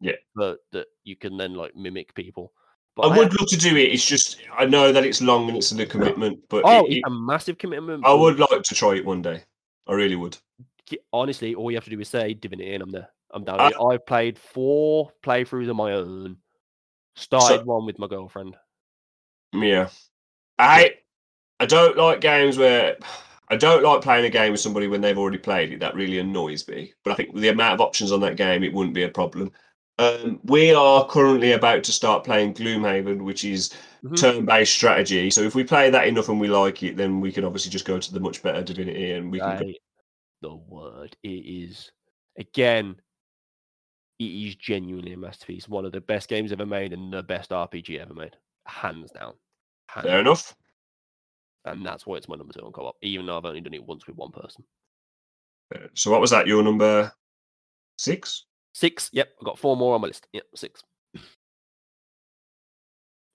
Yeah. 0.00 0.16
But 0.34 0.58
that 0.72 0.86
you 1.04 1.16
can 1.16 1.36
then 1.36 1.54
like 1.54 1.76
mimic 1.76 2.14
people. 2.14 2.52
But 2.96 3.10
I 3.10 3.18
would 3.18 3.38
love 3.38 3.48
to 3.48 3.58
do 3.58 3.76
it. 3.76 3.92
It's 3.92 4.06
just 4.06 4.38
I 4.56 4.64
know 4.64 4.90
that 4.90 5.04
it's 5.04 5.20
long 5.20 5.48
and 5.48 5.58
it's 5.58 5.70
a 5.72 5.86
commitment, 5.86 6.40
but 6.48 6.62
Oh, 6.64 6.84
it- 6.86 6.88
it's 6.88 6.96
it- 6.96 7.02
a 7.06 7.10
massive 7.10 7.58
commitment. 7.58 8.06
I 8.06 8.14
would 8.14 8.38
like 8.38 8.62
to 8.62 8.74
try 8.74 8.94
it 8.96 9.04
one 9.04 9.20
day. 9.22 9.42
I 9.86 9.92
really 9.92 10.16
would. 10.16 10.38
honestly, 11.12 11.54
all 11.54 11.68
you 11.70 11.76
have 11.76 11.84
to 11.84 11.90
do 11.90 11.98
is 12.00 12.08
say 12.08 12.32
Divinity, 12.32 12.72
and 12.72 12.82
I'm 12.82 12.90
there. 12.92 13.08
I'm 13.32 13.42
down. 13.44 13.58
I- 13.60 13.72
I've 13.72 14.06
played 14.06 14.38
four 14.38 15.10
playthroughs 15.22 15.68
of 15.68 15.74
my 15.76 15.92
own. 15.92 16.38
Started 17.16 17.66
one 17.66 17.84
with 17.86 17.98
my 17.98 18.06
girlfriend. 18.06 18.56
Yeah. 19.52 19.88
I 20.58 20.94
I 21.60 21.66
don't 21.66 21.96
like 21.96 22.20
games 22.20 22.58
where 22.58 22.96
I 23.48 23.56
don't 23.56 23.84
like 23.84 24.02
playing 24.02 24.24
a 24.24 24.30
game 24.30 24.50
with 24.50 24.60
somebody 24.60 24.88
when 24.88 25.00
they've 25.00 25.16
already 25.18 25.38
played 25.38 25.72
it. 25.72 25.78
That 25.80 25.94
really 25.94 26.18
annoys 26.18 26.66
me. 26.66 26.92
But 27.04 27.12
I 27.12 27.14
think 27.14 27.32
with 27.32 27.42
the 27.42 27.48
amount 27.50 27.74
of 27.74 27.80
options 27.80 28.10
on 28.10 28.20
that 28.20 28.36
game, 28.36 28.64
it 28.64 28.72
wouldn't 28.72 28.94
be 28.94 29.04
a 29.04 29.08
problem. 29.08 29.52
Um, 29.98 30.40
we 30.42 30.74
are 30.74 31.06
currently 31.06 31.52
about 31.52 31.84
to 31.84 31.92
start 31.92 32.24
playing 32.24 32.54
Gloomhaven, 32.54 33.22
which 33.22 33.44
is 33.44 33.72
Mhm. 34.04 34.16
turn-based 34.16 34.74
strategy. 34.74 35.30
So 35.30 35.42
if 35.42 35.54
we 35.54 35.64
play 35.64 35.90
that 35.90 36.08
enough 36.08 36.28
and 36.28 36.40
we 36.40 36.48
like 36.48 36.82
it, 36.82 36.96
then 36.96 37.20
we 37.20 37.32
can 37.32 37.44
obviously 37.44 37.70
just 37.70 37.86
go 37.86 37.98
to 37.98 38.12
the 38.12 38.20
much 38.20 38.42
better 38.42 38.62
Divinity 38.62 39.12
and 39.12 39.30
we 39.30 39.38
can. 39.38 39.58
Go, 39.58 39.72
The 40.42 40.54
word 40.54 41.16
it 41.22 41.28
is 41.28 41.90
again. 42.36 43.00
It 44.18 44.24
is 44.24 44.56
genuinely 44.56 45.12
a 45.12 45.16
masterpiece. 45.16 45.68
One 45.68 45.84
of 45.86 45.92
the 45.92 46.00
best 46.00 46.28
games 46.28 46.52
ever 46.52 46.66
made 46.66 46.92
and 46.92 47.12
the 47.12 47.22
best 47.22 47.52
RPG 47.52 47.98
ever 47.98 48.12
made, 48.12 48.36
hands 48.66 49.10
down. 49.12 49.34
Hands 49.88 50.06
fair 50.06 50.20
enough. 50.20 50.54
And 51.64 51.84
that's 51.84 52.06
why 52.06 52.16
it's 52.16 52.28
my 52.28 52.36
number 52.36 52.52
two 52.52 52.64
on 52.64 52.72
co-op, 52.72 52.96
even 53.02 53.26
though 53.26 53.36
I've 53.36 53.44
only 53.44 53.60
done 53.60 53.74
it 53.74 53.84
once 53.84 54.06
with 54.06 54.16
one 54.16 54.30
person. 54.30 54.64
So 55.94 56.10
what 56.12 56.20
was 56.20 56.30
that? 56.30 56.46
Your 56.46 56.62
number 56.62 57.12
six? 57.98 58.44
Six. 58.72 59.10
Yep, 59.12 59.28
I've 59.40 59.44
got 59.44 59.58
four 59.58 59.76
more 59.76 59.94
on 59.94 60.00
my 60.00 60.08
list. 60.08 60.28
Yep, 60.32 60.44
six. 60.54 60.82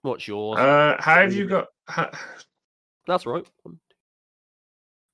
What's 0.02 0.26
yours? 0.26 0.58
Uh, 0.58 0.96
how 0.98 1.20
have 1.20 1.32
you 1.32 1.46
got? 1.46 1.66
How, 1.86 2.10
That's 3.06 3.26
right. 3.26 3.46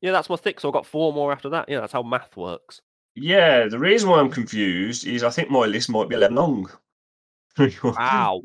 Yeah, 0.00 0.12
that's 0.12 0.30
my 0.30 0.36
six. 0.36 0.62
So 0.62 0.68
I've 0.68 0.74
got 0.74 0.86
four 0.86 1.12
more 1.12 1.32
after 1.32 1.48
that. 1.50 1.68
Yeah, 1.68 1.80
that's 1.80 1.92
how 1.92 2.02
math 2.02 2.36
works. 2.36 2.80
Yeah, 3.16 3.66
the 3.66 3.78
reason 3.78 4.08
why 4.08 4.20
I'm 4.20 4.30
confused 4.30 5.06
is 5.06 5.24
I 5.24 5.30
think 5.30 5.50
my 5.50 5.66
list 5.66 5.90
might 5.90 6.08
be 6.08 6.14
11 6.14 6.36
long. 6.36 6.70
Wow. 7.82 8.42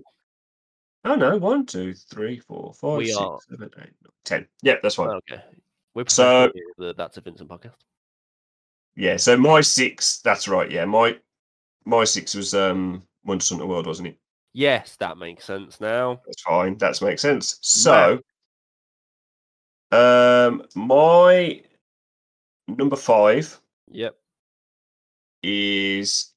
Oh 1.06 1.16
no, 1.16 1.38
one, 1.38 1.66
two, 1.66 1.94
three, 1.94 2.40
four, 2.40 2.74
five, 2.74 2.98
We 2.98 3.06
six, 3.08 3.18
are- 3.18 3.40
seven, 3.50 3.70
eight, 3.80 3.86
nine, 4.04 4.12
ten. 4.24 4.48
Yeah, 4.62 4.76
that's 4.82 4.96
fine. 4.96 5.10
Okay. 5.10 5.42
We're 5.94 6.06
So- 6.08 6.24
professional 6.48 6.52
here 6.54 6.66
at 6.70 6.78
the 6.78 6.94
That's 6.98 7.18
a 7.18 7.22
Vincent 7.22 7.50
podcast. 7.50 7.76
Yeah, 8.96 9.18
so 9.18 9.36
my 9.38 9.62
six, 9.62 10.20
that's 10.22 10.48
right. 10.48 10.70
Yeah, 10.72 10.86
my 10.86 11.20
my 11.86 12.04
six 12.06 12.36
was 12.36 12.54
um 12.54 13.04
Wonder 13.26 13.44
Hunter 13.48 13.66
World, 13.66 13.88
wasn't 13.88 14.10
it? 14.10 14.20
Yes, 14.54 14.96
that 14.98 15.18
makes 15.18 15.46
sense 15.46 15.82
now. 15.82 16.22
That's 16.26 16.42
fine. 16.44 16.78
That 16.78 17.02
makes 17.02 17.22
sense. 17.22 17.58
So, 17.62 18.20
um, 19.92 20.64
my 20.76 21.64
number 22.68 22.96
five 22.96 23.60
Yep. 23.92 24.16
is, 25.42 26.34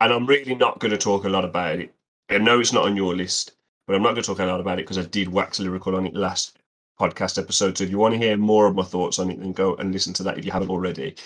and 0.00 0.12
I'm 0.12 0.26
really 0.26 0.56
not 0.56 0.80
going 0.80 0.90
to 0.90 0.98
talk 0.98 1.24
a 1.24 1.28
lot 1.28 1.44
about 1.44 1.78
it. 1.78 1.94
I 2.30 2.38
know 2.38 2.60
it's 2.60 2.72
not 2.72 2.84
on 2.84 2.96
your 2.96 3.14
list, 3.14 3.52
but 3.86 3.96
I'm 3.96 4.02
not 4.02 4.10
going 4.10 4.22
to 4.22 4.26
talk 4.26 4.38
a 4.38 4.46
lot 4.46 4.60
about 4.60 4.78
it 4.78 4.82
because 4.82 4.98
I 4.98 5.02
did 5.02 5.28
wax 5.28 5.58
lyrical 5.58 5.96
on 5.96 6.06
it 6.06 6.14
last 6.14 6.58
podcast 6.98 7.38
episode. 7.38 7.76
So 7.76 7.84
if 7.84 7.90
you 7.90 7.98
want 7.98 8.14
to 8.14 8.18
hear 8.18 8.36
more 8.36 8.66
of 8.66 8.76
my 8.76 8.84
thoughts 8.84 9.18
on 9.18 9.30
it, 9.30 9.40
then 9.40 9.52
go 9.52 9.74
and 9.76 9.92
listen 9.92 10.12
to 10.14 10.22
that 10.24 10.38
if 10.38 10.44
you 10.44 10.52
haven't 10.52 10.70
already. 10.70 11.16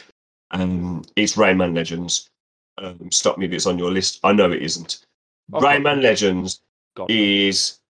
Um, 0.50 1.04
it's 1.16 1.36
Rayman 1.36 1.74
Legends. 1.74 2.30
Um, 2.78 3.10
stop 3.10 3.38
me 3.38 3.46
if 3.46 3.52
it's 3.52 3.66
on 3.66 3.78
your 3.78 3.90
list. 3.90 4.20
I 4.24 4.32
know 4.32 4.50
it 4.50 4.62
isn't. 4.62 5.04
Rayman 5.52 6.02
Legends 6.02 6.60
God, 6.94 7.10
is 7.10 7.80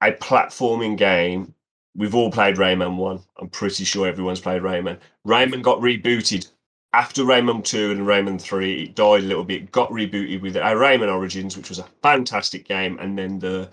a 0.00 0.12
platforming 0.12 0.96
game. 0.96 1.54
We've 1.96 2.14
all 2.14 2.30
played 2.30 2.56
Rayman 2.56 2.96
1. 2.96 3.20
I'm 3.38 3.48
pretty 3.48 3.84
sure 3.84 4.06
everyone's 4.06 4.40
played 4.40 4.62
Rayman. 4.62 4.98
Rayman 5.26 5.62
got 5.62 5.80
rebooted 5.80 6.48
after 6.92 7.24
Rayman 7.24 7.64
2 7.64 7.90
and 7.90 8.06
Rayman 8.06 8.40
3. 8.40 8.84
It 8.84 8.94
died 8.94 9.24
a 9.24 9.26
little 9.26 9.44
bit, 9.44 9.72
got 9.72 9.90
rebooted 9.90 10.40
with 10.40 10.56
Rayman 10.56 11.12
Origins, 11.12 11.56
which 11.56 11.68
was 11.68 11.78
a 11.78 11.88
fantastic 12.02 12.66
game. 12.66 12.98
And 12.98 13.18
then 13.18 13.38
the 13.38 13.70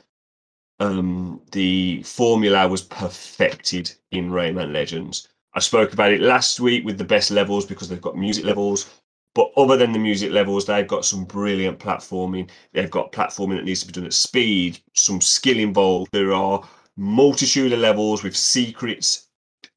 um, 0.80 1.42
the 1.52 2.02
formula 2.04 2.68
was 2.68 2.82
perfected 2.82 3.92
in 4.12 4.32
Rayman 4.32 4.72
Legends. 4.72 5.28
I 5.54 5.60
spoke 5.60 5.94
about 5.94 6.14
it 6.14 6.22
last 6.22 6.60
week 6.60 6.86
with 6.86 6.98
the 6.98 7.04
best 7.04 7.32
levels 7.32 7.66
because 7.66 7.90
they've 7.90 8.02
got 8.02 8.18
music 8.18 8.46
levels. 8.46 8.90
But 9.36 9.52
other 9.58 9.78
than 9.78 9.92
the 9.92 10.00
music 10.00 10.32
levels, 10.32 10.66
they've 10.66 10.88
got 10.88 11.06
some 11.06 11.26
brilliant 11.26 11.80
platforming. 11.80 12.50
They've 12.74 12.90
got 12.90 13.12
platforming 13.12 13.58
that 13.58 13.66
needs 13.66 13.82
to 13.82 13.88
be 13.88 13.94
done 13.94 14.06
at 14.06 14.14
speed, 14.14 14.80
some 14.96 15.22
skill 15.22 15.60
involved. 15.60 16.12
There 16.12 16.34
are 16.34 16.68
multitude 16.98 17.74
of 17.74 17.80
levels 17.80 18.24
with 18.24 18.36
secrets, 18.36 19.28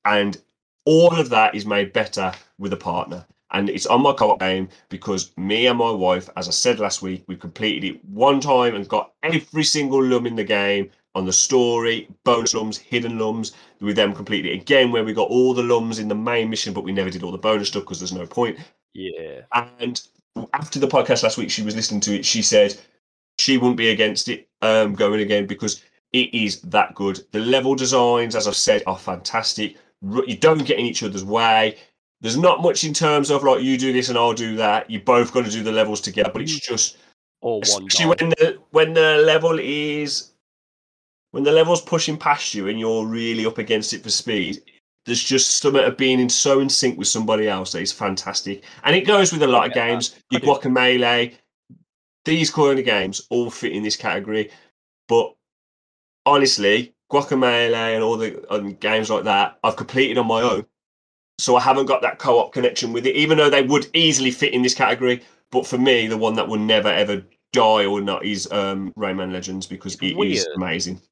and 0.05 0.41
all 0.85 1.19
of 1.19 1.29
that 1.31 1.55
is 1.55 1.67
made 1.67 1.93
better 1.93 2.33
with 2.59 2.73
a 2.73 2.77
partner. 2.77 3.27
And 3.53 3.69
it's 3.69 3.87
on 3.87 4.03
my 4.03 4.13
co-op 4.13 4.41
game 4.41 4.69
because 4.89 5.31
me 5.37 5.67
and 5.67 5.79
my 5.79 5.91
wife, 5.91 6.29
as 6.37 6.49
I 6.49 6.53
said 6.53 6.81
last 6.81 7.03
week, 7.03 7.25
we 7.27 7.37
completed 7.37 7.85
it 7.85 8.05
one 8.07 8.41
time 8.41 8.75
and 8.75 8.89
got 8.89 9.13
every 9.23 9.63
single 9.63 10.03
lum 10.03 10.27
in 10.27 10.37
the 10.37 10.45
game 10.45 10.91
on 11.15 11.27
the 11.27 11.33
story, 11.33 12.09
bonus 12.25 12.55
lums, 12.55 12.79
hidden 12.79 13.19
lums. 13.19 13.53
We 13.81 13.93
then 13.93 14.15
completed 14.15 14.51
it 14.51 14.63
again 14.63 14.91
where 14.91 15.05
we 15.05 15.13
got 15.13 15.29
all 15.29 15.53
the 15.53 15.63
lums 15.63 15.99
in 15.99 16.09
the 16.09 16.15
main 16.15 16.49
mission, 16.49 16.73
but 16.73 16.85
we 16.85 16.93
never 16.93 17.11
did 17.11 17.23
all 17.23 17.33
the 17.33 17.39
bonus 17.39 17.69
stuff 17.69 17.83
because 17.83 18.01
there's 18.01 18.13
no 18.13 18.27
point. 18.27 18.59
Yeah. 18.95 19.43
And 19.53 20.01
after 20.55 20.79
the 20.79 20.89
podcast 20.89 21.23
last 21.23 21.37
week, 21.37 21.51
she 21.51 21.63
was 21.63 21.77
listening 21.77 22.01
to 22.03 22.15
it. 22.15 22.25
She 22.25 22.41
said 22.41 22.79
she 23.39 23.59
wouldn't 23.59 23.77
be 23.77 23.91
against 23.91 24.29
it 24.29 24.49
um, 24.63 24.95
going 24.95 25.21
again 25.21 25.47
because 25.47 25.83
it 26.13 26.33
is 26.33 26.61
that 26.63 26.95
good. 26.95 27.21
The 27.33 27.41
level 27.41 27.75
designs, 27.75 28.37
as 28.37 28.49
I've 28.49 28.57
said, 28.57 28.83
are 28.87 28.99
fantastic. 28.99 29.77
You 30.03 30.37
don't 30.37 30.65
get 30.65 30.79
in 30.79 30.87
each 30.87 31.03
other's 31.03 31.25
way. 31.25 31.77
There's 32.23 32.39
not 32.39 32.63
much 32.63 32.85
in 32.85 32.95
terms 32.95 33.31
of 33.31 33.43
like 33.43 33.63
you 33.63 33.77
do 33.77 33.93
this 33.93 34.09
and 34.09 34.17
I'll 34.17 34.33
do 34.33 34.57
that. 34.57 34.89
You 34.89 35.01
both 35.01 35.33
got 35.33 35.45
to 35.45 35.51
do 35.51 35.63
the 35.63 35.73
levels 35.73 36.01
together, 36.01 36.31
but 36.33 36.43
it's 36.43 36.59
just 36.59 36.97
Or 37.41 37.55
one. 37.55 37.63
especially 37.63 38.07
when 38.07 38.31
the 38.31 38.59
when 38.71 38.95
the 38.95 39.17
level 39.27 39.59
is 39.59 40.31
when 41.33 41.43
the 41.43 41.51
level's 41.51 41.81
pushing 41.83 42.17
past 42.17 42.55
you 42.55 42.69
and 42.69 42.79
you're 42.79 43.05
really 43.07 43.45
up 43.45 43.59
against 43.59 43.93
it 43.93 44.03
for 44.05 44.11
speed. 44.11 44.63
There's 45.05 45.23
just 45.23 45.57
something 45.59 45.83
of 45.83 45.97
being 45.97 46.21
in 46.21 46.29
so 46.29 46.61
in 46.61 46.69
sync 46.69 46.97
with 46.97 47.09
somebody 47.09 47.49
else 47.49 47.73
that 47.73 47.83
is 47.83 47.91
fantastic, 47.91 48.63
and 48.85 48.95
it 48.95 49.01
goes 49.05 49.33
with 49.33 49.43
a 49.43 49.49
lot 49.49 49.67
of 49.67 49.75
games. 49.75 50.15
Your. 50.31 50.41
Guacamelee, 50.43 51.35
these 52.25 52.53
kind 52.53 52.79
of 52.79 52.85
games 52.85 53.27
all 53.29 53.51
fit 53.51 53.73
in 53.73 53.83
this 53.83 53.97
category. 53.97 54.49
But 55.09 55.35
honestly, 56.25 56.95
Guacamelee 57.11 57.97
and 57.97 58.05
all 58.05 58.17
the 58.17 58.47
um, 58.55 58.75
games 58.75 59.11
like 59.11 59.25
that, 59.25 59.59
I've 59.65 59.75
completed 59.75 60.19
on 60.19 60.29
my 60.29 60.41
own, 60.41 60.65
so 61.43 61.57
I 61.57 61.61
haven't 61.61 61.87
got 61.87 62.03
that 62.03 62.19
co-op 62.21 62.53
connection 62.53 62.93
with 62.93 63.05
it. 63.05 63.17
Even 63.17 63.37
though 63.37 63.51
they 63.51 63.63
would 63.63 63.89
easily 63.95 64.31
fit 64.31 64.55
in 64.55 64.63
this 64.63 64.75
category, 64.75 65.23
but 65.51 65.67
for 65.67 65.77
me, 65.77 66.07
the 66.07 66.17
one 66.17 66.35
that 66.35 66.47
will 66.47 66.59
never 66.59 66.89
ever 66.89 67.23
die 67.53 67.85
or 67.85 68.01
not 68.01 68.25
is 68.25 68.51
um, 68.53 68.93
Rayman 68.97 69.33
Legends 69.33 69.67
because 69.67 69.95
It's 69.95 70.03
it 70.03 70.13
is 70.13 70.17
weird. 70.17 70.47
amazing. 70.57 71.03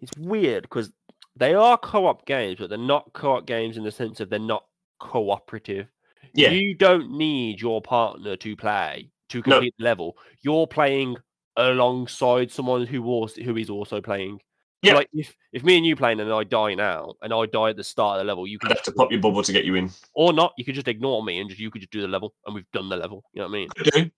It's 0.00 0.16
weird 0.16 0.62
because 0.62 0.92
they 1.36 1.54
are 1.54 1.76
co-op 1.76 2.24
games, 2.24 2.58
but 2.60 2.68
they're 2.68 2.78
not 2.78 3.12
co-op 3.14 3.46
games 3.46 3.76
in 3.76 3.82
the 3.82 3.90
sense 3.90 4.20
of 4.20 4.30
they're 4.30 4.38
not 4.38 4.64
cooperative. 5.00 5.88
Yeah, 6.34 6.50
You 6.50 6.74
don't 6.74 7.10
need 7.10 7.60
your 7.60 7.82
partner 7.82 8.36
to 8.36 8.56
play 8.56 9.10
to 9.30 9.38
No. 9.38 9.42
complete 9.42 9.74
the 9.78 9.84
level. 9.84 10.16
You're 10.42 10.68
playing 10.68 11.16
alongside 11.56 12.50
someone 12.50 12.86
who 12.86 13.02
was 13.02 13.34
who 13.34 13.56
is 13.56 13.70
also 13.70 14.00
playing. 14.00 14.40
Yeah. 14.84 14.94
Like 14.94 15.08
if 15.14 15.34
if 15.52 15.64
me 15.64 15.76
and 15.76 15.86
you 15.86 15.96
playing 15.96 16.20
and 16.20 16.32
I 16.32 16.44
die 16.44 16.74
now 16.74 17.14
and 17.22 17.32
I 17.32 17.46
die 17.46 17.70
at 17.70 17.76
the 17.76 17.84
start 17.84 18.18
of 18.18 18.24
the 18.24 18.28
level, 18.28 18.46
you 18.46 18.58
can 18.58 18.68
I'd 18.68 18.72
have 18.72 18.78
just 18.78 18.86
to 18.86 18.92
pop 18.92 19.10
your 19.10 19.20
bubble 19.20 19.42
to 19.42 19.52
get 19.52 19.64
you 19.64 19.74
in. 19.74 19.90
or 20.14 20.32
not. 20.32 20.52
You 20.58 20.64
could 20.64 20.74
just 20.74 20.88
ignore 20.88 21.22
me 21.24 21.38
and 21.40 21.48
just 21.48 21.60
you 21.60 21.70
could 21.70 21.80
just 21.82 21.92
do 21.92 22.00
the 22.00 22.08
level, 22.08 22.34
and 22.46 22.54
we've 22.54 22.70
done 22.72 22.88
the 22.88 22.96
level. 22.96 23.24
You 23.32 23.42
know 23.42 23.48
what 23.48 23.54
I 23.54 23.58
mean? 23.58 23.68
Could 23.76 23.90
do. 23.92 24.10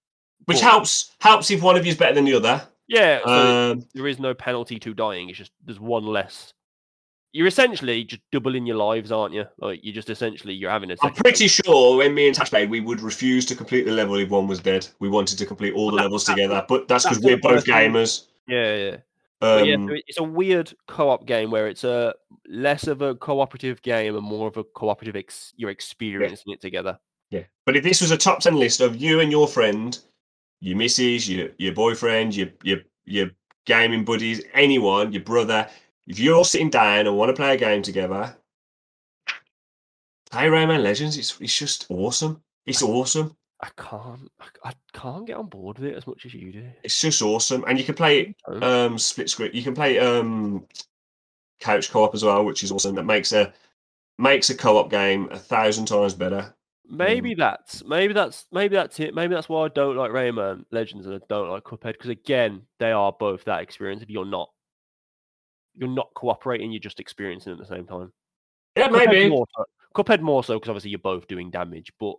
Which 0.46 0.60
helps 0.60 1.12
helps 1.20 1.50
if 1.50 1.62
one 1.62 1.76
of 1.76 1.84
you 1.86 1.92
is 1.92 1.98
better 1.98 2.14
than 2.14 2.24
the 2.24 2.34
other. 2.34 2.62
Yeah. 2.88 3.20
So 3.24 3.70
Um, 3.72 3.84
there 3.94 4.06
is 4.06 4.18
no 4.18 4.34
penalty 4.34 4.78
to 4.80 4.94
dying. 4.94 5.28
It's 5.28 5.38
just 5.38 5.52
there's 5.64 5.80
one 5.80 6.04
less. 6.06 6.52
You're 7.32 7.48
essentially 7.48 8.02
just 8.04 8.22
doubling 8.32 8.64
your 8.64 8.76
lives, 8.76 9.12
aren't 9.12 9.34
you? 9.34 9.44
Like 9.58 9.80
you're 9.82 9.92
just 9.94 10.08
essentially 10.08 10.54
you're 10.54 10.70
having 10.70 10.90
a. 10.90 10.96
I'm 11.02 11.12
pretty 11.12 11.48
sure 11.48 11.98
when 11.98 12.14
me 12.14 12.28
and 12.28 12.34
Tash 12.36 12.48
played, 12.48 12.70
we 12.70 12.80
would 12.80 13.00
refuse 13.02 13.44
to 13.46 13.54
complete 13.54 13.84
the 13.84 13.92
level 13.92 14.14
if 14.16 14.30
one 14.30 14.46
was 14.46 14.58
dead. 14.60 14.86
We 15.00 15.08
wanted 15.10 15.36
to 15.38 15.44
complete 15.46 15.74
all 15.74 15.90
the 15.90 15.96
That- 15.98 16.04
levels 16.04 16.24
that- 16.26 16.34
together, 16.34 16.64
but 16.66 16.88
that's 16.88 17.04
because 17.04 17.20
we're 17.22 17.36
both 17.36 17.64
gamers. 17.66 18.24
Yeah, 18.48 18.76
yeah. 18.76 18.96
But 19.40 19.66
yeah, 19.66 19.74
Um, 19.74 19.88
so 19.88 19.94
it's 20.06 20.18
a 20.18 20.22
weird 20.22 20.72
co-op 20.88 21.26
game 21.26 21.50
where 21.50 21.68
it's 21.68 21.84
a 21.84 22.14
less 22.48 22.86
of 22.86 23.02
a 23.02 23.14
cooperative 23.14 23.82
game 23.82 24.16
and 24.16 24.24
more 24.24 24.48
of 24.48 24.56
a 24.56 24.64
cooperative. 24.64 25.16
Ex- 25.16 25.52
you're 25.56 25.70
experiencing 25.70 26.52
it 26.52 26.60
together. 26.60 26.98
yeah. 27.30 27.42
But 27.66 27.76
if 27.76 27.84
this 27.84 28.00
was 28.00 28.10
a 28.12 28.16
top 28.16 28.40
ten 28.40 28.56
list 28.56 28.80
of 28.80 28.96
you 28.96 29.20
and 29.20 29.30
your 29.30 29.46
friend, 29.48 29.98
your 30.60 30.76
missus, 30.78 31.28
your 31.28 31.50
your 31.58 31.74
boyfriend, 31.74 32.34
your 32.34 32.48
your 32.62 32.78
your 33.04 33.30
gaming 33.66 34.04
buddies, 34.04 34.42
anyone, 34.54 35.12
your 35.12 35.22
brother, 35.22 35.68
if 36.06 36.18
you're 36.18 36.34
all 36.36 36.44
sitting 36.44 36.70
down 36.70 37.06
and 37.06 37.16
want 37.16 37.28
to 37.28 37.34
play 37.36 37.54
a 37.54 37.58
game 37.58 37.82
together, 37.82 38.34
play 40.30 40.46
Rayman 40.46 40.82
Legends. 40.82 41.18
It's 41.18 41.38
it's 41.40 41.58
just 41.58 41.86
awesome. 41.90 42.42
It's 42.64 42.82
awesome. 42.82 43.36
I 43.60 43.68
can't. 43.76 44.30
I, 44.40 44.70
I 44.70 44.72
can't 44.92 45.26
get 45.26 45.36
on 45.36 45.46
board 45.46 45.78
with 45.78 45.88
it 45.88 45.96
as 45.96 46.06
much 46.06 46.26
as 46.26 46.34
you 46.34 46.52
do. 46.52 46.66
It's 46.84 47.00
just 47.00 47.22
awesome, 47.22 47.64
and 47.66 47.78
you 47.78 47.84
can 47.84 47.94
play 47.94 48.20
it 48.20 48.62
um 48.62 48.98
split 48.98 49.30
screen. 49.30 49.50
You 49.54 49.62
can 49.62 49.74
play 49.74 49.98
um 49.98 50.66
couch 51.60 51.90
co-op 51.90 52.14
as 52.14 52.24
well, 52.24 52.44
which 52.44 52.62
is 52.62 52.70
awesome. 52.70 52.94
That 52.94 53.04
makes 53.04 53.32
a 53.32 53.52
makes 54.18 54.50
a 54.50 54.56
co-op 54.56 54.90
game 54.90 55.28
a 55.30 55.38
thousand 55.38 55.86
times 55.86 56.14
better. 56.14 56.54
Maybe 56.88 57.34
that's 57.34 57.82
maybe 57.84 58.12
that's 58.12 58.46
maybe 58.52 58.76
that's 58.76 59.00
it. 59.00 59.14
Maybe 59.14 59.34
that's 59.34 59.48
why 59.48 59.64
I 59.64 59.68
don't 59.68 59.96
like 59.96 60.12
Rayman 60.12 60.64
Legends 60.70 61.06
and 61.06 61.16
I 61.16 61.18
don't 61.28 61.50
like 61.50 61.64
Cuphead 61.64 61.94
because 61.94 62.10
again, 62.10 62.62
they 62.78 62.92
are 62.92 63.12
both 63.12 63.44
that 63.44 63.62
experience. 63.62 64.02
If 64.02 64.10
you're 64.10 64.24
not, 64.24 64.50
you're 65.74 65.88
not 65.88 66.10
cooperating, 66.14 66.70
you're 66.70 66.80
just 66.80 67.00
experiencing 67.00 67.52
it 67.52 67.60
at 67.60 67.66
the 67.66 67.74
same 67.74 67.86
time. 67.86 68.12
Yeah, 68.76 68.88
Cuphead 68.88 69.06
maybe. 69.06 69.30
more 69.30 69.46
so, 69.56 69.64
Cuphead 69.96 70.20
more 70.20 70.44
so 70.44 70.54
because 70.54 70.68
obviously 70.68 70.90
you're 70.90 70.98
both 71.00 71.26
doing 71.26 71.50
damage, 71.50 71.92
but 71.98 72.14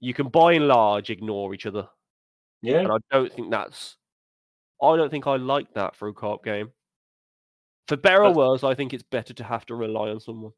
you 0.00 0.14
can 0.14 0.28
by 0.28 0.52
and 0.54 0.68
large 0.68 1.10
ignore 1.10 1.54
each 1.54 1.66
other, 1.66 1.88
Yeah, 2.62 2.80
and 2.80 2.92
I 2.92 2.96
don't 3.10 3.32
think 3.32 3.50
that's. 3.50 3.96
I 4.82 4.96
don't 4.96 5.10
think 5.10 5.26
I 5.26 5.36
like 5.36 5.74
that 5.74 5.96
for 5.96 6.08
a 6.08 6.12
co-op 6.12 6.44
game. 6.44 6.70
For 7.88 7.96
better 7.96 8.24
or 8.24 8.32
worse, 8.34 8.62
I 8.62 8.74
think 8.74 8.92
it's 8.94 9.02
better 9.02 9.34
to 9.34 9.44
have 9.44 9.66
to 9.66 9.74
rely 9.74 10.10
on 10.10 10.20
someone. 10.20 10.52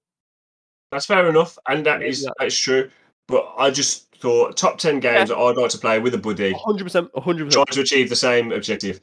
that's 0.90 1.06
fair 1.06 1.28
enough, 1.28 1.56
and 1.68 1.86
that 1.86 2.02
is 2.02 2.24
that 2.24 2.46
is 2.46 2.58
true. 2.58 2.90
But 3.28 3.54
I 3.56 3.70
just 3.70 4.14
thought 4.16 4.56
top 4.56 4.78
ten 4.78 4.98
games 5.00 5.28
that 5.28 5.38
I'd 5.38 5.56
like 5.56 5.70
to 5.70 5.78
play 5.78 6.00
with 6.00 6.14
a 6.14 6.18
buddy, 6.18 6.52
hundred 6.52 6.84
percent, 6.84 7.08
one 7.14 7.22
hundred 7.22 7.46
percent. 7.46 7.66
trying 7.68 7.74
to 7.76 7.80
achieve 7.82 8.08
the 8.08 8.16
same 8.16 8.52
objective. 8.52 9.00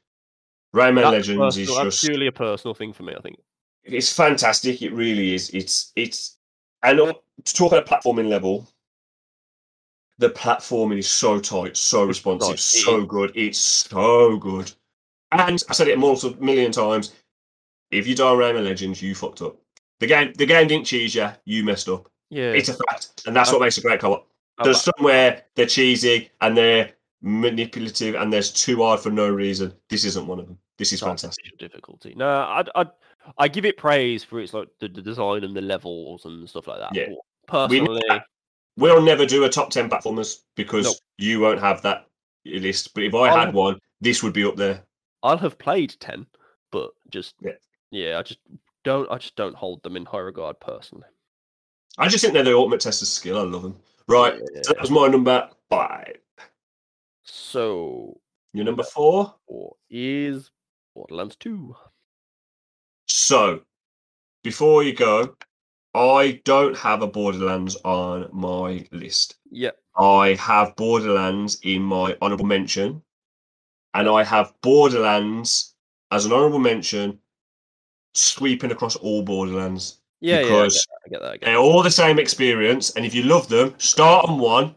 Rayman 0.76 1.10
Legends 1.10 1.58
is 1.58 1.70
That's 1.70 1.84
just 1.84 2.04
purely 2.04 2.28
a 2.28 2.32
personal 2.32 2.76
thing 2.76 2.92
for 2.92 3.04
me. 3.04 3.14
I 3.18 3.22
think. 3.22 3.38
it's 3.84 4.12
fantastic. 4.12 4.82
It 4.82 4.92
really 4.94 5.34
is. 5.34 5.50
It's 5.52 5.94
it's 5.96 6.38
and 6.84 7.00
to 7.00 7.54
talk 7.56 7.72
at 7.72 7.80
a 7.80 7.82
platforming 7.82 8.28
level, 8.28 8.70
the 10.20 10.30
platforming 10.30 10.98
is 10.98 11.08
so 11.08 11.40
tight, 11.40 11.78
so 11.78 12.04
responsive, 12.04 12.60
so 12.60 13.06
good. 13.06 13.32
It's 13.36 13.60
so 13.60 14.38
good. 14.38 14.72
And 15.32 15.42
I 15.70 15.74
said 15.74 15.88
it 15.88 15.96
a 15.96 15.98
multiple 15.98 16.44
million 16.44 16.72
times. 16.72 17.14
If 17.92 18.08
you 18.08 18.16
die 18.16 18.24
Rayman 18.24 18.66
Legends, 18.66 19.02
you 19.02 19.14
fucked 19.16 19.42
up. 19.42 19.58
The 20.00 20.08
game, 20.08 20.34
the 20.38 20.46
game 20.46 20.68
didn't 20.68 20.86
cheese 20.86 21.16
you. 21.16 21.30
You 21.46 21.64
messed 21.64 21.90
up. 21.90 22.10
Yeah. 22.30 22.52
It's 22.52 22.70
a 22.70 22.74
fact, 22.74 23.24
and 23.26 23.36
that's 23.36 23.52
what 23.52 23.62
makes 23.62 23.78
a 23.78 23.82
great 23.82 24.00
co-op. 24.00 24.28
There's 24.64 24.78
ba- 24.78 24.92
some 24.96 25.06
where 25.06 25.44
they're 25.56 25.66
cheesy 25.66 26.30
and 26.42 26.58
they're 26.58 26.92
manipulative, 27.22 28.16
and 28.16 28.32
there's 28.32 28.52
too 28.52 28.84
hard 28.84 29.00
for 29.00 29.12
no 29.12 29.30
reason. 29.30 29.74
This 29.90 30.04
isn't 30.06 30.28
one 30.28 30.40
of 30.40 30.48
them. 30.48 30.58
This 30.78 30.94
is 30.94 31.00
fantastic. 31.00 31.58
difficulty. 31.58 32.14
No, 32.16 32.28
I 32.28 32.64
I 32.76 32.86
I 33.38 33.48
give 33.48 33.66
it 33.66 33.78
praise 33.78 34.24
for 34.24 34.40
its 34.40 34.54
like 34.54 34.70
the, 34.80 34.88
the 34.88 35.02
design 35.02 35.44
and 35.44 35.56
the 35.56 35.62
levels 35.62 36.26
and 36.26 36.48
stuff 36.50 36.68
like 36.68 36.80
that. 36.80 36.96
Yeah. 36.96 37.08
but 37.48 37.70
We 37.70 37.80
Personally, 37.80 38.02
We'll 38.78 39.02
never 39.02 39.26
do 39.26 39.44
a 39.44 39.50
top 39.50 39.72
10 39.72 39.90
platformers 39.90 40.44
because 40.56 41.02
you 41.18 41.40
won't 41.40 41.60
have 41.60 41.82
that 41.82 42.08
list. 42.46 42.94
But 42.94 43.04
if 43.04 43.14
I 43.16 43.28
I'll- 43.30 43.38
had 43.46 43.54
one, 43.54 43.80
this 44.02 44.22
would 44.24 44.34
be 44.34 44.46
up 44.46 44.56
there. 44.56 44.84
I'll 45.24 45.40
have 45.40 45.58
played 45.58 45.96
ten, 46.00 46.28
but 46.72 46.92
just 47.10 47.34
Yeah. 47.42 47.54
yeah, 47.90 48.20
I 48.20 48.22
just 48.22 48.40
don't 48.84 49.10
I 49.12 49.18
just 49.18 49.36
don't 49.36 49.56
hold 49.56 49.82
them 49.82 49.98
in 49.98 50.06
high 50.06 50.20
regard 50.20 50.60
personally. 50.60 51.08
I 51.98 52.08
just 52.08 52.22
think 52.24 52.36
they're 52.36 52.44
the 52.44 52.56
ultimate 52.56 52.82
test 52.82 53.02
of 53.02 53.08
skill. 53.08 53.40
I 53.40 53.42
love 53.42 53.64
them. 53.64 53.80
Right. 54.08 54.36
Yeah. 54.54 54.62
So 54.62 54.74
that 54.74 54.82
was 54.82 54.92
my 54.92 55.08
number 55.08 55.50
five. 55.70 56.18
So 57.24 58.22
Your 58.54 58.64
number 58.66 58.84
four. 58.84 59.36
four 59.48 59.76
is 59.90 60.52
Borderlands 60.94 61.36
Two. 61.36 61.76
So 63.08 63.62
before 64.44 64.84
you 64.84 64.94
go, 64.94 65.36
I 65.98 66.42
don't 66.46 66.78
have 66.78 67.02
a 67.02 67.08
Borderlands 67.08 67.76
on 67.84 68.30
my 68.32 68.86
list. 68.92 69.38
Yep. 69.50 69.78
I 69.98 70.36
have 70.36 70.76
Borderlands 70.76 71.60
in 71.64 71.82
my 71.82 72.16
honorable 72.22 72.46
mention, 72.46 73.02
and 73.96 74.08
I 74.08 74.24
have 74.24 74.54
Borderlands 74.62 75.74
as 76.12 76.26
an 76.26 76.34
honorable 76.34 76.60
mention, 76.60 77.18
sweeping 78.14 78.72
across 78.72 78.96
all 78.96 79.24
Borderlands. 79.24 80.00
Yeah, 80.22 80.44
Because 80.44 80.88
yeah, 80.88 80.96
I 81.06 81.10
get 81.10 81.22
that. 81.22 81.28
I 81.28 81.32
get 81.32 81.32
that. 81.32 81.32
I 81.32 81.38
get 81.38 81.46
They're 81.46 81.58
all 81.58 81.82
the 81.82 81.90
same 81.90 82.20
experience, 82.20 82.92
and 82.92 83.04
if 83.04 83.16
you 83.16 83.24
love 83.24 83.50
them, 83.50 83.74
start 83.80 84.30
on 84.30 84.38
one, 84.38 84.76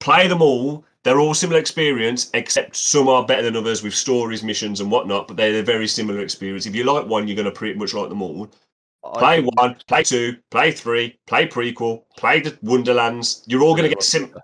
play 0.00 0.28
them 0.28 0.40
all. 0.40 0.84
They're 1.02 1.20
all 1.20 1.34
similar 1.34 1.60
experience, 1.60 2.30
except 2.32 2.74
some 2.76 3.06
are 3.06 3.24
better 3.24 3.42
than 3.42 3.56
others 3.56 3.82
with 3.82 3.94
stories, 3.94 4.42
missions, 4.42 4.80
and 4.80 4.90
whatnot. 4.90 5.28
But 5.28 5.36
they're 5.36 5.60
a 5.60 5.62
very 5.62 5.86
similar 5.86 6.20
experience. 6.20 6.66
If 6.66 6.74
you 6.74 6.84
like 6.84 7.06
one, 7.06 7.28
you're 7.28 7.36
going 7.36 7.44
to 7.44 7.52
pretty 7.52 7.78
much 7.78 7.92
like 7.94 8.08
them 8.08 8.22
all. 8.22 8.50
I 9.14 9.18
Play 9.18 9.36
think- 9.42 9.60
one, 9.60 9.76
play 9.86 10.02
two, 10.02 10.36
play 10.50 10.72
three, 10.72 11.18
play 11.26 11.46
prequel, 11.46 12.04
play 12.16 12.40
the 12.40 12.58
Wonderlands. 12.62 13.42
You're 13.46 13.62
all 13.62 13.74
going 13.74 13.88
to 13.88 13.94
get 13.94 14.02
sim. 14.02 14.34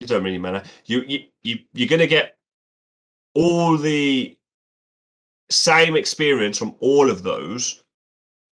It 0.00 0.06
don't 0.08 0.22
really 0.24 0.38
matter. 0.38 0.62
You 0.86 1.02
you 1.06 1.20
you 1.42 1.58
you're 1.72 1.88
going 1.88 2.00
to 2.00 2.06
get 2.06 2.36
all 3.34 3.76
the 3.76 4.36
same 5.50 5.96
experience 5.96 6.58
from 6.58 6.74
all 6.80 7.10
of 7.10 7.22
those. 7.22 7.82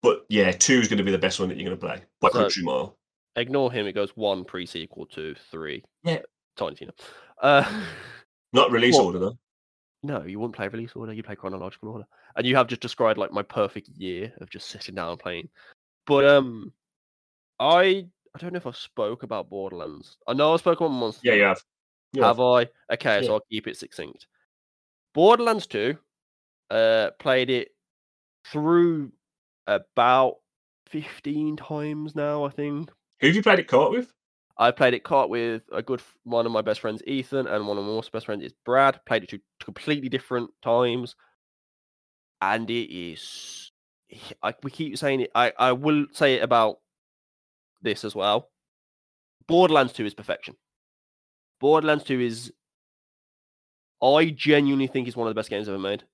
But 0.02 0.24
yeah, 0.28 0.52
two 0.52 0.78
is 0.80 0.88
going 0.88 0.98
to 0.98 1.04
be 1.04 1.10
the 1.12 1.18
best 1.18 1.40
one 1.40 1.48
that 1.48 1.56
you're 1.58 1.68
going 1.68 1.78
to 1.78 1.86
play 1.86 2.02
by 2.20 2.28
So- 2.30 2.38
country 2.40 2.62
mile. 2.62 2.96
Ignore 3.36 3.70
him. 3.70 3.86
It 3.86 3.92
goes 3.92 4.16
one 4.16 4.44
pre-sequel, 4.44 5.06
two, 5.06 5.34
three. 5.50 5.82
Yeah. 6.04 6.20
Tiny 6.56 6.74
Tina. 6.74 6.92
Uh, 7.42 7.82
Not 8.54 8.70
release 8.70 8.94
Well- 8.94 9.06
order 9.06 9.18
though. 9.18 9.38
no, 10.02 10.22
you 10.22 10.38
wouldn't 10.38 10.56
play 10.56 10.68
release 10.68 10.92
order. 10.94 11.12
You 11.12 11.22
play 11.22 11.36
chronological 11.36 11.90
order, 11.90 12.06
and 12.36 12.46
you 12.46 12.54
have 12.56 12.66
just 12.68 12.82
described 12.82 13.18
like 13.18 13.32
my 13.32 13.42
perfect 13.42 13.88
year 13.88 14.32
of 14.40 14.50
just 14.50 14.68
sitting 14.68 14.94
down 14.94 15.10
and 15.10 15.18
playing. 15.18 15.48
But 16.06 16.26
um, 16.26 16.72
I 17.58 18.06
I 18.34 18.38
don't 18.38 18.52
know 18.52 18.58
if 18.58 18.66
I 18.66 18.72
spoke 18.72 19.22
about 19.22 19.50
Borderlands. 19.50 20.18
I 20.26 20.34
know 20.34 20.52
I 20.52 20.56
spoke 20.58 20.80
about 20.80 20.90
Monster. 20.90 21.22
Yeah, 21.24 21.34
you 21.34 21.42
have. 21.42 21.62
Have 22.16 22.40
I? 22.40 22.68
Okay, 22.92 23.20
Yeah. 23.20 23.22
so 23.22 23.34
I'll 23.34 23.46
keep 23.50 23.66
it 23.66 23.76
succinct. 23.76 24.26
Borderlands 25.14 25.66
2, 25.66 25.96
uh, 26.70 27.10
played 27.18 27.50
it 27.50 27.68
through 28.46 29.12
about 29.66 30.36
15 30.88 31.56
times 31.56 32.14
now, 32.14 32.44
I 32.44 32.50
think. 32.50 32.90
Who 33.20 33.28
have 33.28 33.36
you 33.36 33.42
played 33.42 33.58
it 33.58 33.68
co-op 33.68 33.92
with? 33.92 34.12
I 34.58 34.70
played 34.70 34.94
it 34.94 35.04
caught 35.04 35.28
with 35.28 35.62
a 35.72 35.82
good 35.82 36.00
one 36.24 36.46
of 36.46 36.52
my 36.52 36.62
best 36.62 36.80
friends, 36.80 37.02
Ethan, 37.06 37.46
and 37.46 37.66
one 37.66 37.76
of 37.76 37.84
my 37.84 37.90
most 37.90 38.12
best 38.12 38.26
friends 38.26 38.44
is 38.44 38.54
Brad. 38.64 39.00
Played 39.06 39.24
it 39.24 39.28
two 39.30 39.40
completely 39.62 40.08
different 40.08 40.50
times, 40.62 41.14
and 42.40 42.68
it 42.70 42.94
is. 42.94 43.72
I, 44.42 44.54
we 44.62 44.70
keep 44.70 44.96
saying 44.98 45.20
it. 45.20 45.30
I, 45.34 45.52
I 45.58 45.72
will 45.72 46.06
say 46.12 46.34
it 46.34 46.42
about 46.42 46.78
this 47.82 48.04
as 48.04 48.14
well. 48.14 48.50
Borderlands 49.46 49.92
2 49.92 50.06
is 50.06 50.14
perfection. 50.14 50.56
Borderlands 51.60 52.04
2 52.04 52.20
is. 52.20 52.52
I 54.02 54.26
genuinely 54.26 54.86
think 54.86 55.08
it's 55.08 55.16
one 55.16 55.26
of 55.26 55.34
the 55.34 55.38
best 55.38 55.50
games 55.50 55.68
ever 55.68 55.78
made. 55.78 56.04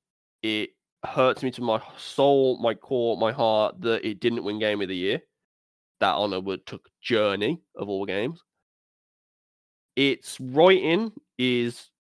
It 0.42 0.70
hurts 1.04 1.42
me 1.42 1.50
to 1.52 1.62
my 1.62 1.82
soul, 1.98 2.58
my 2.58 2.74
core, 2.74 3.16
my 3.16 3.32
heart 3.32 3.80
that 3.80 4.06
it 4.06 4.20
didn't 4.20 4.44
win 4.44 4.58
Game 4.58 4.80
of 4.82 4.88
the 4.88 4.96
Year 4.96 5.22
that 6.02 6.16
honor 6.16 6.40
would 6.40 6.66
took 6.66 6.88
journey 7.00 7.60
of 7.76 7.88
all 7.88 8.04
games. 8.04 8.42
Its 9.94 10.36
writing 10.40 11.12
is 11.38 11.90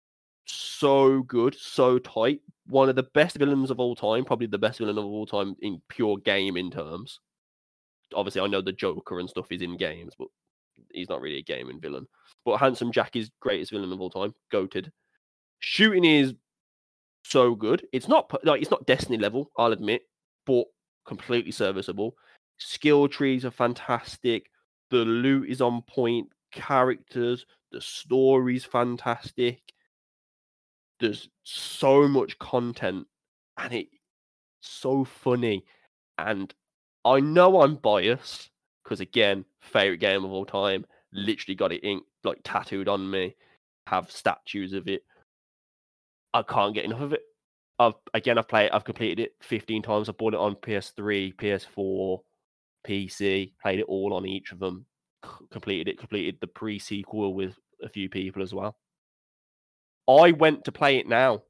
so 0.44 1.22
good, 1.22 1.54
so 1.54 2.00
tight. 2.00 2.40
One 2.66 2.88
of 2.88 2.96
the 2.96 3.02
best 3.14 3.36
villains 3.36 3.70
of 3.70 3.80
all 3.80 3.94
time, 3.96 4.24
probably 4.24 4.46
the 4.46 4.58
best 4.58 4.78
villain 4.78 4.98
of 4.98 5.04
all 5.04 5.26
time 5.26 5.56
in 5.60 5.82
pure 5.88 6.16
game 6.18 6.56
in 6.56 6.70
terms. 6.70 7.20
Obviously, 8.14 8.40
I 8.40 8.46
know 8.46 8.60
the 8.60 8.72
Joker 8.72 9.18
and 9.18 9.28
stuff 9.28 9.50
is 9.50 9.62
in 9.62 9.76
games, 9.76 10.14
but 10.18 10.28
he's 10.92 11.08
not 11.08 11.20
really 11.20 11.38
a 11.38 11.42
gaming 11.42 11.80
villain. 11.80 12.06
But 12.44 12.58
Handsome 12.58 12.92
Jack 12.92 13.16
is 13.16 13.30
greatest 13.40 13.72
villain 13.72 13.92
of 13.92 14.00
all 14.00 14.10
time, 14.10 14.34
goated. 14.52 14.90
Shooting 15.60 16.04
is 16.04 16.34
so 17.24 17.54
good. 17.54 17.86
It's 17.92 18.08
not 18.08 18.30
like 18.44 18.62
it's 18.62 18.70
not 18.70 18.86
Destiny 18.86 19.18
level, 19.18 19.50
I'll 19.56 19.72
admit, 19.72 20.02
but 20.46 20.64
completely 21.06 21.52
serviceable. 21.52 22.14
Skill 22.58 23.08
trees 23.08 23.44
are 23.44 23.50
fantastic. 23.50 24.50
The 24.90 24.98
loot 24.98 25.48
is 25.48 25.60
on 25.60 25.82
point. 25.82 26.28
Characters, 26.52 27.46
the 27.70 27.80
story's 27.80 28.64
fantastic. 28.64 29.71
There's 31.02 31.28
so 31.42 32.06
much 32.08 32.38
content, 32.38 33.08
and 33.58 33.74
it's 33.74 33.90
so 34.60 35.04
funny. 35.04 35.64
And 36.16 36.54
I 37.04 37.18
know 37.20 37.62
I'm 37.62 37.74
biased 37.74 38.50
because 38.84 39.00
again, 39.00 39.44
favorite 39.60 39.98
game 39.98 40.24
of 40.24 40.30
all 40.30 40.46
time. 40.46 40.86
Literally 41.12 41.56
got 41.56 41.72
it 41.72 41.84
ink 41.84 42.04
like 42.24 42.38
tattooed 42.44 42.88
on 42.88 43.10
me. 43.10 43.34
Have 43.88 44.12
statues 44.12 44.74
of 44.74 44.86
it. 44.88 45.02
I 46.34 46.42
can't 46.42 46.74
get 46.74 46.84
enough 46.84 47.00
of 47.00 47.12
it. 47.12 47.22
I've 47.80 47.94
again, 48.14 48.38
I've 48.38 48.48
played. 48.48 48.70
I've 48.70 48.84
completed 48.84 49.18
it 49.20 49.34
15 49.42 49.82
times. 49.82 50.08
I 50.08 50.12
bought 50.12 50.34
it 50.34 50.40
on 50.40 50.54
PS3, 50.56 51.32
PS4, 51.36 52.20
PC. 52.86 53.54
Played 53.60 53.80
it 53.80 53.86
all 53.88 54.14
on 54.14 54.26
each 54.26 54.52
of 54.52 54.60
them. 54.60 54.86
c- 55.24 55.46
Completed 55.50 55.88
it. 55.88 55.98
Completed 55.98 56.38
the 56.40 56.46
pre-sequel 56.46 57.34
with 57.34 57.56
a 57.82 57.88
few 57.88 58.08
people 58.08 58.40
as 58.42 58.54
well. 58.54 58.76
I 60.20 60.32
went 60.32 60.64
to 60.64 60.72
play 60.72 60.98
it 60.98 61.08
now, 61.08 61.42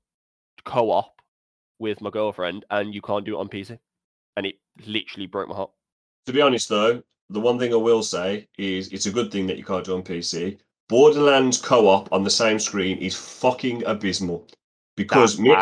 co-op 0.64 1.20
with 1.78 2.00
my 2.00 2.10
girlfriend, 2.10 2.64
and 2.70 2.94
you 2.94 3.00
can't 3.00 3.24
do 3.24 3.36
it 3.36 3.40
on 3.40 3.48
PC, 3.48 3.78
and 4.36 4.46
it 4.46 4.56
literally 4.86 5.26
broke 5.26 5.48
my 5.48 5.56
heart. 5.56 5.70
To 6.26 6.32
be 6.32 6.40
honest, 6.40 6.68
though, 6.68 7.02
the 7.30 7.40
one 7.40 7.58
thing 7.58 7.72
I 7.72 7.76
will 7.76 8.02
say 8.02 8.46
is 8.58 8.88
it's 8.92 9.06
a 9.06 9.10
good 9.10 9.32
thing 9.32 9.46
that 9.46 9.58
you 9.58 9.64
can't 9.64 9.84
do 9.84 9.94
on 9.96 10.02
PC. 10.02 10.58
Borderlands 10.88 11.58
co-op 11.58 12.12
on 12.12 12.22
the 12.22 12.30
same 12.30 12.58
screen 12.58 12.98
is 12.98 13.16
fucking 13.16 13.84
abysmal. 13.86 14.46
Because 14.96 15.38
me, 15.38 15.56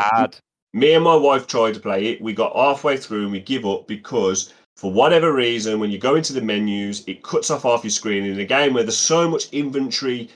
me 0.72 0.94
and 0.94 1.04
my 1.04 1.14
wife 1.14 1.46
tried 1.46 1.74
to 1.74 1.80
play 1.80 2.06
it. 2.06 2.20
We 2.20 2.32
got 2.32 2.56
halfway 2.56 2.96
through 2.96 3.22
and 3.22 3.32
we 3.32 3.40
give 3.40 3.64
up 3.64 3.86
because 3.86 4.52
for 4.76 4.92
whatever 4.92 5.32
reason, 5.32 5.78
when 5.78 5.90
you 5.90 5.98
go 5.98 6.16
into 6.16 6.32
the 6.32 6.40
menus, 6.40 7.04
it 7.06 7.22
cuts 7.22 7.50
off 7.50 7.62
half 7.62 7.84
your 7.84 7.90
screen 7.90 8.24
in 8.24 8.40
a 8.40 8.44
game 8.44 8.74
where 8.74 8.82
there's 8.82 8.98
so 8.98 9.28
much 9.28 9.48
inventory, 9.52 10.30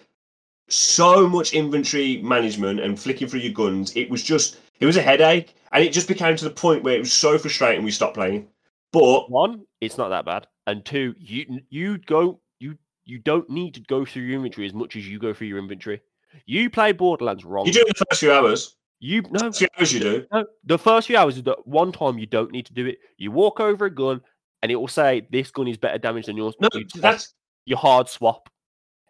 so 0.75 1.29
much 1.29 1.53
inventory 1.53 2.19
management 2.23 2.81
and 2.81 2.99
flicking 2.99 3.29
through 3.29 3.41
your 3.41 3.53
guns. 3.53 3.97
It 3.97 4.11
was 4.11 4.23
just, 4.23 4.59
it 4.81 4.87
was 4.87 4.97
a 4.97 5.03
headache, 5.03 5.55
and 5.73 5.85
it 5.85 5.93
just 5.93 6.09
became 6.09 6.37
to 6.37 6.45
the 6.45 6.51
point 6.51 6.83
where 6.83 6.97
it 6.97 7.01
was 7.01 7.13
so 7.13 7.39
frustrating. 7.39 7.85
We 7.85 7.91
stopped 7.91 8.15
playing. 8.15 8.49
But 8.93 9.31
One, 9.31 9.65
it's 9.81 9.99
not 9.99 10.09
that 10.11 10.25
bad, 10.25 10.47
and 10.67 10.85
two, 10.85 11.15
you 11.19 11.61
you 11.69 11.99
go 11.99 12.41
you 12.61 12.79
you 13.05 13.19
don't 13.19 13.51
need 13.51 13.75
to 13.75 13.81
go 13.81 14.05
through 14.05 14.23
your 14.23 14.37
inventory 14.37 14.67
as 14.67 14.73
much 14.73 14.95
as 14.95 15.09
you 15.09 15.19
go 15.19 15.35
through 15.35 15.49
your 15.49 15.59
inventory. 15.59 16.01
You 16.47 16.71
play 16.71 16.93
Borderlands 16.93 17.45
wrong. 17.45 17.67
you 17.67 17.73
do 17.73 17.81
it 17.81 17.97
the 17.99 18.05
first 18.09 18.21
few 18.21 18.33
hours. 18.33 18.77
You 19.01 19.23
no, 19.31 19.51
few 19.51 19.67
hours 19.79 19.93
you 19.93 20.01
do. 20.01 20.27
no. 20.33 20.47
The 20.65 20.79
first 20.79 21.09
few 21.09 21.17
hours 21.17 21.37
is 21.37 21.43
the 21.43 21.57
one 21.65 21.91
time 21.93 22.19
you 22.19 22.27
don't 22.27 22.53
need 22.53 22.67
to 22.67 22.73
do 22.73 22.87
it. 22.87 22.99
You 23.19 23.33
walk 23.33 23.59
over 23.59 23.87
a 23.87 23.91
gun, 23.91 24.21
and 24.63 24.71
it 24.71 24.77
will 24.77 24.89
say 24.89 25.27
this 25.31 25.51
gun 25.51 25.67
is 25.67 25.77
better 25.77 25.99
damage 25.99 26.27
than 26.27 26.37
yours. 26.37 26.55
No, 26.61 26.69
you 26.73 26.87
that's 26.97 27.35
your 27.67 27.79
hard 27.79 28.09
swap. 28.09 28.49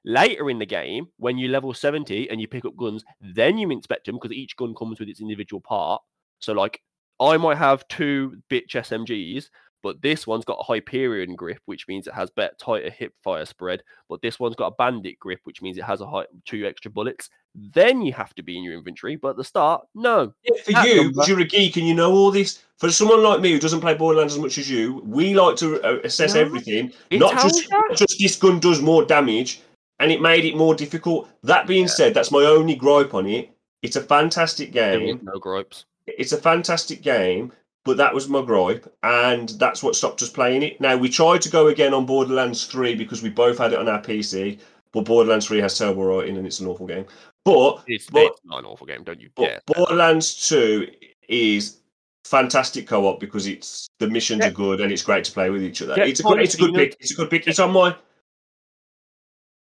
Later 0.04 0.50
in 0.50 0.58
the 0.58 0.66
game, 0.66 1.08
when 1.16 1.38
you 1.38 1.48
level 1.48 1.72
70 1.72 2.28
and 2.30 2.40
you 2.40 2.46
pick 2.46 2.64
up 2.64 2.76
guns, 2.76 3.04
then 3.20 3.56
you 3.58 3.70
inspect 3.70 4.06
them 4.06 4.16
because 4.16 4.32
each 4.32 4.56
gun 4.56 4.74
comes 4.74 5.00
with 5.00 5.08
its 5.08 5.20
individual 5.20 5.60
part. 5.60 6.02
So, 6.40 6.52
like, 6.52 6.80
I 7.20 7.36
might 7.38 7.56
have 7.56 7.88
two 7.88 8.36
bitch 8.50 8.72
SMGs, 8.74 9.48
but 9.82 10.02
this 10.02 10.26
one's 10.26 10.44
got 10.44 10.58
a 10.60 10.64
Hyperion 10.64 11.36
grip, 11.36 11.60
which 11.66 11.86
means 11.88 12.06
it 12.06 12.12
has 12.14 12.28
better, 12.30 12.54
tighter 12.60 12.90
hip 12.90 13.14
fire 13.22 13.46
spread. 13.46 13.82
But 14.08 14.20
this 14.20 14.38
one's 14.38 14.56
got 14.56 14.68
a 14.72 14.74
Bandit 14.76 15.18
grip, 15.18 15.40
which 15.44 15.62
means 15.62 15.78
it 15.78 15.84
has 15.84 16.00
a 16.02 16.06
high, 16.06 16.24
two 16.44 16.66
extra 16.66 16.90
bullets. 16.90 17.30
Then 17.54 18.02
you 18.02 18.12
have 18.12 18.34
to 18.34 18.42
be 18.42 18.58
in 18.58 18.64
your 18.64 18.74
inventory, 18.74 19.16
but 19.16 19.30
at 19.30 19.36
the 19.36 19.44
start, 19.44 19.86
no. 19.94 20.34
Yeah, 20.42 20.62
for 20.64 20.72
That 20.72 20.86
you, 20.88 20.96
number- 20.96 21.12
because 21.12 21.28
you're 21.28 21.40
a 21.40 21.44
geek 21.44 21.76
and 21.76 21.86
you 21.86 21.94
know 21.94 22.12
all 22.12 22.30
this. 22.30 22.62
For 22.78 22.90
someone 22.90 23.22
like 23.22 23.40
me 23.40 23.52
who 23.52 23.58
doesn't 23.60 23.80
play 23.80 23.94
Borderlands 23.94 24.34
as 24.34 24.40
much 24.40 24.58
as 24.58 24.68
you, 24.68 25.00
we 25.06 25.32
like 25.34 25.56
to 25.56 25.80
uh, 25.82 26.00
assess 26.04 26.34
No, 26.34 26.40
everything. 26.40 26.92
it 27.10 27.18
Not 27.20 27.40
just, 27.40 27.70
not 27.70 27.96
just 27.96 28.18
this 28.18 28.36
gun 28.36 28.58
does 28.60 28.82
more 28.82 29.04
damage, 29.04 29.60
and 30.00 30.10
it 30.12 30.20
made 30.20 30.44
it 30.44 30.56
more 30.56 30.74
difficult. 30.74 31.28
That 31.42 31.66
being 31.66 31.88
said, 31.88 32.14
that's 32.14 32.30
my 32.30 32.44
only 32.44 32.74
gripe 32.74 33.14
on 33.14 33.26
it. 33.26 33.50
It's 33.82 33.96
a 33.96 34.00
fantastic 34.02 34.72
game. 34.72 35.20
no 35.22 35.38
gripes. 35.38 35.84
It's 36.06 36.32
a 36.32 36.38
fantastic 36.38 37.02
game, 37.02 37.52
but 37.84 37.96
that 37.98 38.14
was 38.14 38.28
my 38.28 38.42
gripe, 38.42 38.90
and 39.02 39.48
that's 39.50 39.82
what 39.82 39.94
stopped 39.96 40.22
us 40.22 40.30
playing 40.30 40.62
it. 40.62 40.80
Now 40.80 40.96
we 40.96 41.08
tried 41.08 41.42
to 41.42 41.48
go 41.50 41.68
again 41.68 41.94
on 41.94 42.06
Borderlands 42.06 42.66
3 42.66 42.94
because 42.94 43.22
we 43.22 43.30
both 43.30 43.58
had 43.58 43.72
it 43.72 43.78
on 43.78 43.88
our 43.88 44.00
PC, 44.02 44.58
but 44.92 45.04
Borderlands 45.04 45.46
3 45.46 45.58
has 45.60 45.76
terrible 45.78 46.04
writing 46.04 46.36
and 46.36 46.46
it's 46.46 46.60
an 46.60 46.66
awful 46.66 46.86
game. 46.86 47.06
But 47.44 47.82
It's, 47.86 48.08
But- 48.08 48.22
it's 48.26 48.40
not 48.44 48.60
an 48.60 48.64
awful 48.64 48.86
game, 48.86 49.02
don't 49.04 49.20
you 49.20 49.28
but. 49.36 49.62
Borderlands 49.66 50.48
2 50.48 50.88
is 51.28 51.80
fantastic 52.24 52.86
co-op 52.86 53.20
because 53.20 53.46
it's 53.46 53.86
the 53.98 54.08
missions 54.08 54.40
Yeah. 54.40 54.48
are 54.48 54.52
good 54.52 54.80
and 54.80 54.90
it's 54.90 55.02
great 55.02 55.24
to 55.24 55.32
play 55.32 55.50
with 55.50 55.62
each 55.62 55.82
other. 55.82 55.94
Get 55.94 56.08
It's 56.08 56.20
a 56.20 56.22
good 56.22 56.40
it's 56.40 56.54
a 56.54 56.58
good 56.58 56.74
pick. 56.74 56.96
It's 57.00 57.12
a 57.12 57.14
good 57.16 57.28
pick. 57.30 57.46
It's 57.46 57.58
on 57.58 57.72
my 57.72 57.94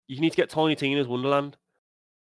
You 0.09 0.21
need 0.21 0.31
to 0.31 0.37
get 0.37 0.51
Tiny 0.51 0.75
Tina's 0.75 1.07
Wonderland. 1.09 1.57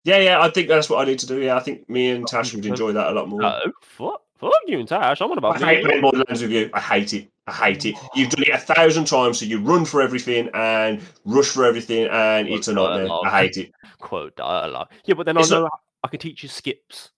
yeah, 0.04 0.18
yeah, 0.18 0.42
I 0.42 0.50
think 0.50 0.68
that's 0.68 0.90
what 0.90 1.02
I 1.02 1.10
need 1.10 1.20
to 1.20 1.28
do. 1.28 1.40
Yeah, 1.42 1.56
I 1.56 1.60
think 1.60 1.90
me 1.90 2.10
and 2.12 2.28
Tash 2.28 2.54
would 2.54 2.66
enjoy 2.66 2.92
that 2.94 3.08
a 3.08 3.12
lot 3.12 3.30
more. 3.30 3.42
No, 3.42 3.60
fuck, 3.82 4.22
fuck 4.38 4.52
you 4.66 4.80
and 4.80 4.88
Tash. 4.88 5.22
I'm 5.22 5.32
on 5.32 5.38
about 5.38 5.62
I 5.62 5.76
hate 5.76 5.86
playing 5.86 6.02
Borderlands 6.02 6.42
with 6.42 6.52
you. 6.52 6.70
I 6.74 6.80
hate 6.80 7.14
it. 7.14 7.30
I 7.48 7.52
hate 7.54 7.86
it. 7.86 7.96
You've 8.16 8.30
done 8.30 8.44
it 8.44 8.50
a 8.54 8.58
thousand 8.58 9.06
times, 9.06 9.40
so 9.40 9.46
you 9.46 9.60
run 9.60 9.86
for 9.86 10.02
everything 10.02 10.50
and 10.54 11.02
rush 11.26 11.48
for 11.48 11.66
everything, 11.66 12.08
and 12.12 12.48
Well, 12.50 12.58
it's 12.58 12.68
a 12.68 12.74
nightmare. 12.74 13.08
dialogue. 13.08 13.26
I 13.28 13.42
hate 13.42 13.58
it. 13.58 13.72
quote 14.00 14.36
dialogue. 14.36 14.90
Yeah, 15.06 15.16
but 15.16 15.26
then 15.26 15.38
It's 15.38 15.52
I 15.52 15.56
not- 15.56 15.62
know 15.64 15.70
I 16.04 16.08
can 16.10 16.20
teach 16.20 16.44
you 16.44 16.50
skips 16.50 17.12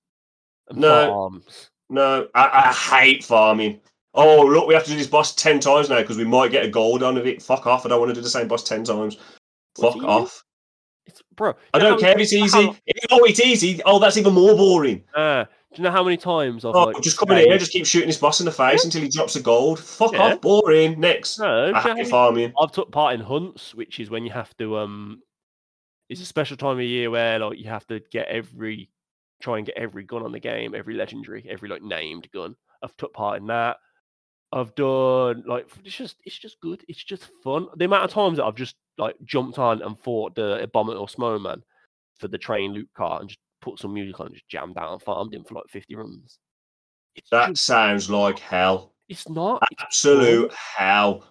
No. 0.71 1.07
farms. 1.07 1.69
No, 1.89 2.27
I, 2.33 2.69
I 2.69 2.73
hate 3.01 3.23
farming. 3.23 3.79
Oh, 4.13 4.45
look, 4.45 4.67
we 4.67 4.73
have 4.73 4.83
to 4.85 4.91
do 4.91 4.97
this 4.97 5.07
boss 5.07 5.35
10 5.35 5.59
times 5.59 5.89
now 5.89 5.99
because 6.01 6.17
we 6.17 6.23
might 6.25 6.51
get 6.51 6.65
a 6.65 6.69
gold 6.69 7.03
on 7.03 7.17
of 7.17 7.27
it. 7.27 7.41
Fuck 7.41 7.67
off. 7.67 7.85
I 7.85 7.89
don't 7.89 7.99
want 7.99 8.09
to 8.09 8.15
do 8.15 8.21
the 8.21 8.29
same 8.29 8.47
boss 8.47 8.63
10 8.63 8.83
times. 8.85 9.17
Fuck 9.80 9.98
off. 10.03 10.43
It's 11.06 11.22
bro. 11.35 11.53
I 11.73 11.80
do 11.80 11.85
you 11.85 11.91
know 11.91 11.98
don't 11.98 12.02
how 12.02 12.07
care 12.14 12.19
if 12.22 12.31
it's 12.31 12.53
how- 12.53 12.60
easy. 12.61 12.80
Oh, 13.11 13.23
it's 13.26 13.39
easy. 13.39 13.81
Oh, 13.85 13.99
that's 13.99 14.18
even 14.18 14.34
more 14.34 14.56
boring. 14.56 15.03
Uh, 15.15 15.45
do 15.45 15.77
you 15.77 15.84
know 15.84 15.91
how 15.91 16.03
many 16.03 16.18
times 16.18 16.65
I've 16.65 16.76
Oh, 16.76 16.85
like 16.85 17.02
just 17.02 17.18
come 17.18 17.31
in 17.31 17.38
here, 17.48 17.57
just 17.57 17.72
keep 17.72 17.85
shooting 17.85 18.07
his 18.10 18.18
boss 18.18 18.39
in 18.41 18.45
the 18.45 18.52
face 18.52 18.84
until 18.85 19.02
he 19.02 19.07
drops 19.10 19.35
a 19.35 19.41
gold. 19.41 19.80
Fuck 19.80 20.11
Yeah. 20.14 20.34
off, 20.34 20.41
boring. 20.41 20.99
Next. 20.99 21.39
No, 21.39 21.72
I 21.73 21.80
have 21.81 22.10
farming. 22.10 22.53
I've 22.60 22.72
took 22.72 22.91
part 22.91 23.15
in 23.15 23.22
hunts, 23.22 23.73
which 23.73 23.99
is 23.99 24.10
when 24.10 24.26
you 24.26 24.31
have 24.31 24.56
to 24.57 24.77
um 24.77 25.22
it's 26.10 26.22
a 26.22 26.26
special 26.26 26.57
time 26.57 26.77
of 26.77 26.84
year 26.84 27.10
where 27.10 27.39
like 27.39 27.57
you 27.57 27.69
have 27.69 27.88
to 27.88 28.02
get 28.11 28.27
every 28.27 28.89
try 29.41 29.57
and 29.57 29.65
get 29.65 29.77
every 29.77 30.03
gun 30.03 30.23
on 30.23 30.34
the 30.34 30.39
game, 30.39 30.76
every 30.76 30.93
legendary, 30.93 31.45
every 31.49 31.69
like 31.69 31.81
named 31.81 32.27
gun. 32.34 32.56
I've 32.84 32.95
took 32.98 33.14
part 33.14 33.39
in 33.39 33.48
that. 33.48 33.77
I've 34.52 34.76
done 34.76 35.43
like 35.48 35.68
it's 35.85 35.95
just 35.95 36.18
it's 36.26 36.38
just 36.38 36.60
good. 36.60 36.84
It's 36.89 37.02
just 37.03 37.30
fun. 37.43 37.68
The 37.77 37.85
amount 37.85 38.03
of 38.03 38.11
times 38.11 38.38
that 38.38 38.45
I've 38.45 38.56
just 38.56 38.76
like 38.97 39.15
jumped 39.26 39.57
on 39.59 39.81
and 39.81 39.97
fought 39.99 40.35
the 40.35 40.61
abominable 40.61 41.07
snowman 41.07 41.63
for 42.19 42.27
the 42.27 42.38
train 42.38 42.73
loot 42.73 42.89
cart 42.95 43.22
and 43.22 43.30
just 43.30 43.39
put 43.61 43.80
some 43.80 43.93
music 43.93 44.19
on 44.19 44.27
and 44.27 44.35
just 44.35 44.47
jammed 44.49 44.77
out 44.77 44.91
and 44.93 45.01
farmed 45.01 45.34
him 45.34 45.43
for 45.43 45.55
like 45.55 45.63
50 45.69 45.95
runs. 45.95 46.39
It's 47.15 47.30
That 47.30 47.49
just, 47.49 47.65
sounds 47.65 48.09
like 48.09 48.39
hell. 48.39 48.93
it's 49.09 49.27
not 49.30 49.61
it's 49.72 49.81
Absolute 49.84 50.51
hell. 50.53 51.23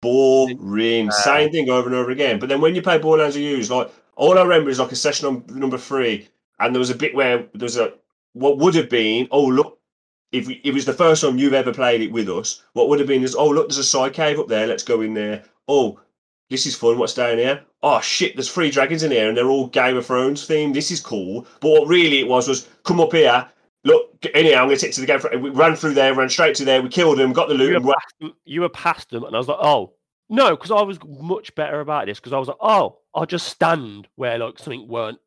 Boring. 0.00 1.10
Same 1.10 1.50
thing 1.50 1.70
over 1.70 1.88
and 1.88 1.96
over 1.96 2.10
again. 2.10 2.38
But 2.38 2.48
then 2.48 2.60
when 2.60 2.74
you 2.74 2.82
play 2.82 2.98
Borderlands 2.98 3.36
you 3.36 3.42
use 3.42 3.70
like 3.70 3.90
all 4.16 4.38
I 4.38 4.42
remember 4.42 4.70
is 4.70 4.78
like 4.78 4.92
a 4.92 4.96
session 4.96 5.26
on 5.28 5.44
number 5.48 5.78
three, 5.78 6.28
and 6.58 6.74
there 6.74 6.80
was 6.80 6.90
a 6.90 6.94
bit 6.94 7.14
where 7.14 7.38
there 7.38 7.66
was 7.66 7.76
a 7.76 7.94
what 8.32 8.58
would 8.58 8.74
have 8.74 8.88
been, 8.90 9.28
oh 9.30 9.46
look, 9.46 9.78
if 10.32 10.46
we- 10.48 10.60
it 10.64 10.74
was 10.74 10.84
the 10.84 10.92
first 10.92 11.22
time 11.22 11.38
you've 11.38 11.54
ever 11.54 11.72
played 11.72 12.00
it 12.02 12.12
with 12.12 12.28
us, 12.28 12.62
what 12.74 12.88
would 12.88 12.98
have 12.98 13.08
been 13.08 13.22
is, 13.22 13.34
oh 13.34 13.48
look, 13.48 13.68
there's 13.68 13.78
a 13.78 13.84
side 13.84 14.12
cave 14.12 14.38
up 14.38 14.48
there, 14.48 14.66
let's 14.66 14.82
go 14.84 15.00
in 15.00 15.14
there. 15.14 15.44
Oh, 15.68 16.00
this 16.50 16.66
is 16.66 16.74
fun. 16.74 16.98
What's 16.98 17.14
down 17.14 17.38
here? 17.38 17.62
Oh 17.82 18.00
shit, 18.00 18.36
there's 18.36 18.50
three 18.50 18.70
dragons 18.70 19.02
in 19.02 19.10
here, 19.10 19.28
and 19.28 19.36
they're 19.36 19.48
all 19.48 19.68
Game 19.68 19.96
of 19.96 20.06
Thrones 20.06 20.46
themed. 20.46 20.74
This 20.74 20.90
is 20.90 21.00
cool. 21.00 21.46
But 21.60 21.70
what 21.70 21.88
really 21.88 22.20
it 22.20 22.28
was 22.28 22.48
was 22.48 22.68
come 22.84 23.00
up 23.00 23.12
here. 23.12 23.46
Look, 23.84 24.26
anyhow, 24.34 24.64
I'm 24.64 24.70
to 24.70 24.76
take 24.76 24.92
to 24.92 25.00
the 25.00 25.06
game. 25.06 25.42
We 25.42 25.50
ran 25.50 25.76
through 25.76 25.94
there, 25.94 26.12
ran 26.14 26.28
straight 26.28 26.56
to 26.56 26.64
there. 26.64 26.82
We 26.82 26.88
killed 26.88 27.18
them, 27.18 27.32
got 27.32 27.48
the 27.48 27.54
loot. 27.54 27.70
you 27.70 27.76
And 27.76 27.84
were, 27.84 27.94
past 27.94 28.14
them, 28.20 28.32
you 28.44 28.60
were 28.62 28.68
past 28.68 29.10
them, 29.10 29.24
and 29.24 29.34
I 29.34 29.38
was 29.38 29.48
like, 29.48 29.58
oh 29.60 29.94
no, 30.28 30.50
because 30.56 30.70
I 30.70 30.82
was 30.82 30.98
much 31.06 31.54
better 31.54 31.80
about 31.80 32.06
this 32.06 32.18
because 32.18 32.32
I 32.32 32.38
was 32.38 32.48
like, 32.48 32.58
oh, 32.60 32.98
I'll 33.14 33.26
just 33.26 33.48
stand 33.48 34.08
where 34.16 34.38
like 34.38 34.58
something 34.58 34.88
weren't 34.88 35.18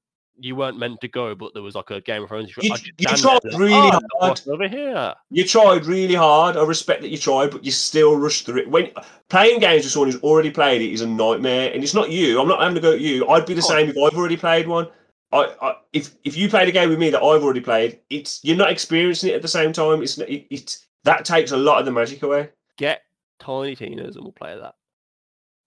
you 0.41 0.55
weren't 0.55 0.77
meant 0.77 0.99
to 1.01 1.07
go, 1.07 1.35
but 1.35 1.53
there 1.53 1.63
was 1.63 1.75
like 1.75 1.89
a 1.91 2.01
Game 2.01 2.23
of 2.23 2.29
Thrones. 2.29 2.51
You- 2.61 2.73
you 2.97 3.07
tried 3.07 3.39
there, 3.43 3.51
like, 3.51 3.59
really 3.59 3.91
"Oh, 3.93 3.99
hard." 4.19 4.41
over 4.47 4.67
here. 4.67 5.13
You 5.29 5.43
tried 5.45 5.85
really 5.85 6.15
hard. 6.15 6.57
I 6.57 6.63
respect 6.63 7.01
that 7.01 7.09
you 7.09 7.17
tried, 7.17 7.51
but 7.51 7.63
you 7.63 7.71
still 7.71 8.15
rushed 8.17 8.45
through 8.45 8.61
it. 8.61 8.69
When 8.69 8.91
playing 9.29 9.59
games 9.59 9.83
with 9.83 9.93
someone 9.93 10.11
who's 10.11 10.21
already 10.21 10.51
played 10.51 10.81
it 10.81 10.91
is 10.91 11.01
a 11.01 11.07
nightmare, 11.07 11.71
and 11.73 11.83
it's 11.83 11.93
not 11.93 12.09
you. 12.09 12.41
I'm 12.41 12.47
not 12.47 12.59
having 12.59 12.75
to 12.75 12.81
go 12.81 12.93
at 12.93 12.99
you. 13.01 13.27
I'd 13.29 13.45
be 13.45 13.53
the 13.53 13.61
Oh. 13.63 13.69
same 13.69 13.89
if 13.89 13.95
I've 13.97 14.17
already 14.17 14.37
played 14.37 14.67
one. 14.67 14.87
I, 15.33 15.53
I 15.61 15.75
if 15.93 16.15
if 16.25 16.35
you 16.35 16.49
played 16.49 16.67
a 16.67 16.71
game 16.73 16.89
with 16.89 16.99
me 16.99 17.09
that 17.11 17.21
I've 17.23 17.43
already 17.43 17.61
played, 17.61 17.99
it's 18.09 18.39
you're 18.43 18.57
not 18.57 18.69
experiencing 18.71 19.29
it 19.29 19.35
at 19.35 19.41
the 19.41 19.47
same 19.47 19.71
time. 19.71 20.01
It's 20.01 20.17
it, 20.17 20.45
it's 20.49 20.87
that 21.03 21.23
takes 21.23 21.51
a 21.51 21.57
lot 21.57 21.79
of 21.79 21.85
the 21.85 21.91
magic 21.91 22.21
away. 22.23 22.49
Get 22.77 23.03
Tiny 23.39 23.75
Tina's 23.75 24.15
and 24.15 24.25
we'll 24.25 24.33
play 24.33 24.57
that. 24.59 24.75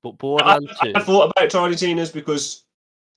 But 0.03 0.11
I, 0.11 0.17
Borderlands 0.17 0.73
I, 0.83 0.93
2 0.93 0.93
I 0.97 1.01
thought 1.01 1.33
about 1.35 1.51
Tiny 1.51 1.77
Tina's 1.77 2.11
because 2.11 2.65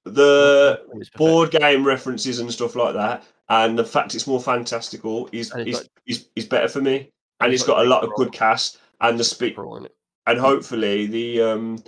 the 0.10 0.82
board 1.16 1.52
game 1.52 1.86
references 1.86 2.40
and 2.40 2.52
stuff 2.52 2.76
like 2.76 2.94
that. 2.94 3.24
and 3.50 3.78
the 3.78 3.86
fact 3.86 4.16
it's 4.16 4.28
more 4.28 4.42
fantastical 4.42 5.30
is 5.32 5.54
is, 5.56 5.88
is, 6.06 6.30
is 6.36 6.46
better 6.46 6.68
for 6.68 6.82
me. 6.82 7.12
And 7.40 7.54
it's 7.54 7.62
it's 7.62 7.68
got 7.68 7.86
a 7.86 7.90
lot 7.90 8.04
of 8.04 8.14
good 8.16 8.32
cast 8.32 8.80
and 9.02 9.20
the 9.20 9.24
speed 9.24 9.56
for 9.56 9.66
all 9.66 9.78
in 9.78 9.86
it. 9.86 9.96
and 10.26 10.40
hopefully 10.40 11.06
the 11.08 11.42
um 11.42 11.84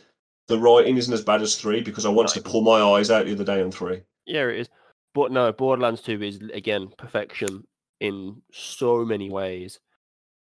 the 0.48 0.58
writing 0.60 0.98
isn't 0.98 1.14
as 1.14 1.24
bad 1.24 1.42
as 1.42 1.56
three 1.58 1.82
because 1.82 2.06
I 2.06 2.10
wanted 2.10 2.36
No. 2.36 2.42
to 2.42 2.50
pull 2.50 2.62
my 2.62 2.82
eyes 2.82 3.12
out 3.12 3.26
the 3.26 3.34
other 3.34 3.44
day 3.44 3.62
on 3.62 3.72
three. 3.72 4.02
Yeah, 4.26 4.48
it 4.48 4.60
is. 4.62 4.70
But 5.14 5.32
no, 5.32 5.52
Borderlands 5.52 6.02
2 6.02 6.22
is 6.24 6.40
again 6.54 6.90
perfection 6.98 7.66
in 8.00 8.42
so 8.52 9.04
many 9.06 9.30
ways. 9.30 9.80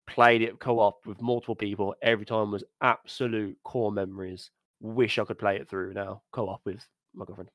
Played 0.07 0.41
it 0.41 0.59
co-op 0.59 1.05
with 1.05 1.21
multiple 1.21 1.55
people. 1.55 1.95
Every 2.01 2.25
time 2.25 2.51
was 2.51 2.63
absolute 2.81 3.57
core 3.63 3.91
memories. 3.93 4.49
Wish 4.81 5.17
I 5.19 5.23
could 5.25 5.39
play 5.39 5.55
it 5.57 5.69
through 5.69 5.93
now, 5.93 6.21
co-op 6.31 6.61
with 6.65 6.85
my 7.13 7.25
girlfriend. 7.25 7.49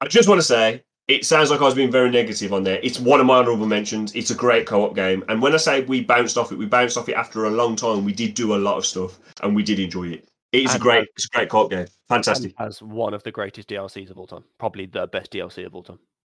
I 0.00 0.06
just 0.08 0.28
want 0.28 0.40
to 0.40 0.46
say 0.46 0.82
it 1.08 1.24
sounds 1.26 1.50
like 1.50 1.60
I 1.60 1.64
was 1.64 1.74
being 1.74 1.90
very 1.90 2.10
negative 2.10 2.52
on 2.52 2.62
there. 2.62 2.78
It's 2.82 3.00
one 3.00 3.20
of 3.20 3.26
my 3.26 3.38
honorable 3.38 3.66
mentions. 3.66 4.14
It's 4.14 4.30
a 4.30 4.34
great 4.34 4.66
co-op 4.66 4.94
game, 4.94 5.24
and 5.28 5.42
when 5.42 5.54
I 5.54 5.58
say 5.58 5.82
we 5.84 6.02
bounced 6.02 6.38
off 6.38 6.52
it, 6.52 6.56
we 6.58 6.66
bounced 6.66 6.96
off 6.96 7.08
it 7.08 7.14
after 7.14 7.44
a 7.46 7.50
long 7.50 7.76
time. 7.76 8.04
We 8.04 8.12
did 8.12 8.34
do 8.34 8.54
a 8.54 8.56
lot 8.56 8.76
of 8.78 8.86
stuff, 8.86 9.18
and 9.42 9.54
we 9.54 9.62
did 9.62 9.78
enjoy 9.78 10.08
it. 10.08 10.28
It 10.52 10.64
is 10.64 10.74
a 10.74 10.78
great, 10.78 10.98
has- 11.00 11.06
it's 11.16 11.26
a 11.26 11.28
great 11.36 11.48
co-op 11.48 11.70
game. 11.70 11.86
Fantastic. 12.08 12.54
As 12.58 12.82
one 12.82 13.14
of 13.14 13.22
the 13.22 13.30
greatest 13.30 13.68
DLCs 13.68 14.10
of 14.10 14.18
all 14.18 14.26
time, 14.26 14.44
probably 14.58 14.86
the 14.86 15.06
best 15.06 15.30
DLC 15.32 15.64
of 15.66 15.74
all 15.74 15.82
time. 15.84 15.98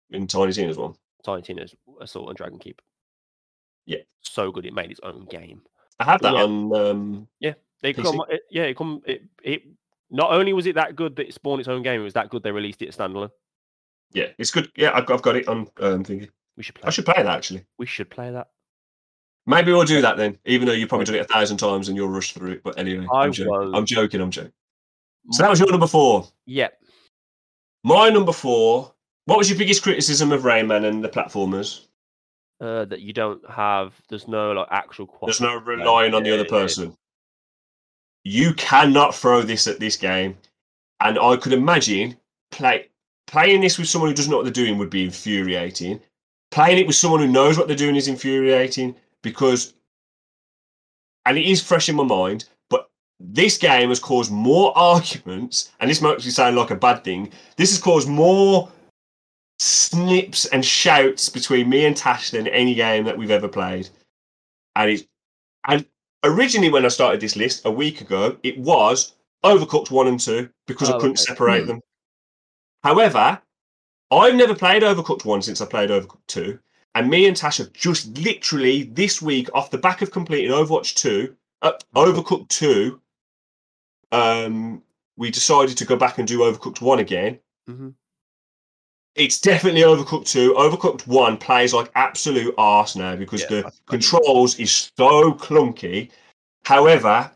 In 0.10 0.28
Tiny 0.28 0.52
Tina's 0.52 0.72
as 0.72 0.78
well. 0.78 0.98
Tiny 1.24 1.42
Tina's 1.42 1.74
Assault 2.02 2.28
on 2.30 2.36
Dragon 2.36 2.60
Keep. 2.60 2.82
Yeah. 3.86 4.00
so 4.22 4.52
good 4.52 4.66
it 4.66 4.74
made 4.74 4.92
its 4.92 5.00
own 5.04 5.26
game. 5.30 5.62
I 6.00 6.06
have 6.06 6.22
that 6.22 6.34
Yeah. 6.34 6.44
on. 6.44 6.76
Um, 6.76 7.28
They 7.42 7.94
PC? 7.94 8.04
come, 8.04 8.22
it, 8.30 8.42
yeah, 8.52 8.64
it 8.64 8.76
come, 8.78 9.02
it, 9.06 9.24
it. 9.44 9.64
Not 10.12 10.32
only 10.32 10.54
was 10.54 10.66
it 10.66 10.76
that 10.76 10.96
good 10.96 11.16
that 11.16 11.28
it 11.28 11.34
spawned 11.34 11.62
its 11.62 11.70
own 11.70 11.84
game, 11.84 12.02
it 12.02 12.04
was 12.04 12.14
that 12.14 12.30
good 12.30 12.44
they 12.44 12.52
released 12.52 12.82
it 12.82 12.96
standalone. 12.96 13.32
yeah, 14.14 14.28
it's 14.38 14.52
good. 14.52 14.70
Yeah, 14.76 14.92
I've 14.94 15.06
got, 15.06 15.16
I've 15.16 15.22
got 15.22 15.36
it 15.38 15.48
on. 15.48 15.60
Um, 15.80 16.04
thingy. 16.04 16.30
We 16.58 16.64
should 16.64 16.76
play. 16.76 16.88
I 16.88 16.92
should 16.92 17.06
play 17.06 17.16
that 17.18 17.28
actually. 17.28 17.66
We 17.78 17.86
should 17.86 18.10
play 18.10 18.30
that. 18.32 18.50
Maybe 19.48 19.72
we'll 19.72 19.86
do 19.86 20.02
that 20.02 20.18
then. 20.18 20.38
Even 20.46 20.68
though 20.68 20.74
you've 20.74 20.90
probably 20.90 21.06
done 21.06 21.16
it 21.16 21.22
a 21.22 21.34
thousand 21.34 21.58
times 21.58 21.88
and 21.88 21.98
you'll 21.98 22.10
rush 22.10 22.34
through 22.34 22.52
it. 22.52 22.64
But 22.64 22.78
anyway, 22.78 23.08
I 23.12 23.22
I'm 23.22 23.32
joking. 23.32 23.74
I'm 23.74 23.86
joking. 23.86 24.22
I'm 24.22 24.32
joking. 24.32 24.52
So 25.32 25.44
that 25.44 25.50
was 25.50 25.60
your 25.60 25.72
number 25.72 25.88
four. 25.88 26.28
Yeah. 26.46 26.68
My 27.84 28.10
number 28.10 28.34
four. 28.34 28.94
What 29.26 29.38
was 29.38 29.50
your 29.50 29.58
biggest 29.58 29.82
criticism 29.82 30.32
of 30.32 30.42
Rayman 30.42 30.86
and 30.86 31.04
the 31.04 31.10
platformers? 31.10 31.86
Uh, 32.60 32.86
that 32.86 33.02
you 33.02 33.14
don't 33.14 33.48
have. 33.50 34.00
There's 34.10 34.28
no 34.28 34.52
like 34.52 34.68
actual. 34.70 35.08
There's 35.24 35.42
no 35.42 35.56
relying 35.56 36.14
on 36.14 36.24
the 36.24 36.34
other 36.34 36.46
person. 36.46 36.96
You 38.24 38.54
cannot 38.54 39.16
throw 39.16 39.42
this 39.42 39.68
at 39.68 39.80
this 39.80 39.98
game, 39.98 40.38
and 41.00 41.18
I 41.18 41.36
could 41.38 41.54
imagine 41.54 42.18
play 42.52 42.88
playing 43.28 43.62
this 43.62 43.78
with 43.78 43.88
someone 43.88 44.10
who 44.10 44.16
doesn't 44.16 44.30
know 44.30 44.38
what 44.38 44.44
they're 44.44 44.52
doing 44.52 44.78
would 44.78 44.90
be 44.90 45.06
infuriating. 45.06 46.00
Playing 46.52 46.80
it 46.80 46.88
with 46.88 46.98
someone 46.98 47.22
who 47.22 47.28
knows 47.28 47.58
what 47.58 47.68
they're 47.68 47.78
doing 47.78 47.96
is 47.96 48.10
infuriating 48.10 48.96
because, 49.22 49.74
and 51.26 51.38
it 51.38 51.46
is 51.46 51.64
fresh 51.64 51.88
in 51.88 51.96
my 51.96 52.04
mind. 52.04 52.46
But 52.70 52.90
this 53.20 53.58
game 53.58 53.90
has 53.90 54.00
caused 54.00 54.32
more 54.32 54.78
arguments, 54.78 55.72
and 55.80 55.90
this 55.90 56.02
might 56.02 56.16
actually 56.16 56.32
sound 56.32 56.58
like 56.58 56.72
a 56.72 56.76
bad 56.76 57.04
thing. 57.04 57.32
This 57.56 57.72
has 57.72 57.80
caused 57.80 58.10
more 58.10 58.70
snips 59.60 60.46
and 60.48 60.66
shouts 60.66 61.30
between 61.30 61.70
me 61.70 61.86
and 61.86 61.96
Tash 61.96 62.32
than 62.32 62.48
any 62.48 62.74
game 62.74 63.06
that 63.06 63.18
we've 63.18 63.32
ever 63.32 63.48
played. 63.48 63.90
And 64.76 64.92
it's 64.92 65.04
and 65.68 65.86
originally 66.24 66.70
when 66.70 66.86
I 66.86 66.90
started 66.90 67.22
this 67.22 67.36
list 67.36 67.66
a 67.66 67.72
week 67.72 68.02
ago, 68.02 68.38
it 68.44 68.58
was 68.58 69.14
Overcooked 69.44 69.90
one 69.92 70.08
and 70.08 70.20
two 70.20 70.50
because 70.68 70.90
I 70.90 70.94
Oh, 70.94 71.00
couldn't 71.00 71.20
okay. 71.20 71.26
separate 71.34 71.68
them. 71.68 71.82
However, 72.84 73.42
I've 74.12 74.36
never 74.36 74.54
played 74.56 74.84
Overcooked 74.84 75.26
one 75.26 75.42
since 75.42 75.62
I 75.62 75.66
played 75.66 75.90
Overcooked 75.90 76.28
two, 76.28 76.60
and 76.96 77.10
me 77.10 77.26
and 77.28 77.36
Tash 77.36 77.58
have 77.58 77.74
just 77.74 78.18
literally 78.20 78.84
this 78.84 79.22
week, 79.22 79.50
off 79.54 79.72
the 79.72 79.78
back 79.78 80.02
of 80.02 80.12
completing 80.12 80.52
Overwatch 80.52 80.96
two, 80.96 81.36
uh, 81.62 81.74
Overcooked 81.96 82.50
two, 82.50 83.02
um, 84.12 84.84
we 85.18 85.32
decided 85.32 85.78
to 85.78 85.86
go 85.86 85.96
back 85.96 86.18
and 86.18 86.28
do 86.28 86.40
Overcooked 86.40 86.82
one 86.82 87.00
again. 87.00 87.40
Mhm. 87.70 87.94
It's 89.16 89.40
definitely 89.40 89.82
Overcooked 89.82 90.28
2. 90.28 90.54
Overcooked 90.54 91.06
1 91.06 91.38
plays 91.38 91.74
like 91.74 91.92
absolute 91.96 92.54
arse 92.58 92.96
now 92.96 93.16
because 93.16 93.42
Yeah, 93.42 93.48
the 93.50 93.72
controls 93.86 94.58
is 94.58 94.92
so 94.98 95.34
clunky. 95.34 96.12
However, 96.64 97.30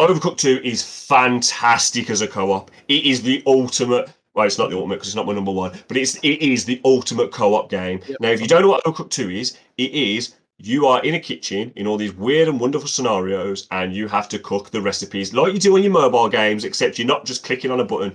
Overcooked 0.00 0.38
2 0.38 0.60
is 0.64 0.82
fantastic 0.82 2.10
as 2.10 2.20
a 2.20 2.28
co-op. 2.28 2.70
It 2.88 3.04
is 3.04 3.22
the 3.22 3.42
ultimate 3.46 4.10
well, 4.34 4.46
it's 4.46 4.58
not 4.58 4.70
the 4.70 4.76
ultimate 4.76 4.96
because 4.96 5.08
it's 5.08 5.16
not 5.16 5.26
my 5.26 5.32
number 5.32 5.50
one, 5.50 5.72
but 5.88 5.96
it's 5.96 6.14
it 6.16 6.40
is 6.40 6.64
the 6.64 6.80
ultimate 6.84 7.32
co-op 7.32 7.68
game. 7.68 8.00
Yep. 8.06 8.18
Now, 8.20 8.28
if 8.28 8.40
you 8.40 8.46
don't 8.46 8.62
know 8.62 8.68
what 8.68 8.84
Overcooked 8.84 9.10
2 9.10 9.30
is, 9.30 9.58
it 9.76 9.90
is 9.90 10.36
you 10.58 10.86
are 10.86 11.02
in 11.02 11.14
a 11.14 11.20
kitchen 11.20 11.72
in 11.76 11.86
all 11.86 11.96
these 11.96 12.14
weird 12.14 12.48
and 12.48 12.60
wonderful 12.60 12.88
scenarios, 12.88 13.66
and 13.70 13.94
you 13.94 14.08
have 14.08 14.28
to 14.28 14.38
cook 14.38 14.70
the 14.70 14.80
recipes 14.80 15.32
like 15.32 15.52
you 15.52 15.58
do 15.58 15.76
on 15.76 15.82
your 15.82 15.92
mobile 15.92 16.28
games, 16.28 16.64
except 16.64 16.98
you're 16.98 17.06
not 17.06 17.24
just 17.24 17.44
clicking 17.44 17.70
on 17.70 17.80
a 17.80 17.84
button. 17.84 18.14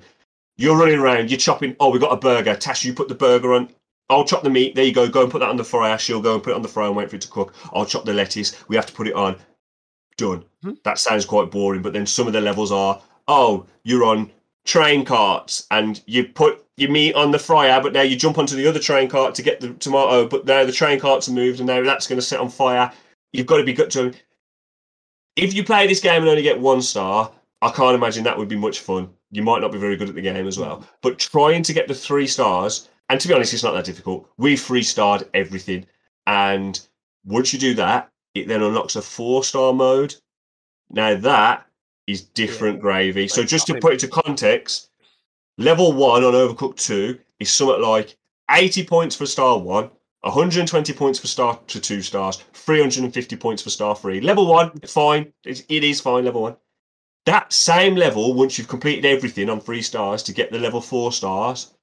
You're 0.57 0.77
running 0.77 0.99
around, 0.99 1.29
you're 1.31 1.39
chopping. 1.39 1.75
Oh, 1.79 1.89
we 1.89 1.99
got 1.99 2.13
a 2.13 2.17
burger. 2.17 2.55
Tash, 2.55 2.85
you 2.85 2.93
put 2.93 3.07
the 3.07 3.15
burger 3.15 3.53
on. 3.53 3.69
I'll 4.09 4.25
chop 4.25 4.43
the 4.43 4.49
meat. 4.49 4.75
There 4.75 4.83
you 4.85 4.93
go. 4.93 5.07
Go 5.09 5.23
and 5.23 5.31
put 5.31 5.39
that 5.39 5.49
on 5.49 5.57
the 5.57 5.63
fryer. 5.63 5.97
She'll 5.97 6.21
go 6.21 6.35
and 6.35 6.43
put 6.43 6.51
it 6.51 6.55
on 6.55 6.61
the 6.61 6.67
fryer 6.67 6.87
and 6.87 6.95
wait 6.95 7.09
for 7.09 7.15
it 7.15 7.21
to 7.23 7.27
cook. 7.29 7.55
I'll 7.73 7.85
chop 7.85 8.05
the 8.05 8.13
lettuce. 8.13 8.63
We 8.67 8.75
have 8.75 8.85
to 8.85 8.93
put 8.93 9.07
it 9.07 9.15
on. 9.15 9.37
Done. 10.17 10.45
Mhm. 10.63 10.77
That 10.83 10.99
sounds 10.99 11.25
quite 11.25 11.49
boring, 11.49 11.81
but 11.81 11.93
then 11.93 12.05
some 12.05 12.27
of 12.27 12.33
the 12.33 12.41
levels 12.41 12.71
are 12.71 13.01
oh, 13.27 13.65
you're 13.83 14.03
on 14.03 14.29
train 14.65 15.05
carts 15.05 15.65
and 15.71 16.01
you 16.05 16.25
put 16.25 16.63
your 16.77 16.89
meat 16.89 17.15
on 17.15 17.31
the 17.31 17.39
fryer, 17.39 17.81
but 17.81 17.93
now 17.93 18.01
you 18.01 18.15
jump 18.15 18.37
onto 18.37 18.55
the 18.55 18.67
other 18.67 18.79
train 18.79 19.09
cart 19.09 19.35
to 19.35 19.41
get 19.41 19.59
the 19.59 19.73
tomato, 19.75 20.27
but 20.27 20.45
now 20.45 20.65
the 20.65 20.71
train 20.71 20.99
carts 20.99 21.27
are 21.27 21.33
moved 21.33 21.59
and 21.59 21.67
now 21.67 21.81
that's 21.83 22.07
going 22.07 22.17
to 22.19 22.25
set 22.25 22.39
on 22.39 22.49
fire. 22.49 22.91
You've 23.31 23.47
got 23.47 23.57
to 23.57 23.63
be 23.63 23.73
good 23.73 23.91
to. 23.91 24.13
If 25.35 25.53
you 25.53 25.63
play 25.63 25.87
this 25.87 25.99
game 25.99 26.21
and 26.21 26.29
only 26.29 26.43
get 26.43 26.59
one 26.59 26.81
star, 26.81 27.31
I 27.63 27.71
can't 27.71 27.95
imagine 27.95 28.25
that 28.25 28.37
would 28.37 28.49
be 28.49 28.57
much 28.57 28.81
fun. 28.81 29.09
You 29.31 29.41
might 29.41 29.61
not 29.61 29.71
be 29.71 29.77
very 29.77 29.95
good 29.95 30.09
at 30.09 30.15
the 30.15 30.21
game 30.21 30.47
as 30.47 30.59
well. 30.59 30.85
But 31.01 31.17
trying 31.17 31.63
to 31.63 31.73
get 31.73 31.87
the 31.87 31.95
three 31.95 32.27
stars, 32.27 32.89
and 33.07 33.21
to 33.21 33.27
be 33.27 33.33
honest, 33.33 33.53
it's 33.53 33.63
not 33.63 33.71
that 33.73 33.85
difficult. 33.85 34.29
We 34.37 34.57
three 34.57 34.83
starred 34.83 35.29
everything. 35.33 35.85
And 36.27 36.79
once 37.23 37.53
you 37.53 37.59
do 37.59 37.73
that, 37.75 38.11
it 38.35 38.49
then 38.49 38.61
unlocks 38.61 38.97
a 38.97 39.01
four 39.01 39.45
star 39.45 39.71
mode. 39.73 40.13
Now 40.89 41.15
that 41.15 41.65
is 42.05 42.21
different 42.21 42.81
gravy. 42.81 43.29
So 43.29 43.43
just 43.43 43.67
to 43.67 43.79
put 43.79 43.93
it 43.93 43.99
to 44.01 44.09
context, 44.09 44.89
level 45.57 45.93
one 45.93 46.25
on 46.25 46.33
Overcooked 46.33 46.83
2 46.83 47.17
is 47.39 47.49
somewhat 47.49 47.79
like 47.79 48.17
80 48.51 48.85
points 48.85 49.15
for 49.15 49.25
star 49.25 49.57
one, 49.57 49.89
120 50.21 50.91
points 50.93 51.17
for 51.17 51.27
star 51.27 51.57
to 51.67 51.79
two 51.79 52.01
stars, 52.01 52.43
350 52.53 53.35
points 53.37 53.61
for 53.61 53.69
star 53.69 53.95
three. 53.95 54.19
Level 54.19 54.47
one, 54.47 54.71
fine. 54.81 55.31
It's, 55.45 55.63
it 55.69 55.83
is 55.85 56.01
fine, 56.01 56.25
level 56.25 56.41
one. 56.41 56.57
That 57.25 57.53
same 57.53 57.95
level, 57.95 58.33
once 58.33 58.57
you've 58.57 58.67
completed 58.67 59.05
everything 59.05 59.49
on 59.49 59.61
three 59.61 59.81
stars 59.81 60.23
to 60.23 60.33
get 60.33 60.51
the 60.51 60.59
level 60.59 60.81
four 60.81 61.11
stars, 61.11 61.73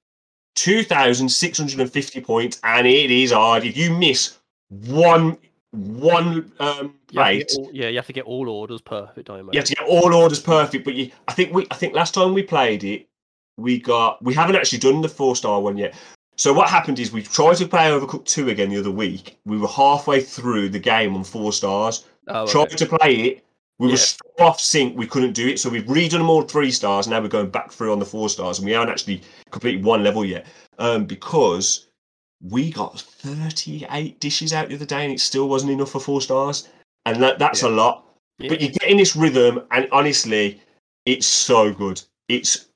2,650 0.56 2.20
points, 2.20 2.60
and 2.62 2.86
it 2.86 3.10
is 3.10 3.32
hard. 3.32 3.64
If 3.64 3.76
you 3.76 3.90
miss 3.90 4.38
one 4.68 5.38
one 5.72 6.50
um, 6.58 6.94
You 7.10 7.20
plate, 7.20 7.48
get 7.48 7.56
all, 7.56 7.70
yeah, 7.72 7.88
you 7.88 7.96
have 7.96 8.06
to 8.06 8.12
get 8.12 8.24
all 8.24 8.48
orders 8.48 8.80
perfect. 8.80 9.28
Imagine. 9.28 9.50
you 9.52 9.58
have 9.58 9.68
to 9.68 9.74
get 9.74 9.86
all 9.86 10.14
orders 10.14 10.40
perfect. 10.40 10.84
But 10.84 10.94
you, 10.94 11.10
I 11.28 11.32
think 11.32 11.54
we, 11.54 11.66
I 11.70 11.74
think 11.74 11.94
last 11.94 12.14
time 12.14 12.34
we 12.34 12.42
played 12.42 12.84
it, 12.84 13.08
we 13.56 13.78
got, 13.78 14.22
we 14.22 14.34
haven't 14.34 14.56
actually 14.56 14.78
done 14.78 15.00
the 15.00 15.08
four 15.08 15.36
star 15.36 15.60
one 15.60 15.76
yet. 15.76 15.94
So 16.36 16.52
what 16.52 16.68
happened 16.68 16.98
is 16.98 17.12
we 17.12 17.22
tried 17.22 17.56
to 17.56 17.68
play 17.68 17.90
Overcooked 17.90 18.24
two 18.24 18.48
again 18.48 18.70
the 18.70 18.78
other 18.78 18.90
week. 18.90 19.38
We 19.44 19.58
were 19.58 19.68
halfway 19.68 20.20
through 20.20 20.70
the 20.70 20.78
game 20.78 21.14
on 21.14 21.22
four 21.22 21.52
stars. 21.52 22.06
Oh, 22.28 22.42
okay. 22.42 22.52
Tried 22.52 22.78
to 22.78 22.86
play 22.86 23.14
it. 23.14 23.44
We 23.80 23.88
were 23.88 23.96
so 23.96 24.18
off 24.38 24.60
sync. 24.60 24.94
We 24.94 25.06
couldn't 25.06 25.32
do 25.32 25.48
it. 25.48 25.58
So 25.58 25.70
we've 25.70 25.84
redone 25.84 26.18
them 26.18 26.28
all 26.28 26.42
three 26.42 26.70
stars. 26.70 27.08
Now 27.08 27.18
we're 27.18 27.28
going 27.28 27.48
back 27.48 27.72
through 27.72 27.92
on 27.92 27.98
the 27.98 28.04
four 28.04 28.28
stars, 28.28 28.58
and 28.58 28.66
we 28.66 28.72
haven't 28.72 28.90
actually 28.90 29.22
completed 29.50 29.82
one 29.82 30.04
level 30.04 30.22
yet 30.22 30.46
um, 30.78 31.06
because 31.06 31.86
we 32.42 32.70
got 32.70 33.00
38 33.00 34.20
dishes 34.20 34.52
out 34.52 34.68
the 34.68 34.74
other 34.74 34.84
day, 34.84 35.04
and 35.04 35.14
it 35.14 35.18
still 35.18 35.48
wasn't 35.48 35.72
enough 35.72 35.92
for 35.92 36.00
four 36.00 36.20
stars. 36.20 36.68
And 37.06 37.22
that, 37.22 37.38
that's 37.38 37.62
a 37.62 37.70
lot. 37.70 38.04
Yeah. 38.38 38.50
But 38.50 38.60
you 38.60 38.68
get 38.68 38.90
in 38.90 38.98
this 38.98 39.16
rhythm, 39.16 39.62
and 39.70 39.88
honestly, 39.92 40.60
it's 41.06 41.26
so 41.26 41.72
good. 41.72 42.02
It's 42.28 42.66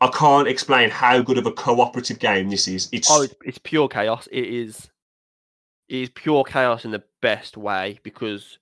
I 0.00 0.08
can't 0.08 0.48
explain 0.48 0.88
how 0.88 1.20
good 1.20 1.36
of 1.36 1.44
a 1.44 1.52
cooperative 1.52 2.18
game 2.18 2.48
this 2.48 2.68
is. 2.68 2.88
It's 2.90 3.10
Oh, 3.10 3.20
it's, 3.20 3.34
it's 3.44 3.58
pure 3.58 3.88
chaos. 3.88 4.26
It 4.32 4.46
is. 4.46 4.88
It 5.90 5.96
is 5.96 6.08
pure 6.08 6.42
chaos 6.44 6.86
in 6.86 6.90
the 6.90 7.02
best 7.20 7.58
way 7.58 8.00
because 8.02 8.58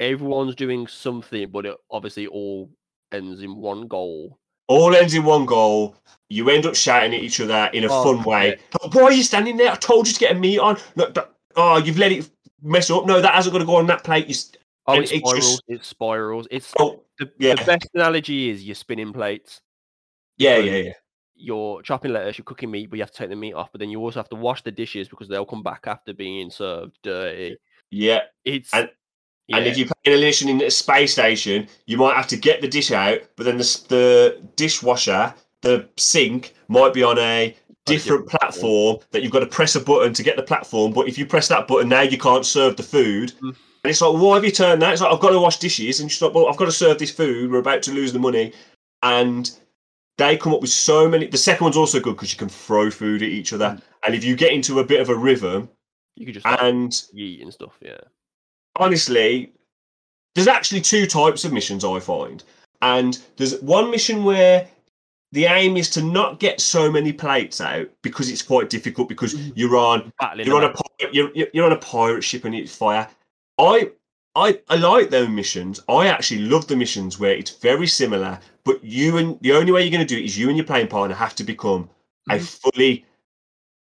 everyone's 0.00 0.54
doing 0.54 0.86
something, 0.86 1.48
but 1.50 1.66
it 1.66 1.76
obviously 1.90 2.26
all 2.26 2.70
ends 3.12 3.42
in 3.42 3.56
one 3.56 3.86
goal. 3.86 4.38
all 4.68 4.94
ends 4.94 5.14
in 5.14 5.24
one 5.24 5.46
goal. 5.46 5.96
You 6.28 6.50
end 6.50 6.66
up 6.66 6.74
shouting 6.74 7.14
at 7.14 7.22
each 7.22 7.40
other 7.40 7.70
in 7.72 7.84
a 7.84 7.88
Oh, 7.88 8.02
fun 8.16 8.24
way. 8.24 8.58
Like, 8.82 8.94
Why 8.94 9.02
are 9.04 9.12
you 9.12 9.22
standing 9.22 9.56
there? 9.56 9.70
I 9.70 9.76
told 9.76 10.08
you 10.08 10.12
to 10.12 10.18
get 10.20 10.32
a 10.34 10.38
meat 10.38 10.58
on. 10.58 10.76
No, 10.96 11.12
oh, 11.54 11.76
you've 11.78 11.98
let 11.98 12.10
it 12.12 12.28
mess 12.62 12.90
up. 12.90 13.06
No, 13.06 13.20
that 13.20 13.34
hasn't 13.34 13.52
got 13.52 13.60
to 13.60 13.64
go 13.64 13.76
on 13.76 13.86
that 13.86 14.02
plate. 14.04 14.26
You 14.26 14.34
st- 14.34 14.58
Oh, 14.88 14.94
it 15.00 15.10
it 15.12 15.18
spirals. 15.18 15.34
just- 15.44 15.62
It 15.68 15.84
spirals. 15.84 16.48
It's 16.50 16.72
oh, 16.78 17.02
the, 17.18 17.30
yeah. 17.38 17.54
the 17.56 17.64
best 17.64 17.88
analogy 17.94 18.50
is 18.50 18.64
you're 18.64 18.74
spinning 18.76 19.12
plates. 19.12 19.60
yeah, 20.38 20.58
yeah, 20.58 20.76
yeah. 20.76 20.92
you're 21.34 21.82
chopping 21.82 22.12
lettuce, 22.12 22.38
you're 22.38 22.44
cooking 22.44 22.70
meat, 22.70 22.88
but 22.90 22.96
you 22.96 23.02
have 23.02 23.10
to 23.10 23.16
take 23.18 23.30
the 23.30 23.36
meat 23.36 23.52
off. 23.54 23.70
But 23.72 23.80
then 23.80 23.90
you 23.90 23.98
also 24.00 24.18
have 24.20 24.28
to 24.30 24.36
wash 24.36 24.62
the 24.62 24.70
dishes 24.70 25.08
because 25.08 25.28
they'll 25.28 25.44
come 25.44 25.62
back 25.62 25.84
after 25.86 26.12
being 26.14 26.50
served 26.50 26.98
dirty. 27.02 27.56
Yeah. 27.90 28.20
It's 28.44 28.72
And- 28.72 28.90
yeah, 29.48 29.58
And 29.58 29.66
if 29.66 29.78
you're 29.78 29.88
playing 30.04 30.18
a 30.18 30.20
mission 30.20 30.48
in 30.48 30.62
a 30.62 30.70
space 30.70 31.12
station, 31.12 31.68
you 31.86 31.96
might 31.96 32.16
have 32.16 32.26
to 32.28 32.36
get 32.36 32.60
the 32.60 32.68
dish 32.68 32.90
out, 32.90 33.20
but 33.36 33.44
then 33.44 33.58
the, 33.58 33.84
the 33.88 34.42
dishwasher, 34.56 35.32
the 35.62 35.88
sink, 35.96 36.54
might 36.68 36.92
be 36.92 37.02
on 37.02 37.18
a 37.18 37.54
different 37.84 38.26
platform 38.28 38.98
that 39.12 39.22
you've 39.22 39.32
got 39.32 39.40
to 39.40 39.46
press 39.46 39.76
a 39.76 39.80
button 39.80 40.12
to 40.12 40.22
get 40.22 40.36
the 40.36 40.42
platform. 40.42 40.92
But 40.92 41.08
if 41.08 41.16
you 41.16 41.24
press 41.26 41.48
that 41.48 41.68
button 41.68 41.88
now, 41.88 42.02
you 42.02 42.18
can't 42.18 42.44
serve 42.44 42.76
the 42.76 42.82
food. 42.82 43.32
Mm. 43.40 43.54
And 43.84 43.90
it's 43.90 44.00
like, 44.00 44.20
why 44.20 44.34
have 44.34 44.44
you 44.44 44.50
turned 44.50 44.82
that? 44.82 44.92
It's 44.92 45.00
like, 45.00 45.12
I've 45.12 45.20
got 45.20 45.30
to 45.30 45.38
wash 45.38 45.58
dishes. 45.58 46.00
And 46.00 46.10
she's 46.10 46.20
like, 46.20 46.34
well, 46.34 46.48
I've 46.48 46.56
got 46.56 46.64
to 46.64 46.72
serve 46.72 46.98
this 46.98 47.12
food. 47.12 47.52
We're 47.52 47.58
about 47.58 47.82
to 47.84 47.92
lose 47.92 48.12
the 48.12 48.18
money. 48.18 48.52
And 49.04 49.48
they 50.18 50.36
come 50.36 50.52
up 50.52 50.60
with 50.60 50.70
so 50.70 51.08
many. 51.08 51.28
The 51.28 51.38
second 51.38 51.64
one's 51.64 51.76
also 51.76 52.00
good 52.00 52.16
because 52.16 52.32
you 52.32 52.38
can 52.38 52.48
throw 52.48 52.90
food 52.90 53.22
at 53.22 53.28
each 53.28 53.52
other. 53.52 53.66
Mm. 53.66 53.82
And 54.06 54.14
if 54.16 54.24
you 54.24 54.34
get 54.34 54.52
into 54.52 54.80
a 54.80 54.84
bit 54.84 55.00
of 55.00 55.08
a 55.08 55.14
rhythm, 55.14 55.68
you 56.16 56.26
could 56.26 56.34
just 56.34 56.46
and 56.46 57.04
eat 57.14 57.42
and 57.42 57.52
stuff. 57.52 57.76
Yeah, 57.80 57.98
honestly, 58.78 59.52
there's 60.34 60.48
actually 60.48 60.80
two 60.80 61.06
types 61.06 61.44
of 61.44 61.52
missions 61.52 61.84
I 61.84 62.00
find. 62.00 62.42
And 62.82 63.18
there's 63.36 63.60
one 63.62 63.90
mission 63.90 64.24
where 64.24 64.68
the 65.32 65.46
aim 65.46 65.76
is 65.76 65.90
to 65.90 66.02
not 66.02 66.38
get 66.40 66.60
so 66.60 66.90
many 66.90 67.12
plates 67.12 67.60
out 67.60 67.88
because 68.02 68.30
it's 68.30 68.42
quite 68.42 68.70
difficult 68.70 69.08
because 69.08 69.34
Mhm. 69.34 69.52
you're 69.56 69.76
on 69.76 70.12
battling. 70.20 70.46
you're 70.46 70.56
on 70.56 70.62
them 70.62 70.70
a 70.70 70.74
pi- 70.74 71.08
you're, 71.12 71.30
you're 71.34 71.48
you're 71.52 71.66
on 71.66 71.72
a 71.72 71.76
pirate 71.78 72.22
ship 72.22 72.44
and 72.44 72.54
it's 72.54 72.74
fire. 72.74 73.08
I 73.58 73.90
I 74.34 74.60
I 74.68 74.76
like 74.76 75.10
those 75.10 75.28
missions. 75.28 75.80
I 75.88 76.06
actually 76.08 76.42
love 76.42 76.68
the 76.68 76.76
missions 76.76 77.18
where 77.18 77.32
it's 77.34 77.50
very 77.50 77.86
similar, 77.86 78.38
but 78.64 78.84
you 78.84 79.16
and 79.16 79.38
the 79.40 79.52
only 79.52 79.72
way 79.72 79.82
you're 79.82 79.90
going 79.90 80.06
to 80.06 80.14
do 80.14 80.20
it 80.20 80.24
is 80.24 80.38
you 80.38 80.48
and 80.48 80.56
your 80.56 80.66
playing 80.66 80.88
partner 80.88 81.16
have 81.16 81.34
to 81.36 81.44
become 81.44 81.88
a 82.30 82.36
Mhm. 82.36 82.60
fully 82.62 83.04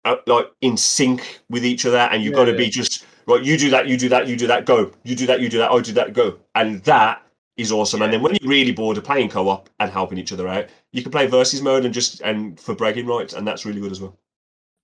uh, 0.04 0.16
like 0.26 0.50
in 0.60 0.76
sync 0.76 1.40
with 1.48 1.64
each 1.64 1.86
other, 1.86 1.98
and 2.10 2.22
you've 2.22 2.32
Yeah, 2.32 2.38
got 2.38 2.44
to 2.46 2.52
yeah. 2.52 2.58
be 2.58 2.70
just 2.70 3.04
right. 3.26 3.42
You 3.44 3.56
do 3.56 3.70
that, 3.70 3.86
you 3.88 3.96
do 3.96 4.08
that, 4.08 4.26
you 4.28 4.36
do 4.36 4.46
that, 4.46 4.64
go. 4.66 4.92
You 5.04 5.14
do 5.16 5.26
that, 5.26 5.40
you 5.40 5.48
do 5.48 5.58
that, 5.58 5.70
I 5.70 5.80
do 5.80 5.92
that, 5.92 6.12
go. 6.12 6.38
And 6.54 6.82
that 6.84 7.22
is 7.56 7.70
awesome. 7.72 8.02
And 8.02 8.12
then 8.12 8.22
when 8.22 8.34
you're 8.40 8.48
really 8.50 8.72
bored 8.72 8.96
of 8.98 9.04
playing 9.04 9.28
co-op 9.28 9.68
and 9.80 9.90
helping 9.90 10.18
each 10.18 10.32
other 10.32 10.48
out, 10.48 10.66
you 10.92 11.02
can 11.02 11.12
play 11.12 11.26
versus 11.26 11.60
mode 11.62 11.84
and 11.84 11.92
just 11.94 12.20
and 12.22 12.58
for 12.58 12.74
bragging 12.74 13.06
rights, 13.06 13.34
and 13.34 13.46
that's 13.46 13.64
really 13.66 13.80
good 13.80 13.92
as 13.92 14.00
well. 14.00 14.18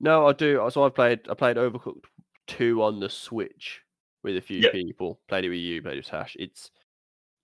No, 0.00 0.26
I 0.26 0.32
do. 0.32 0.66
So 0.70 0.84
I 0.84 0.88
played. 0.90 1.20
I 1.30 1.34
played 1.34 1.56
Overcooked 1.56 2.04
two 2.46 2.82
on 2.82 3.00
the 3.00 3.08
Switch 3.10 3.80
with 4.22 4.36
a 4.36 4.40
few 4.40 4.60
Yep. 4.60 4.72
people. 4.72 5.20
Played 5.28 5.44
it 5.46 5.48
with 5.50 5.58
you. 5.58 5.82
Played 5.82 5.94
it 5.94 5.96
with 5.98 6.06
Tash. 6.06 6.36
It's 6.38 6.70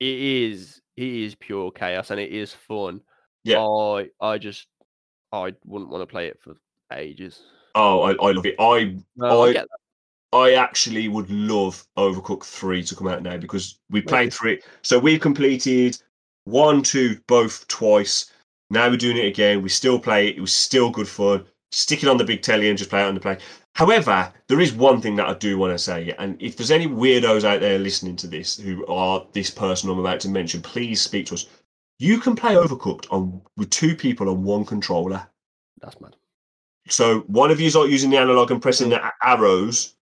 it 0.00 0.18
is 0.18 0.80
it 0.96 1.08
is 1.08 1.34
pure 1.34 1.70
chaos 1.70 2.10
and 2.10 2.20
it 2.20 2.30
is 2.32 2.52
fun. 2.54 3.00
Yeah. 3.44 3.60
I 3.64 4.08
I 4.20 4.38
just 4.38 4.68
I 5.32 5.54
wouldn't 5.64 5.90
want 5.90 6.02
to 6.02 6.06
play 6.06 6.28
it 6.28 6.38
for 6.40 6.54
ages. 6.92 7.40
Oh, 7.74 8.02
I, 8.02 8.12
I 8.12 8.30
love 8.32 8.46
it. 8.46 8.54
I 8.58 8.96
No, 9.16 9.42
I 9.42 9.48
I- 9.48 9.52
get 9.52 9.62
that. 9.62 9.78
I 10.34 10.54
actually 10.54 11.06
would 11.06 11.30
love 11.30 11.86
Overcooked 11.96 12.44
3 12.44 12.82
to 12.82 12.96
come 12.96 13.06
out 13.06 13.22
now 13.22 13.36
because 13.36 13.78
we 13.88 14.02
played 14.02 14.34
three. 14.34 14.60
So 14.82 14.98
we've 14.98 15.20
completed 15.20 15.96
one, 16.42 16.82
two, 16.82 17.20
both 17.28 17.66
twice. 17.68 18.32
Now 18.68 18.88
we're 18.88 18.96
doing 18.96 19.16
it 19.16 19.26
again. 19.26 19.62
We 19.62 19.68
still 19.68 19.98
play 19.98 20.28
it. 20.28 20.36
It 20.36 20.40
was 20.40 20.52
still 20.52 20.90
good 20.90 21.08
fun. 21.08 21.46
Stick 21.70 22.02
it 22.02 22.08
on 22.08 22.16
the 22.16 22.24
big 22.24 22.42
telly 22.42 22.68
and 22.68 22.76
just 22.76 22.90
play 22.90 23.02
it 23.02 23.06
on 23.06 23.14
the 23.14 23.20
play. 23.20 23.38
However, 23.76 24.32
there 24.48 24.60
is 24.60 24.72
one 24.72 25.00
thing 25.00 25.14
that 25.16 25.28
I 25.28 25.34
do 25.34 25.56
want 25.56 25.72
to 25.72 25.78
say, 25.78 26.12
and 26.18 26.40
if 26.42 26.56
there's 26.56 26.72
any 26.72 26.88
weirdos 26.88 27.44
out 27.44 27.60
there 27.60 27.78
listening 27.78 28.16
to 28.16 28.26
this 28.26 28.58
who 28.58 28.84
are 28.86 29.24
this 29.32 29.50
person 29.50 29.88
I'm 29.88 30.00
about 30.00 30.20
to 30.20 30.28
mention, 30.28 30.62
please 30.62 31.00
speak 31.00 31.26
to 31.26 31.34
us. 31.34 31.46
You 32.00 32.18
can 32.18 32.34
play 32.34 32.54
Overcooked 32.54 33.06
on 33.10 33.40
with 33.56 33.70
two 33.70 33.94
people 33.94 34.28
on 34.28 34.42
one 34.42 34.64
controller. 34.64 35.26
That's 35.80 36.00
mad. 36.00 36.16
So 36.88 37.20
one 37.20 37.52
of 37.52 37.60
you's 37.60 37.76
like 37.76 37.90
using 37.90 38.10
the 38.10 38.18
analog 38.18 38.50
and 38.50 38.60
pressing 38.60 38.88
the 38.88 39.00
arrows 39.22 39.94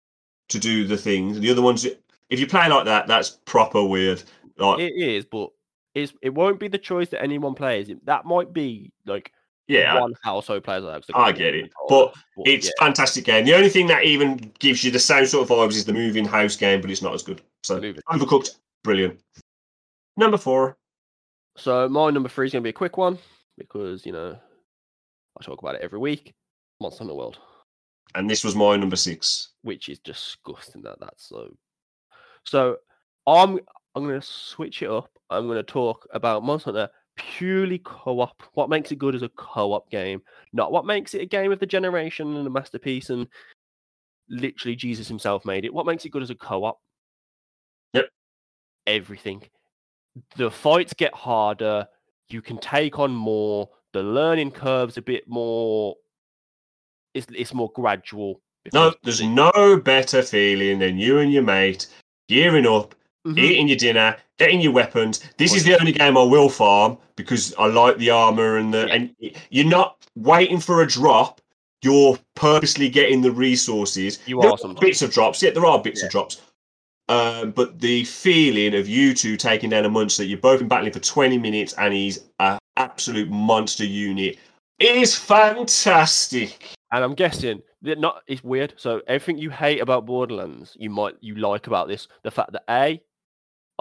to 0.49 0.59
do 0.59 0.87
the 0.87 0.97
things. 0.97 1.41
The 1.41 1.51
other 1.51 1.63
one's 1.63 1.85
if 1.85 2.41
you 2.41 2.47
play 2.47 2.69
like 2.69 2.87
that, 2.87 3.07
that's 3.07 3.31
proper 3.45 3.85
weird. 3.85 4.23
Like 4.57 4.81
It 4.81 4.95
is, 4.97 5.25
but 5.25 5.51
it's 5.95 6.13
it 6.23 6.31
won't 6.31 6.59
be 6.59 6.69
the 6.69 6.79
choice 6.79 7.09
that 7.11 7.23
anyone 7.23 7.55
plays. 7.55 7.91
That 8.05 8.25
might 8.25 8.53
be 8.53 8.93
like 9.07 9.33
yeah, 9.69 10.01
one 10.01 10.15
household 10.23 10.65
plays 10.65 10.83
like 10.83 11.05
I 11.15 11.33
get 11.33 11.55
it. 11.55 11.73
controller, 11.73 12.13
But 12.37 12.47
it's 12.47 12.67
yeah, 12.67 12.85
fantastic 12.85 13.25
game. 13.25 13.45
The 13.45 13.55
only 13.55 13.69
thing 13.69 13.87
that 13.87 14.05
even 14.05 14.53
gives 14.59 14.83
you 14.85 14.91
the 14.91 14.99
same 14.99 15.27
sort 15.27 15.51
of 15.51 15.57
vibes 15.57 15.75
is 15.75 15.85
the 15.85 15.93
moving 15.93 16.25
house 16.25 16.57
game, 16.57 16.81
but 16.81 16.91
it's 16.91 17.03
not 17.03 17.15
as 17.15 17.23
good. 17.23 17.43
So 17.63 17.81
Moving. 17.81 18.03
overcooked, 18.11 18.57
brilliant. 18.83 19.21
Number 20.17 20.37
four. 20.37 20.77
So 21.57 21.89
my 21.89 22.11
number 22.11 22.29
three 22.29 22.47
is 22.47 22.53
going 22.53 22.63
to 22.63 22.67
be 22.67 22.71
a 22.71 22.75
quick 22.75 22.97
one 22.97 23.19
because 23.57 24.05
you 24.05 24.13
know 24.13 24.37
I 25.39 25.45
talk 25.45 25.63
about 25.63 25.77
it 25.77 25.83
every 25.83 25.99
week. 25.99 26.33
Monster 26.81 27.05
Hunter 27.05 27.15
World, 27.15 27.39
And 28.15 28.29
this 28.29 28.45
was 28.45 28.55
my 28.55 28.77
number 28.77 28.97
six. 28.97 29.51
which 29.63 29.89
is 29.89 29.99
disgusting. 30.01 30.83
That 30.83 31.01
that's 31.01 31.29
so. 31.29 31.49
So 32.45 32.77
I'm 33.27 33.59
I'm 33.95 34.05
going 34.05 34.21
to 34.21 34.27
switch 34.27 34.83
it 34.83 34.91
up. 34.91 35.11
I'm 35.31 35.47
going 35.47 35.57
to 35.57 35.63
talk 35.63 36.07
about 36.13 36.45
Monster 36.45 36.73
Hunter 36.73 36.91
purely 37.17 37.79
co-op. 37.79 38.43
What 38.55 38.71
makes 38.71 38.91
it 38.93 38.99
good 38.99 39.15
as 39.15 39.23
a 39.23 39.29
co-op 39.31 39.91
game, 39.91 40.23
not 40.53 40.73
what 40.73 40.87
makes 40.87 41.15
it 41.15 41.23
a 41.23 41.27
game 41.27 41.53
of 41.53 41.59
the 41.59 41.67
generation 41.67 42.37
and 42.37 42.47
a 42.47 42.51
masterpiece. 42.51 43.11
And 43.11 43.27
literally, 44.29 44.77
Jesus 44.77 45.09
himself 45.09 45.45
made 45.45 45.65
it. 45.65 45.75
What 45.75 45.87
makes 45.87 46.05
it 46.05 46.11
good 46.11 46.23
as 46.23 46.31
a 46.31 46.35
co-op? 46.35 46.81
Yep. 47.93 48.09
Everything. 48.87 49.43
The 50.37 50.51
fights 50.51 50.95
get 50.95 51.15
harder. 51.15 51.87
You 52.29 52.43
can 52.43 52.59
take 52.59 52.99
on 52.99 53.13
more. 53.15 53.69
The 53.93 54.03
learning 54.03 54.53
curve's 54.53 54.97
a 54.97 55.03
bit 55.03 55.29
more. 55.29 55.97
It's 57.15 57.27
it's 57.35 57.55
more 57.55 57.71
gradual. 57.75 58.41
No, 58.73 58.95
there's 59.03 59.23
no 59.23 59.77
better 59.77 60.23
feeling 60.23 60.79
than 60.79 60.99
you 60.99 61.19
and 61.19 61.33
your 61.33 61.43
mate 61.43 61.87
gearing 62.29 62.67
up, 62.67 62.95
Mhm. 63.27 63.39
eating 63.39 63.69
your 63.69 63.77
dinner, 63.77 64.17
getting 64.39 64.61
your 64.61 64.73
weapons. 64.73 65.21
This 65.37 65.55
is 65.55 65.65
the 65.65 65.79
only 65.79 65.93
game 65.93 66.17
I 66.17 66.23
will 66.23 66.49
farm 66.49 66.97
because 67.17 67.55
I 67.59 67.67
like 67.67 67.99
the 67.99 68.11
armor 68.11 68.57
and 68.57 68.73
the 68.73 68.87
Yeah. 68.87 68.95
and 68.95 69.15
you're 69.51 69.65
not 69.67 69.97
waiting 70.17 70.61
for 70.61 70.83
a 70.83 70.87
drop. 70.87 71.41
You're 71.83 72.19
purposely 72.37 72.89
getting 72.89 73.21
the 73.23 73.33
resources. 73.33 74.21
You 74.27 74.41
are 74.43 74.57
sometimes. 74.57 74.81
bits 74.81 75.03
of 75.03 75.13
drops. 75.13 75.43
Yeah, 75.43 75.51
there 75.51 75.67
are 75.67 75.81
bits 75.83 76.01
Yeah. 76.01 76.07
of 76.07 76.13
drops. 76.13 76.41
Um, 77.09 77.51
but 77.51 77.81
the 77.81 78.05
feeling 78.05 78.75
of 78.75 78.89
you 78.89 79.13
two 79.13 79.37
taking 79.37 79.71
down 79.71 79.85
a 79.85 79.91
monster, 79.91 80.23
that 80.23 80.29
you've 80.29 80.41
both 80.41 80.61
been 80.61 80.69
battling 80.69 80.93
for 80.93 81.01
20 81.01 81.37
minutes, 81.37 81.75
and 81.77 81.93
he's 81.93 82.21
an 82.39 82.59
absolute 82.77 83.29
monster 83.29 83.85
unit, 83.85 84.39
is 84.79 85.17
fantastic. 85.17 86.65
And 86.93 87.03
I'm 87.03 87.15
guessing 87.15 87.63
that 87.83 87.99
not 87.99 88.23
it's 88.27 88.45
weird. 88.45 88.75
So 88.77 89.01
everything 89.07 89.39
you 89.39 89.51
hate 89.51 89.81
about 89.81 90.07
Borderlands, 90.07 90.77
you 90.79 90.91
might 90.91 91.15
you 91.21 91.35
like 91.37 91.67
about 91.67 91.89
this. 91.89 92.07
The 92.23 92.31
fact 92.31 92.53
that 92.53 92.65
A, 92.69 93.01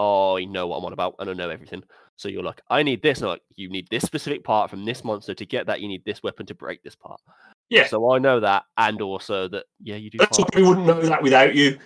I 0.02 0.44
know 0.46 0.66
what 0.66 0.78
I'm 0.78 0.84
on 0.86 0.92
about 0.94 1.16
and 1.18 1.28
I 1.28 1.34
know 1.34 1.50
everything. 1.50 1.84
So 2.16 2.28
you're 2.28 2.42
like, 2.42 2.62
I 2.70 2.82
need 2.82 3.02
this. 3.02 3.18
And 3.18 3.26
I'm 3.26 3.30
like, 3.32 3.42
you 3.54 3.68
need 3.68 3.86
this 3.90 4.02
specific 4.02 4.44
part 4.44 4.70
from 4.70 4.84
this 4.84 5.04
monster 5.04 5.34
to 5.34 5.46
get 5.46 5.66
that. 5.66 5.80
You 5.80 5.88
need 5.88 6.04
this 6.04 6.22
weapon 6.22 6.46
to 6.46 6.54
break 6.54 6.82
this 6.82 6.94
part. 6.94 7.20
Yeah. 7.68 7.86
So 7.86 8.12
I 8.12 8.18
know 8.18 8.40
that, 8.40 8.64
and 8.76 9.00
also 9.00 9.48
that 9.48 9.66
yeah, 9.82 9.96
you 9.96 10.10
do. 10.10 10.18
That's 10.18 10.38
why 10.38 10.46
we 10.54 10.62
wouldn't 10.62 10.86
know 10.86 11.00
that 11.02 11.22
without 11.22 11.54
you. 11.54 11.78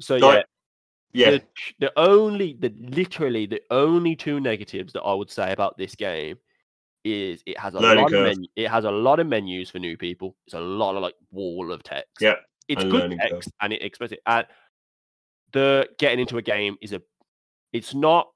So 0.00 0.16
like, 0.16 0.44
yeah, 1.12 1.30
Yeah. 1.30 1.30
the, 1.30 1.42
the 1.80 1.92
only 1.98 2.56
the 2.58 2.72
literally 2.78 3.46
the 3.46 3.60
only 3.70 4.16
two 4.16 4.40
negatives 4.40 4.92
that 4.94 5.02
I 5.02 5.12
would 5.12 5.30
say 5.30 5.52
about 5.52 5.76
this 5.76 5.94
game 5.94 6.38
is 7.04 7.42
it 7.46 7.58
has 7.58 7.74
a 7.74 7.78
Learning 7.80 8.02
lot 8.04 8.10
curve. 8.10 8.20
of 8.30 8.36
menu, 8.36 8.48
it 8.56 8.68
has 8.68 8.84
a 8.84 8.90
lot 8.90 9.18
of 9.20 9.26
menus 9.26 9.70
for 9.70 9.78
new 9.78 9.96
people. 9.96 10.36
It's 10.46 10.54
a 10.54 10.60
lot 10.60 10.94
of 10.96 11.02
like 11.02 11.14
wall 11.30 11.72
of 11.72 11.82
text. 11.82 12.10
Yeah, 12.20 12.34
it's 12.68 12.82
good 12.84 12.92
learning 12.92 13.18
curve. 13.18 13.30
text 13.30 13.50
and 13.60 13.72
it 13.72 13.82
expresses 13.82 14.12
it. 14.12 14.22
And 14.26 14.46
the 15.52 15.88
getting 15.98 16.20
into 16.20 16.38
a 16.38 16.42
game 16.42 16.76
is 16.80 16.92
a 16.92 17.02
it's 17.72 17.94
not 17.94 18.28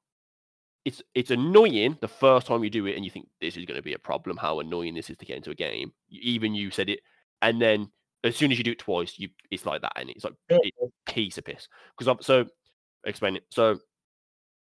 it's 0.85 1.03
it's 1.15 1.31
annoying 1.31 1.97
the 2.01 2.09
first 2.09 2.47
time 2.47 2.63
you 2.63 2.71
do 2.71 2.87
it 2.87 2.95
and 2.97 3.05
you 3.05 3.11
think 3.11 3.27
this 3.41 3.57
is 3.57 3.65
going 3.65 3.77
to 3.77 3.83
be 3.83 3.95
a 3.95 3.99
problem 3.99 4.37
how 4.37 4.61
annoying 4.61 4.95
this 4.95 5.11
is 5.11 5.17
to 5.17 5.25
get 5.25 5.37
into 5.37 5.51
a 5.51 5.55
game 5.55 5.93
even 6.11 6.55
you 6.55 6.71
said 6.71 6.89
it 6.89 7.01
and 7.43 7.61
then 7.61 7.91
as 8.23 8.37
soon 8.37 8.53
as 8.53 8.59
you 8.59 8.65
do 8.65 8.71
it 8.73 8.79
twice 8.79 9.19
you 9.19 9.29
it's 9.51 9.67
like 9.67 9.81
that 9.83 9.93
and 9.97 10.11
it's 10.11 10.25
like 10.25 10.35
Yeah. 10.51 10.59
it's 10.63 10.77
a 10.81 11.11
piece 11.13 11.39
of 11.39 11.45
piss 11.45 11.67
because 11.97 12.07
i'm 12.09 12.23
so 12.23 12.47
explain 13.05 13.37
it 13.37 13.45
so 13.51 13.79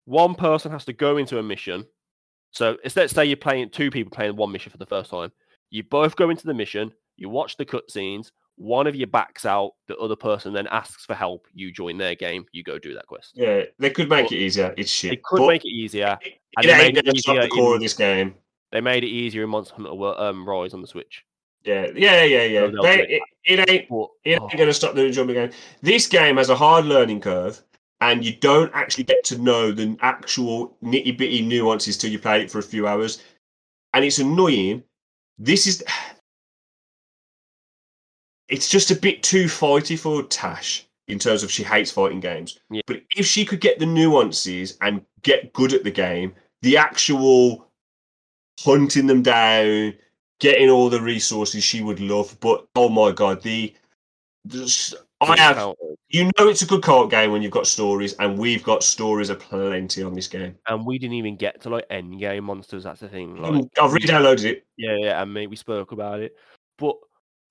one 0.05 0.35
person 0.35 0.71
has 0.71 0.85
to 0.85 0.93
go 0.93 1.17
into 1.17 1.37
a 1.39 1.43
mission 1.43 1.85
so 2.51 2.77
it's, 2.83 2.95
let's 2.95 3.13
say 3.13 3.25
you're 3.25 3.37
playing 3.37 3.69
two 3.69 3.89
people 3.91 4.11
playing 4.11 4.35
one 4.35 4.51
mission 4.51 4.71
for 4.71 4.77
the 4.77 4.85
first 4.85 5.09
time 5.11 5.31
you 5.69 5.83
both 5.83 6.15
go 6.15 6.29
into 6.29 6.45
the 6.47 6.53
mission 6.53 6.91
you 7.17 7.29
watch 7.29 7.57
the 7.57 7.65
cutscenes 7.65 8.31
one 8.55 8.87
of 8.87 8.95
you 8.95 9.07
backs 9.07 9.45
out 9.45 9.71
the 9.87 9.95
other 9.97 10.15
person 10.15 10.51
then 10.51 10.67
asks 10.67 11.05
for 11.05 11.13
help 11.13 11.47
you 11.53 11.71
join 11.71 11.97
their 11.97 12.15
game 12.15 12.45
you 12.51 12.61
go 12.63 12.77
do 12.77 12.93
that 12.93 13.07
quest 13.07 13.31
Yeah, 13.35 13.63
they 13.77 13.89
could 13.89 14.09
make 14.09 14.25
But- 14.25 14.33
it 14.33 14.39
easier. 14.39 14.73
It's 14.77 14.91
shit. 14.91 15.11
they 15.11 15.21
could 15.23 15.39
but 15.39 15.47
make 15.47 15.63
it 15.65 15.69
easier 15.69 16.17
it, 16.21 16.33
and 16.57 16.65
it 16.65 16.67
they 16.67 16.73
ain't 16.73 16.95
made 16.95 16.97
it 16.97 17.05
going 17.05 17.15
to 17.15 17.21
stop 17.21 17.35
the 17.35 17.41
easier 17.43 17.49
core 17.49 17.69
in- 17.69 17.75
of 17.75 17.81
this 17.81 17.93
game. 17.93 18.35
they 18.71 18.81
made 18.81 19.03
it 19.03 19.07
easier 19.07 19.43
in 19.43 19.49
monster 19.49 19.75
hunter 19.75 19.91
um, 20.21 20.47
rise 20.47 20.73
on 20.73 20.81
the 20.81 20.87
switch 20.87 21.23
Yeah, 21.63 21.87
yeah, 21.95 22.23
yeah, 22.23 22.43
yeah. 22.43 22.67
They, 22.81 23.07
it, 23.07 23.21
it 23.45 23.59
ain't 23.69 23.69
it 23.69 23.87
oh, 23.91 24.11
ain't 24.25 24.57
going 24.57 24.67
to 24.67 24.73
stop 24.73 24.93
the 24.95 25.05
enjoyment 25.05 25.35
game. 25.37 25.59
This 25.81 26.07
game 26.07 26.37
has 26.37 26.49
a 26.49 26.55
hard 26.55 26.85
learning 26.85 27.21
curve, 27.21 27.61
and 28.01 28.23
you 28.23 28.35
don't 28.35 28.71
actually 28.73 29.03
get 29.03 29.23
to 29.25 29.37
know 29.37 29.71
the 29.71 29.97
actual 30.01 30.77
nitty 30.83 31.17
bitty 31.17 31.41
nuances 31.41 31.97
till 31.97 32.11
you 32.11 32.19
play 32.19 32.41
it 32.41 32.51
for 32.51 32.59
a 32.59 32.63
few 32.63 32.87
hours. 32.87 33.21
And 33.93 34.05
it's 34.05 34.19
annoying. 34.19 34.83
this 35.37 35.67
is 35.67 35.83
it's 38.47 38.69
just 38.69 38.91
a 38.91 38.95
bit 38.95 39.21
too 39.21 39.45
fighty 39.45 39.97
for 39.97 40.23
Tash 40.23 40.87
in 41.07 41.19
terms 41.19 41.43
of 41.43 41.51
she 41.51 41.63
hates 41.63 41.91
fighting 41.91 42.19
games. 42.19 42.59
Yeah. 42.69 42.81
But 42.85 43.01
if 43.15 43.25
she 43.25 43.45
could 43.45 43.61
get 43.61 43.79
the 43.79 43.85
nuances 43.85 44.77
and 44.81 45.05
get 45.21 45.53
good 45.53 45.73
at 45.73 45.83
the 45.83 45.91
game, 45.91 46.33
the 46.61 46.77
actual 46.77 47.67
hunting 48.59 49.07
them 49.07 49.21
down, 49.21 49.93
getting 50.39 50.69
all 50.69 50.89
the 50.89 51.01
resources 51.01 51.63
she 51.63 51.81
would 51.81 51.99
love. 51.99 52.35
But 52.39 52.67
oh 52.75 52.89
my 52.89 53.11
god, 53.11 53.41
the, 53.41 53.73
the 54.45 54.95
I 55.21 55.37
have 55.37 55.75
you 56.09 56.25
know 56.25 56.47
it's 56.47 56.61
a 56.61 56.65
good 56.65 56.81
co-op 56.81 57.11
game 57.11 57.31
when 57.31 57.41
you've 57.41 57.51
got 57.51 57.67
stories, 57.67 58.13
and 58.13 58.37
we've 58.37 58.63
got 58.63 58.83
stories 58.83 59.29
aplenty 59.29 60.01
on 60.01 60.13
this 60.13 60.27
game. 60.27 60.55
and 60.67 60.85
we 60.85 60.97
didn't 60.97 61.15
even 61.15 61.35
get 61.35 61.61
to 61.61 61.69
like 61.69 61.85
end 61.89 62.19
game 62.19 62.45
monsters. 62.45 62.83
That's 62.83 63.01
the 63.01 63.09
thing. 63.09 63.41
Like, 63.41 63.65
I've 63.81 63.93
re-downloaded 63.93 64.45
it. 64.45 64.65
Yeah, 64.77 64.95
yeah, 64.97 65.21
and 65.21 65.33
me, 65.33 65.47
we 65.47 65.55
spoke 65.55 65.91
about 65.91 66.21
it. 66.21 66.33
But 66.77 66.95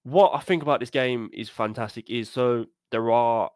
what 0.02 0.32
I 0.34 0.40
think 0.40 0.62
about 0.62 0.80
this 0.80 0.90
game 0.90 1.28
is 1.32 1.48
fantastic 1.48 2.08
is 2.10 2.30
so 2.30 2.66
there 2.90 3.10
are 3.10 3.50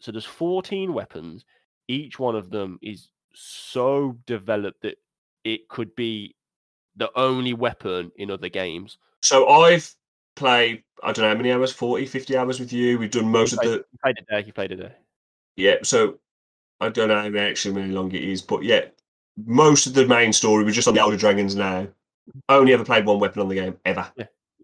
so 0.00 0.12
there's 0.12 0.24
14 0.24 0.94
weapons. 0.94 1.44
Each 1.88 2.18
one 2.18 2.36
of 2.36 2.50
them 2.50 2.78
is 2.82 3.08
so 3.34 4.16
developed 4.26 4.82
that 4.82 4.96
it 5.44 5.68
could 5.68 5.94
be 5.96 6.36
the 6.96 7.10
only 7.16 7.52
weapon 7.52 8.12
in 8.16 8.30
other 8.30 8.48
games. 8.48 8.98
So 9.22 9.48
I've 9.48 9.92
played, 10.36 10.82
I 11.02 11.12
don't 11.12 11.22
know 11.24 11.28
how 11.30 11.36
many 11.36 11.52
hours, 11.52 11.72
40, 11.72 12.06
50 12.06 12.36
hours 12.36 12.60
with 12.60 12.72
you. 12.72 12.98
We've 12.98 13.10
done 13.10 13.28
most 13.28 13.52
of 13.52 13.58
played- 13.60 13.70
the, 13.70 13.84
You 13.92 13.98
played 14.02 14.16
a 14.18 14.22
day, 14.42 14.46
you 14.46 14.52
played 14.52 14.72
a 14.72 14.76
day. 14.76 14.92
yeah. 15.56 15.76
So 15.82 16.18
I 16.80 16.88
don't 16.88 17.08
know 17.08 17.16
how 17.20 17.28
many 17.28 17.38
actually 17.50 17.80
how 17.82 17.88
long 17.88 18.12
it 18.12 18.22
is, 18.22 18.42
but 18.42 18.62
yeah, 18.62 18.86
most 19.46 19.86
of 19.86 19.94
the 19.94 20.06
main 20.06 20.32
story, 20.32 20.64
we're 20.64 20.70
just 20.70 20.88
on 20.88 20.94
the 20.94 21.00
Elder 21.00 21.16
Dragons 21.16 21.54
now. 21.54 21.86
I 22.48 22.54
only 22.54 22.72
ever 22.72 22.84
played 22.84 23.06
one 23.06 23.18
weapon 23.18 23.42
on 23.42 23.48
the 23.48 23.54
game, 23.56 23.76
ever, 23.84 24.10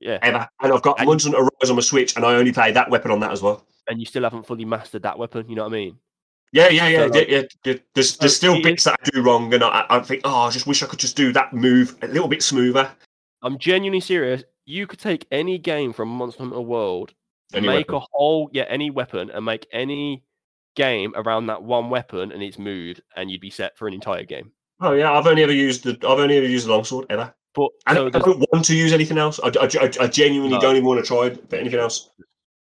Yeah. 0.01 0.19
ever. 0.23 0.49
And 0.63 0.73
I've 0.73 0.83
got 0.83 0.99
And- 1.01 1.09
Monster 1.09 1.31
Hunter 1.31 1.51
on 1.71 1.75
my 1.77 1.81
Switch, 1.83 2.17
and 2.17 2.25
I 2.25 2.35
only 2.35 2.53
play 2.53 2.73
that 2.73 2.91
weapon 2.91 3.11
on 3.11 3.21
that 3.21 3.33
as 3.33 3.43
well. 3.43 3.67
And 3.89 3.99
you 4.01 4.07
still 4.07 4.23
haven't 4.25 4.47
fully 4.47 4.65
mastered 4.65 5.03
that 5.03 5.19
weapon, 5.19 5.49
you 5.49 5.57
know 5.57 5.63
what 5.65 5.69
I 5.73 5.77
mean? 5.77 5.99
Yeah, 6.53 6.69
yeah, 6.69 6.89
yeah, 6.89 6.99
So, 6.99 7.05
yeah, 7.07 7.11
like- 7.21 7.29
yeah, 7.29 7.43
yeah. 7.65 7.75
There's, 7.95 8.17
there's 8.19 8.37
still 8.37 8.55
it 8.55 8.63
bits 8.63 8.85
that 8.85 8.99
I 9.01 9.11
do 9.11 9.23
wrong, 9.23 9.53
and 9.53 9.65
I, 9.65 9.85
I 9.91 10.01
think, 10.01 10.23
oh, 10.25 10.43
I 10.43 10.51
just 10.51 10.67
wish 10.67 10.83
I 10.83 10.87
could 10.87 10.99
just 11.01 11.17
do 11.17 11.33
that 11.33 11.53
move 11.53 11.97
a 12.03 12.07
little 12.07 12.29
bit 12.29 12.43
smoother. 12.43 12.91
I'm 13.43 13.59
genuinely 13.59 14.01
serious. 14.01 14.45
You 14.67 14.87
could 14.87 14.99
take 14.99 15.27
any 15.31 15.59
game 15.59 15.93
from 15.93 16.09
Monster 16.09 16.43
Hunter 16.43 16.61
World, 16.61 17.15
Any 17.55 17.67
make 17.69 17.89
weapon. 17.91 18.03
a 18.03 18.07
whole 18.17 18.51
yeah, 18.53 18.65
any 18.69 18.91
weapon, 18.91 19.31
and 19.31 19.45
make 19.45 19.67
any 19.73 20.25
game 20.75 21.13
around 21.17 21.47
that 21.47 21.63
one 21.63 21.89
weapon 21.89 22.33
and 22.33 22.43
its 22.43 22.59
mood, 22.59 23.03
and 23.17 23.31
you'd 23.31 23.41
be 23.41 23.51
set 23.51 23.79
for 23.79 23.87
an 23.89 23.95
entire 23.95 24.25
game. 24.25 24.51
Oh 24.81 24.93
yeah, 24.93 25.13
I've 25.13 25.27
only 25.27 25.43
ever 25.45 25.53
used 25.53 25.85
the, 25.85 25.93
I've 26.07 26.19
only 26.19 26.37
ever 26.37 26.47
used 26.47 26.67
the 26.67 26.73
longsword 26.73 27.07
ever. 27.09 27.33
But 27.55 27.71
so 27.89 28.07
I 28.07 28.11
don't 28.11 28.39
want 28.53 28.65
to 28.67 28.75
use 28.77 28.93
anything 28.93 29.17
else. 29.17 29.41
I, 29.43 29.49
I, 29.49 29.91
I- 30.01 30.07
genuinely 30.09 30.57
No. 30.57 30.61
don't 30.61 30.77
even 30.77 30.87
want 30.87 31.01
to 31.03 31.07
try 31.07 31.27
it 31.29 31.49
for 31.49 31.57
anything 31.57 31.81
else. 31.81 32.11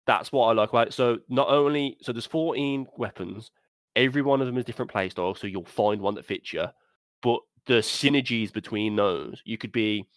that's 0.05 0.31
what 0.31 0.45
I 0.47 0.53
like 0.53 0.69
about 0.69 0.87
it. 0.87 0.93
So 0.93 1.17
not 1.27 1.49
only 1.49 1.97
so 2.01 2.13
there's 2.13 2.25
14 2.27 2.87
weapons, 2.95 3.51
every 3.97 4.21
one 4.21 4.39
of 4.39 4.47
them 4.47 4.57
is 4.57 4.63
different 4.63 4.91
playstyle, 4.93 5.37
so 5.37 5.47
you'll 5.47 5.65
find 5.65 5.99
one 5.99 6.15
that 6.15 6.25
fits 6.25 6.53
you. 6.53 6.65
But 7.21 7.39
the 7.65 7.79
synergies 7.79 8.53
between 8.53 8.95
those, 8.95 9.41
you 9.43 9.57
could 9.57 9.73
be 9.73 10.07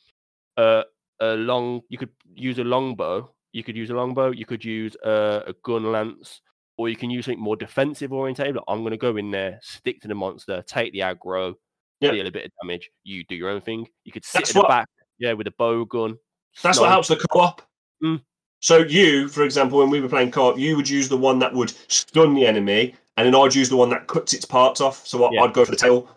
a 0.57 0.85
a 1.21 1.35
long, 1.37 1.83
you 1.89 1.99
could 1.99 2.11
use 2.35 2.59
a 2.59 2.65
longbow, 2.65 3.31
you 3.53 3.63
could 3.63 3.77
use 3.77 3.91
a 3.91 3.95
longbow, 3.95 4.31
you 4.31 4.47
could 4.47 4.65
use 4.65 4.97
a, 5.05 5.45
a 5.49 5.55
gun 5.65 5.93
lance, 5.93 6.41
or 6.79 6.89
you 6.89 6.97
can 6.97 7.11
use 7.11 7.27
something 7.27 7.43
more 7.43 7.57
defensive 7.57 8.13
orientated. 8.13 8.57
Like, 8.57 8.65
I'm 8.69 8.81
going 8.81 8.93
to 8.93 8.97
go 8.97 9.17
in 9.17 9.31
there, 9.31 9.59
stick 9.63 10.01
to 10.01 10.09
the 10.09 10.15
monster, 10.15 10.63
take 10.67 10.93
the 10.93 11.01
aggro, 11.01 11.55
deal 12.01 12.27
a 12.27 12.31
bit 12.31 12.47
of 12.47 12.53
damage. 12.63 12.91
You 13.05 13.25
do 13.25 13.35
your 13.35 13.51
own 13.51 13.61
thing. 13.61 13.87
You 14.05 14.13
could 14.13 14.25
sit 14.25 14.41
That's 14.41 14.57
at 14.57 14.63
the 14.63 14.69
back, 14.69 14.89
yeah, 15.19 15.35
with 15.35 15.47
a 15.47 15.55
bow 15.59 15.85
gun. 15.85 16.17
That's 16.63 16.81
what 16.81 16.89
helps 16.89 17.09
the 17.09 17.17
co-op. 17.17 17.63
Mm. 18.03 18.23
So 18.61 18.79
you, 18.79 19.29
for 19.29 19.43
example, 19.43 19.79
when 19.79 19.91
we 19.91 20.01
were 20.01 20.09
playing 20.09 20.31
co-op, 20.31 20.59
you 20.59 20.77
would 20.77 20.89
use 20.89 21.09
the 21.09 21.17
one 21.17 21.39
that 21.41 21.53
would 21.53 21.73
stun 21.91 22.35
the 22.35 22.47
enemy, 22.47 22.95
and 23.17 23.27
then 23.27 23.35
I'd 23.35 23.55
use 23.55 23.69
the 23.69 23.77
one 23.77 23.91
that 23.91 24.07
cuts 24.07 24.33
its 24.33 24.45
parts 24.45 24.81
off. 24.81 25.07
So 25.07 25.25
I, 25.25 25.31
Yeah. 25.33 25.43
I'd 25.43 25.53
go 25.53 25.65
for 25.65 25.71
the 25.71 25.77
tail. 25.77 26.09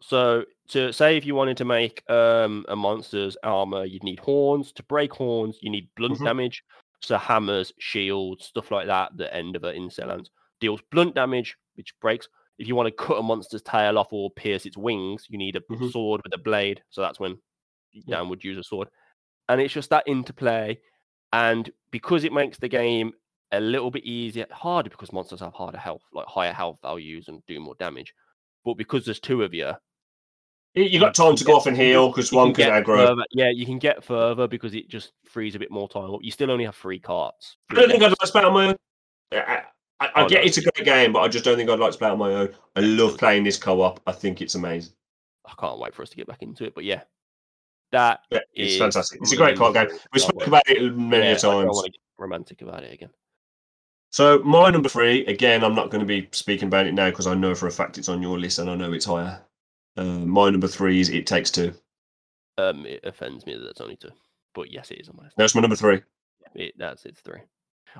So 0.00 0.44
to 0.68 0.92
say 0.92 1.16
if 1.16 1.26
you 1.26 1.34
wanted 1.34 1.56
to 1.58 1.64
make 1.64 2.08
um, 2.10 2.64
a 2.68 2.76
monster's 2.76 3.36
armor, 3.42 3.84
you'd 3.84 4.04
need 4.04 4.20
horns. 4.20 4.72
To 4.72 4.82
break 4.84 5.12
horns, 5.12 5.58
you 5.60 5.70
need 5.70 5.88
blunt 5.96 6.18
Mhm. 6.18 6.24
damage. 6.24 6.62
So 7.00 7.16
hammers, 7.18 7.72
shields, 7.78 8.46
stuff 8.46 8.70
like 8.70 8.86
that. 8.86 9.16
The 9.16 9.32
end 9.34 9.56
of 9.56 9.64
an 9.64 9.74
in 9.74 9.88
Sellands 9.90 10.28
deals 10.60 10.80
blunt 10.90 11.14
damage, 11.16 11.56
which 11.74 11.92
breaks. 12.00 12.28
If 12.58 12.68
you 12.68 12.76
want 12.76 12.86
to 12.86 13.04
cut 13.04 13.18
a 13.18 13.22
monster's 13.22 13.62
tail 13.62 13.98
off 13.98 14.12
or 14.12 14.30
pierce 14.30 14.66
its 14.66 14.76
wings, 14.76 15.26
you 15.28 15.36
need 15.36 15.56
a 15.56 15.60
Mhm. 15.60 15.90
sword 15.90 16.20
with 16.22 16.32
a 16.34 16.38
blade. 16.38 16.82
So 16.90 17.00
that's 17.00 17.18
when 17.18 17.38
Yeah. 17.92 18.18
Dan 18.18 18.28
would 18.28 18.44
use 18.44 18.56
a 18.56 18.62
sword. 18.62 18.88
And 19.48 19.60
it's 19.60 19.74
just 19.74 19.90
that 19.90 20.04
interplay. 20.06 20.80
And 21.32 21.70
because 21.90 22.24
it 22.24 22.32
makes 22.32 22.58
the 22.58 22.68
game 22.68 23.12
a 23.50 23.60
little 23.60 23.90
bit 23.90 24.04
easier, 24.04 24.46
harder 24.50 24.88
because 24.90 25.12
monsters 25.12 25.40
have 25.40 25.52
harder 25.54 25.78
health, 25.78 26.02
like 26.12 26.26
higher 26.26 26.52
health 26.52 26.78
values 26.82 27.28
and 27.28 27.44
do 27.46 27.58
more 27.58 27.74
damage. 27.74 28.14
But 28.64 28.74
because 28.74 29.04
there's 29.04 29.20
two 29.20 29.42
of 29.42 29.52
you, 29.52 29.72
You- 30.74 31.00
got 31.00 31.14
time 31.14 31.36
to 31.36 31.44
go 31.44 31.54
off 31.56 31.66
and 31.66 31.76
heal 31.76 32.08
because 32.08 32.32
one 32.32 32.54
can 32.54 32.70
can 32.70 32.82
aggro. 32.82 33.06
further- 33.08 33.24
Yeah, 33.32 33.50
you 33.50 33.66
can 33.66 33.78
get 33.78 34.02
further 34.02 34.48
because 34.48 34.74
it 34.74 34.88
just 34.88 35.12
frees 35.24 35.54
a 35.54 35.58
bit 35.58 35.70
more 35.70 35.88
time. 35.88 36.12
up. 36.14 36.20
You 36.22 36.30
still 36.30 36.50
only 36.50 36.64
have 36.64 36.74
three 36.76 36.98
carts. 36.98 37.56
I 37.70 37.74
don't 37.74 37.90
think 37.90 38.02
I'd 38.02 38.08
like 38.10 38.18
to 38.20 38.26
play 38.32 38.42
on 38.42 38.54
my 38.54 38.66
own. 38.68 38.76
I, 39.32 39.62
I, 40.00 40.06
I 40.06 40.10
Oh, 40.24 40.28
get 40.28 40.40
no. 40.42 40.46
it's 40.46 40.56
a 40.58 40.62
great 40.62 40.84
game, 40.84 41.12
but 41.12 41.20
I 41.20 41.28
just 41.28 41.44
don't 41.44 41.56
think 41.56 41.68
I'd 41.70 41.78
like 41.78 41.92
to 41.92 41.98
play 41.98 42.08
on 42.08 42.18
my 42.18 42.32
own. 42.32 42.54
I 42.76 42.80
love 42.80 43.18
playing 43.18 43.44
this 43.44 43.58
co-op. 43.58 44.00
I 44.06 44.12
think 44.12 44.40
it's 44.40 44.54
amazing. 44.54 44.94
I 45.46 45.52
can't 45.58 45.78
wait 45.78 45.94
for 45.94 46.02
us 46.02 46.10
to 46.10 46.16
get 46.16 46.26
back 46.26 46.42
into 46.42 46.64
it. 46.64 46.74
But 46.74 46.84
yeah, 46.84 47.02
that 47.92 48.20
Yeah, 48.30 48.38
it's 48.54 48.72
is 48.74 48.78
fantastic. 48.78 49.20
It's 49.20 49.32
a 49.32 49.36
great 49.36 49.56
co-op 49.58 49.74
game. 49.74 49.88
We 50.14 50.20
spoke 50.20 50.46
about 50.46 50.68
it 50.68 50.96
many 50.96 51.24
Yeah, 51.24 51.32
a 51.32 51.34
I 51.34 51.38
don't 51.38 51.64
times. 51.64 51.74
want 51.76 51.84
to 51.86 51.90
get 51.92 52.00
romantic 52.18 52.62
about 52.62 52.82
it 52.84 52.92
again. 52.94 53.10
So 54.10 54.38
my 54.40 54.70
number 54.70 54.88
three, 54.88 55.24
again, 55.26 55.64
I'm 55.64 55.74
not 55.74 55.90
going 55.90 56.00
to 56.00 56.06
be 56.06 56.28
speaking 56.32 56.68
about 56.68 56.86
it 56.86 56.92
now 56.94 57.10
because 57.10 57.26
I 57.26 57.34
know 57.34 57.54
for 57.54 57.66
a 57.66 57.70
fact 57.70 57.96
it's 57.98 58.08
on 58.08 58.20
your 58.22 58.38
list 58.38 58.58
and 58.58 58.68
I 58.70 58.74
know 58.74 58.92
it's 58.92 59.04
higher. 59.06 59.42
Uh, 59.96 60.04
my 60.04 60.50
number 60.50 60.68
three 60.68 61.00
is 61.00 61.08
It 61.10 61.26
Takes 61.26 61.50
Two. 61.50 61.74
Um, 62.58 62.86
it 62.86 63.00
offends 63.04 63.46
me 63.46 63.54
that 63.54 63.68
it's 63.68 63.80
only 63.80 63.96
two, 63.96 64.10
but 64.54 64.70
yes, 64.70 64.90
it 64.90 65.00
is 65.00 65.08
on 65.08 65.16
my 65.16 65.24
list. 65.24 65.36
That's 65.36 65.54
my 65.54 65.60
number 65.60 65.76
three. 65.76 66.02
It, 66.54 66.74
that's 66.78 67.04
it's 67.06 67.20
three. 67.20 67.40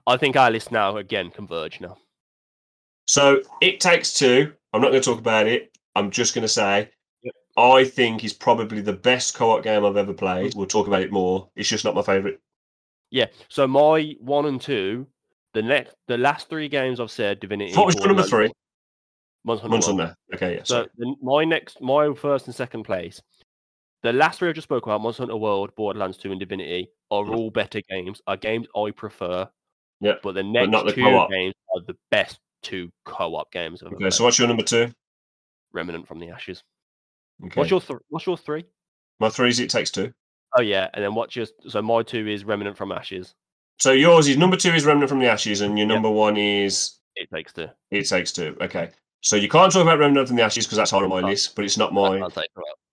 I 0.07 0.17
think 0.17 0.37
our 0.37 0.51
list 0.51 0.73
now 0.73 0.97
again 0.97 1.31
converge 1.31 1.81
now. 1.81 1.97
So 3.07 3.43
It 3.61 3.81
Takes 3.81 4.15
Two. 4.15 4.53
I'm 4.73 4.81
not 4.81 4.91
going 4.91 5.03
to 5.03 5.11
talk 5.11 5.19
about 5.19 5.47
it. 5.47 5.77
I'm 5.95 6.11
just 6.11 6.35
going 6.35 6.43
to 6.43 6.49
say 6.49 6.91
Yep. 7.23 7.35
I 7.57 7.85
think 7.85 8.25
is 8.25 8.33
probably 8.33 8.81
the 8.81 8.93
best 8.93 9.35
co-op 9.35 9.63
game 9.63 9.85
I've 9.85 9.97
ever 9.97 10.13
played. 10.15 10.55
We'll 10.55 10.67
talk 10.67 10.87
about 10.87 11.03
it 11.03 11.13
more. 11.13 11.49
It's 11.55 11.69
just 11.69 11.85
not 11.85 11.95
my 11.95 12.03
favorite. 12.03 12.41
Yeah. 13.11 13.27
So 13.49 13.67
my 13.67 14.17
one 14.21 14.47
and 14.47 14.61
two, 14.61 15.07
the 15.55 15.63
next, 15.63 15.95
the 16.09 16.19
last 16.19 16.49
three 16.49 16.69
games 16.69 16.99
I've 16.99 17.11
said 17.11 17.41
Divinity. 17.41 17.77
What 17.77 17.87
was 17.87 17.95
your 17.97 18.07
number 18.07 18.23
three? 18.23 18.51
Monster 19.45 19.63
Hunter 19.63 19.75
Monster 19.75 19.93
World. 19.95 20.01
Hunter. 20.01 20.17
Okay, 20.35 20.55
yeah. 20.57 20.63
So 20.65 20.87
the, 20.97 21.15
my 21.23 21.45
next, 21.45 21.81
my 21.81 22.15
first 22.15 22.47
and 22.47 22.55
second 22.55 22.85
place, 22.85 23.21
the 24.03 24.13
last 24.13 24.39
three 24.39 24.49
I 24.49 24.53
just 24.53 24.67
spoke 24.67 24.85
about, 24.87 25.01
Monster 25.01 25.23
Hunter 25.25 25.37
World, 25.37 25.71
Borderlands 25.77 26.17
2, 26.19 26.31
and 26.31 26.41
Divinity, 26.41 26.89
are 27.11 27.25
Mhm. 27.25 27.37
all 27.37 27.51
better 27.51 27.81
games. 27.91 28.21
Are 28.27 28.37
games 28.37 28.67
I 28.77 28.91
prefer. 28.91 29.49
Yeah, 30.01 30.15
But 30.23 30.33
the 30.35 30.43
next 30.43 30.71
not 30.71 30.87
the 30.87 30.93
two 30.93 31.03
co-op. 31.03 31.31
games 31.31 31.55
are 31.75 31.81
the 31.87 31.97
best 32.11 32.41
two 32.63 32.91
co-op 33.05 33.51
games 33.53 33.83
I've 33.83 33.93
Okay, 33.93 34.11
so 34.11 34.25
what's 34.25 34.39
your 34.39 34.49
number 34.49 34.63
two? 34.65 34.93
Remnant 35.73 36.07
from 36.09 36.19
the 36.19 36.31
Ashes. 36.31 36.63
Okay. 37.45 37.61
What's 37.61 37.71
your 37.71 37.81
th- 37.81 38.01
What's 38.09 38.27
your 38.27 38.37
three? 38.37 38.65
My 39.21 39.29
three 39.31 39.49
is 39.49 39.61
It 39.61 39.71
Takes 39.71 39.91
Two. 39.91 40.13
Oh 40.57 40.61
yeah, 40.63 40.89
and 40.93 41.03
then 41.05 41.15
what's 41.15 41.35
your 41.35 41.47
so 41.69 41.81
my 41.83 42.03
two 42.03 42.27
is 42.29 42.45
Remnant 42.45 42.77
from 42.77 42.93
Ashes. 42.93 43.35
So 43.79 43.93
yours 43.93 44.29
is 44.29 44.37
number 44.37 44.57
two 44.57 44.73
is 44.75 44.85
Remnant 44.85 45.09
from 45.09 45.19
the 45.21 45.27
Ashes, 45.27 45.61
and 45.61 45.79
your 45.79 45.87
Yep. 45.87 45.95
number 45.95 46.11
one 46.11 46.37
is 46.37 46.99
It 47.17 47.29
takes 47.33 47.53
two. 47.53 47.69
It 47.91 48.05
Takes 48.09 48.33
Two. 48.33 48.57
Okay. 48.61 48.91
So 49.23 49.37
you 49.37 49.49
can't 49.49 49.73
talk 49.73 49.83
about 49.83 50.01
Remnant 50.01 50.27
from 50.27 50.37
the 50.37 50.43
Ashes 50.43 50.67
because 50.67 50.79
that's 50.79 50.93
on 50.93 51.09
my 51.09 51.21
list, 51.21 51.55
but 51.55 51.65
it's 51.65 51.79
not 51.79 51.95
mine. 51.95 52.25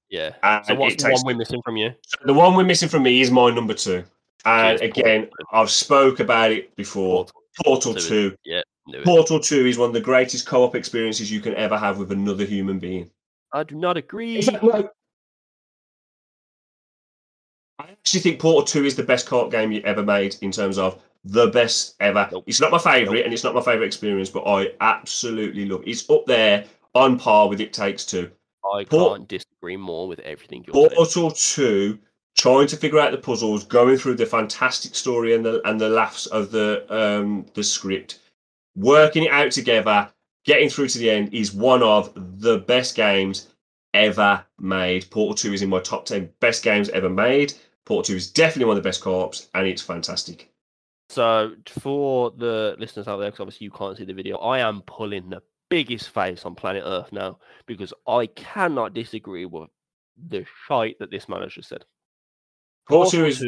Yeah. 0.09 0.33
And 0.43 0.65
So 0.65 0.75
what's 0.75 0.95
the 0.95 1.09
Takes 1.09 1.23
one 1.23 1.33
we're 1.33 1.37
missing 1.39 1.61
from 1.63 1.75
you? 1.75 1.91
The 2.25 2.33
one 2.33 2.55
we're 2.55 2.63
missing 2.63 2.87
from 2.87 3.03
me 3.03 3.21
is 3.21 3.31
my 3.31 3.49
number 3.49 3.73
two. 3.73 4.03
And 4.45 4.79
Cheers, 4.79 4.91
again, 4.91 5.21
Portal. 5.23 5.45
I've 5.51 5.71
spoke 5.71 6.19
about 6.19 6.51
it 6.51 6.75
before. 6.75 7.25
Portal, 7.63 7.93
Two 7.93 7.97
is- 7.97 8.07
2. 8.07 8.35
Yeah. 8.45 8.61
Portal 9.03 9.39
2 9.39 9.65
is 9.67 9.77
one 9.77 9.89
of 9.89 9.93
the 9.93 10.01
greatest 10.01 10.47
co-op 10.47 10.75
experiences 10.75 11.31
you 11.31 11.41
can 11.41 11.53
ever 11.55 11.77
have 11.77 11.99
with 11.99 12.11
another 12.11 12.45
human 12.45 12.79
being. 12.79 13.09
I 13.51 13.63
do 13.63 13.75
not 13.75 13.97
agree. 13.97 14.41
No. 14.61 14.89
I 17.77 17.83
actually 17.91 18.19
think 18.21 18.39
Portal 18.39 18.63
2 18.63 18.85
is 18.85 18.95
the 18.95 19.03
best 19.03 19.25
co-op 19.27 19.51
game 19.51 19.71
you 19.71 19.81
ever 19.81 20.03
made 20.03 20.35
in 20.41 20.51
terms 20.51 20.77
of 20.77 21.01
the 21.23 21.47
best 21.47 21.95
ever. 21.99 22.27
Nope. 22.31 22.43
It's 22.47 22.61
not 22.61 22.71
my 22.71 22.77
favourite 22.79 23.17
Nope. 23.17 23.25
and 23.25 23.33
it's 23.33 23.43
not 23.43 23.53
my 23.55 23.61
favourite 23.61 23.87
experience, 23.87 24.29
but 24.29 24.43
I 24.45 24.71
absolutely 24.81 25.65
love 25.65 25.81
it. 25.81 25.89
It's 25.89 26.09
up 26.09 26.25
there 26.25 26.65
on 26.95 27.19
par 27.19 27.49
with 27.49 27.61
It 27.61 27.73
Takes 27.73 28.05
Two. 28.05 28.31
I 28.73 28.83
Port- 28.83 29.17
can't 29.17 29.27
disagree 29.27 29.77
more 29.77 30.07
with 30.07 30.19
everything 30.19 30.63
you're 30.65 30.75
saying. 30.75 30.89
Portal 30.95 31.31
2, 31.31 31.97
trying 32.37 32.67
to 32.67 32.77
figure 32.77 32.99
out 32.99 33.11
the 33.11 33.17
puzzles, 33.17 33.63
going 33.63 33.97
through 33.97 34.15
the 34.15 34.25
fantastic 34.25 34.95
story 34.95 35.33
and 35.35 35.45
the 35.45 35.61
and 35.67 35.79
the 35.79 35.89
laughs 35.89 36.25
of 36.27 36.51
the 36.51 36.85
um 36.93 37.45
the 37.53 37.63
script, 37.63 38.19
working 38.75 39.23
it 39.23 39.31
out 39.31 39.51
together, 39.51 40.09
getting 40.45 40.69
through 40.69 40.87
to 40.89 40.97
the 40.99 41.09
end 41.09 41.33
is 41.33 41.53
one 41.53 41.81
of 41.83 42.11
the 42.41 42.59
best 42.59 42.95
games 42.95 43.47
ever 43.93 44.45
made. 44.59 45.09
Portal 45.09 45.33
2 45.35 45.53
is 45.53 45.61
in 45.63 45.69
my 45.69 45.79
top 45.79 46.05
10 46.05 46.29
best 46.39 46.63
games 46.63 46.89
ever 46.89 47.09
made. 47.09 47.53
Portal 47.85 48.03
2 48.13 48.15
is 48.15 48.31
definitely 48.31 48.65
one 48.65 48.77
of 48.77 48.83
the 48.83 48.87
best 48.87 49.01
co-ops, 49.01 49.49
and 49.55 49.65
it's 49.67 49.81
fantastic. 49.81 50.51
So 51.09 51.53
for 51.67 52.31
the 52.31 52.75
listeners 52.77 53.07
out 53.07 53.17
there, 53.17 53.29
because 53.29 53.41
obviously 53.41 53.65
you 53.65 53.71
can't 53.71 53.97
see 53.97 54.05
the 54.05 54.13
video, 54.13 54.37
I 54.37 54.59
am 54.59 54.81
pulling 54.83 55.29
the 55.29 55.41
biggest 55.69 56.09
face 56.09 56.45
on 56.45 56.55
planet 56.55 56.83
Earth 56.85 57.11
now 57.11 57.39
because 57.65 57.93
I 58.07 58.27
cannot 58.27 58.93
disagree 58.93 59.45
with 59.45 59.69
the 60.27 60.45
shite 60.67 60.99
that 60.99 61.11
this 61.11 61.27
man 61.27 61.41
has 61.41 61.53
just 61.53 61.69
said. 61.69 61.85
Portal 62.87 63.25
is 63.25 63.43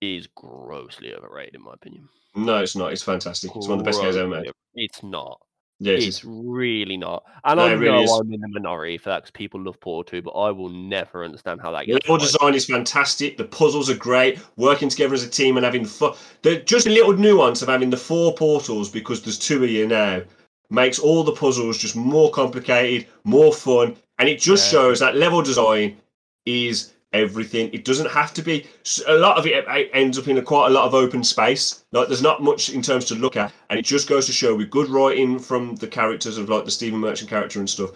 is 0.00 0.26
grossly 0.34 1.14
overrated, 1.14 1.54
in 1.54 1.62
my 1.62 1.74
opinion. 1.74 2.08
no, 2.34 2.58
it's 2.58 2.74
not. 2.74 2.92
It's 2.92 3.04
fantastic. 3.04 3.52
It's 3.54 3.68
one 3.68 3.78
of 3.78 3.84
the 3.84 3.88
best 3.88 4.00
games 4.00 4.16
ever 4.16 4.28
made. 4.28 4.50
It's 4.74 5.02
not. 5.02 5.40
It 5.86 6.02
It's 6.02 6.24
really 6.24 6.96
not. 6.96 7.24
And 7.44 7.58
No, 7.58 7.66
I 7.66 7.72
really 7.72 7.96
know 7.96 8.02
is. 8.02 8.10
I'm 8.12 8.32
in 8.32 8.40
the 8.40 8.48
minority 8.48 8.98
for 8.98 9.10
that 9.10 9.22
because 9.22 9.30
people 9.30 9.60
love 9.60 9.80
Portal 9.80 10.04
2, 10.04 10.22
but 10.22 10.30
I 10.30 10.50
will 10.50 10.68
never 10.68 11.24
understand 11.24 11.60
how 11.60 11.70
that 11.72 11.86
gets. 11.86 12.06
Level 12.08 12.16
right. 12.16 12.24
design 12.24 12.54
is 12.54 12.66
fantastic. 12.66 13.36
The 13.36 13.44
puzzles 13.44 13.90
are 13.90 13.96
great. 13.96 14.38
Working 14.56 14.88
together 14.88 15.14
as 15.14 15.24
a 15.24 15.28
team 15.30 15.56
and 15.56 15.64
having 15.64 15.82
the 15.82 15.88
fun. 15.88 16.14
The, 16.42 16.56
just 16.60 16.86
a 16.86 16.90
little 16.90 17.12
nuance 17.14 17.62
of 17.62 17.68
having 17.68 17.90
the 17.90 17.96
four 17.96 18.34
portals 18.34 18.88
because 18.88 19.22
there's 19.22 19.38
two 19.38 19.62
of 19.64 19.70
you 19.70 19.86
now 19.86 20.22
makes 20.70 20.98
all 20.98 21.22
the 21.22 21.32
puzzles 21.32 21.76
just 21.78 21.94
more 21.94 22.30
complicated, 22.30 23.06
more 23.24 23.52
fun, 23.52 23.94
and 24.18 24.28
it 24.28 24.40
just 24.40 24.72
Yeah. 24.72 24.80
shows 24.80 25.00
that 25.00 25.16
level 25.16 25.42
design 25.42 25.96
is 26.46 26.92
everything. 27.12 27.70
It 27.72 27.84
doesn't 27.84 28.10
have 28.10 28.32
to 28.34 28.42
be. 28.42 28.66
a 29.06 29.14
lot 29.14 29.38
of 29.38 29.46
it 29.46 29.66
uh, 29.68 29.88
ends 29.92 30.18
up 30.18 30.28
in 30.28 30.38
a, 30.38 30.42
quite 30.42 30.68
a 30.68 30.70
lot 30.70 30.86
of 30.86 30.94
open 30.94 31.22
space. 31.24 31.84
Like 31.92 32.08
there's 32.08 32.22
not 32.22 32.42
much 32.42 32.70
in 32.70 32.82
terms 32.82 33.04
to 33.06 33.14
look 33.14 33.36
at, 33.36 33.52
and 33.70 33.78
it 33.78 33.84
just 33.84 34.08
goes 34.08 34.26
to 34.26 34.32
show 34.32 34.54
with 34.54 34.70
good 34.70 34.88
writing 34.88 35.38
from 35.38 35.76
the 35.76 35.86
characters 35.88 36.38
of 36.38 36.48
like 36.48 36.64
the 36.64 36.70
Stephen 36.70 37.00
Merchant 37.00 37.30
character 37.30 37.58
and 37.58 37.68
stuff. 37.68 37.90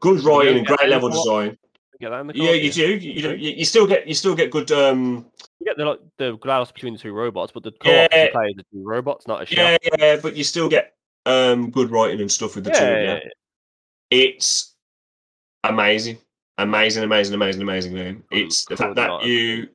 Good 0.00 0.22
writing 0.24 0.58
and 0.58 0.66
great 0.66 0.88
level 0.88 1.08
design. 1.08 1.56
Get 2.00 2.08
that 2.10 2.20
in 2.20 2.26
the 2.28 2.32
Yeah, 2.34 2.52
you 2.52 2.72
do. 2.72 2.96
You, 2.96 3.22
know, 3.22 3.34
you, 3.34 3.50
you 3.50 3.64
still 3.66 3.86
get 3.86 4.08
you 4.08 4.14
still 4.14 4.34
get 4.34 4.50
good. 4.50 4.72
um 4.72 5.26
You 5.58 5.66
get 5.66 5.76
the 5.76 5.84
like 5.84 6.00
the 6.16 6.38
glass 6.38 6.72
between 6.72 6.94
the 6.94 6.98
two 6.98 7.12
robots, 7.12 7.52
but 7.52 7.62
the 7.62 7.72
co-op 7.72 8.10
Yeah. 8.10 8.24
you 8.24 8.30
play 8.30 8.54
the 8.56 8.62
two 8.72 8.82
robots, 8.82 9.26
not 9.26 9.42
a 9.42 9.46
shell. 9.46 9.76
Yeah, 9.82 9.90
yeah, 9.98 10.16
but 10.16 10.34
you 10.34 10.42
still 10.44 10.70
get 10.70 10.94
um 11.26 11.70
good 11.70 11.90
writing 11.90 12.22
and 12.22 12.32
stuff 12.32 12.54
with 12.54 12.64
the 12.64 12.70
two. 12.70 12.78
yeah, 12.86 13.02
Yeah, 13.02 13.18
it's 14.10 14.74
amazing, 15.62 16.16
amazing, 16.62 17.04
amazing, 17.04 17.34
amazing, 17.34 17.62
amazing 17.62 17.94
game. 17.94 18.24
It's 18.30 18.64
the 18.64 18.76
fact 18.76 18.96
that 18.96 19.24
you. 19.24 19.68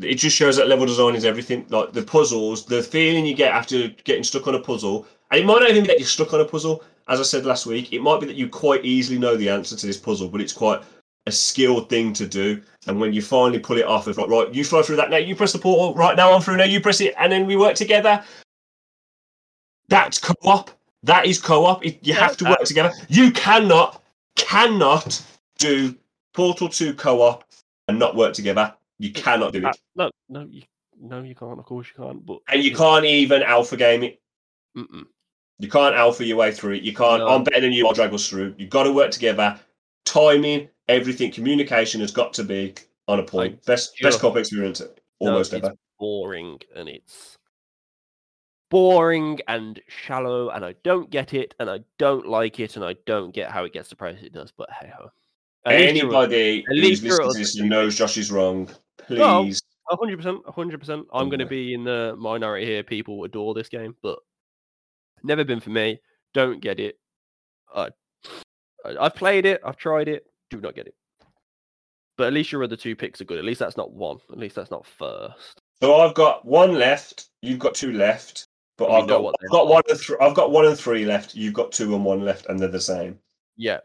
It 0.00 0.14
just 0.14 0.34
shows 0.34 0.56
that 0.56 0.68
level 0.68 0.86
design 0.86 1.14
is 1.14 1.26
everything. 1.26 1.66
Like 1.68 1.92
the 1.92 2.02
puzzles, 2.02 2.64
the 2.64 2.82
feeling 2.82 3.26
you 3.26 3.34
get 3.34 3.52
after 3.52 3.88
getting 4.04 4.24
stuck 4.24 4.46
on 4.46 4.54
a 4.54 4.60
puzzle, 4.60 5.06
and 5.30 5.40
it 5.40 5.46
might 5.46 5.60
not 5.60 5.70
even 5.70 5.82
be 5.82 5.88
that 5.88 5.98
you're 5.98 6.08
stuck 6.08 6.32
on 6.32 6.40
a 6.40 6.44
puzzle. 6.44 6.82
As 7.08 7.20
I 7.20 7.24
said 7.24 7.44
last 7.44 7.66
week, 7.66 7.92
it 7.92 8.00
might 8.00 8.20
be 8.20 8.26
that 8.26 8.36
you 8.36 8.48
quite 8.48 8.84
easily 8.84 9.18
know 9.18 9.36
the 9.36 9.48
answer 9.48 9.76
to 9.76 9.86
this 9.86 9.96
puzzle, 9.96 10.28
but 10.28 10.40
it's 10.40 10.52
quite 10.52 10.82
a 11.26 11.32
skilled 11.32 11.90
thing 11.90 12.12
to 12.14 12.26
do. 12.26 12.62
And 12.86 13.00
when 13.00 13.12
you 13.12 13.20
finally 13.20 13.58
pull 13.58 13.76
it 13.76 13.84
off, 13.84 14.08
it's 14.08 14.16
like, 14.16 14.28
right, 14.28 14.54
you 14.54 14.64
fly 14.64 14.80
through 14.82 14.96
that 14.96 15.10
now, 15.10 15.16
you 15.16 15.36
press 15.36 15.52
the 15.52 15.58
portal, 15.58 15.94
right 15.94 16.16
now 16.16 16.32
I'm 16.32 16.40
through, 16.40 16.56
now 16.56 16.64
you 16.64 16.80
press 16.80 17.00
it, 17.00 17.14
and 17.18 17.30
then 17.30 17.46
we 17.46 17.56
work 17.56 17.74
together. 17.74 18.24
That's 19.88 20.18
co-op. 20.18 20.70
That 21.02 21.26
is 21.26 21.40
co-op. 21.40 21.84
You 21.84 22.14
have 22.14 22.36
to 22.38 22.44
work 22.44 22.62
together. 22.62 22.92
You 23.08 23.32
cannot, 23.32 24.02
cannot 24.36 25.20
do 25.60 25.94
Portal 26.34 26.68
2 26.68 26.94
co-op 26.94 27.44
and 27.88 27.98
not 27.98 28.16
work 28.16 28.34
together. 28.34 28.74
You 28.98 29.12
cannot 29.12 29.52
do 29.52 29.64
Uh, 29.64 29.70
it. 29.70 29.80
no, 29.94 30.10
no, 30.28 30.46
you, 30.50 30.62
no, 31.00 31.22
you 31.22 31.34
can't. 31.34 31.58
Of 31.58 31.64
course, 31.66 31.88
you 31.96 32.02
can't. 32.04 32.24
But 32.26 32.40
And 32.48 32.62
you 32.64 32.74
can't 32.74 33.04
even 33.04 33.42
alpha 33.42 33.76
game 33.76 34.02
it. 34.02 34.20
Mm-mm. 34.76 35.06
You 35.58 35.68
can't 35.68 35.94
alpha 35.94 36.24
your 36.24 36.36
way 36.38 36.52
through 36.52 36.74
it. 36.74 36.82
You 36.82 36.94
can't. 36.94 37.20
No. 37.20 37.28
I'm 37.28 37.44
better 37.44 37.60
than 37.60 37.72
you. 37.72 37.86
I'll 37.86 37.92
drag 37.92 38.12
us 38.14 38.28
through. 38.28 38.54
You've 38.58 38.70
got 38.70 38.84
to 38.84 38.92
work 38.92 39.10
together. 39.10 39.58
Timing, 40.06 40.68
everything, 40.88 41.30
communication 41.30 42.00
has 42.00 42.10
got 42.10 42.32
to 42.34 42.44
be 42.44 42.74
on 43.08 43.20
a 43.20 43.22
point. 43.22 43.56
best 43.66 43.90
best 43.92 44.02
just- 44.02 44.20
cop 44.20 44.36
experience 44.36 44.80
No, 44.80 44.88
almost 45.18 45.52
it's 45.52 45.64
ever. 45.66 45.74
boring 45.98 46.60
and 46.74 46.88
it's 46.88 47.36
boring 48.70 49.40
and 49.48 49.80
shallow, 49.88 50.48
and 50.50 50.64
I 50.64 50.74
don't 50.84 51.10
get 51.10 51.34
it, 51.34 51.54
and 51.58 51.68
I 51.68 51.80
don't 51.98 52.26
like 52.26 52.60
it, 52.60 52.76
and 52.76 52.84
I 52.84 52.94
don't 53.04 53.32
get 53.34 53.50
how 53.50 53.64
it 53.64 53.72
gets 53.72 53.88
the 53.90 53.96
price 53.96 54.18
it 54.22 54.32
does. 54.32 54.52
But 54.56 54.70
hey 54.80 54.90
ho. 54.96 55.10
Anybody 55.66 56.64
who's 56.66 57.02
listening 57.02 57.10
to 57.32 57.38
this 57.38 57.58
and 57.58 57.68
knows 57.70 57.96
Josh 57.96 58.16
is 58.16 58.30
wrong, 58.32 58.68
please. 58.98 59.60
hundred 59.90 60.16
percent, 60.16 60.38
hundred 60.48 60.78
percent. 60.78 61.06
I'm 61.12 61.28
going 61.28 61.40
to 61.40 61.46
be 61.46 61.74
in 61.74 61.84
the 61.84 62.14
minority 62.18 62.64
here. 62.66 62.82
People 62.82 63.24
adore 63.24 63.54
this 63.54 63.68
game, 63.68 63.94
but 64.02 64.18
never 65.22 65.44
been 65.44 65.60
for 65.60 65.70
me. 65.70 66.00
Don't 66.32 66.60
get 66.62 66.80
it. 66.80 66.98
I, 67.74 67.88
I- 68.84 68.96
I've 69.00 69.14
played 69.14 69.44
it. 69.46 69.60
I've 69.64 69.76
tried 69.76 70.08
it. 70.08 70.24
Do 70.48 70.60
not 70.60 70.74
get 70.74 70.86
it. 70.86 70.94
But 72.16 72.28
at 72.28 72.32
least 72.32 72.52
your 72.52 72.62
other 72.64 72.76
two 72.76 72.96
picks 72.96 73.20
are 73.20 73.24
good. 73.24 73.38
At 73.38 73.44
least 73.44 73.60
that's 73.60 73.76
not 73.76 73.92
one. 73.92 74.18
At 74.30 74.38
least 74.38 74.54
that's 74.56 74.70
not 74.70 74.86
first. 74.86 75.60
So 75.82 75.96
I've 75.96 76.14
got 76.14 76.44
one 76.44 76.74
left. 76.78 77.28
You've 77.42 77.58
got 77.58 77.74
two 77.74 77.92
left. 77.92 78.46
But 78.76 78.90
I've 78.90 79.08
got, 79.08 79.34
I've 79.42 79.50
got 79.50 79.68
one 79.68 79.82
and 79.90 79.98
three. 79.98 80.16
I've 80.20 80.34
got 80.34 80.50
one 80.52 80.66
and 80.66 80.78
three 80.78 81.04
left. 81.04 81.34
You've 81.34 81.52
got 81.54 81.72
two 81.72 81.94
and 81.94 82.04
one 82.04 82.24
left, 82.24 82.46
and 82.46 82.58
they're 82.58 82.68
the 82.68 82.80
same. 82.80 83.18
Yeah. 83.56 83.80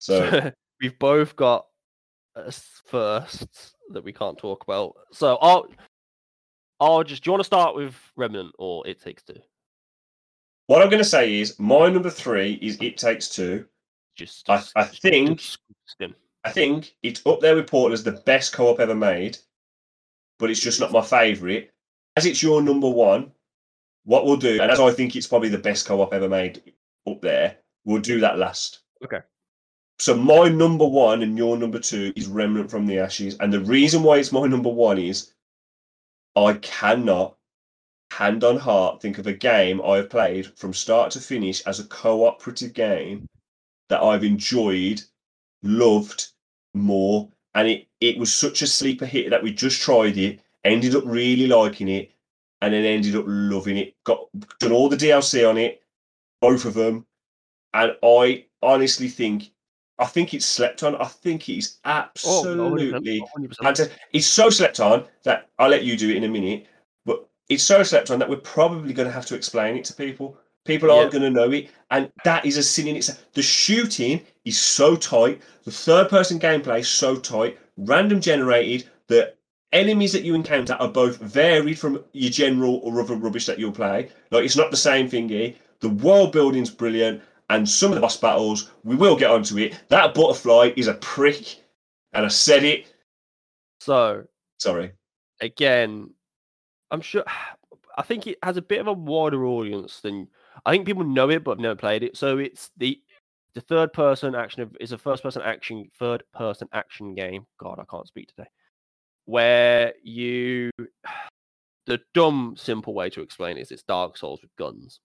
So 0.00 0.50
we've 0.80 0.98
both 0.98 1.36
got 1.36 1.66
firsts 2.86 3.74
that 3.90 4.02
we 4.02 4.12
can't 4.12 4.36
talk 4.38 4.64
about. 4.64 4.94
So 5.12 5.36
I'll, 5.36 5.68
I'll 6.80 7.04
just. 7.04 7.22
Do 7.22 7.28
you 7.28 7.32
want 7.32 7.40
to 7.40 7.44
start 7.46 7.76
with 7.76 7.94
Remnant 8.16 8.52
or 8.58 8.86
It 8.86 9.00
Takes 9.00 9.22
Two? 9.22 9.36
what 10.66 10.80
I'm 10.82 10.88
going 10.88 11.02
to 11.02 11.08
say 11.08 11.40
is 11.40 11.58
my 11.58 11.88
number 11.88 12.10
three 12.10 12.54
is 12.62 12.78
It 12.80 12.96
Takes 12.96 13.28
Two. 13.28 13.66
Just. 14.16 14.48
I- 14.50 14.62
I 14.76 14.84
just 14.84 15.02
think- 15.02 15.38
disgusting. 15.38 16.14
I 16.42 16.50
think 16.50 16.94
it's 17.02 17.26
up 17.26 17.40
there 17.40 17.54
with 17.54 17.66
Portal 17.68 17.92
as 17.92 18.02
the 18.02 18.12
best 18.12 18.54
co-op 18.54 18.80
ever 18.80 18.94
made, 18.94 19.36
but 20.38 20.48
it's 20.50 20.60
just 20.60 20.80
not 20.80 20.90
my 20.90 21.02
favourite. 21.02 21.70
As 22.16 22.24
it's 22.24 22.42
your 22.42 22.62
number 22.62 22.88
one, 22.88 23.30
what 24.04 24.24
we'll 24.24 24.38
do, 24.38 24.58
and 24.58 24.70
as 24.70 24.80
I 24.80 24.90
think 24.90 25.14
it's 25.16 25.26
probably 25.26 25.50
the 25.50 25.58
best 25.58 25.84
co-op 25.86 26.14
ever 26.14 26.30
made 26.30 26.72
up 27.06 27.20
there, 27.20 27.58
we'll 27.84 28.00
do 28.00 28.20
that 28.20 28.38
last. 28.38 28.80
Okay. 29.04 29.18
So 30.00 30.16
my 30.16 30.48
number 30.48 30.86
one 30.86 31.22
and 31.22 31.36
your 31.36 31.58
number 31.58 31.78
two 31.78 32.10
is 32.16 32.26
Remnant 32.26 32.70
from 32.70 32.86
the 32.86 32.98
Ashes, 32.98 33.36
and 33.38 33.52
the 33.52 33.60
reason 33.60 34.02
why 34.02 34.16
it's 34.16 34.32
my 34.32 34.46
number 34.46 34.70
one 34.70 34.96
is 34.96 35.34
I 36.34 36.54
cannot, 36.54 37.36
hand 38.10 38.42
on 38.42 38.56
heart, 38.56 39.02
think 39.02 39.18
of 39.18 39.26
a 39.26 39.34
game 39.34 39.78
I 39.82 39.96
have 39.96 40.08
played 40.08 40.56
from 40.58 40.72
start 40.72 41.10
to 41.10 41.20
finish 41.20 41.60
as 41.66 41.80
a 41.80 41.84
cooperative 41.84 42.72
game 42.72 43.26
that 43.90 44.02
I've 44.02 44.24
enjoyed 44.24 45.02
loved 45.62 46.28
more 46.72 47.28
and 47.54 47.68
it 47.68 47.86
it 48.00 48.16
was 48.16 48.32
such 48.32 48.62
a 48.62 48.66
sleeper 48.66 49.04
hit 49.04 49.28
that 49.28 49.42
we 49.42 49.52
just 49.52 49.82
tried 49.82 50.16
it 50.16 50.40
ended 50.64 50.94
up 50.94 51.02
really 51.04 51.46
liking 51.46 51.88
it 51.88 52.10
and 52.62 52.72
then 52.72 52.86
ended 52.86 53.16
up 53.16 53.26
loving 53.26 53.76
it. 53.76 53.94
Got 54.04 54.28
done 54.60 54.72
all 54.72 54.88
the 54.88 54.96
dlc 54.96 55.46
on 55.46 55.58
it 55.58 55.82
both 56.40 56.64
of 56.64 56.72
them 56.72 57.04
and 57.74 57.94
i 58.02 58.46
honestly 58.62 59.08
think 59.08 59.50
i 60.00 60.06
think 60.06 60.34
it's 60.34 60.46
slept 60.46 60.82
on 60.82 60.96
i 60.96 61.04
think 61.04 61.48
it's 61.48 61.78
Oh, 61.84 61.90
100%, 61.90 62.00
absolutely 62.08 63.20
100%. 63.36 63.54
Fanta- 63.62 63.90
It's 64.12 64.26
so 64.26 64.50
slept 64.50 64.80
on 64.80 65.04
that 65.24 65.48
I'll 65.58 65.68
let 65.70 65.84
you 65.84 65.96
do 65.96 66.10
it 66.10 66.16
in 66.16 66.24
a 66.24 66.28
minute, 66.28 66.66
but 67.06 67.28
it's 67.48 67.62
so 67.62 67.82
slept 67.82 68.10
on 68.10 68.18
that 68.18 68.28
we're 68.28 68.36
probably 68.58 68.92
going 68.92 69.06
to 69.08 69.12
have 69.12 69.26
to 69.26 69.34
explain 69.34 69.76
it 69.76 69.84
to 69.86 69.94
people. 69.94 70.36
People 70.64 70.90
aren't 70.90 71.12
Yeah. 71.12 71.18
going 71.20 71.32
to 71.34 71.40
know 71.40 71.50
it, 71.52 71.68
and 71.90 72.10
that 72.24 72.44
is 72.46 72.56
a 72.56 72.62
sin 72.62 72.86
in 72.88 72.96
itself. 72.96 73.24
The 73.34 73.42
shooting 73.42 74.20
is 74.44 74.58
so 74.58 74.96
tight, 74.96 75.40
the 75.64 75.70
third-person 75.70 76.38
gameplay 76.40 76.80
is 76.80 76.88
so 76.88 77.16
tight, 77.16 77.58
random 77.76 78.20
generated. 78.20 78.88
The 79.08 79.34
enemies 79.72 80.12
that 80.12 80.22
you 80.24 80.34
encounter 80.34 80.74
are 80.74 80.88
both 80.88 81.16
varied 81.18 81.78
from 81.78 82.02
your 82.12 82.30
general 82.30 82.76
or 82.84 83.00
other 83.00 83.14
rubbish 83.14 83.46
that 83.46 83.58
you'll 83.58 83.72
play. 83.72 84.08
Like 84.30 84.44
it's 84.44 84.56
not 84.56 84.70
the 84.70 84.76
same 84.76 85.08
thingy. 85.10 85.56
The 85.80 85.88
world 85.88 86.32
building's 86.32 86.70
brilliant, 86.70 87.22
and 87.50 87.68
some 87.68 87.90
of 87.90 87.96
the 87.96 88.00
boss 88.00 88.16
battles 88.16 88.70
we 88.84 88.96
will 88.96 89.16
get 89.16 89.30
onto 89.30 89.58
it. 89.58 89.78
That 89.88 90.14
butterfly 90.14 90.72
is 90.76 90.86
a 90.86 90.94
prick, 90.94 91.56
and 92.12 92.24
I 92.24 92.28
said 92.28 92.64
it. 92.64 92.92
So 93.80 94.24
Sorry. 94.58 94.92
again, 95.40 96.10
I'm 96.90 97.02
sure. 97.02 97.24
I 97.98 98.02
think 98.02 98.26
it 98.26 98.38
has 98.42 98.56
a 98.56 98.62
bit 98.62 98.80
of 98.80 98.86
a 98.86 98.92
wider 98.92 99.44
audience 99.44 100.00
than 100.00 100.28
I 100.64 100.70
think 100.70 100.86
people 100.86 101.04
know 101.04 101.28
it, 101.28 101.44
but 101.44 101.52
have 101.52 101.58
never 101.58 101.74
played 101.74 102.02
it. 102.02 102.16
So 102.16 102.38
it's 102.38 102.70
the 102.76 102.98
the 103.54 103.60
third 103.60 103.92
person 103.92 104.34
action 104.34 104.62
of 104.62 104.76
is 104.80 104.92
a 104.92 104.98
first 104.98 105.22
person 105.22 105.42
action 105.42 105.90
third 105.98 106.22
person 106.32 106.68
action 106.72 107.14
game. 107.14 107.46
God, 107.58 107.78
I 107.80 107.84
can't 107.90 108.06
speak 108.06 108.28
today. 108.28 108.48
Where 109.24 109.92
you 110.04 110.70
the 111.86 112.00
dumb 112.14 112.54
simple 112.56 112.94
way 112.94 113.10
to 113.10 113.22
explain 113.22 113.58
it 113.58 113.62
is 113.62 113.72
it's 113.72 113.82
Dark 113.82 114.16
Souls 114.16 114.40
with 114.40 114.54
guns. 114.56 115.00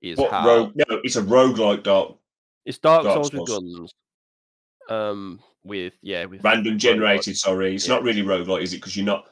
Is 0.00 0.18
What 0.18 0.30
how 0.30 0.46
rogue? 0.46 0.72
No, 0.76 1.00
it's 1.02 1.16
a 1.16 1.22
roguelike 1.22 1.82
dark 1.82 2.16
it's 2.64 2.78
Dark, 2.78 3.04
Dark 3.04 3.24
Souls, 3.24 3.32
with 3.32 3.48
guns. 3.48 3.94
Um, 4.90 5.40
with 5.64 5.94
yeah, 6.02 6.26
with 6.26 6.44
random 6.44 6.74
roguelike. 6.74 6.78
generated. 6.78 7.36
Sorry, 7.36 7.74
it's 7.74 7.88
Yeah. 7.88 7.94
not 7.94 8.02
really 8.02 8.22
roguelike, 8.22 8.62
is 8.62 8.74
it? 8.74 8.76
Because 8.76 8.96
you're 8.96 9.06
not. 9.06 9.26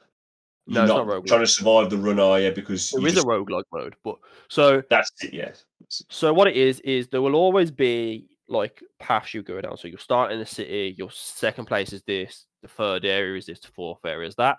No, 0.67 0.81
You're 0.81 0.85
it's 0.85 0.89
not, 0.89 1.07
not 1.07 1.15
roguelike. 1.15 1.27
trying 1.27 1.41
to 1.41 1.47
survive 1.47 1.91
the 1.91 1.99
run, 1.99 2.19
are 2.19 2.41
you? 2.41 2.51
Because 2.51 2.91
there 2.91 3.07
is 3.07 3.15
just, 3.15 3.27
a 3.27 3.29
roguelike 3.29 3.65
mode, 3.73 3.95
but 4.03 4.17
so 4.49 4.83
that's 4.91 5.13
it. 5.23 5.35
Yes. 5.35 5.65
So 5.89 6.33
what 6.33 6.49
it 6.49 6.57
is 6.57 6.81
is 6.81 7.09
there 7.09 7.23
will 7.23 7.37
always 7.37 7.71
be 7.71 8.27
like 8.49 8.83
paths 8.99 9.35
you 9.35 9.43
go 9.43 9.61
down. 9.61 9.77
So 9.77 9.87
you'll 9.87 9.99
start 9.99 10.33
in 10.33 10.39
the 10.39 10.47
city. 10.47 10.95
Your 10.97 11.11
second 11.11 11.67
place 11.67 11.93
is 11.93 12.03
this. 12.03 12.47
the 12.63 12.69
third 12.69 13.05
area 13.05 13.37
is 13.37 13.47
this, 13.47 13.61
the 13.61 13.69
fourth 13.69 14.05
area 14.05 14.27
is 14.27 14.35
that. 14.37 14.59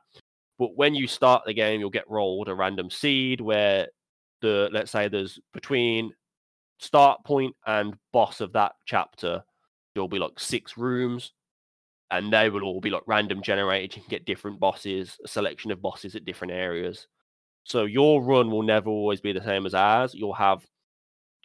But 0.60 0.76
when 0.76 0.96
you 0.96 1.08
start 1.08 1.44
the 1.46 1.54
game, 1.54 1.80
you'll 1.80 1.90
get 1.90 2.10
rolled 2.10 2.48
a 2.48 2.56
random 2.56 2.90
seed 2.90 3.42
where 3.42 3.88
the 4.42 4.70
let's 4.72 4.92
say 4.92 5.08
there's 5.08 5.40
between 5.54 6.14
start 6.80 7.24
point 7.26 7.56
and 7.66 7.98
boss 8.14 8.42
of 8.42 8.54
that 8.54 8.74
chapter, 8.86 9.44
there'll 9.94 10.08
be 10.08 10.20
like 10.20 10.40
six 10.40 10.78
rooms, 10.78 11.34
and 12.12 12.32
they 12.32 12.50
will 12.50 12.64
all 12.64 12.82
be 12.82 12.90
like 12.90 13.04
random 13.08 13.42
generated. 13.42 13.96
You 13.96 14.02
can 14.04 14.10
get 14.10 14.26
different 14.26 14.60
bosses, 14.60 15.18
a 15.24 15.28
selection 15.28 15.72
of 15.72 15.82
bosses 15.82 16.16
at 16.16 16.26
different 16.26 16.54
areas. 16.54 17.08
So 17.64 17.86
your 17.86 18.22
run 18.22 18.50
will 18.50 18.64
never 18.64 18.90
always 18.90 19.20
be 19.20 19.34
the 19.34 19.44
same 19.44 19.66
as 19.66 19.74
ours. 19.74 20.14
You'll 20.14 20.34
have 20.34 20.66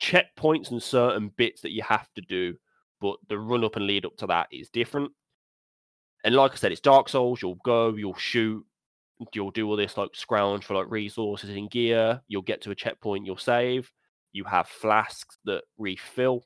checkpoints 0.01 0.71
and 0.71 0.83
certain 0.83 1.33
bits 1.37 1.63
that 1.63 1.73
you 1.73 1.83
have 1.83 2.09
to 2.15 2.21
do, 2.23 2.55
but 3.01 3.17
the 3.29 3.39
run 3.39 3.65
up 3.65 3.77
and 3.77 3.87
lead 3.87 4.07
up 4.07 4.17
to 4.19 4.27
that 4.29 4.49
is 4.53 4.69
different. 4.69 5.11
And 6.25 6.37
like 6.37 6.53
I 6.53 6.55
said, 6.55 6.71
it's 6.71 6.81
Dark 6.81 7.09
Souls. 7.09 7.43
You'll 7.43 7.57
go, 7.65 7.97
you'll 7.97 8.15
shoot, 8.15 8.65
you'll 9.33 9.51
do 9.51 9.69
all 9.69 9.77
this 9.77 9.97
like 9.97 10.11
scrounge 10.15 10.65
for 10.65 10.75
like 10.75 10.91
resources 10.91 11.51
and 11.51 11.71
gear. 11.71 12.21
You'll 12.29 12.43
get 12.43 12.63
to 12.63 12.71
a 12.71 12.75
checkpoint, 12.75 13.27
you'll 13.27 13.37
save. 13.37 13.91
You 14.33 14.45
have 14.45 14.69
flasks 14.69 15.39
that 15.45 15.65
refill 15.79 16.45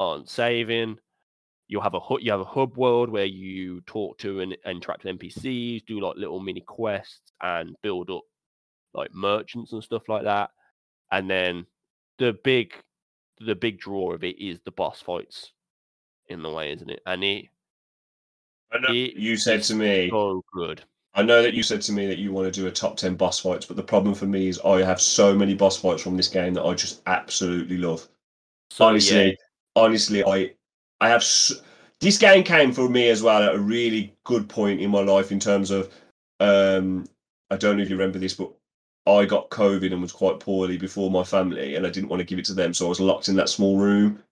aren't 0.00 0.28
saving. 0.28 0.98
You'll 1.68 1.82
have 1.82 1.94
a 1.94 2.00
hub. 2.00 2.20
You 2.20 2.30
have 2.30 2.40
a 2.40 2.44
hub 2.44 2.76
world 2.76 3.10
where 3.10 3.24
you 3.24 3.80
talk 3.82 4.18
to 4.18 4.40
and 4.40 4.56
interact 4.64 5.04
with 5.04 5.18
NPCs, 5.18 5.84
do 5.84 6.00
like 6.00 6.16
little 6.16 6.40
mini 6.40 6.60
quests, 6.60 7.32
and 7.42 7.74
build 7.82 8.10
up 8.10 8.22
like 8.94 9.12
merchants 9.12 9.72
and 9.72 9.82
stuff 9.82 10.08
like 10.08 10.24
that. 10.24 10.50
And 11.10 11.28
then 11.28 11.66
the 12.18 12.38
big, 12.44 12.72
the 13.40 13.54
big 13.54 13.78
draw 13.78 14.12
of 14.12 14.24
it 14.24 14.38
is 14.38 14.60
the 14.64 14.70
boss 14.70 15.00
fights 15.02 15.52
in 16.28 16.42
the 16.42 16.50
way, 16.50 16.72
isn't 16.72 16.90
it? 16.90 17.00
And 17.04 17.22
it 17.24 17.46
I 18.72 18.78
know 18.78 18.88
It 18.90 19.14
you 19.14 19.36
said 19.36 19.62
to 19.64 19.74
me, 19.74 20.08
so 20.10 20.44
good. 20.52 20.82
I 21.16 21.22
know 21.22 21.42
that 21.42 21.54
you 21.54 21.62
said 21.62 21.80
to 21.82 21.92
me 21.92 22.06
that 22.06 22.18
you 22.18 22.30
want 22.30 22.52
to 22.52 22.60
do 22.60 22.66
a 22.66 22.70
top 22.70 22.96
10 22.98 23.14
boss 23.16 23.40
fights, 23.40 23.64
but 23.64 23.76
the 23.76 23.82
problem 23.82 24.14
for 24.14 24.26
me 24.26 24.48
is 24.48 24.60
I 24.60 24.82
have 24.82 25.00
so 25.00 25.34
many 25.34 25.54
boss 25.54 25.78
fights 25.78 26.02
from 26.02 26.14
this 26.16 26.28
game 26.28 26.52
that 26.54 26.64
I 26.64 26.74
just 26.74 27.00
absolutely 27.06 27.78
love. 27.78 28.06
So 28.70 28.84
honestly, 28.84 29.28
yeah, 29.28 29.34
honestly, 29.74 30.22
I 30.24 30.52
I 31.00 31.08
have 31.08 31.22
s- 31.22 31.62
this 32.00 32.18
game 32.18 32.44
came 32.44 32.70
for 32.70 32.90
me 32.90 33.08
as 33.08 33.22
well 33.22 33.42
at 33.42 33.54
a 33.54 33.58
really 33.58 34.14
good 34.24 34.46
point 34.46 34.80
in 34.82 34.90
my 34.90 35.00
life 35.00 35.32
in 35.32 35.40
terms 35.40 35.70
of 35.70 35.90
um 36.40 37.06
I 37.50 37.56
don't 37.56 37.78
know 37.78 37.82
if 37.82 37.88
you 37.88 37.96
remember 37.96 38.18
this, 38.18 38.34
but 38.34 38.52
I 39.06 39.24
got 39.24 39.48
COVID 39.48 39.92
and 39.92 40.02
was 40.02 40.12
quite 40.12 40.38
poorly 40.38 40.76
before 40.76 41.10
my 41.10 41.24
family, 41.24 41.76
and 41.76 41.86
I 41.86 41.90
didn't 41.90 42.10
want 42.10 42.20
to 42.20 42.26
give 42.26 42.38
it 42.38 42.44
to 42.46 42.54
them, 42.54 42.74
so 42.74 42.84
I 42.86 42.88
was 42.90 43.00
locked 43.00 43.28
in 43.28 43.36
that 43.36 43.48
small 43.48 43.78
room, 43.78 44.22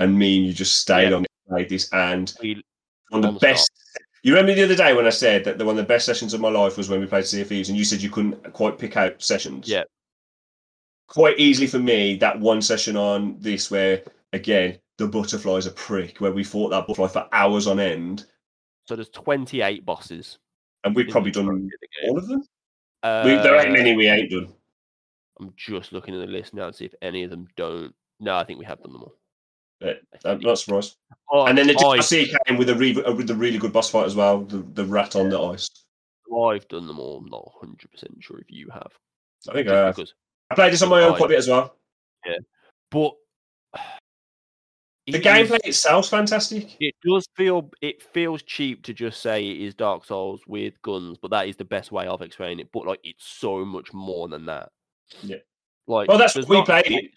and 0.00 0.18
me 0.18 0.38
and 0.38 0.46
you 0.46 0.52
just 0.52 0.78
stayed 0.78 1.10
Yeah. 1.10 1.16
on 1.18 1.24
it, 1.24 1.30
played 1.48 1.68
this, 1.68 1.92
and 1.92 2.34
one 3.10 3.24
of 3.24 3.34
the 3.34 3.40
best. 3.40 3.70
You 4.22 4.32
remember 4.34 4.54
the 4.54 4.62
other 4.64 4.76
day 4.76 4.94
when 4.94 5.06
I 5.06 5.10
said 5.10 5.44
that 5.44 5.58
the 5.58 5.64
one 5.64 5.72
of 5.78 5.84
the 5.84 5.88
best 5.92 6.06
sessions 6.06 6.32
of 6.32 6.40
my 6.40 6.48
life 6.48 6.76
was 6.76 6.88
when 6.88 7.00
we 7.00 7.06
played 7.06 7.26
Sea 7.26 7.40
of 7.40 7.48
Thieves, 7.48 7.68
and 7.68 7.76
you 7.78 7.84
said 7.84 8.00
you 8.02 8.10
couldn't 8.10 8.52
quite 8.52 8.78
pick 8.78 8.96
out 8.96 9.20
sessions. 9.20 9.68
Yeah. 9.68 9.82
Quite 11.08 11.38
easily 11.38 11.66
for 11.66 11.78
me, 11.80 12.16
that 12.16 12.38
one 12.38 12.62
session 12.62 12.96
on 12.96 13.36
this 13.40 13.70
where 13.70 14.02
again 14.32 14.78
the 14.98 15.08
butterfly's 15.08 15.66
a 15.66 15.70
prick, 15.72 16.18
where 16.20 16.32
we 16.32 16.44
fought 16.44 16.68
that 16.70 16.86
butterfly 16.86 17.08
for 17.08 17.28
hours 17.32 17.66
on 17.66 17.80
end, 17.80 18.26
So 18.86 18.94
there's 18.94 19.08
28 19.10 19.84
bosses. 19.84 20.38
and 20.84 20.94
we've 20.94 21.08
probably 21.08 21.30
done 21.32 21.44
entirety 21.48 21.64
of 21.74 21.80
the 21.80 21.88
game. 22.00 22.10
all 22.10 22.18
of 22.18 22.28
them. 22.28 22.40
we, 23.24 23.42
there 23.42 23.56
ain't 23.56 23.70
Uh, 23.70 23.72
many 23.72 23.96
we 23.96 24.08
ain't 24.08 24.30
done. 24.30 24.52
I'm 25.40 25.52
just 25.56 25.92
looking 25.92 26.14
at 26.14 26.20
the 26.20 26.26
list 26.32 26.54
now 26.54 26.68
to 26.68 26.72
see 26.72 26.84
if 26.84 26.94
any 27.02 27.24
of 27.24 27.30
them 27.30 27.48
don't. 27.56 27.92
No, 28.20 28.36
I 28.36 28.44
think 28.44 28.58
we 28.60 28.64
have 28.66 28.80
done 28.80 28.92
them 28.92 29.02
all. 29.02 29.16
But 29.82 30.00
I'm 30.24 30.40
not 30.40 30.58
surprised. 30.58 30.96
Oh, 31.30 31.46
And 31.46 31.56
then 31.58 31.66
the 31.66 31.74
DLC 31.74 32.34
came 32.46 32.56
with 32.56 32.68
a 32.70 32.74
re- 32.74 33.02
uh, 33.02 33.12
with 33.14 33.30
a 33.30 33.34
really 33.34 33.58
good 33.58 33.72
boss 33.72 33.90
fight 33.90 34.06
as 34.06 34.14
well. 34.14 34.40
The, 34.44 34.58
the 34.74 34.84
rat 34.84 35.16
on 35.16 35.28
the 35.30 35.40
ice. 35.40 35.68
I've 36.34 36.66
done 36.68 36.86
them 36.86 36.98
all. 36.98 37.18
I'm 37.18 37.28
not 37.30 37.44
100 37.60 37.90
percent 37.90 38.12
sure 38.20 38.38
if 38.38 38.46
you 38.50 38.68
have. 38.72 38.90
I 39.48 39.52
think 39.54 39.68
I 39.68 39.86
have. 39.86 39.98
I 40.50 40.54
played 40.54 40.72
this 40.72 40.82
on 40.82 40.88
my 40.88 41.02
own 41.02 41.16
quite 41.16 41.26
a 41.26 41.28
bit 41.30 41.38
as 41.38 41.48
well. 41.48 41.76
Yeah, 42.26 42.36
but 42.90 43.12
The 45.06 45.16
it 45.18 45.24
gameplay 45.24 45.58
is- 45.64 45.76
itself's 45.76 46.08
fantastic. 46.08 46.76
It 46.80 46.94
does 47.04 47.26
feel 47.36 47.70
it 47.80 48.02
feels 48.02 48.42
cheap 48.42 48.84
to 48.84 48.94
just 48.94 49.20
say 49.20 49.44
it 49.44 49.60
is 49.60 49.74
Dark 49.74 50.04
Souls 50.04 50.42
with 50.46 50.80
guns, 50.82 51.18
but 51.20 51.30
that 51.32 51.48
is 51.48 51.56
the 51.56 51.64
best 51.64 51.90
way 51.92 52.06
of 52.06 52.22
explaining 52.22 52.60
it. 52.60 52.68
But 52.72 52.86
like, 52.86 53.00
it's 53.02 53.26
so 53.26 53.64
much 53.64 53.92
more 53.92 54.28
than 54.28 54.46
that. 54.46 54.70
Yeah. 55.22 55.38
Like, 55.88 56.08
Well, 56.08 56.18
that's 56.18 56.34
there's 56.34 56.46
we 56.46 56.56
not 56.58 56.66
played 56.66 56.84
it. 56.86 57.10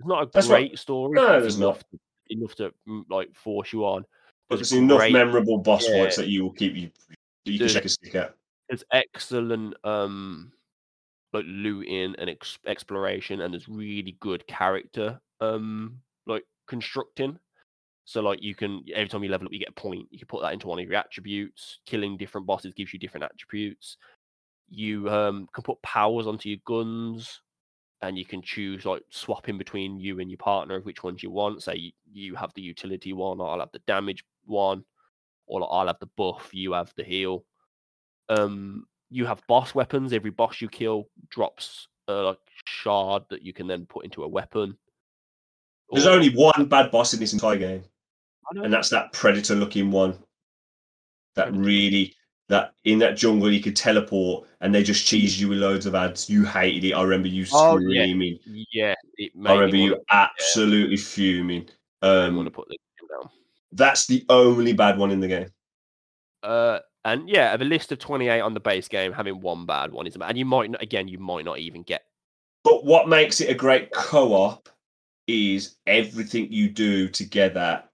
It's 0.00 0.08
not 0.08 0.22
a 0.22 0.30
That's 0.32 0.48
what- 0.48 0.56
great 0.56 0.78
story. 0.78 1.12
No, 1.12 1.40
there's 1.40 1.56
enough, 1.58 1.78
to, 1.90 1.98
enough 2.30 2.54
to 2.56 2.72
mm, 2.88 3.04
like 3.10 3.34
force 3.36 3.72
you 3.72 3.84
on. 3.84 4.04
But 4.48 4.56
There's 4.56 4.70
there's 4.70 4.82
enough 4.82 4.98
great- 4.98 5.12
memorable 5.12 5.58
boss 5.58 5.86
yeah. 5.88 6.02
fights 6.02 6.16
that 6.16 6.28
you 6.28 6.42
will 6.42 6.52
keep 6.52 6.74
you 6.74 6.90
you 7.44 7.52
can 7.52 7.58
There's- 7.58 7.72
shake 7.72 7.84
a 7.84 7.88
stick 7.88 8.14
at. 8.14 8.34
there's 8.68 8.82
excellent 8.92 9.74
um 9.84 10.52
like 11.32 11.44
looting 11.46 12.14
and 12.18 12.28
ex- 12.30 12.58
exploration 12.66 13.42
and 13.42 13.52
there's 13.54 13.68
really 13.68 14.16
good 14.20 14.46
character 14.46 15.20
um 15.40 15.98
like 16.26 16.44
constructing 16.66 17.38
so 18.04 18.20
like 18.20 18.42
you 18.42 18.54
can 18.54 18.82
every 18.94 19.08
time 19.08 19.22
you 19.22 19.30
level 19.30 19.46
up 19.46 19.52
you 19.52 19.58
get 19.60 19.68
a 19.68 19.72
point 19.72 20.06
you 20.10 20.18
can 20.18 20.26
put 20.26 20.42
that 20.42 20.52
into 20.52 20.66
one 20.66 20.78
of 20.80 20.84
your 20.88 20.96
attributes 20.98 21.78
killing 21.86 22.16
different 22.16 22.46
bosses 22.46 22.74
gives 22.74 22.92
you 22.92 22.98
different 22.98 23.24
attributes 23.24 23.96
you 24.68 25.08
um 25.08 25.48
can 25.54 25.62
put 25.62 25.80
powers 25.82 26.26
onto 26.26 26.48
your 26.48 26.58
guns 26.66 27.40
and 28.02 28.16
you 28.16 28.24
can 28.24 28.40
choose 28.42 28.84
like 28.84 29.02
swapping 29.10 29.58
between 29.58 29.98
you 29.98 30.20
and 30.20 30.30
your 30.30 30.38
partner 30.38 30.76
of 30.76 30.84
which 30.84 31.02
ones 31.02 31.22
you 31.22 31.30
want. 31.30 31.62
Say 31.62 31.76
you, 31.76 31.92
you 32.12 32.34
have 32.34 32.52
the 32.54 32.62
utility 32.62 33.12
one 33.12 33.40
i'll 33.40 33.60
have 33.60 33.72
the 33.72 33.80
damage 33.86 34.24
one 34.46 34.84
or 35.46 35.60
like, 35.60 35.68
i'll 35.70 35.86
have 35.86 35.98
the 36.00 36.08
buff 36.16 36.48
you 36.52 36.72
have 36.72 36.92
the 36.96 37.04
heal. 37.04 37.44
Um 38.28 38.86
you 39.10 39.26
have 39.26 39.42
boss 39.48 39.74
weapons 39.74 40.12
every 40.12 40.30
boss 40.30 40.60
you 40.60 40.68
kill 40.68 41.08
drops 41.30 41.88
a 42.08 42.12
like 42.12 42.38
shard 42.66 43.24
that 43.30 43.42
you 43.42 43.52
can 43.52 43.66
then 43.66 43.86
put 43.86 44.04
into 44.04 44.24
a 44.24 44.28
weapon. 44.28 44.76
There's 45.90 46.06
Or- 46.06 46.10
only 46.12 46.30
one 46.30 46.66
bad 46.66 46.90
boss 46.90 47.12
in 47.14 47.20
this 47.20 47.32
entire 47.32 47.56
game, 47.58 47.82
and 48.52 48.72
that's 48.72 48.90
that 48.90 49.12
predator 49.12 49.54
looking 49.56 49.90
one. 49.90 50.16
That 51.34 51.52
really 51.54 52.14
that 52.50 52.74
in 52.84 52.98
that 52.98 53.16
jungle 53.16 53.50
you 53.50 53.60
could 53.62 53.76
teleport 53.76 54.46
and 54.60 54.74
they 54.74 54.82
just 54.82 55.06
cheese 55.06 55.40
you 55.40 55.48
with 55.48 55.58
loads 55.58 55.86
of 55.86 55.94
ads. 55.94 56.28
You 56.28 56.44
hated 56.44 56.84
it. 56.84 56.92
I 56.92 57.02
remember 57.02 57.28
you 57.28 57.46
Oh, 57.52 57.78
yeah. 57.78 58.02
screaming. 58.02 58.38
yeah 58.44 58.94
it 59.16 59.34
made 59.34 59.50
I 59.50 59.54
remember 59.54 59.76
you 59.76 59.90
wanna, 59.92 60.02
absolutely 60.10 60.96
fuming. 60.98 61.68
Um 62.02 62.36
want 62.36 62.46
to 62.46 62.50
put 62.50 62.68
the 62.68 62.76
game 62.76 63.08
down 63.20 63.30
that's 63.72 64.06
the 64.06 64.24
only 64.28 64.72
bad 64.72 64.98
one 64.98 65.10
in 65.10 65.20
the 65.20 65.28
game. 65.28 65.48
uh 66.42 66.80
and 67.04 67.28
yeah 67.28 67.54
of 67.54 67.60
a 67.60 67.64
list 67.64 67.92
of 67.92 67.98
28 67.98 68.40
on 68.40 68.52
the 68.54 68.60
base 68.60 68.88
game 68.88 69.12
having 69.12 69.40
one 69.40 69.64
bad 69.66 69.92
one 69.92 70.06
is 70.06 70.16
and 70.20 70.36
you 70.38 70.44
might 70.44 70.70
not 70.70 70.82
again 70.82 71.08
you 71.08 71.18
might 71.18 71.44
not 71.44 71.58
even 71.58 71.82
get 71.82 72.02
But 72.64 72.84
what 72.84 73.08
makes 73.08 73.40
it 73.40 73.48
a 73.50 73.54
great 73.54 73.90
co-op 73.92 74.68
is 75.26 75.76
everything 75.86 76.50
you 76.52 76.68
do 76.68 77.08
together. 77.08 77.84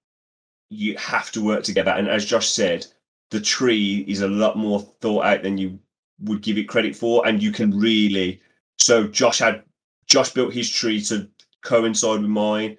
You 0.70 0.96
have 0.96 1.30
to 1.32 1.44
work 1.44 1.62
together, 1.62 1.90
and 1.92 2.08
as 2.08 2.24
Josh 2.24 2.48
said, 2.48 2.86
the 3.30 3.40
tree 3.40 4.04
is 4.06 4.20
a 4.20 4.28
lot 4.28 4.56
more 4.56 4.80
thought 5.00 5.24
out 5.24 5.42
than 5.42 5.58
you 5.58 5.78
would 6.20 6.42
give 6.42 6.58
it 6.58 6.68
credit 6.68 6.96
for, 6.96 7.26
and 7.26 7.42
you 7.42 7.52
can 7.52 7.76
really. 7.78 8.40
So 8.78 9.06
Josh 9.06 9.38
had 9.38 9.64
Josh 10.06 10.30
built 10.30 10.52
his 10.52 10.70
tree 10.70 11.00
to 11.02 11.28
coincide 11.62 12.20
with 12.20 12.30
mine, 12.30 12.78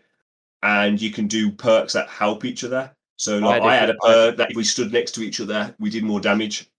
and 0.64 1.02
you 1.02 1.12
can 1.12 1.28
do 1.28 1.52
perks 1.52 1.94
that 1.94 2.10
help 2.10 2.46
each 2.46 2.64
other. 2.64 2.92
So 3.18 3.40
like 3.40 3.62
a 3.62 3.66
I 3.66 3.76
had 3.76 3.90
a 3.90 3.96
I 4.04 4.08
perk 4.08 4.38
that 4.38 4.52
if 4.52 4.58
we 4.58 4.64
stood 4.64 4.94
next 4.94 5.14
to 5.14 5.22
each 5.22 5.42
other, 5.42 5.76
we 5.80 5.90
did 5.90 6.04
more 6.04 6.20
damage. 6.20 6.70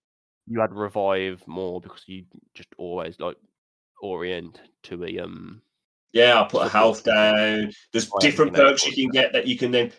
you 0.46 0.60
had 0.60 0.72
revive 0.72 1.46
more 1.46 1.80
because 1.80 2.04
you 2.06 2.24
just 2.54 2.68
always 2.78 3.18
like 3.20 3.36
orient 4.00 4.60
to 4.84 5.04
a 5.04 5.18
um 5.18 5.60
Yeah, 6.12 6.34
I'll 6.34 6.46
put 6.46 6.66
a 6.66 6.70
health 6.70 7.04
down. 7.04 7.72
There's 7.92 8.10
different 8.20 8.54
perks 8.54 8.86
you 8.86 8.94
can 8.94 9.10
get 9.12 9.32
that 9.32 9.46
you 9.46 9.58
can 9.58 9.70
then 9.72 9.92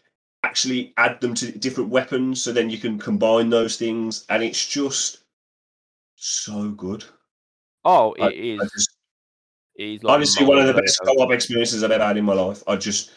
actually 0.50 0.94
add 0.98 1.22
them 1.22 1.36
to 1.36 1.52
different 1.52 1.92
weapons, 1.92 2.42
so 2.44 2.52
then 2.52 2.72
you 2.72 2.80
can 2.80 2.98
combine 2.98 3.52
those 3.52 3.78
things, 3.78 4.26
and 4.30 4.42
it's 4.44 4.66
just 4.66 5.20
so 6.16 6.70
good. 6.70 7.06
oh 7.86 8.16
I- 8.20 8.30
it 8.30 8.36
is 8.36 8.60
I 8.62 8.64
just, 8.66 8.90
it 9.76 9.84
is 9.84 10.04
like 10.04 10.16
honestly, 10.16 10.46
one 10.46 10.58
of 10.58 10.66
the 10.66 10.74
best 10.74 11.00
co-op 11.06 11.32
experiences 11.32 11.84
I've 11.84 11.92
ever 11.92 12.04
had 12.04 12.18
in 12.18 12.26
my 12.26 12.34
life. 12.34 12.64
I 12.68 12.78
just, 12.78 13.12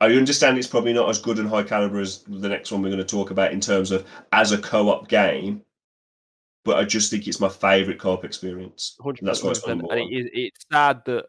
I 0.00 0.06
understand 0.06 0.56
it's 0.56 0.66
probably 0.66 0.94
not 0.94 1.10
as 1.10 1.20
good 1.20 1.38
and 1.38 1.48
high 1.48 1.64
caliber 1.64 2.00
as 2.00 2.22
the 2.22 2.48
next 2.48 2.72
one 2.72 2.80
we're 2.80 2.88
going 2.88 2.98
to 2.98 3.04
talk 3.04 3.30
about 3.30 3.52
in 3.52 3.60
terms 3.60 3.90
of 3.90 4.06
as 4.32 4.52
a 4.52 4.58
co-op 4.58 5.06
game, 5.06 5.62
but 6.64 6.78
I 6.78 6.84
just 6.84 7.10
think 7.10 7.28
it's 7.28 7.40
my 7.40 7.50
favorite 7.50 7.98
co-op 7.98 8.24
experience. 8.24 8.96
100%, 9.00 9.18
That's 9.26 9.42
why 9.42 9.50
it's 9.50 9.60
100%, 9.60 9.92
and 9.92 10.00
it 10.00 10.16
is, 10.16 10.30
it's 10.32 10.64
sad 10.72 11.02
that 11.04 11.26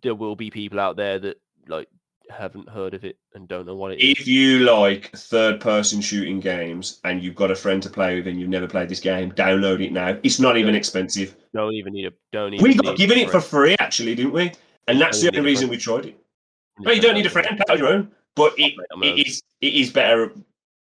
there 0.00 0.14
will 0.14 0.36
be 0.36 0.50
people 0.50 0.78
out 0.78 0.96
there 0.96 1.18
that 1.18 1.40
like 1.66 1.88
haven't 2.30 2.68
heard 2.68 2.94
of 2.94 3.04
it 3.04 3.16
and 3.34 3.48
don't 3.48 3.66
know 3.66 3.74
what 3.76 3.92
it 3.92 4.00
is. 4.00 4.18
if 4.18 4.26
you 4.26 4.60
like 4.60 5.10
third 5.12 5.60
person 5.60 6.00
shooting 6.00 6.40
games 6.40 7.00
and 7.04 7.22
you've 7.22 7.34
got 7.34 7.50
a 7.50 7.54
friend 7.54 7.82
to 7.82 7.90
play 7.90 8.16
with 8.16 8.26
and 8.26 8.40
you've 8.40 8.48
never 8.48 8.66
played 8.66 8.88
this 8.88 9.00
game, 9.00 9.32
download 9.32 9.84
it 9.84 9.92
now. 9.92 10.18
It's 10.22 10.40
not 10.40 10.56
even 10.56 10.74
expensive. 10.74 11.36
Don't 11.52 11.72
even 11.74 11.92
need 11.92 12.06
a 12.06 12.12
don't 12.32 12.54
even. 12.54 12.64
We 12.64 12.74
got 12.74 12.96
given 12.96 13.18
it 13.18 13.30
for 13.30 13.40
free 13.40 13.76
actually, 13.78 14.14
didn't 14.14 14.32
we? 14.32 14.52
And 14.88 15.00
that's 15.00 15.20
the 15.20 15.28
only 15.28 15.40
reason 15.40 15.68
we 15.68 15.76
tried 15.76 16.06
it. 16.06 16.18
No, 16.78 16.90
you 16.90 17.00
don't 17.00 17.14
need 17.14 17.26
a 17.26 17.30
friend. 17.30 17.46
play 17.48 17.74
on 17.74 17.78
your 17.78 17.88
own. 17.88 18.10
But 18.36 18.54
it, 18.58 18.74
I'll 18.90 18.98
make 18.98 19.14
my 19.14 19.20
it 19.20 19.26
is 19.26 19.42
it 19.60 19.74
is 19.74 19.90
better. 19.90 20.32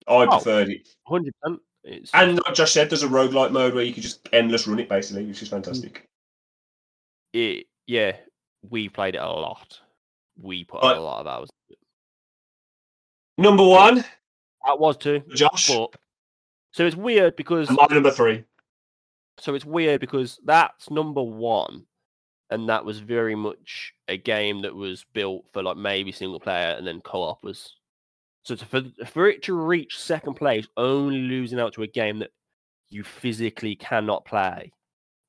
I 0.08 0.26
Oh. 0.26 0.28
preferred 0.28 0.70
it. 0.70 0.88
Hundred 1.08 1.34
percent. 1.42 1.62
It's 1.84 2.12
And 2.14 2.40
like 2.46 2.56
Josh 2.56 2.74
said, 2.74 2.90
there's 2.90 3.04
a 3.04 3.08
roguelike 3.08 3.52
mode 3.52 3.74
where 3.74 3.84
you 3.84 3.94
can 3.94 4.04
just 4.04 4.28
endless 4.34 4.68
run 4.68 4.80
it 4.80 4.90
basically, 4.90 5.26
which 5.26 5.42
is 5.42 5.50
hmm. 5.50 5.56
fantastic. 5.56 6.08
it, 7.34 7.68
yeah, 7.88 8.16
we 8.70 8.90
played 8.90 9.16
it 9.16 9.20
a 9.20 9.28
lot. 9.28 9.80
We 10.42 10.64
put 10.64 10.84
Right. 10.84 10.98
a 10.98 11.02
lot 11.02 11.22
of 11.22 11.28
hours. 11.28 11.50
Number 13.38 13.64
one, 13.66 14.04
That 14.66 14.80
was 14.80 14.98
two. 14.98 15.22
Josh. 15.34 15.68
but 15.70 15.96
so 16.72 16.86
it's 16.86 16.96
weird 16.96 17.36
because 17.36 17.70
my 17.70 17.88
number 17.90 18.12
three. 18.12 18.44
so 19.40 19.56
it's 19.56 19.66
weird 19.66 20.02
because 20.02 20.40
that's 20.46 20.90
number 20.92 21.22
one, 21.24 21.86
and 22.50 22.70
that 22.70 22.84
was 22.86 23.00
very 23.00 23.36
much 23.36 23.94
a 24.08 24.18
game 24.18 24.62
that 24.64 24.76
was 24.76 25.06
built 25.14 25.46
for 25.54 25.64
like 25.64 25.78
maybe 25.78 26.12
single 26.12 26.40
player, 26.40 26.76
and 26.78 26.86
then 26.86 27.02
co-op 27.02 27.44
was. 27.44 27.76
So 28.44 28.56
to, 28.56 28.66
for 28.66 28.82
for 29.08 29.28
it 29.30 29.44
to 29.44 29.54
reach 29.54 29.98
second 30.00 30.36
place, 30.36 30.68
only 30.78 31.20
losing 31.20 31.60
out 31.60 31.74
to 31.74 31.84
a 31.84 31.88
game 31.88 32.20
that 32.20 32.32
you 32.90 33.04
physically 33.04 33.76
cannot 33.76 34.26
play 34.26 34.72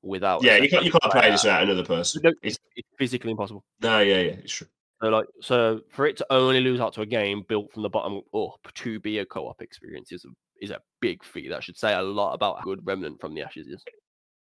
without. 0.01 0.43
Yeah, 0.43 0.57
you 0.57 0.69
can't 0.69 0.83
you 0.85 0.91
can't 0.91 1.11
play 1.11 1.29
this 1.31 1.43
without 1.43 1.63
another 1.63 1.85
person. 1.85 2.21
It's, 2.41 2.57
It's 2.75 2.87
physically 2.97 3.31
impossible. 3.31 3.63
no, 3.81 3.99
yeah, 3.99 4.15
yeah, 4.21 4.31
it's 4.43 4.53
true. 4.53 4.67
So 5.01 5.09
like 5.09 5.25
so 5.41 5.81
for 5.89 6.05
it 6.05 6.17
to 6.17 6.25
only 6.29 6.59
lose 6.61 6.79
out 6.79 6.93
to 6.93 7.01
a 7.01 7.05
game 7.05 7.43
built 7.49 7.71
from 7.73 7.81
the 7.81 7.89
bottom 7.89 8.21
up 8.35 8.59
to 8.75 8.99
be 8.99 9.17
a 9.19 9.25
co-op 9.25 9.61
experience 9.61 10.11
is 10.11 10.25
a 10.25 10.29
is 10.63 10.69
a 10.69 10.79
big 10.99 11.23
feat. 11.23 11.49
That 11.49 11.63
should 11.63 11.77
say 11.77 11.93
a 11.93 12.01
lot 12.01 12.33
about 12.33 12.59
how 12.59 12.65
good 12.65 12.85
Remnant 12.85 13.19
from 13.19 13.33
the 13.33 13.41
Ashes 13.41 13.67
is. 13.67 13.83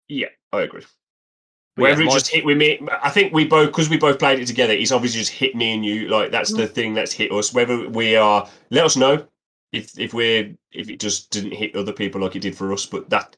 Yeah, 0.08 0.28
I 0.52 0.62
agree. 0.62 0.82
But 1.74 1.82
yeah, 1.82 1.88
Whether 1.90 2.02
it 2.02 2.10
just 2.12 2.28
hit 2.30 2.44
with 2.44 2.56
me, 2.56 2.78
I 3.02 3.10
think 3.10 3.32
we 3.32 3.46
both 3.46 3.70
because 3.70 3.88
we 3.90 3.96
both 3.96 4.20
played 4.20 4.38
it 4.38 4.46
together. 4.46 4.72
It's 4.74 4.92
obviously 4.92 5.20
just 5.20 5.32
hit 5.32 5.56
me 5.56 5.74
and 5.74 5.84
you. 5.84 6.06
Like 6.08 6.30
that's 6.30 6.52
Mm. 6.52 6.58
the 6.58 6.66
thing 6.68 6.94
that's 6.94 7.12
hit 7.12 7.32
us. 7.32 7.52
Whether 7.52 7.88
we 7.88 8.14
are, 8.14 8.48
let 8.70 8.84
us 8.84 8.96
know 8.96 9.26
if 9.72 9.98
if 9.98 10.14
we're 10.14 10.54
if 10.70 10.88
it 10.88 11.00
just 11.00 11.30
didn't 11.32 11.52
hit 11.52 11.74
other 11.74 11.92
people 11.92 12.20
like 12.20 12.36
it 12.36 12.42
did 12.42 12.56
for 12.56 12.72
us. 12.72 12.86
But 12.86 13.10
that 13.10 13.36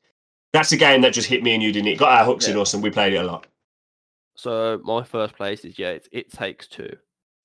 that's 0.53 0.73
a 0.73 0.77
game 0.77 1.01
that 1.01 1.15
just 1.15 1.29
hit 1.29 1.43
me 1.43 1.55
and 1.55 1.63
you, 1.63 1.73
didn't 1.73 1.89
it? 1.89 1.99
Got 1.99 2.19
our 2.19 2.27
hooks 2.27 2.47
in 2.47 2.57
Yeah. 2.57 2.63
us 2.63 2.75
and 2.75 2.83
we 2.83 2.91
played 2.91 3.15
it 3.15 3.25
a 3.25 3.25
lot. 3.25 3.47
So 4.35 4.79
my 4.85 5.03
first 5.03 5.35
place 5.35 5.65
is 5.65 5.79
yeah, 5.79 5.93
it's, 5.93 6.09
it 6.13 6.31
takes 6.31 6.69
two. 6.69 6.95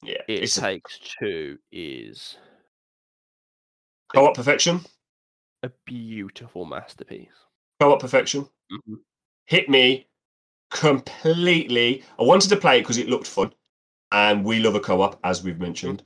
Yeah, 0.03 0.21
It 0.27 0.43
it's 0.43 0.57
a 0.57 0.61
takes 0.61 0.99
two 1.19 1.57
is 1.71 2.37
co-op 4.13 4.35
perfection. 4.35 4.81
a 5.63 5.69
beautiful 5.85 6.65
masterpiece. 6.65 7.29
Co-op 7.79 7.99
perfection. 7.99 8.47
Mhm. 8.71 8.99
hit 9.47 9.67
me 9.69 10.07
completely. 10.69 12.03
I 12.17 12.23
wanted 12.23 12.49
to 12.49 12.55
play 12.57 12.77
it 12.79 12.81
because 12.81 12.97
it 12.97 13.09
looked 13.09 13.27
fun, 13.27 13.53
and 14.11 14.45
we 14.45 14.59
love 14.59 14.75
a 14.75 14.79
co-op, 14.79 15.19
as 15.25 15.43
we've 15.43 15.59
mentioned. 15.59 16.03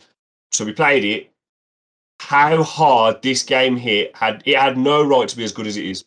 So 0.52 0.66
we 0.66 0.74
played 0.74 1.06
it. 1.06 1.32
How 2.20 2.64
hard 2.64 3.22
this 3.22 3.44
game 3.44 3.78
hit 3.78 4.16
had 4.16 4.42
it 4.46 4.58
had 4.58 4.78
no 4.78 5.04
right 5.06 5.30
to 5.30 5.38
be 5.38 5.44
as 5.44 5.52
good 5.54 5.68
as 5.68 5.78
it 5.78 5.86
is, 5.86 6.06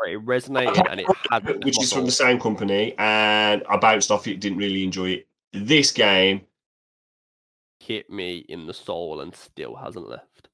Right, 0.00 0.14
it 0.14 0.24
resonated 0.24 0.90
and 0.90 1.00
it 1.00 1.06
had 1.30 1.64
which 1.64 1.80
is 1.82 1.92
from 1.92 2.06
the 2.06 2.12
same 2.12 2.40
company, 2.40 2.94
and 2.98 3.62
I 3.68 3.76
bounced 3.76 4.10
off 4.10 4.26
it. 4.26 4.40
Didn't 4.40 4.58
really 4.58 4.82
enjoy 4.84 5.10
it. 5.10 5.28
This 5.52 5.92
game, 5.92 6.46
hit 7.90 8.08
me 8.08 8.44
in 8.48 8.66
the 8.68 8.72
soul 8.74 9.20
and 9.20 9.34
still 9.34 9.74
hasn't 9.74 10.08
left. 10.08 10.48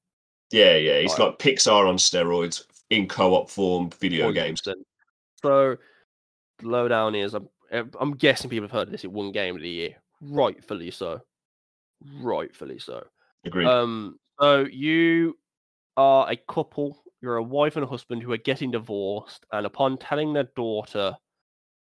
yeah, 0.51 0.75
yeah, 0.77 0.93
it's 0.93 1.19
Right. 1.19 1.25
like 1.27 1.39
Pixar 1.39 1.87
on 1.87 1.97
steroids 1.97 2.63
in 2.89 3.07
co-op 3.07 3.49
form 3.49 3.89
video 3.91 4.31
games. 4.31 4.61
100%. 4.61 4.75
So, 5.43 5.75
the 6.59 6.67
lowdown 6.67 7.13
is 7.15 7.33
I'm, 7.35 7.47
I'm- 7.71 7.91
I'm 7.99 8.15
guessing 8.15 8.49
people 8.49 8.63
have 8.67 8.71
heard 8.71 8.87
of 8.87 8.91
this. 8.91 9.03
It 9.03 9.11
won 9.11 9.31
game 9.31 9.55
of 9.55 9.61
the 9.61 9.69
year, 9.69 9.95
rightfully 10.21 10.89
so. 10.89 11.19
Rightfully 12.21 12.79
so. 12.79 13.05
Agreed. 13.45 13.67
Um, 13.67 14.17
so 14.39 14.65
you 14.71 15.37
are 15.97 16.31
a 16.31 16.37
couple. 16.37 17.03
You're 17.21 17.37
a 17.37 17.43
wife 17.43 17.75
and 17.75 17.83
a 17.83 17.87
husband 17.87 18.23
who 18.23 18.31
are 18.31 18.37
getting 18.37 18.71
divorced, 18.71 19.45
and 19.51 19.65
upon 19.65 19.97
telling 19.97 20.33
their 20.33 20.49
daughter 20.55 21.15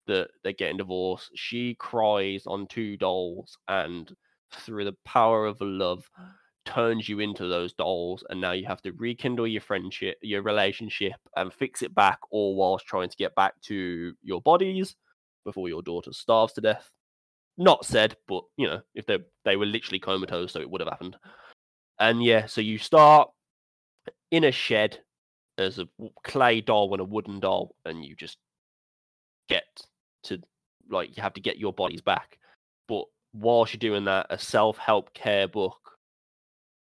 that 0.07 0.29
they're 0.43 0.53
getting 0.53 0.77
divorced, 0.77 1.31
she 1.35 1.75
cries 1.75 2.47
on 2.47 2.67
two 2.69 2.97
dolls, 2.97 3.57
and 3.69 4.15
through 4.61 4.85
the 4.85 4.97
power 5.05 5.47
of 5.47 5.61
love, 5.61 6.09
turns 6.65 7.09
you 7.09 7.21
into 7.21 7.47
those 7.47 7.73
dolls, 7.75 8.25
and 8.31 8.41
now 8.41 8.53
you 8.53 8.67
have 8.67 8.83
to 8.83 8.93
rekindle 8.93 9.47
your 9.47 9.61
friendship, 9.61 10.19
your 10.23 10.43
relationship, 10.43 11.15
and 11.37 11.53
fix 11.53 11.83
it 11.83 11.95
back, 11.95 12.19
all 12.31 12.57
whilst 12.57 12.87
trying 12.87 13.09
to 13.09 13.17
get 13.17 13.35
back 13.35 13.55
to 13.63 14.15
your 14.23 14.41
bodies 14.41 14.97
before 15.45 15.69
your 15.69 15.83
daughter 15.83 16.13
starves 16.13 16.53
to 16.55 16.61
death. 16.61 16.91
Not 17.57 17.85
said, 17.85 18.17
but 18.27 18.43
you 18.57 18.67
know, 18.67 18.81
if 18.95 19.07
they 19.07 19.19
they 19.45 19.57
were 19.57 19.67
literally 19.67 20.01
comatose, 20.01 20.53
so 20.53 20.61
it 20.61 20.69
would 20.69 20.81
have 20.81 20.91
happened. 20.91 21.17
And 22.01 22.23
yeah, 22.23 22.47
so 22.47 22.61
you 22.61 22.79
start 22.79 23.31
in 24.31 24.45
a 24.45 24.51
shed 24.51 24.99
as 25.59 25.79
a 25.79 25.87
clay 26.25 26.61
doll 26.61 26.93
and 26.93 27.01
a 27.01 27.05
wooden 27.05 27.39
doll, 27.39 27.77
and 27.85 28.05
you 28.05 28.17
just 28.17 28.39
get 29.49 29.65
to 30.25 30.41
like 30.91 31.17
you 31.17 31.23
have 31.23 31.35
to 31.35 31.41
get 31.41 31.59
your 31.59 31.73
bodies 31.73 32.01
back. 32.01 32.39
But 32.89 33.05
whilst 33.35 33.75
you're 33.75 33.79
doing 33.79 34.05
that, 34.07 34.27
a 34.31 34.39
self-help 34.39 35.13
care 35.13 35.49
book 35.49 35.77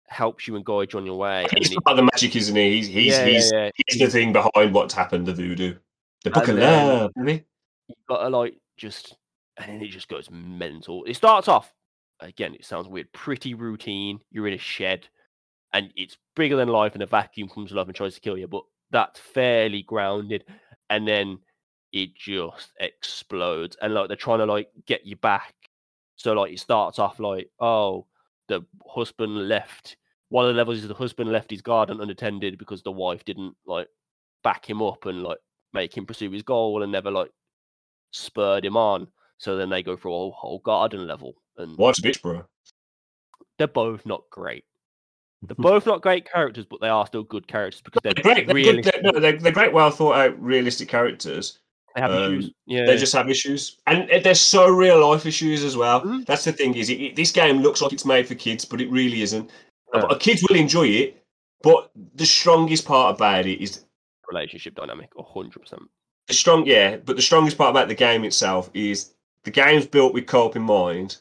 helps 0.07 0.47
you 0.47 0.55
you 0.93 0.99
on 0.99 1.05
your 1.05 1.17
way. 1.17 1.43
And 1.43 1.59
he's 1.59 1.71
it- 1.71 1.83
part 1.83 1.97
of 1.99 2.05
the 2.05 2.09
magic, 2.13 2.35
isn't 2.35 2.55
he? 2.55 2.77
He's 2.77 2.87
he's 2.87 3.13
yeah, 3.13 3.25
he's, 3.25 3.51
yeah, 3.51 3.63
yeah. 3.65 3.71
he's 3.87 3.99
the 3.99 4.07
thing 4.07 4.33
behind 4.33 4.73
what's 4.73 4.93
happened. 4.93 5.27
The 5.27 5.33
voodoo, 5.33 5.75
the 6.23 6.31
book 6.31 6.47
And 6.47 6.57
of 6.57 6.63
love, 6.63 7.11
baby. 7.15 7.45
you 7.87 7.95
gotta 8.07 8.29
like 8.29 8.57
just 8.77 9.15
and 9.57 9.69
then 9.69 9.81
it 9.81 9.89
just 9.91 10.07
goes 10.07 10.29
mental. 10.31 11.03
It 11.05 11.15
starts 11.15 11.47
off 11.47 11.71
again, 12.21 12.53
it 12.55 12.65
sounds 12.65 12.87
weird, 12.87 13.11
pretty 13.13 13.53
routine. 13.53 14.19
You're 14.31 14.47
in 14.47 14.53
a 14.53 14.57
shed 14.57 15.07
and 15.73 15.91
it's 15.95 16.17
bigger 16.35 16.55
than 16.55 16.67
life 16.69 16.93
and 16.93 17.03
a 17.03 17.05
vacuum 17.05 17.47
comes 17.47 17.71
along 17.71 17.87
and 17.87 17.95
tries 17.95 18.15
to 18.15 18.21
kill 18.21 18.37
you, 18.37 18.47
but 18.47 18.63
that's 18.91 19.19
fairly 19.19 19.83
grounded. 19.83 20.43
And 20.89 21.07
then 21.07 21.39
it 21.93 22.15
just 22.15 22.71
explodes. 22.79 23.77
And 23.81 23.93
like 23.93 24.07
they're 24.07 24.17
trying 24.17 24.39
to 24.39 24.45
like 24.45 24.69
get 24.87 25.05
you 25.05 25.15
back. 25.17 25.53
So 26.19 26.33
like 26.33 26.53
it 26.53 26.59
starts 26.59 26.99
off 26.99 27.19
like, 27.19 27.49
oh, 27.59 28.05
the 28.47 28.61
husband 28.87 29.47
left 29.47 29.97
one 30.29 30.45
of 30.45 30.53
the 30.53 30.57
levels 30.57 30.79
is 30.79 30.87
the 30.87 30.93
husband 30.93 31.31
left 31.31 31.51
his 31.51 31.61
garden 31.61 31.99
unattended 31.99 32.57
because 32.57 32.83
the 32.83 32.91
wife 32.91 33.25
didn't 33.25 33.55
like 33.65 33.87
back 34.43 34.69
him 34.69 34.81
up 34.81 35.05
and 35.05 35.23
like 35.23 35.39
make 35.73 35.95
him 35.95 36.05
pursue 36.05 36.31
his 36.31 36.43
goal 36.43 36.83
and 36.83 36.91
never 36.91 37.11
like 37.11 37.31
spurred 38.11 38.63
him 38.63 38.77
on. 38.77 39.07
So 39.37 39.55
then 39.55 39.69
they 39.69 39.81
go 39.83 39.95
through 39.95 40.11
a 40.11 40.15
whole, 40.15 40.31
whole 40.31 40.59
garden 40.59 41.07
level, 41.07 41.35
and 41.57 41.77
What's 41.77 41.99
a 41.99 42.01
bitch, 42.01 42.21
bro? 42.21 42.43
they're 43.57 43.67
both 43.67 44.05
not 44.05 44.23
great. 44.29 44.65
They're 45.41 45.55
both 45.57 45.85
not 45.85 46.01
great 46.01 46.29
characters, 46.29 46.65
but 46.69 46.81
they 46.81 46.89
are 46.89 47.07
still 47.07 47.23
good 47.23 47.47
characters 47.47 47.81
because 47.81 48.01
they're, 48.03 48.13
They're 48.13 48.23
great. 48.23 48.47
They're, 48.47 48.73
good, 48.73 48.83
they're, 48.83 49.01
no, 49.01 49.19
they're, 49.19 49.37
they're 49.37 49.51
great, 49.51 49.73
well 49.73 49.91
thought 49.91 50.17
out, 50.17 50.41
realistic 50.41 50.89
characters. 50.89 51.59
They 52.07 52.13
have 52.13 52.23
um, 52.23 52.33
issues. 52.39 52.51
Yeah, 52.65 52.85
They 52.85 52.97
just 52.97 53.13
have 53.13 53.29
issues, 53.29 53.77
and 53.87 54.09
they're 54.23 54.35
so 54.35 54.67
real 54.69 55.05
life 55.07 55.25
issues 55.25 55.63
as 55.63 55.75
well. 55.77 56.01
Mm. 56.01 56.25
That's 56.25 56.43
the 56.45 56.51
thing 56.53 56.75
is, 56.75 56.89
it, 56.89 57.01
it- 57.01 57.15
this 57.15 57.31
game 57.31 57.59
looks 57.59 57.81
like 57.81 57.93
it's 57.93 58.05
made 58.05 58.27
for 58.27 58.35
kids, 58.35 58.65
but 58.65 58.81
it 58.81 58.89
really 58.91 59.21
isn't. 59.21 59.49
Uh, 59.93 60.15
Kids 60.19 60.45
will 60.47 60.55
enjoy 60.55 60.87
it, 60.87 61.23
but 61.63 61.91
the 62.15 62.25
strongest 62.25 62.85
part 62.85 63.15
about 63.15 63.45
it 63.47 63.59
is 63.61 63.85
relationship 64.29 64.75
dynamic, 64.75 65.09
hundred 65.17 65.59
percent. 65.61 65.81
the 66.27 66.33
strong. 66.33 66.65
Yeah, 66.65 66.97
but 66.97 67.15
the 67.15 67.21
strongest 67.23 67.57
part 67.57 67.71
about 67.71 67.87
the 67.87 67.95
game 67.95 68.23
itself 68.23 68.69
is 68.75 69.15
the 69.45 69.51
game's 69.51 69.87
built 69.87 70.13
with 70.13 70.27
co-op 70.27 70.55
in 70.55 70.61
mind. 70.61 71.17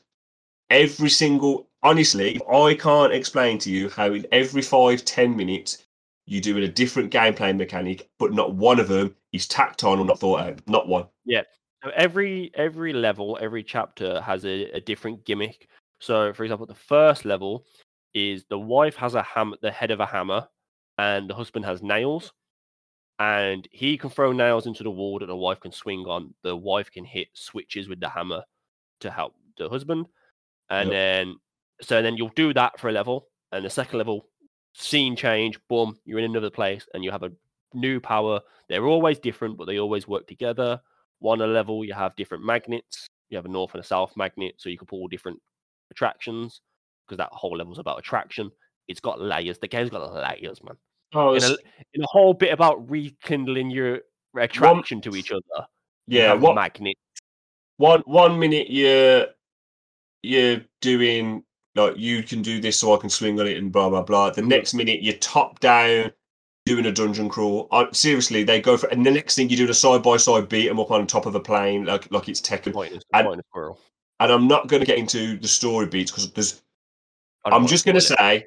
Every 0.71 1.09
single, 1.09 1.67
honestly, 1.83 2.39
I 2.53 2.75
can't 2.75 3.13
explain 3.15 3.57
to 3.61 3.71
you 3.71 3.89
how 3.89 4.13
in 4.13 4.27
every 4.33 4.61
five 4.61 5.03
ten 5.07 5.35
minutes 5.35 5.87
you 6.29 6.41
do 6.41 6.55
with 6.55 6.65
a 6.65 6.69
different 6.69 7.13
gameplay 7.13 7.57
mechanic, 7.57 8.09
but 8.19 8.33
not 8.33 8.55
one 8.55 8.79
of 8.79 8.89
them 8.89 9.15
is 9.33 9.49
tacked 9.49 9.85
on 9.85 9.99
or 9.99 10.05
not 10.05 10.21
thought 10.21 10.41
out. 10.41 10.61
Not 10.67 10.89
one. 10.89 11.07
Yeah. 11.25 11.43
So 11.83 11.91
every 11.95 12.51
every 12.55 12.93
level, 12.93 13.39
every 13.41 13.63
chapter 13.63 14.21
has 14.21 14.45
a, 14.45 14.65
a 14.73 14.81
different 14.81 15.25
gimmick. 15.25 15.69
So, 16.01 16.33
for 16.33 16.45
example, 16.45 16.67
the 16.67 16.75
first 16.75 17.25
level 17.25 17.65
is 18.15 18.45
the 18.49 18.59
wife 18.59 18.97
has 18.97 19.15
a 19.15 19.23
hammer, 19.23 19.57
the 19.63 19.71
head 19.71 19.91
of 19.91 20.01
a 20.01 20.07
hammer, 20.07 20.47
and 20.99 21.31
the 21.31 21.35
husband 21.35 21.65
has 21.65 21.83
nails, 21.83 22.33
and 23.19 23.67
he 23.73 23.97
can 23.97 24.11
throw 24.11 24.33
nails 24.33 24.67
into 24.67 24.83
the 24.83 24.91
wall 24.91 25.19
that 25.19 25.27
the 25.27 25.37
wife 25.37 25.61
can 25.61 25.73
swing 25.73 26.01
on. 26.07 26.35
The 26.43 26.57
wife 26.57 26.91
can 26.91 27.05
hit 27.05 27.29
switches 27.35 27.89
with 27.89 28.01
the 28.01 28.09
hammer 28.09 28.43
to 29.01 29.11
help 29.11 29.35
the 29.57 29.69
husband, 29.69 30.07
and 30.71 30.91
Yep. 30.91 30.93
then 30.93 31.37
so 31.81 32.03
then 32.03 32.17
you'll 32.17 32.33
do 32.35 32.53
that 32.55 32.79
for 32.79 32.89
a 32.89 32.93
level, 32.93 33.29
and 33.53 33.65
the 33.65 33.71
second 33.71 33.99
level, 33.99 34.29
scene 34.75 35.17
change, 35.17 35.59
boom, 35.69 35.99
you're 36.05 36.19
in 36.19 36.25
another 36.25 36.51
place, 36.51 36.87
and 36.95 37.03
you 37.05 37.11
have 37.11 37.23
a 37.23 37.33
new 37.75 38.01
power. 38.01 38.41
They're 38.69 38.87
always 38.87 39.19
different, 39.19 39.57
but 39.57 39.67
they 39.67 39.79
always 39.79 40.07
work 40.09 40.27
together. 40.27 40.81
One 41.21 41.41
a 41.41 41.47
level, 41.47 41.85
you 41.85 41.95
have 41.95 42.15
different 42.17 42.45
magnets. 42.45 43.09
You 43.31 43.37
have 43.37 43.45
a 43.45 43.49
north 43.49 43.75
and 43.75 43.83
a 43.83 43.87
south 43.87 44.17
magnet, 44.17 44.55
so 44.59 44.69
you 44.69 44.79
can 44.79 44.87
pull 44.87 45.09
different 45.09 45.41
attractions 45.91 46.61
because 47.07 47.19
that 47.19 47.31
whole 47.33 47.57
level's 47.57 47.79
about 47.79 47.99
attraction. 47.99 48.51
It's 48.87 49.01
got 49.01 49.21
layers. 49.21 49.59
The 49.59 49.69
game's 49.69 49.91
got 49.91 50.13
layers, 50.15 50.63
man. 50.63 50.77
Oh, 51.15 51.35
In 51.35 51.43
a, 51.43 51.57
in 51.95 52.03
a 52.03 52.07
whole 52.07 52.35
bit 52.35 52.53
about 52.53 52.89
rekindling 52.91 53.71
your 53.71 54.01
attraction 54.37 55.01
to 55.03 55.17
each 55.17 55.33
other. 55.33 55.67
yeah. 56.07 56.33
What 56.35 56.55
magnet? 56.55 56.97
one 57.79 58.01
one 58.07 58.39
minute 58.39 58.69
you're 58.71 59.27
you're 60.23 60.61
doing 60.81 61.45
like 61.75 61.97
you 61.97 62.23
can 62.23 62.43
do 62.43 62.61
this 62.61 62.79
so 62.79 62.95
I 62.95 62.99
can 62.99 63.11
swing 63.11 63.39
on 63.41 63.47
it 63.47 63.57
and 63.57 63.71
blah 63.73 63.89
blah 63.89 64.03
blah. 64.03 64.31
The 64.31 64.43
Mhm. 64.43 64.49
next 64.49 64.75
minute 64.75 65.03
you're 65.03 65.15
top 65.15 65.61
down 65.61 66.13
doing 66.67 66.87
a 66.87 66.93
dungeon 66.93 67.29
crawl. 67.29 67.67
I, 67.73 67.89
seriously, 67.93 68.43
they 68.45 68.61
go 68.61 68.77
for, 68.77 68.89
and 68.89 69.05
the 69.07 69.11
next 69.11 69.35
thing 69.37 69.49
you 69.49 69.57
do 69.57 69.69
a 69.71 69.75
side 69.75 70.03
by 70.03 70.17
side 70.19 70.49
beat 70.49 70.69
them 70.69 70.79
up 70.81 70.91
on 70.91 71.07
top 71.07 71.25
of 71.27 71.35
a 71.35 71.41
plane, 71.41 71.85
like 71.85 72.11
like 72.13 72.29
it's 72.29 72.41
Tekken. 72.41 72.73
Pointless, 72.73 73.05
And- 73.13 73.43
squirrel. 73.51 73.81
And 74.21 74.33
I'm 74.33 74.49
not 74.49 74.67
going 74.67 74.81
to 74.81 74.87
get 74.87 74.99
into 74.99 75.39
the 75.39 75.47
story 75.49 75.87
beats 75.87 76.11
because 76.11 76.31
there's. 76.33 76.61
I'm 77.45 77.69
just 77.69 77.85
going 77.85 77.95
to 77.95 78.01
say, 78.01 78.47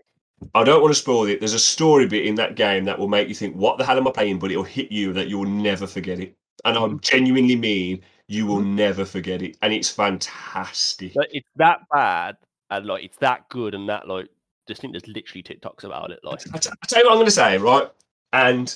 I 0.54 0.64
don't 0.66 0.82
want 0.82 0.94
to 0.94 1.00
spoil 1.00 1.24
it. 1.28 1.40
There's 1.40 1.54
a 1.54 1.60
story 1.60 2.08
bit 2.08 2.26
in 2.26 2.36
that 2.36 2.56
game 2.56 2.84
that 2.86 3.00
will 3.00 3.08
make 3.08 3.30
you 3.30 3.34
think, 3.36 3.56
"What 3.56 3.78
the 3.78 3.86
hell 3.86 3.98
am 3.98 4.06
I 4.08 4.12
playing?" 4.12 4.38
But 4.40 4.52
it'll 4.52 4.64
hit 4.66 4.92
you 4.92 5.14
that 5.14 5.30
you 5.30 5.40
will 5.40 5.48
never 5.50 5.88
forget 5.88 6.20
it. 6.20 6.36
And 6.66 6.78
I 6.78 6.82
Mm-hmm. 6.82 6.98
genuinely 7.02 7.56
mean 7.56 8.02
you 8.28 8.46
will 8.46 8.60
never 8.62 9.06
forget 9.06 9.42
it, 9.42 9.58
and 9.62 9.74
it's 9.74 9.90
fantastic. 9.90 11.14
But 11.16 11.30
it's 11.32 11.48
that 11.56 11.80
bad 11.92 12.36
and 12.72 12.86
like 12.88 13.04
it's 13.04 13.18
that 13.18 13.48
good 13.50 13.76
and 13.76 13.88
that 13.90 14.08
like 14.08 14.28
just 14.68 14.82
think 14.82 14.94
there's 14.94 15.08
literally 15.08 15.44
TikToks 15.44 15.84
about 15.84 16.12
it. 16.12 16.20
Like 16.24 16.40
I 16.54 16.58
t- 16.58 16.70
I 16.70 16.86
tell 16.88 17.00
you 17.00 17.06
what 17.06 17.12
I'm 17.12 17.18
going 17.18 17.26
to 17.26 17.32
say, 17.32 17.58
right? 17.58 17.88
And 18.34 18.74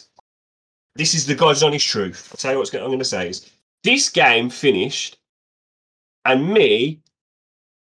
this 0.96 1.14
is 1.16 1.26
the 1.26 1.36
God's 1.36 1.64
honest 1.64 1.88
truth. 1.88 2.30
I 2.34 2.36
tell 2.36 2.52
you 2.52 2.58
what's 2.60 2.70
go- 2.70 2.80
I'm 2.82 2.88
going 2.88 3.00
to 3.00 3.06
say 3.06 3.30
is 3.30 3.50
this 3.84 4.10
game 4.10 4.50
finished, 4.50 5.18
and 6.26 6.48
me, 6.54 7.00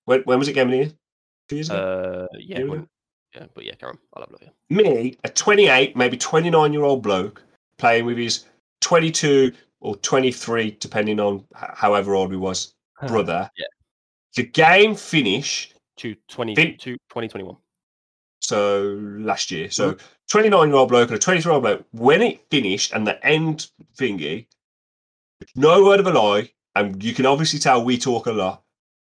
when, 0.06 0.22
when 0.22 0.40
was 0.40 0.48
it 0.48 0.54
game 0.54 0.68
of 0.68 0.72
the 0.72 0.78
year? 0.78 0.92
Two 1.48 1.56
years 1.56 1.70
ago. 1.70 2.28
uh 2.32 2.38
yeah, 2.40 2.64
when- 2.64 2.88
yeah, 3.36 3.46
but 3.54 3.64
yeah, 3.64 3.74
Karen, 3.76 3.98
I 4.16 4.22
love 4.22 4.34
you. 4.42 4.76
me, 4.76 5.16
a 5.24 5.30
28, 5.30 5.96
maybe 5.96 6.18
29 6.18 6.74
year 6.74 6.84
old 6.84 7.04
bloke, 7.04 7.44
playing 7.78 8.06
with 8.06 8.18
his 8.18 8.46
22 8.82 9.52
or 9.82 9.96
23, 9.98 10.72
depending 10.80 11.20
on 11.20 11.46
h- 11.56 11.70
however 11.76 12.16
old 12.16 12.32
he 12.32 12.38
was, 12.38 12.74
brother. 13.06 13.50
Yeah. 13.56 13.66
The 14.36 14.44
game 14.44 14.96
finished 14.96 15.76
To 16.00 16.16
20 16.30 16.56
Fin- 16.56 16.78
to 16.78 16.94
2021. 17.10 17.56
so 18.40 18.98
last 19.02 19.52
year. 19.52 19.70
So 19.70 19.94
mm-hmm. 19.94 20.06
29 20.32 20.68
year 20.70 20.78
old 20.78 20.90
bloke 20.90 21.10
and 21.10 21.18
a 21.18 21.20
23 21.20 21.50
year 21.50 21.54
old 21.54 21.64
bloke, 21.64 21.86
when 21.92 22.22
it 22.22 22.46
finished 22.50 22.94
and 22.94 23.06
the 23.06 23.24
end 23.26 23.68
thingy, 23.98 24.48
no 25.56 25.84
word 25.84 26.00
of 26.00 26.08
a 26.08 26.12
lie, 26.12 26.52
and 26.76 27.04
you 27.04 27.14
can 27.14 27.26
obviously 27.26 27.60
tell 27.60 27.84
we 27.84 27.98
talk 27.98 28.28
a 28.28 28.32
lot. 28.32 28.64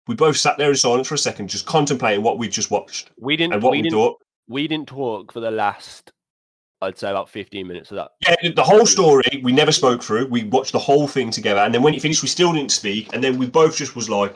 We 0.06 0.14
both 0.14 0.36
sat 0.38 0.56
there 0.56 0.70
in 0.70 0.76
silence 0.76 1.06
for 1.08 1.14
a 1.14 1.18
second, 1.18 1.48
just 1.48 1.66
contemplating 1.66 2.22
what 2.24 2.38
we 2.38 2.48
just 2.48 2.70
watched 2.70 3.10
We 3.18 3.36
didn't 3.36 3.52
and 3.54 3.62
what 3.62 3.72
we 3.72 3.78
we, 3.78 3.82
didn't 3.82 3.94
thought. 3.94 4.22
we 4.48 4.66
didn't 4.66 4.88
talk 4.88 5.32
for 5.32 5.40
the 5.40 5.50
last 5.50 6.12
I'd 6.82 6.96
say 6.98 7.10
about 7.10 7.28
15 7.28 7.66
minutes 7.66 7.90
of 7.90 7.96
that. 7.96 8.12
Yeah, 8.26 8.52
the 8.52 8.64
whole 8.64 8.86
story 8.86 9.42
we 9.42 9.52
never 9.52 9.70
spoke 9.70 10.02
through. 10.02 10.28
We 10.28 10.44
watched 10.44 10.72
the 10.72 10.78
whole 10.78 11.06
thing 11.06 11.30
together, 11.30 11.60
and 11.60 11.74
then 11.74 11.82
when 11.82 11.92
it 11.92 12.00
finished, 12.00 12.22
we 12.22 12.28
still 12.28 12.54
didn't 12.54 12.72
speak. 12.72 13.12
And 13.12 13.22
then 13.22 13.36
we 13.36 13.46
both 13.46 13.76
just 13.76 13.94
was 13.94 14.08
like, 14.08 14.34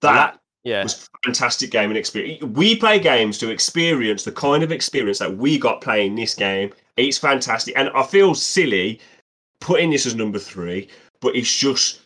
"That 0.00 0.40
Yeah. 0.64 0.82
was 0.82 1.08
a 1.14 1.26
fantastic 1.26 1.70
game 1.70 1.90
and 1.90 1.96
experience." 1.98 2.42
We 2.44 2.76
play 2.76 2.98
games 2.98 3.38
to 3.38 3.50
experience 3.50 4.24
the 4.24 4.32
kind 4.32 4.62
of 4.62 4.72
experience 4.72 5.18
that 5.18 5.36
we 5.36 5.58
got 5.58 5.80
playing 5.80 6.14
this 6.14 6.34
game. 6.34 6.72
It's 6.96 7.18
fantastic, 7.18 7.76
and 7.76 7.90
I 7.90 8.02
feel 8.02 8.34
silly 8.34 9.00
putting 9.60 9.90
this 9.90 10.06
as 10.06 10.14
number 10.14 10.38
three, 10.38 10.88
but 11.20 11.34
it's 11.36 11.54
just 11.54 12.00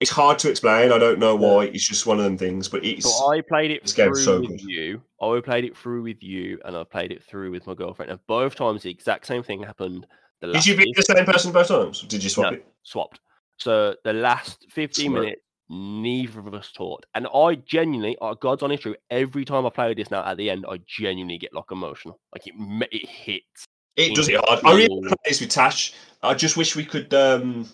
it's 0.00 0.10
hard 0.10 0.36
to 0.40 0.50
explain. 0.50 0.90
I 0.90 0.98
don't 0.98 1.20
know 1.20 1.36
why. 1.36 1.66
It's 1.66 1.86
just 1.86 2.06
one 2.06 2.18
of 2.18 2.24
them 2.24 2.36
things, 2.36 2.68
but 2.68 2.84
it's 2.84 3.04
So 3.04 3.30
I 3.32 3.40
played 3.40 3.70
it 3.70 3.82
This 3.82 3.92
through 3.94 4.16
so 4.16 4.40
with 4.40 4.48
good. 4.50 4.60
you. 4.62 5.00
I 5.20 5.40
played 5.40 5.64
it 5.64 5.76
through 5.76 6.02
with 6.02 6.20
you, 6.24 6.58
and 6.64 6.76
I 6.76 6.82
played 6.82 7.12
it 7.12 7.22
through 7.22 7.52
with 7.52 7.68
my 7.68 7.74
girlfriend. 7.74 8.10
And 8.10 8.18
both 8.26 8.56
times 8.56 8.82
the 8.82 8.90
exact 8.90 9.26
same 9.26 9.44
thing 9.44 9.62
happened. 9.62 10.06
Did 10.40 10.66
you 10.66 10.76
beat 10.76 10.96
the 10.96 11.02
same 11.02 11.24
person 11.24 11.52
both 11.52 11.68
times? 11.68 12.00
Did 12.02 12.24
you 12.24 12.30
swap 12.30 12.50
No. 12.50 12.56
it? 12.58 12.66
swapped. 12.82 13.20
So 13.58 13.94
the 14.02 14.12
last 14.12 14.66
15 14.70 15.10
Smart. 15.12 15.22
minutes, 15.24 15.41
neither 15.68 16.40
of 16.40 16.54
us 16.54 16.70
talked. 16.72 17.06
And 17.14 17.26
I 17.34 17.54
genuinely, 17.54 18.16
uh, 18.20 18.34
God's 18.34 18.62
honest 18.62 18.82
truth, 18.82 18.96
every 19.10 19.44
time 19.44 19.64
I 19.66 19.70
play 19.70 19.94
this 19.94 20.10
now 20.10 20.24
at 20.24 20.36
the 20.36 20.50
end, 20.50 20.66
I 20.68 20.80
genuinely 20.86 21.38
get 21.38 21.54
like 21.54 21.70
emotional. 21.70 22.18
Like 22.32 22.46
it, 22.46 22.54
it 22.92 23.08
hits. 23.08 23.66
It 23.96 24.14
does 24.14 24.28
it 24.28 24.36
hard. 24.36 24.60
I 24.64 24.74
really 24.74 25.00
play 25.02 25.16
this 25.24 25.40
with 25.40 25.50
Tash. 25.50 25.94
I 26.22 26.34
just 26.34 26.56
wish 26.56 26.76
we 26.76 26.84
could. 26.84 27.12
um 27.14 27.68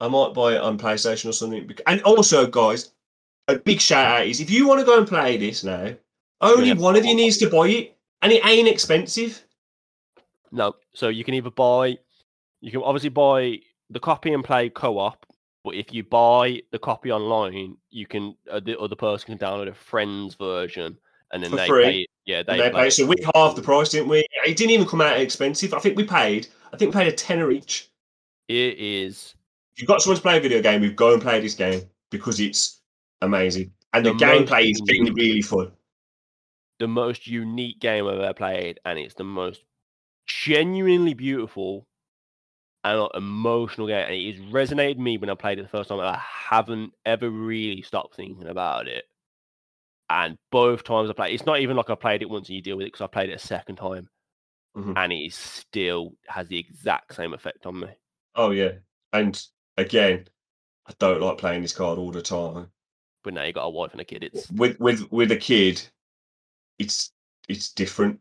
I 0.00 0.08
might 0.08 0.34
buy 0.34 0.54
it 0.54 0.60
on 0.60 0.78
PlayStation 0.78 1.28
or 1.28 1.32
something. 1.32 1.70
And 1.86 2.02
also, 2.02 2.46
guys, 2.46 2.92
a 3.48 3.56
big 3.56 3.80
shout 3.80 4.20
out 4.20 4.26
is 4.26 4.40
if 4.40 4.50
you 4.50 4.66
want 4.66 4.80
to 4.80 4.86
go 4.86 4.98
and 4.98 5.06
play 5.06 5.36
this 5.36 5.64
now, 5.64 5.94
only 6.40 6.68
Yeah. 6.68 6.74
one 6.74 6.96
of 6.96 7.04
you 7.04 7.14
needs 7.14 7.38
to 7.38 7.48
buy 7.48 7.68
it, 7.68 7.96
and 8.22 8.32
it 8.32 8.44
ain't 8.44 8.68
expensive. 8.68 9.44
No, 10.50 10.74
so 10.92 11.08
you 11.08 11.24
can 11.24 11.34
either 11.34 11.50
buy, 11.50 11.98
you 12.60 12.70
can 12.70 12.82
obviously 12.82 13.08
buy 13.08 13.60
the 13.90 14.00
copy 14.00 14.32
and 14.32 14.44
play 14.44 14.68
co-op. 14.68 15.23
But 15.64 15.74
if 15.76 15.94
you 15.94 16.04
buy 16.04 16.60
the 16.72 16.78
copy 16.78 17.10
online, 17.10 17.76
you 17.90 18.06
can 18.06 18.36
uh, 18.50 18.60
the 18.60 18.78
other 18.78 18.96
person 18.96 19.26
can 19.26 19.38
download 19.38 19.68
a 19.68 19.74
friend's 19.74 20.34
version, 20.34 20.98
and 21.32 21.42
then 21.42 21.50
For 21.50 21.56
they 21.56 21.66
free, 21.66 21.82
play 21.82 22.00
it. 22.02 22.10
Yeah, 22.26 22.42
they, 22.42 22.58
they 22.58 22.70
pay. 22.70 22.90
So 22.90 23.06
we 23.06 23.16
halved 23.34 23.56
the 23.56 23.62
price, 23.62 23.88
didn't 23.88 24.08
we? 24.08 24.26
It 24.46 24.56
didn't 24.56 24.72
even 24.72 24.86
come 24.86 25.00
out 25.00 25.18
expensive. 25.18 25.72
I 25.72 25.78
think 25.78 25.96
we 25.96 26.04
paid. 26.04 26.48
I 26.72 26.76
think 26.76 26.94
we 26.94 27.00
paid 27.00 27.12
a 27.12 27.16
tenner 27.16 27.50
each. 27.50 27.90
It 28.48 28.78
is 28.78 29.34
If 29.74 29.80
you've 29.80 29.88
got 29.88 30.02
someone 30.02 30.16
to 30.16 30.22
play 30.22 30.36
a 30.36 30.40
video 30.40 30.60
game, 30.60 30.82
we've 30.82 30.94
go 30.94 31.14
and 31.14 31.22
play 31.22 31.40
this 31.40 31.54
game 31.54 31.82
because 32.10 32.40
it's 32.40 32.82
amazing, 33.22 33.72
and 33.94 34.04
the, 34.04 34.12
The 34.12 34.18
gameplay 34.24 34.70
is 34.70 34.82
really, 34.86 35.10
really 35.12 35.40
fun. 35.42 35.72
the 36.78 36.88
most 36.88 37.26
unique 37.26 37.80
game 37.80 38.06
I've 38.06 38.18
ever 38.18 38.34
played, 38.34 38.80
and 38.84 38.98
it's 38.98 39.14
the 39.14 39.24
most 39.24 39.62
genuinely 40.26 41.14
beautiful 41.14 41.86
and 42.84 43.00
like, 43.00 43.10
emotional 43.14 43.86
game. 43.86 44.04
And 44.06 44.14
it 44.14 44.36
has 44.36 44.52
resonated 44.52 44.96
with 44.96 44.98
me 44.98 45.18
when 45.18 45.30
I 45.30 45.34
played 45.34 45.58
it 45.58 45.62
the 45.62 45.68
first 45.68 45.88
time. 45.88 45.98
and 45.98 46.08
I 46.08 46.22
haven't 46.48 46.92
ever 47.04 47.28
really 47.30 47.82
stopped 47.82 48.14
thinking 48.16 48.46
about 48.48 48.86
it. 48.88 49.04
And 50.10 50.36
both 50.50 50.84
times 50.84 51.08
I 51.10 51.14
played, 51.14 51.34
it's 51.34 51.46
not 51.46 51.60
even 51.60 51.76
like 51.76 51.90
I 51.90 51.94
played 51.94 52.22
it 52.22 52.28
once 52.30 52.48
and 52.48 52.56
you 52.56 52.62
deal 52.62 52.76
with 52.76 52.84
it 52.86 52.92
because 52.92 53.00
I 53.04 53.06
played 53.06 53.30
it 53.30 53.34
a 53.34 53.38
second 53.38 53.76
time, 53.76 54.08
Mhm. 54.76 54.96
and 54.96 55.12
it 55.12 55.32
still 55.32 56.16
has 56.28 56.48
the 56.48 56.58
exact 56.58 57.14
same 57.14 57.32
effect 57.32 57.64
on 57.66 57.80
me. 57.80 57.88
Oh 58.34 58.50
yeah, 58.50 58.72
and 59.12 59.42
again, 59.76 60.28
I 60.86 60.92
don't 60.98 61.22
like 61.22 61.38
playing 61.38 61.62
this 61.62 61.72
card 61.72 61.98
all 61.98 62.10
the 62.10 62.22
time. 62.22 62.70
But 63.22 63.34
now 63.34 63.44
you 63.44 63.54
got 63.54 63.64
a 63.64 63.70
wife 63.70 63.92
and 63.92 64.00
a 64.02 64.04
kid. 64.04 64.24
It's 64.24 64.50
With 64.50 64.78
with 64.78 65.10
with 65.10 65.32
a 65.32 65.36
kid, 65.36 65.80
it's 66.78 67.12
it's 67.48 67.72
different. 67.72 68.20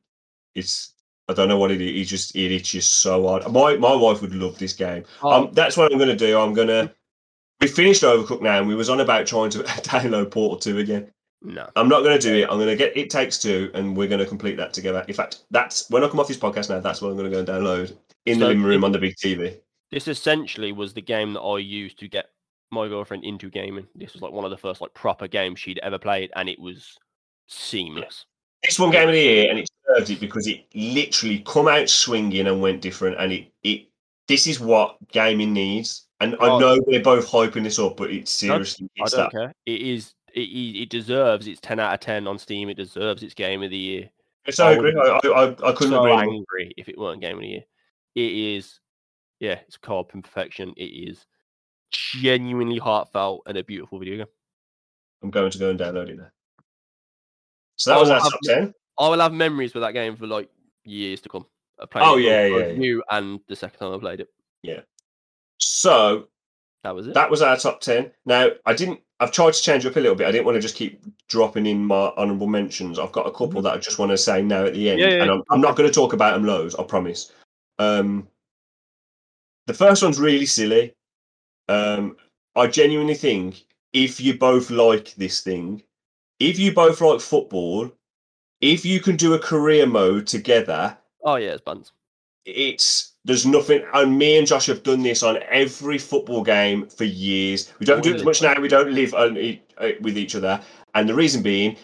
It's 0.56 0.93
I 1.30 1.34
don't 1.34 1.48
know 1.48 1.58
what 1.58 1.72
it 1.72 1.82
is. 1.82 2.02
It 2.02 2.10
just 2.10 2.36
it 2.36 2.52
itches 2.52 2.88
so 2.88 3.28
hard. 3.28 3.50
My 3.52 3.78
my 3.78 3.96
wife 3.96 4.22
would 4.22 4.36
love 4.36 4.58
this 4.58 4.74
game. 4.74 5.06
Oh. 5.22 5.32
Um, 5.32 5.50
that's 5.54 5.78
what 5.78 5.92
I'm 5.92 5.98
going 5.98 6.10
to 6.10 6.16
do. 6.16 6.38
I'm 6.40 6.54
going 6.54 6.68
to. 6.68 6.94
We 7.62 7.68
finished 7.68 8.04
Overcooked 8.04 8.42
now, 8.42 8.60
and 8.60 8.68
we 8.68 8.76
was 8.76 8.90
on 8.90 9.00
about 9.00 9.26
trying 9.26 9.50
to 9.52 9.60
download 9.64 10.32
Portal 10.32 10.58
Two 10.58 10.80
again. 10.80 11.12
no. 11.42 11.70
I'm 11.78 11.88
not 11.88 12.02
going 12.04 12.20
to 12.20 12.22
do 12.22 12.36
it. 12.36 12.50
I'm 12.50 12.58
going 12.58 12.68
to 12.68 12.76
get 12.76 12.98
It 12.98 13.10
Takes 13.10 13.38
Two, 13.38 13.72
and 13.74 13.96
we're 13.96 14.10
going 14.10 14.20
to 14.20 14.26
complete 14.26 14.58
that 14.58 14.74
together. 14.74 15.06
In 15.08 15.14
fact, 15.14 15.46
that's 15.52 15.90
when 15.90 16.04
I 16.04 16.10
come 16.10 16.20
off 16.20 16.28
this 16.28 16.38
podcast 16.38 16.70
now. 16.70 16.80
That's 16.82 17.02
what 17.02 17.10
I'm 17.10 17.18
going 17.18 17.32
to 17.32 17.36
go 17.36 17.40
and 17.40 17.48
download 17.48 17.96
in 18.26 18.40
the 18.40 18.48
living 18.48 18.64
room 18.64 18.84
on 18.84 18.92
the 18.92 19.00
big 19.00 19.16
TV. 19.16 19.58
This 19.92 20.08
essentially 20.10 20.72
was 20.74 20.94
the 20.94 21.02
game 21.02 21.34
that 21.34 21.42
I 21.42 21.60
used 21.60 22.00
to 22.00 22.08
get 22.08 22.26
my 22.72 22.88
girlfriend 22.88 23.24
into 23.24 23.50
gaming. 23.50 23.88
This 23.96 24.14
was 24.14 24.22
like 24.22 24.32
one 24.34 24.44
of 24.44 24.52
the 24.52 24.58
first 24.58 24.82
like 24.82 24.94
proper 24.94 25.28
games 25.28 25.60
she'd 25.60 25.80
ever 25.84 26.00
played, 26.00 26.32
and 26.36 26.50
it 26.50 26.60
was 26.60 26.98
seamless. 27.48 28.26
This 28.64 28.80
one 28.80 28.92
game 28.92 29.08
of 29.08 29.14
the 29.14 29.22
year, 29.22 29.50
and 29.50 29.60
it 29.60 29.70
served 29.96 30.10
it 30.10 30.20
because 30.20 30.48
it 30.48 30.66
literally 30.74 31.40
come 31.40 31.68
out 31.68 31.90
swinging 31.90 32.48
and 32.48 32.62
went 32.62 32.82
different. 32.82 33.18
And 33.20 33.32
it, 33.32 33.52
it 33.64 33.88
this 34.28 34.48
is 34.48 34.60
what 34.60 34.98
gaming 35.10 35.54
needs. 35.54 36.08
And 36.20 36.36
I 36.40 36.50
Oh. 36.50 36.60
know 36.60 36.80
we're 36.88 37.04
both 37.04 37.30
hyping 37.30 37.64
this 37.64 37.80
up, 37.80 37.98
but 37.98 38.12
it's 38.12 38.32
seriously 38.32 38.90
I 39.00 39.06
don't 39.08 39.20
that. 39.20 39.32
care. 39.32 39.54
It 39.66 39.82
is. 39.82 40.14
It, 40.34 40.50
it 40.50 40.90
deserves 40.90 41.48
its 41.48 41.62
ten 41.62 41.80
out 41.80 41.94
of 41.94 42.00
ten 42.00 42.28
on 42.28 42.40
Steam. 42.40 42.70
It 42.70 42.78
deserves 42.78 43.22
its 43.22 43.34
game 43.34 43.62
of 43.62 43.70
the 43.70 43.78
year. 43.78 44.10
So 44.50 44.68
I 44.68 44.72
agree. 44.72 44.94
I, 44.96 45.20
I, 45.24 45.30
I, 45.30 45.50
I 45.50 45.72
couldn't 45.74 45.92
so 45.94 46.04
agree. 46.04 46.14
angry 46.14 46.74
if 46.78 46.90
it 46.90 46.98
weren't 46.98 47.22
game 47.22 47.36
of 47.36 47.42
the 47.42 47.48
year. 47.48 47.64
It 48.16 48.32
is. 48.58 48.80
Yeah, 49.40 49.60
it's 49.68 49.78
co-op 49.78 50.12
perfection. 50.12 50.74
It 50.78 50.86
is 50.86 51.26
genuinely 51.92 52.78
heartfelt 52.78 53.44
and 53.46 53.58
a 53.58 53.64
beautiful 53.64 54.00
video 54.00 54.18
game. 54.18 54.26
I'm 55.22 55.30
going 55.30 55.52
to 55.52 55.58
go 55.58 55.70
and 55.70 55.80
download 55.80 56.10
it 56.10 56.18
now. 56.18 56.30
So 57.76 57.92
that 57.92 57.98
I 57.98 58.00
was 58.00 58.10
our 58.10 58.20
top 58.22 58.40
ten. 58.44 58.74
I 59.00 59.10
will 59.10 59.20
have 59.20 59.34
memories 59.34 59.74
with 59.74 59.84
that 59.84 59.94
game 59.94 60.16
for 60.16 60.28
like 60.28 60.50
years 60.84 61.22
to 61.22 61.30
come. 61.30 61.46
I 61.82 61.86
played 61.86 62.04
Oh, 62.06 62.18
yeah, 62.18 62.46
yeah, 62.46 62.58
yeah. 62.58 62.68
You 62.74 63.04
and 63.10 63.40
the 63.48 63.56
second 63.56 63.80
time 63.80 63.94
I 63.94 63.98
played 63.98 64.20
it. 64.20 64.30
Yeah. 64.62 64.82
So 65.60 66.28
That 66.84 66.96
was 66.96 67.08
it. 67.08 67.14
that 67.14 67.30
was 67.32 67.42
our 67.42 67.58
top 67.58 67.82
ten. 67.82 68.12
Now 68.26 68.50
I 68.66 68.74
didn't. 68.74 69.00
I've 69.20 69.32
tried 69.32 69.54
to 69.54 69.62
change 69.62 69.86
up 69.86 69.96
a 69.96 70.00
little 70.00 70.16
bit. 70.16 70.28
I 70.28 70.32
didn't 70.32 70.46
want 70.46 70.58
to 70.58 70.62
just 70.62 70.76
keep 70.76 71.02
dropping 71.30 71.66
in 71.66 71.86
my 71.86 72.12
honourable 72.18 72.48
mentions. 72.48 73.00
I've 73.00 73.12
got 73.14 73.26
a 73.28 73.32
couple 73.32 73.62
that 73.62 73.74
I 73.74 73.78
just 73.78 73.98
want 73.98 74.12
to 74.12 74.18
say 74.18 74.42
now 74.42 74.66
at 74.66 74.74
the 74.74 74.90
end, 74.90 75.00
Mm-hmm. 75.00 75.10
Yeah, 75.10 75.16
yeah, 75.18 75.22
and 75.24 75.32
I'm, 75.32 75.44
I'm 75.50 75.62
not 75.62 75.78
going 75.78 75.88
to 75.90 75.94
talk 75.94 76.12
about 76.14 76.34
them 76.34 76.44
loads. 76.46 76.76
I 76.76 76.84
promise. 76.84 77.32
Um, 77.80 78.28
the 79.68 79.74
first 79.74 80.04
one's 80.04 80.20
really 80.20 80.46
silly. 80.46 80.94
Um, 81.70 82.18
I 82.56 82.68
genuinely 82.68 83.16
think 83.16 83.64
if 83.94 84.20
you 84.20 84.38
both 84.38 84.70
like 84.70 85.14
this 85.16 85.40
thing, 85.42 85.82
if 86.40 86.60
you 86.60 86.74
both 86.74 87.00
like 87.00 87.22
football, 87.22 87.90
if 88.64 88.86
you 88.86 89.00
can 89.00 89.16
do 89.16 89.34
a 89.34 89.40
career 89.40 89.86
mode 89.86 90.26
together, 90.28 90.98
oh 91.24 91.36
yeah, 91.36 91.52
it's 91.52 91.62
buns. 91.62 91.92
it's 92.46 93.14
there's 93.26 93.46
nothing 93.46 93.82
and 93.94 94.18
me 94.18 94.38
and 94.38 94.46
josh 94.48 94.66
have 94.66 94.84
done 94.84 95.02
this 95.02 95.24
on 95.24 95.40
every 95.50 95.98
football 95.98 96.44
game 96.44 96.86
for 96.88 97.06
years 97.06 97.72
we 97.80 97.86
don't 97.86 98.04
do 98.04 98.10
it 98.12 98.18
as 98.18 98.24
much 98.26 98.42
now 98.42 98.60
we 98.60 98.68
don't 98.68 98.92
live 98.92 99.14
on, 99.14 99.36
with 100.02 100.18
each 100.18 100.36
other 100.36 100.60
and 100.96 101.08
the 101.08 101.14
reason 101.14 101.42
being 101.42 101.78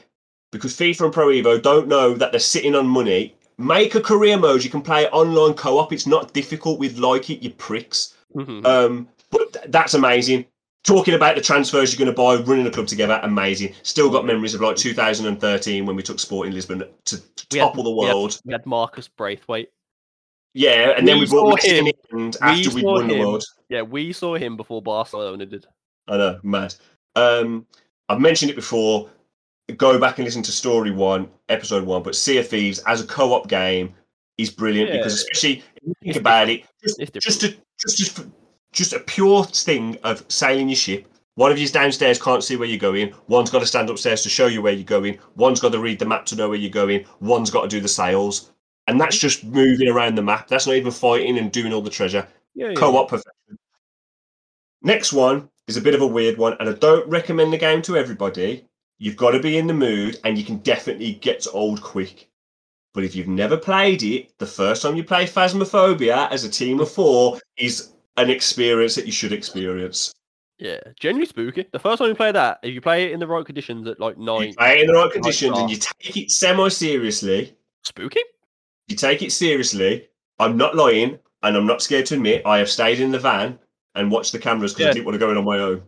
because 0.52 0.76
fifa 0.76 1.06
and 1.06 1.14
pro 1.14 1.28
evo 1.28 1.62
don't 1.62 1.88
know 1.88 2.14
that 2.14 2.32
they're 2.32 2.40
sitting 2.42 2.76
on 2.76 2.86
money 2.86 3.34
make 3.58 3.94
a 3.96 4.02
career 4.02 4.38
mode. 4.38 4.64
You 4.64 4.70
can 4.70 4.82
play 4.82 5.08
online 5.10 5.54
co-op. 5.54 5.92
It's 5.92 6.08
not 6.08 6.34
difficult 6.34 6.80
with 6.80 6.98
like 6.98 7.30
it, 7.30 7.44
you 7.44 7.50
pricks. 7.50 8.16
Mhm. 8.34 8.66
Um, 8.66 9.10
but 9.32 9.52
th- 9.52 9.66
that's 9.68 9.94
amazing. 9.96 10.46
Talking 10.90 11.14
about 11.14 11.36
the 11.36 11.42
transfers 11.42 11.94
you're 11.94 12.04
going 12.04 12.14
to 12.16 12.20
buy, 12.20 12.44
running 12.50 12.66
a 12.66 12.72
club 12.72 12.88
together, 12.88 13.20
amazing. 13.22 13.76
Still 13.84 14.10
got 14.10 14.26
memories 14.26 14.56
of 14.56 14.62
like 14.62 14.76
2013 14.76 15.86
when 15.86 15.96
we 15.96 16.02
took 16.02 16.20
Sporting 16.20 16.52
Lisbon 16.52 16.80
to, 17.06 17.18
to 17.18 17.48
We 17.52 17.60
had- 17.60 17.66
topple 17.66 17.84
the 17.84 17.92
we 17.92 18.06
had- 18.08 18.14
world. 18.16 18.42
we 18.44 18.54
had 18.54 18.66
Marcus 18.66 19.08
Braithwaite. 19.08 19.70
Yeah, 20.56 20.96
and 20.98 21.08
then 21.08 21.20
We 21.20 21.26
we 21.26 21.30
brought 21.30 21.64
him- 21.64 21.86
in 22.12 22.34
after 22.42 22.72
we 22.74 22.82
won 22.84 23.08
the 23.08 23.20
world. 23.20 23.44
Yeah, 23.70 23.84
we 23.84 24.12
saw 24.14 24.36
him 24.36 24.58
before 24.58 24.82
Barcelona 24.82 25.46
did. 25.46 25.68
I 26.08 26.18
know, 26.18 26.40
mad. 26.42 26.74
Um, 27.16 27.68
I've 28.10 28.20
mentioned 28.20 28.50
it 28.50 28.56
before. 28.56 29.12
Go 29.78 30.00
back 30.00 30.18
and 30.18 30.26
listen 30.26 30.42
to 30.42 30.52
Story 30.52 30.90
One, 30.90 31.30
Episode 31.50 31.86
One. 31.86 32.02
But 32.02 32.16
Sea 32.16 32.40
of 32.40 32.48
Thieves 32.48 32.80
as 32.88 33.00
a 33.02 33.06
co-op 33.06 33.48
game 33.48 33.94
is 34.40 34.50
brilliant 34.50 34.92
because, 34.92 35.14
especially 35.14 35.60
if 35.60 35.64
you 35.84 35.94
think 36.02 36.16
about 36.16 36.50
it, 36.50 36.64
just, 36.84 37.00
just 37.22 37.44
a 37.44 37.56
just 37.80 37.98
just 37.98 38.20
just 38.72 38.94
a 38.94 39.00
pure 39.00 39.44
thing 39.44 39.98
of 40.04 40.24
sailing 40.30 40.70
your 40.70 40.76
ship. 40.76 41.08
One 41.36 41.52
of 41.52 41.58
you's 41.58 41.72
downstairs 41.72 42.22
can't 42.22 42.44
see 42.44 42.58
where 42.58 42.68
you're 42.68 42.78
going. 42.78 43.14
One's 43.28 43.50
got 43.50 43.60
to 43.60 43.66
stand 43.66 43.90
upstairs 43.90 44.24
to 44.24 44.30
show 44.30 44.48
you 44.48 44.62
where 44.62 44.74
you're 44.74 44.84
going. 44.84 45.18
One's 45.36 45.62
got 45.62 45.72
to 45.72 45.80
read 45.80 46.00
the 46.00 46.06
map 46.06 46.26
to 46.28 46.36
know 46.36 46.50
where 46.50 46.58
you're 46.58 46.70
going. 46.70 47.06
One's 47.22 47.50
got 47.50 47.62
to 47.62 47.68
do 47.68 47.80
the 47.80 47.88
sails, 47.88 48.52
and 48.88 49.00
that's 49.00 49.16
mm-hmm. 49.18 49.28
just 49.28 49.44
moving 49.46 49.88
around 49.88 50.16
the 50.16 50.22
map. 50.22 50.48
That's 50.48 50.68
not 50.68 50.76
even 50.76 50.92
fighting 50.92 51.38
and 51.38 51.52
doing 51.52 51.72
all 51.72 51.82
the 51.82 51.90
treasure 51.90 52.28
Yeah, 52.56 52.70
yeah. 52.70 52.74
co-op 52.76 53.10
perfection. 53.10 53.58
Next 54.82 55.14
one 55.14 55.50
is 55.68 55.78
a 55.78 55.82
bit 55.82 55.96
of 55.96 56.02
a 56.02 56.08
weird 56.08 56.38
one, 56.38 56.58
and 56.60 56.70
I 56.70 56.74
don't 56.74 57.08
recommend 57.08 57.54
the 57.54 57.58
game 57.58 57.82
to 57.84 57.98
everybody. 57.98 58.66
You've 58.98 59.16
got 59.16 59.32
to 59.32 59.40
be 59.40 59.58
in 59.58 59.68
the 59.68 59.74
mood, 59.74 60.20
and 60.26 60.38
you 60.38 60.44
can 60.44 60.58
definitely 60.58 61.14
get 61.14 61.48
old 61.54 61.82
quick. 61.82 62.30
But 62.94 63.04
if 63.04 63.16
you've 63.16 63.28
never 63.28 63.56
played 63.56 64.04
it, 64.04 64.38
the 64.40 64.46
first 64.46 64.82
time 64.82 64.96
you 64.96 65.04
play 65.04 65.26
Phasmophobia 65.26 66.30
as 66.32 66.44
a 66.44 66.50
team 66.50 66.80
of 66.80 66.92
four 66.92 67.40
is 67.58 67.94
an 68.20 68.30
experience 68.30 68.96
that 68.96 69.06
you 69.06 69.12
should 69.12 69.32
experience. 69.34 70.14
Yeah, 70.58 70.80
genuinely 71.00 71.26
spooky. 71.28 71.66
The 71.72 71.80
first 71.80 72.00
time 72.00 72.10
you 72.10 72.16
play 72.16 72.32
that, 72.34 72.60
if 72.64 72.74
you 72.74 72.82
play 72.82 73.06
it 73.06 73.12
in 73.14 73.20
the 73.20 73.28
right 73.28 73.46
conditions 73.46 73.88
at 73.88 74.00
like 74.00 74.18
You 74.18 74.26
play 74.26 74.80
it 74.80 74.82
in 74.82 74.88
the 74.88 74.94
right 74.94 75.12
conditions, 75.12 75.58
and 75.58 75.70
you 75.70 75.78
take 75.78 76.18
it 76.18 76.32
semi-seriously. 76.32 77.56
spooky. 77.84 78.20
You 78.88 78.96
take 78.98 79.22
it 79.22 79.32
seriously. 79.32 80.10
I'm 80.40 80.58
not 80.58 80.76
lying, 80.76 81.18
and 81.44 81.56
I'm 81.56 81.66
not 81.66 81.82
scared 81.82 82.06
to 82.08 82.16
admit 82.16 82.42
I 82.46 82.58
have 82.58 82.70
stayed 82.70 83.00
in 83.00 83.12
the 83.12 83.20
van 83.20 83.58
and 83.96 84.12
watched 84.12 84.32
the 84.34 84.40
cameras 84.40 84.74
because 84.74 84.86
Yeah. 84.86 84.90
I 84.90 84.94
didn't 84.94 85.06
want 85.06 85.16
to 85.16 85.20
go 85.20 85.32
in 85.32 85.38
on 85.38 85.46
my 85.46 85.60
own. 85.60 85.84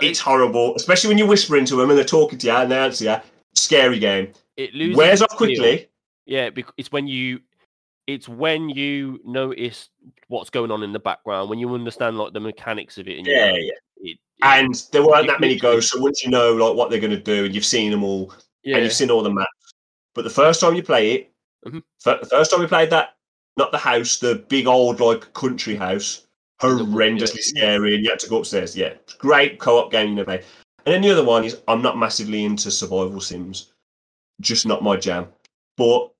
It's 0.00 0.18
horrible, 0.20 0.74
especially 0.76 1.08
when 1.08 1.18
you're 1.18 1.26
whispering 1.26 1.64
to 1.66 1.76
them 1.76 1.90
and 1.90 1.98
they're 1.98 2.04
talking 2.04 2.38
to 2.38 2.46
you 2.46 2.52
and 2.52 2.70
they 2.70 2.78
answer 2.78 3.04
you. 3.04 3.16
Scary 3.54 3.98
game. 3.98 4.32
it 4.56 4.74
loses. 4.74 4.96
Wears 4.96 5.22
off 5.22 5.36
quickly. 5.36 5.88
Yeah, 6.26 6.50
it's 6.76 6.92
when 6.92 7.06
you, 7.08 7.40
it's 8.14 8.28
when 8.28 8.68
you 8.68 9.20
notice 9.24 9.88
what's 10.28 10.50
going 10.50 10.70
on 10.70 10.82
in 10.82 10.92
the 10.92 10.98
background, 10.98 11.48
when 11.50 11.58
you 11.58 11.72
understand 11.74 12.18
like 12.18 12.32
the 12.32 12.40
mechanics 12.40 12.98
of 12.98 13.08
it, 13.08 13.18
and 13.18 13.26
you 13.26 13.32
Yeah, 13.32 13.50
know, 13.50 13.56
yeah. 13.56 13.72
it, 14.02 14.10
it- 14.10 14.18
And 14.42 14.74
there 14.92 15.06
weren't 15.06 15.26
that 15.28 15.40
many 15.40 15.58
ghosts, 15.58 15.92
so 15.92 16.00
once 16.00 16.22
you 16.22 16.30
know 16.30 16.52
like 16.54 16.76
what 16.76 16.90
they're 16.90 17.00
going 17.00 17.10
to 17.10 17.20
do 17.20 17.44
and 17.46 17.54
you've 17.54 17.64
seen 17.64 17.90
them 17.90 18.04
all 18.04 18.32
yeah, 18.62 18.76
and 18.76 18.84
you've 18.84 18.92
seen 18.92 19.10
all 19.10 19.22
the 19.22 19.30
maps, 19.30 19.72
but 20.14 20.22
the 20.24 20.30
first 20.30 20.60
time 20.60 20.74
you 20.74 20.82
play 20.82 21.12
it, 21.12 21.32
Mhm. 21.66 21.82
the 22.04 22.26
first 22.30 22.50
time 22.50 22.60
we 22.60 22.66
played 22.66 22.90
that, 22.90 23.16
not 23.56 23.72
the 23.72 23.78
house, 23.78 24.18
the 24.18 24.36
big 24.48 24.66
old 24.66 25.00
like 25.00 25.32
country 25.34 25.76
house, 25.76 26.26
wood, 26.62 26.78
yeah. 26.78 26.84
horrendously 26.84 27.40
scary, 27.40 27.94
and 27.94 28.04
you 28.04 28.10
had 28.10 28.18
to 28.20 28.28
go 28.28 28.38
upstairs. 28.38 28.76
Yeah, 28.76 28.94
great 29.18 29.58
co-op 29.58 29.90
game 29.90 30.16
you 30.16 30.24
played. 30.24 30.44
And 30.86 30.94
then 30.94 31.02
the 31.02 31.10
other 31.10 31.24
one 31.24 31.44
is 31.44 31.60
I'm 31.68 31.82
not 31.82 31.98
massively 31.98 32.44
into 32.44 32.70
survival 32.70 33.20
sims, 33.20 33.72
just 34.40 34.66
not 34.66 34.82
my 34.82 34.96
jam. 34.96 35.28
But 35.76 36.10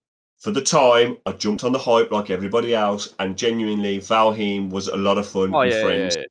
for 0.41 0.51
the 0.51 0.63
time, 0.63 1.19
I 1.27 1.33
jumped 1.33 1.65
on 1.65 1.73
the 1.73 1.79
hype 1.79 2.11
like 2.11 2.31
everybody 2.31 2.75
else, 2.75 3.15
and 3.19 3.37
genuinely, 3.37 3.99
Valheim 3.99 4.71
was 4.71 4.89
a 4.89 4.97
lot 4.97 5.19
of 5.19 5.29
fun 5.29 5.55
oh 5.55 5.61
with 5.61 5.73
yeah, 5.73 5.77
yeah, 5.77 5.85
friends. 5.85 6.17
yeah. 6.17 6.25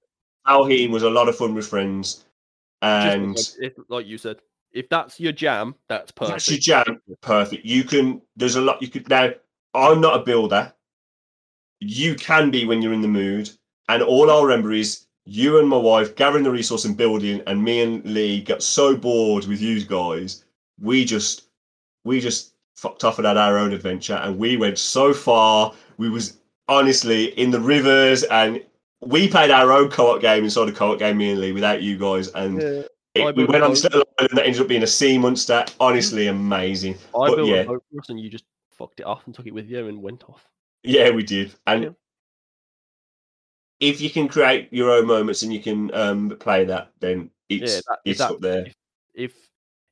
Valheim 0.47 0.89
was 0.89 1.03
a 1.03 1.09
lot 1.09 1.29
of 1.29 1.37
fun 1.37 1.53
with 1.53 1.67
friends, 1.67 2.25
and 2.81 3.35
like, 3.35 3.45
if, 3.59 3.73
like 3.87 4.07
you 4.07 4.17
said, 4.17 4.37
if 4.71 4.89
that's 4.89 5.19
your 5.19 5.31
jam, 5.31 5.75
that's 5.87 6.11
perfect. 6.11 6.33
that's 6.33 6.49
your 6.49 6.59
jam. 6.59 7.01
Perfect. 7.21 7.63
You 7.63 7.83
can. 7.83 8.19
There's 8.35 8.55
a 8.55 8.61
lot 8.61 8.81
you 8.81 8.87
could 8.87 9.07
now. 9.09 9.29
I'm 9.75 10.01
not 10.01 10.19
a 10.19 10.23
builder. 10.23 10.73
You 11.79 12.15
can 12.15 12.49
be 12.49 12.65
when 12.65 12.81
you're 12.81 12.93
in 12.93 13.03
the 13.03 13.07
mood, 13.07 13.51
and 13.89 14.01
all 14.01 14.31
I 14.31 14.41
remember 14.41 14.71
is 14.71 15.05
you 15.25 15.59
and 15.59 15.69
my 15.69 15.77
wife 15.77 16.15
gathering 16.15 16.43
the 16.43 16.51
resource 16.51 16.83
and 16.83 16.97
building, 16.97 17.43
and 17.45 17.63
me 17.63 17.81
and 17.81 18.03
Lee 18.05 18.41
got 18.41 18.63
so 18.63 18.97
bored 18.97 19.45
with 19.45 19.61
you 19.61 19.85
guys, 19.85 20.45
we 20.81 21.05
just 21.05 21.43
we 22.05 22.19
just 22.19 22.53
fucked 22.79 23.03
off 23.03 23.17
and 23.17 23.27
had 23.27 23.37
our 23.37 23.57
own 23.57 23.73
adventure, 23.73 24.15
and 24.15 24.37
we 24.37 24.57
went 24.57 24.77
so 24.77 25.13
far. 25.13 25.73
We 25.97 26.09
was 26.09 26.37
honestly 26.67 27.25
in 27.37 27.51
the 27.51 27.59
rivers, 27.59 28.23
and 28.23 28.63
we 29.01 29.27
played 29.27 29.51
our 29.51 29.71
own 29.71 29.89
co-op 29.89 30.21
game 30.21 30.43
inside 30.43 30.69
a 30.69 30.71
co-op 30.71 30.99
game, 30.99 31.17
me 31.17 31.31
and 31.31 31.41
Lee, 31.41 31.51
without 31.51 31.81
you 31.81 31.97
guys, 31.97 32.29
and. 32.29 32.61
Yeah. 32.61 32.81
It- 33.15 33.35
we 33.35 33.43
went 33.43 33.63
on 33.63 33.71
boat. 33.71 33.73
this 33.73 33.83
little 33.83 34.03
island 34.19 34.37
that 34.37 34.45
ended 34.45 34.61
up 34.61 34.67
being 34.67 34.83
a 34.83 34.87
sea 34.87 35.17
monster. 35.17 35.65
Honestly, 35.79 36.27
amazing. 36.27 36.93
I 36.93 37.29
but 37.29 37.35
built 37.37 37.49
yeah. 37.49 37.55
a 37.55 37.65
boat 37.65 37.83
and 38.07 38.19
you 38.19 38.29
just 38.29 38.45
fucked 38.69 38.99
it 38.99 39.05
off 39.05 39.25
and 39.25 39.33
took 39.33 39.47
it 39.47 39.53
with 39.53 39.67
you 39.67 39.87
and 39.87 40.01
went 40.01 40.23
off. 40.29 40.47
Yeah, 40.83 41.09
we 41.09 41.23
did. 41.23 41.53
And 41.65 41.83
Yeah. 41.83 41.89
if 43.79 43.99
you 43.99 44.11
can 44.11 44.27
create 44.27 44.71
your 44.71 44.91
own 44.91 45.07
moments 45.07 45.41
and 45.41 45.51
you 45.51 45.59
can 45.59 45.93
um, 45.93 46.37
play 46.39 46.65
that, 46.65 46.91
then 46.99 47.31
it's 47.49 47.73
yeah, 47.73 47.81
that, 47.87 47.99
it's 48.05 48.19
that- 48.19 48.31
up 48.31 48.41
there. 48.41 48.67
If, 48.67 48.75
if 49.15 49.33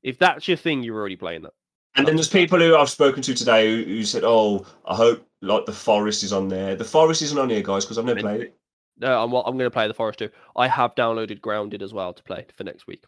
if 0.03 0.19
that's 0.19 0.47
your 0.47 0.57
thing, 0.57 0.83
you're 0.83 0.97
already 0.97 1.17
playing 1.17 1.41
that. 1.41 1.53
And 1.97 2.07
then 2.07 2.15
there's 2.15 2.29
people 2.29 2.59
who 2.59 2.75
I've 2.77 2.89
spoken 2.89 3.21
to 3.23 3.33
today 3.33 3.67
who, 3.75 3.83
who 3.83 4.03
said, 4.03 4.23
"Oh, 4.23 4.65
I 4.85 4.95
hope 4.95 5.27
like 5.41 5.65
the 5.65 5.73
forest 5.73 6.23
is 6.23 6.31
on 6.31 6.47
there." 6.47 6.75
The 6.75 6.85
forest 6.85 7.21
isn't 7.23 7.37
on 7.37 7.49
here, 7.49 7.61
guys, 7.61 7.85
because 7.85 7.97
I've 7.97 8.05
never 8.05 8.19
played 8.21 8.41
it. 8.41 8.57
No, 8.99 9.23
I'm 9.23 9.33
I'm 9.33 9.57
going 9.57 9.69
to 9.69 9.71
play 9.71 9.87
the 9.87 9.93
Forest 9.93 10.19
too. 10.19 10.29
I 10.55 10.67
have 10.67 10.95
downloaded 10.95 11.39
Grounded 11.41 11.83
as 11.83 11.93
well 11.93 12.13
to 12.13 12.23
play 12.23 12.45
for 12.55 12.63
next 12.63 12.87
week. 12.87 13.03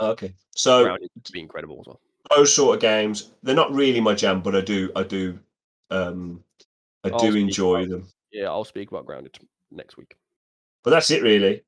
Okay, 0.00 0.32
so 0.54 0.84
Grounded 0.84 1.10
would 1.14 1.28
be 1.32 1.40
incredible 1.40 1.78
as 1.80 1.86
well. 1.86 2.00
those 2.36 2.52
sort 2.54 2.74
of 2.76 2.80
games, 2.80 3.30
they're 3.44 3.54
not 3.54 3.72
really 3.72 4.00
my 4.00 4.14
jam, 4.14 4.40
but 4.42 4.56
I 4.56 4.60
do, 4.60 4.90
I 4.96 5.02
do, 5.04 5.38
um, 5.90 6.42
I 7.04 7.10
I'll 7.10 7.18
do 7.20 7.36
enjoy 7.36 7.84
about- 7.84 7.90
them. 7.90 8.08
Yeah, 8.32 8.46
I'll 8.48 8.64
speak 8.64 8.90
about 8.90 9.06
Grounded 9.06 9.38
next 9.70 9.96
week. 9.96 10.16
But 10.84 10.90
that's 10.90 11.10
it, 11.10 11.22
really. 11.22 11.62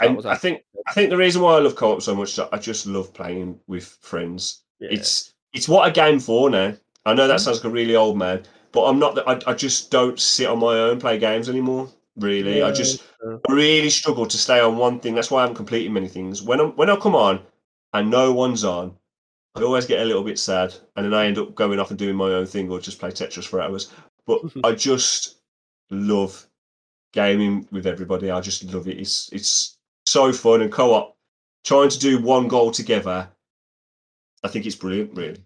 So 0.00 0.06
And 0.08 0.26
I 0.26 0.36
think 0.36 0.62
I 0.86 0.92
think 0.92 1.10
the 1.10 1.16
reason 1.16 1.42
why 1.42 1.56
I 1.56 1.58
love 1.58 1.74
co-op 1.76 2.02
so 2.02 2.14
much 2.14 2.30
is 2.32 2.38
I 2.38 2.58
just 2.58 2.86
love 2.86 3.12
playing 3.12 3.60
with 3.66 3.86
friends. 4.02 4.62
Yeah. 4.78 4.88
It's 4.92 5.34
it's 5.52 5.68
what 5.68 5.86
I 5.86 5.90
game 5.90 6.20
for 6.20 6.50
now. 6.50 6.74
I 7.06 7.14
know 7.14 7.26
that 7.28 7.36
Mhm. 7.40 7.44
sounds 7.44 7.58
like 7.58 7.64
a 7.64 7.70
really 7.70 7.96
old 7.96 8.18
man, 8.18 8.44
but 8.72 8.84
I'm 8.84 8.98
not. 8.98 9.18
I, 9.26 9.40
I 9.50 9.54
just 9.54 9.90
don't 9.90 10.18
sit 10.20 10.46
on 10.48 10.58
my 10.58 10.78
own 10.78 11.00
play 11.00 11.18
games 11.18 11.48
anymore. 11.48 11.88
Really, 12.16 12.62
I 12.62 12.72
just 12.72 13.02
I 13.24 13.52
really 13.52 13.90
struggle 13.90 14.26
to 14.26 14.36
stay 14.38 14.60
on 14.60 14.76
one 14.76 15.00
thing. 15.00 15.14
That's 15.14 15.30
why 15.30 15.44
I'm 15.44 15.54
completing 15.54 15.92
many 15.92 16.08
things. 16.08 16.42
When 16.42 16.60
I'm 16.60 16.72
when 16.76 16.90
I 16.90 16.96
come 16.96 17.14
on 17.14 17.40
and 17.94 18.10
no 18.10 18.32
one's 18.32 18.64
on, 18.64 18.96
I 19.56 19.62
always 19.62 19.86
get 19.86 20.00
a 20.02 20.04
little 20.04 20.22
bit 20.24 20.38
sad, 20.38 20.74
and 20.96 21.06
then 21.06 21.14
I 21.14 21.26
end 21.26 21.38
up 21.38 21.54
going 21.54 21.78
off 21.80 21.90
and 21.90 21.98
doing 21.98 22.16
my 22.16 22.32
own 22.32 22.46
thing 22.46 22.70
or 22.70 22.80
just 22.80 22.98
play 22.98 23.10
Tetris 23.10 23.46
for 23.46 23.60
hours. 23.60 23.90
But 24.26 24.42
I 24.64 24.72
just 24.72 25.40
love 25.90 26.46
gaming 27.12 27.66
with 27.72 27.86
everybody. 27.86 28.30
I 28.30 28.40
just 28.40 28.64
love 28.64 28.88
it. 28.88 28.98
It's 28.98 29.30
it's 29.32 29.76
so 30.06 30.32
fun 30.32 30.62
and 30.62 30.72
co-op. 30.72 31.16
Trying 31.64 31.90
to 31.90 31.98
do 31.98 32.20
one 32.20 32.48
goal 32.48 32.70
together, 32.70 33.28
I 34.42 34.48
think 34.48 34.66
it's 34.66 34.76
brilliant. 34.76 35.14
Really. 35.16 35.44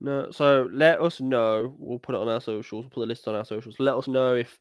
No, 0.00 0.30
so 0.30 0.68
let 0.72 1.00
us 1.00 1.20
know. 1.20 1.74
We'll 1.78 1.98
put 1.98 2.14
it 2.14 2.20
on 2.20 2.28
our 2.28 2.40
socials. 2.40 2.84
We'll 2.84 2.90
put 2.90 3.00
the 3.00 3.06
list 3.06 3.28
on 3.28 3.34
our 3.34 3.44
socials. 3.44 3.76
Let 3.78 3.96
us 3.96 4.08
know 4.08 4.34
if 4.34 4.58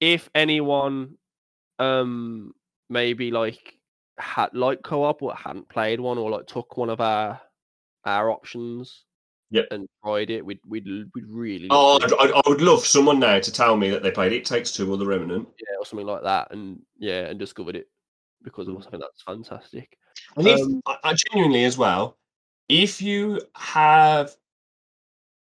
if 0.00 0.28
anyone 0.34 1.16
um 1.78 2.52
maybe 2.90 3.30
like 3.30 3.78
had 4.18 4.54
like 4.54 4.82
co-op 4.82 5.22
or 5.22 5.34
hadn't 5.34 5.68
played 5.68 6.00
one 6.00 6.18
or 6.18 6.30
like 6.30 6.46
took 6.46 6.76
one 6.76 6.90
of 6.90 7.00
our 7.00 7.40
our 8.04 8.30
options 8.30 9.04
Yep. 9.50 9.68
and 9.70 9.88
tried 10.04 10.30
it. 10.30 10.44
We'd 10.44 10.58
we'd 10.66 10.86
we'd 11.14 11.26
really 11.28 11.68
Oh, 11.70 11.98
I'd, 12.02 12.12
I'd, 12.12 12.32
I 12.32 12.42
would 12.48 12.60
love 12.60 12.84
someone 12.84 13.18
now 13.20 13.38
to 13.38 13.52
tell 13.52 13.76
me 13.76 13.90
that 13.90 14.02
they 14.02 14.10
played 14.10 14.32
It 14.32 14.44
Takes 14.44 14.72
Two 14.72 14.90
or 14.92 14.96
The 14.96 15.06
Remnant. 15.06 15.48
yeah, 15.58 15.76
or 15.78 15.86
something 15.86 16.06
like 16.06 16.22
that 16.24 16.48
and 16.52 16.80
yeah, 16.98 17.26
and 17.26 17.38
discovered 17.38 17.76
it 17.76 17.88
because 18.42 18.68
of 18.68 18.74
Mm. 18.74 18.80
us. 18.80 18.86
I 18.86 18.90
think 18.90 19.02
that's 19.02 19.22
fantastic. 19.22 19.96
And 20.36 20.46
if 20.46 20.60
Um, 20.60 20.80
I, 20.86 20.98
I 21.04 21.14
genuinely 21.14 21.64
as 21.64 21.78
well, 21.78 22.18
if 22.68 23.00
you 23.00 23.40
have 23.54 24.36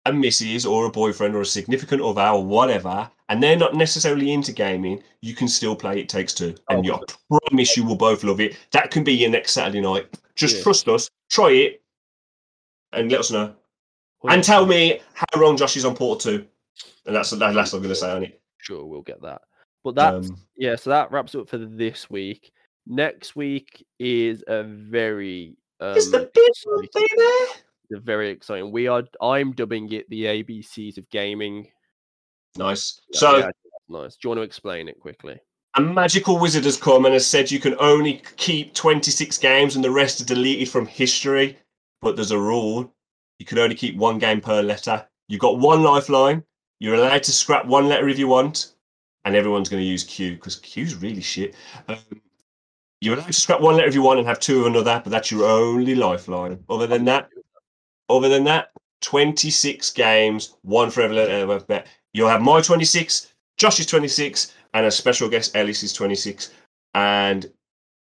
a 0.05 0.13
missus 0.13 0.65
or 0.65 0.85
a 0.85 0.91
boyfriend 0.91 1.35
or 1.35 1.41
a 1.41 1.45
significant 1.45 2.01
other 2.01 2.27
or 2.27 2.43
whatever, 2.45 3.09
and 3.27 3.43
they're 3.43 3.57
not 3.57 3.75
necessarily 3.75 4.31
into 4.33 4.51
gaming, 4.51 5.03
you 5.21 5.35
can 5.35 5.47
still 5.47 5.75
play 5.75 5.99
It 5.99 6.09
Takes 6.09 6.33
Two, 6.33 6.55
and 6.69 6.89
Oh, 6.89 6.95
I 6.95 7.37
promise 7.49 7.77
you 7.77 7.83
will 7.83 7.95
both 7.95 8.23
love 8.23 8.39
it. 8.39 8.57
That 8.71 8.91
can 8.91 9.03
be 9.03 9.13
your 9.13 9.29
next 9.29 9.51
Saturday 9.51 9.81
night. 9.81 10.07
Just 10.35 10.57
Yeah. 10.57 10.63
trust 10.63 10.87
us, 10.87 11.09
try 11.29 11.51
it, 11.51 11.83
and 12.93 13.11
let 13.11 13.19
us 13.19 13.31
know. 13.31 13.55
And 14.27 14.43
tell 14.43 14.65
me 14.65 15.01
how 15.13 15.39
wrong 15.39 15.57
Josh 15.57 15.77
is 15.77 15.85
on 15.85 15.95
Portal 15.95 16.31
Two, 16.39 16.47
and 17.05 17.15
that's 17.15 17.29
the 17.29 17.37
last 17.37 17.73
I'm 17.73 17.79
going 17.81 17.89
to 17.89 17.95
say 17.95 18.11
on 18.11 18.23
it. 18.23 18.41
Sure, 18.57 18.85
we'll 18.85 19.01
get 19.01 19.21
that. 19.21 19.41
But 19.83 19.95
that, 19.95 20.15
Um, 20.15 20.37
yeah, 20.57 20.75
so 20.75 20.89
that 20.89 21.11
wraps 21.11 21.35
up 21.35 21.47
for 21.49 21.57
this 21.57 22.09
week. 22.09 22.51
Next 22.85 23.35
week 23.35 23.85
is 23.99 24.43
a 24.47 24.63
very 24.63 25.55
um, 25.79 25.97
is 25.97 26.11
the 26.11 26.29
big 26.33 26.91
be 26.93 27.07
there? 27.17 27.47
They're 27.89 27.99
very 27.99 28.29
exciting. 28.29 28.71
We 28.71 28.87
are. 28.87 29.03
I'm 29.21 29.53
dubbing 29.53 29.91
it 29.91 30.09
the 30.09 30.25
ABCs 30.25 30.97
of 30.97 31.09
gaming. 31.09 31.67
Nice. 32.57 33.01
Yeah, 33.13 33.19
So 33.19 33.37
yeah, 33.37 33.49
nice. 33.87 34.15
Do 34.15 34.19
you 34.23 34.29
want 34.29 34.39
to 34.39 34.43
explain 34.43 34.87
it 34.87 34.99
quickly? 34.99 35.39
a 35.75 35.81
magical 35.81 36.39
wizard 36.39 36.65
has 36.65 36.77
come 36.77 37.05
and 37.05 37.13
has 37.13 37.25
said 37.25 37.51
you 37.51 37.59
can 37.59 37.75
only 37.79 38.21
keep 38.37 38.73
26 38.73 39.37
games 39.37 39.75
and 39.75 39.83
the 39.83 39.91
rest 39.91 40.19
are 40.19 40.25
deleted 40.25 40.69
from 40.69 40.85
history. 40.85 41.57
But 42.01 42.15
there's 42.15 42.31
a 42.31 42.39
rule. 42.39 42.93
You 43.39 43.45
can 43.45 43.59
only 43.59 43.75
keep 43.75 43.95
one 43.95 44.19
game 44.19 44.41
per 44.41 44.61
letter. 44.61 45.05
You've 45.27 45.41
got 45.41 45.59
one 45.59 45.83
lifeline. 45.83 46.43
You're 46.79 46.95
allowed 46.95 47.23
to 47.23 47.31
scrap 47.31 47.65
one 47.65 47.87
letter 47.87 48.09
if 48.09 48.17
you 48.17 48.27
want. 48.27 48.73
And 49.25 49.35
everyone's 49.35 49.69
going 49.69 49.81
to 49.83 49.87
use 49.87 50.03
Q 50.03 50.35
because 50.35 50.55
Q's 50.55 50.95
really 50.95 51.21
shit. 51.21 51.55
Um, 51.87 51.97
you're 53.01 53.15
allowed 53.15 53.27
to 53.27 53.33
scrap 53.33 53.61
one 53.61 53.75
letter 53.75 53.87
if 53.87 53.95
you 53.95 54.01
want 54.01 54.19
and 54.19 54.27
have 54.27 54.39
two 54.39 54.61
of 54.61 54.67
another, 54.67 55.01
but 55.03 55.09
that's 55.11 55.31
your 55.31 55.49
only 55.49 55.95
lifeline. 55.95 56.63
Other 56.69 56.87
than 56.87 57.05
that, 57.05 57.29
other 58.09 58.29
than 58.29 58.43
that, 58.45 58.71
26 59.01 59.91
games, 59.91 60.55
one 60.63 60.89
for 60.89 61.01
every 61.01 61.15
letter. 61.15 61.83
You'll 62.13 62.29
have 62.29 62.41
my 62.41 62.61
26, 62.61 63.33
Josh's 63.57 63.85
26, 63.85 64.53
and 64.73 64.85
a 64.85 64.91
special 64.91 65.29
guest, 65.29 65.55
Ellis's 65.55 65.93
26. 65.93 66.51
And 66.95 67.49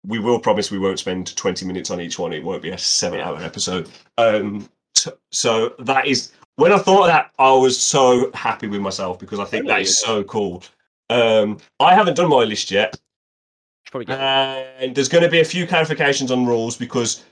we 0.07 0.19
will 0.19 0.39
promise 0.39 0.71
we 0.71 0.79
won't 0.79 0.99
spend 0.99 1.35
20 1.37 1.67
minutes 1.67 1.91
on 1.91 2.01
each 2.01 2.19
one. 2.19 2.33
It 2.33 2.45
won't 2.45 2.63
be 2.63 2.71
a 2.71 2.79
seven 2.79 3.21
hour 3.21 3.43
episode. 3.43 3.89
Um, 4.19 4.69
t- 4.95 5.11
so 5.33 5.75
that 5.81 6.07
is, 6.07 6.33
when 6.57 6.73
I 6.73 6.79
thought 6.79 7.03
of 7.03 7.07
that, 7.09 7.33
I 7.39 7.51
was 7.53 7.79
so 7.79 8.31
happy 8.33 8.69
with 8.69 8.81
myself 8.81 9.19
because 9.19 9.41
I 9.41 9.45
think 9.45 9.67
that 9.67 9.81
is 9.81 9.99
so 9.99 10.23
cool. 10.25 10.63
Um, 11.11 11.59
I 11.81 11.95
haven't 11.95 12.15
done 12.15 12.29
my 12.29 12.45
list 12.45 12.71
yet. 12.71 12.97
Should 13.87 13.91
probably 13.93 14.07
get 14.07 14.21
And 14.81 14.95
there's 14.95 15.09
going 15.09 15.25
to 15.25 15.31
be 15.31 15.41
a 15.41 15.45
few 15.45 15.67
clarifications 15.67 16.31
on 16.31 16.45
rules 16.45 16.77
because 16.77 17.25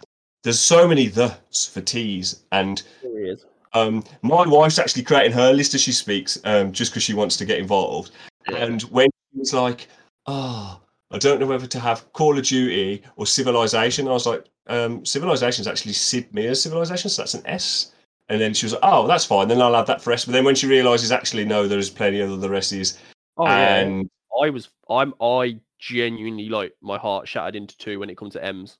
there's 0.44 0.60
so 0.60 0.86
many 0.86 1.08
the's 1.08 1.66
for 1.66 1.80
T's. 1.80 2.42
And 2.52 2.82
there 3.02 3.18
he 3.18 3.30
is. 3.30 3.44
um, 3.72 4.04
my 4.22 4.46
wife's 4.46 4.78
actually 4.78 5.02
creating 5.02 5.32
her 5.32 5.52
list 5.52 5.74
as 5.74 5.80
she 5.82 5.92
speaks, 5.92 6.38
um, 6.44 6.70
just 6.72 6.92
because 6.92 7.02
she 7.02 7.14
wants 7.14 7.36
to 7.38 7.44
get 7.44 7.58
involved. 7.58 8.12
And 8.46 8.82
when 8.82 9.08
she 9.32 9.38
was 9.38 9.52
like, 9.54 9.88
"Oh, 10.26 10.80
I 11.10 11.18
don't 11.18 11.40
know 11.40 11.46
whether 11.46 11.66
to 11.66 11.80
have 11.80 12.12
Call 12.12 12.38
of 12.38 12.44
Duty 12.44 13.02
or 13.16 13.26
Civilization," 13.26 14.06
I 14.06 14.12
was 14.12 14.26
like, 14.26 14.44
um, 14.68 15.04
"Civilization 15.04 15.62
is 15.62 15.66
actually 15.68 15.94
Sid 15.94 16.32
Meier's 16.32 16.62
Civilization, 16.62 17.10
so 17.10 17.22
that's 17.22 17.34
an 17.34 17.46
S." 17.46 17.92
And 18.28 18.40
then 18.40 18.54
she 18.54 18.66
was 18.66 18.74
like, 18.74 18.82
"Oh, 18.84 19.06
that's 19.06 19.24
fine. 19.24 19.48
Then 19.48 19.60
I'll 19.62 19.74
have 19.74 19.86
that 19.86 20.02
for 20.02 20.12
S." 20.12 20.24
But 20.24 20.32
then 20.32 20.44
when 20.44 20.54
she 20.54 20.66
realizes, 20.66 21.10
actually, 21.10 21.44
no, 21.46 21.66
there's 21.66 21.90
plenty 21.90 22.20
of 22.20 22.30
other 22.30 22.54
S's, 22.54 22.98
Oh 23.38 23.46
yeah. 23.46 23.76
and 23.80 24.08
I 24.42 24.50
was. 24.50 24.68
I'm. 24.90 25.14
I 25.20 25.58
genuinely 25.84 26.48
like 26.48 26.72
my 26.80 26.96
heart 26.96 27.28
shattered 27.28 27.56
into 27.56 27.76
two 27.76 27.98
when 27.98 28.08
it 28.08 28.16
comes 28.16 28.32
to 28.32 28.44
M's. 28.44 28.78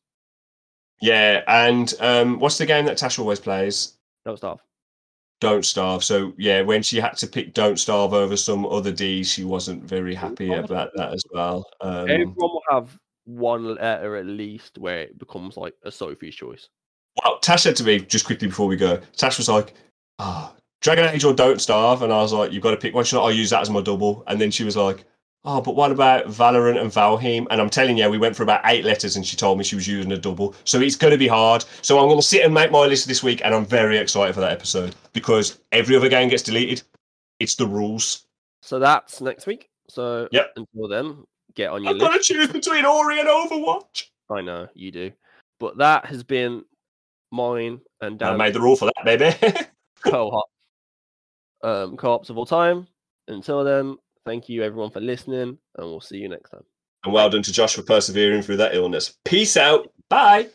yeah, 1.03 1.43
and 1.47 1.93
um, 2.01 2.39
what's 2.39 2.57
the 2.59 2.67
game 2.67 2.87
that 2.87 2.97
Tash 2.97 3.19
always 3.19 3.41
plays? 3.41 3.99
Don't 4.25 4.39
starve. 4.39 4.61
Don't 5.41 5.65
Starve. 5.65 6.03
So 6.03 6.33
yeah, 6.39 6.63
when 6.63 6.83
she 6.83 6.99
had 6.99 7.17
to 7.19 7.27
pick 7.27 7.53
Don't 7.53 7.79
Starve 7.79 8.15
over 8.15 8.37
some 8.37 8.65
other 8.65 8.91
D's, 8.93 9.31
she 9.31 9.45
wasn't 9.45 9.85
very 9.85 10.15
happy 10.15 10.51
about 10.53 10.91
that 10.95 11.13
as 11.13 11.23
well. 11.33 11.67
Um, 11.83 12.09
Everyone 12.09 12.35
will 12.37 12.63
have 12.71 12.97
one 13.25 13.75
letter 13.75 14.17
at 14.17 14.25
least 14.25 14.79
where 14.79 15.01
it 15.01 15.19
becomes 15.19 15.59
like 15.59 15.75
a 15.83 15.93
Sophie's 15.93 16.35
choice. 16.35 16.69
well, 17.23 17.39
Tash 17.41 17.65
said 17.65 17.77
to 17.77 17.85
me 17.85 17.99
just 17.99 18.25
quickly 18.25 18.49
before 18.49 18.67
we 18.67 18.77
go. 18.77 18.99
Tash 19.17 19.37
was 19.37 19.49
like, 19.51 19.75
"Ah, 20.21 20.55
Dragon 20.81 21.11
Age 21.13 21.25
or 21.25 21.35
Don't 21.35 21.61
Starve," 21.61 22.01
and 22.01 22.13
I 22.13 22.23
was 22.23 22.33
like, 22.33 22.51
"You've 22.53 22.63
got 22.63 22.71
to 22.71 22.79
pick 22.79 22.95
one." 22.95 23.05
She's 23.05 23.13
like, 23.13 23.25
"I'll 23.25 23.33
use 23.33 23.51
that 23.51 23.61
as 23.61 23.69
my 23.69 23.83
double." 23.83 24.25
And 24.27 24.41
then 24.41 24.51
she 24.51 24.65
was 24.65 24.77
like, 24.77 25.05
"Oh, 25.45 25.61
but 25.61 25.77
what 25.77 25.91
about 25.91 26.27
Valorant 26.27 26.81
and 26.81 26.91
Valheim?" 26.91 27.47
And 27.51 27.61
I'm 27.61 27.71
telling 27.71 27.99
you, 27.99 28.09
we 28.11 28.19
went 28.19 28.37
for 28.37 28.43
about 28.43 28.63
eight 28.65 28.85
letters, 28.85 29.17
and 29.17 29.27
she 29.27 29.37
told 29.37 29.59
me 29.59 29.65
she 29.65 29.77
was 29.77 29.87
using 29.89 30.13
a 30.13 30.17
double. 30.19 30.55
So 30.65 30.81
it's 30.81 30.97
going 30.97 31.13
to 31.13 31.19
be 31.19 31.29
hard. 31.29 31.65
So 31.83 31.99
I'm 31.99 32.07
going 32.07 32.19
to 32.21 32.27
sit 32.27 32.45
and 32.45 32.53
make 32.55 32.71
my 32.71 32.87
list 32.87 33.07
this 33.09 33.23
week, 33.23 33.41
and 33.45 33.55
I'm 33.55 33.67
very 33.67 33.99
excited 33.99 34.35
for 34.35 34.41
that 34.41 34.53
episode 34.53 34.95
because 35.13 35.59
every 35.73 35.97
other 35.97 36.09
game 36.09 36.29
gets 36.29 36.43
deleted. 36.43 36.83
It's 37.41 37.55
the 37.57 37.67
rules. 37.67 38.27
So 38.63 38.79
that's 38.79 39.21
next 39.21 39.47
week. 39.47 39.69
So 39.89 40.29
Yep. 40.33 40.53
until 40.57 40.89
then, 40.89 41.25
get 41.55 41.71
on 41.71 41.83
your 41.83 41.95
I've 41.95 42.01
got 42.01 42.13
list. 42.13 42.29
to 42.29 42.35
choose 42.35 42.49
between 42.49 42.85
Ori 42.85 43.21
and 43.21 43.29
Overwatch. 43.29 44.05
I 44.31 44.41
know 44.41 44.69
you 44.75 44.91
do, 44.91 45.13
but 45.61 45.77
that 45.79 46.07
has 46.07 46.23
been 46.23 46.65
mine 47.31 47.81
and 48.01 48.23
I 48.23 48.35
made 48.37 48.55
the 48.55 48.61
rule 48.61 48.77
for 48.77 48.87
that, 48.87 49.05
baby. 49.05 49.37
co-op 50.05 50.49
um, 51.63 51.97
co-ops 51.97 52.31
of 52.31 52.39
all 52.39 52.47
time. 52.47 52.87
Until 53.29 53.65
then, 53.65 53.97
thank 54.25 54.49
you 54.49 54.63
everyone 54.63 54.91
for 54.91 55.01
listening, 55.01 55.41
and 55.77 55.87
we'll 55.87 56.01
see 56.01 56.19
you 56.19 56.29
next 56.29 56.51
time. 56.51 56.65
and 57.05 57.13
well 57.13 57.31
done 57.31 57.43
to 57.43 57.53
Josh 57.53 57.75
for 57.75 57.83
persevering 57.83 58.43
through 58.43 58.59
that 58.59 58.75
illness. 58.75 59.17
Peace 59.25 59.57
out. 59.57 59.91
Bye. 60.09 60.49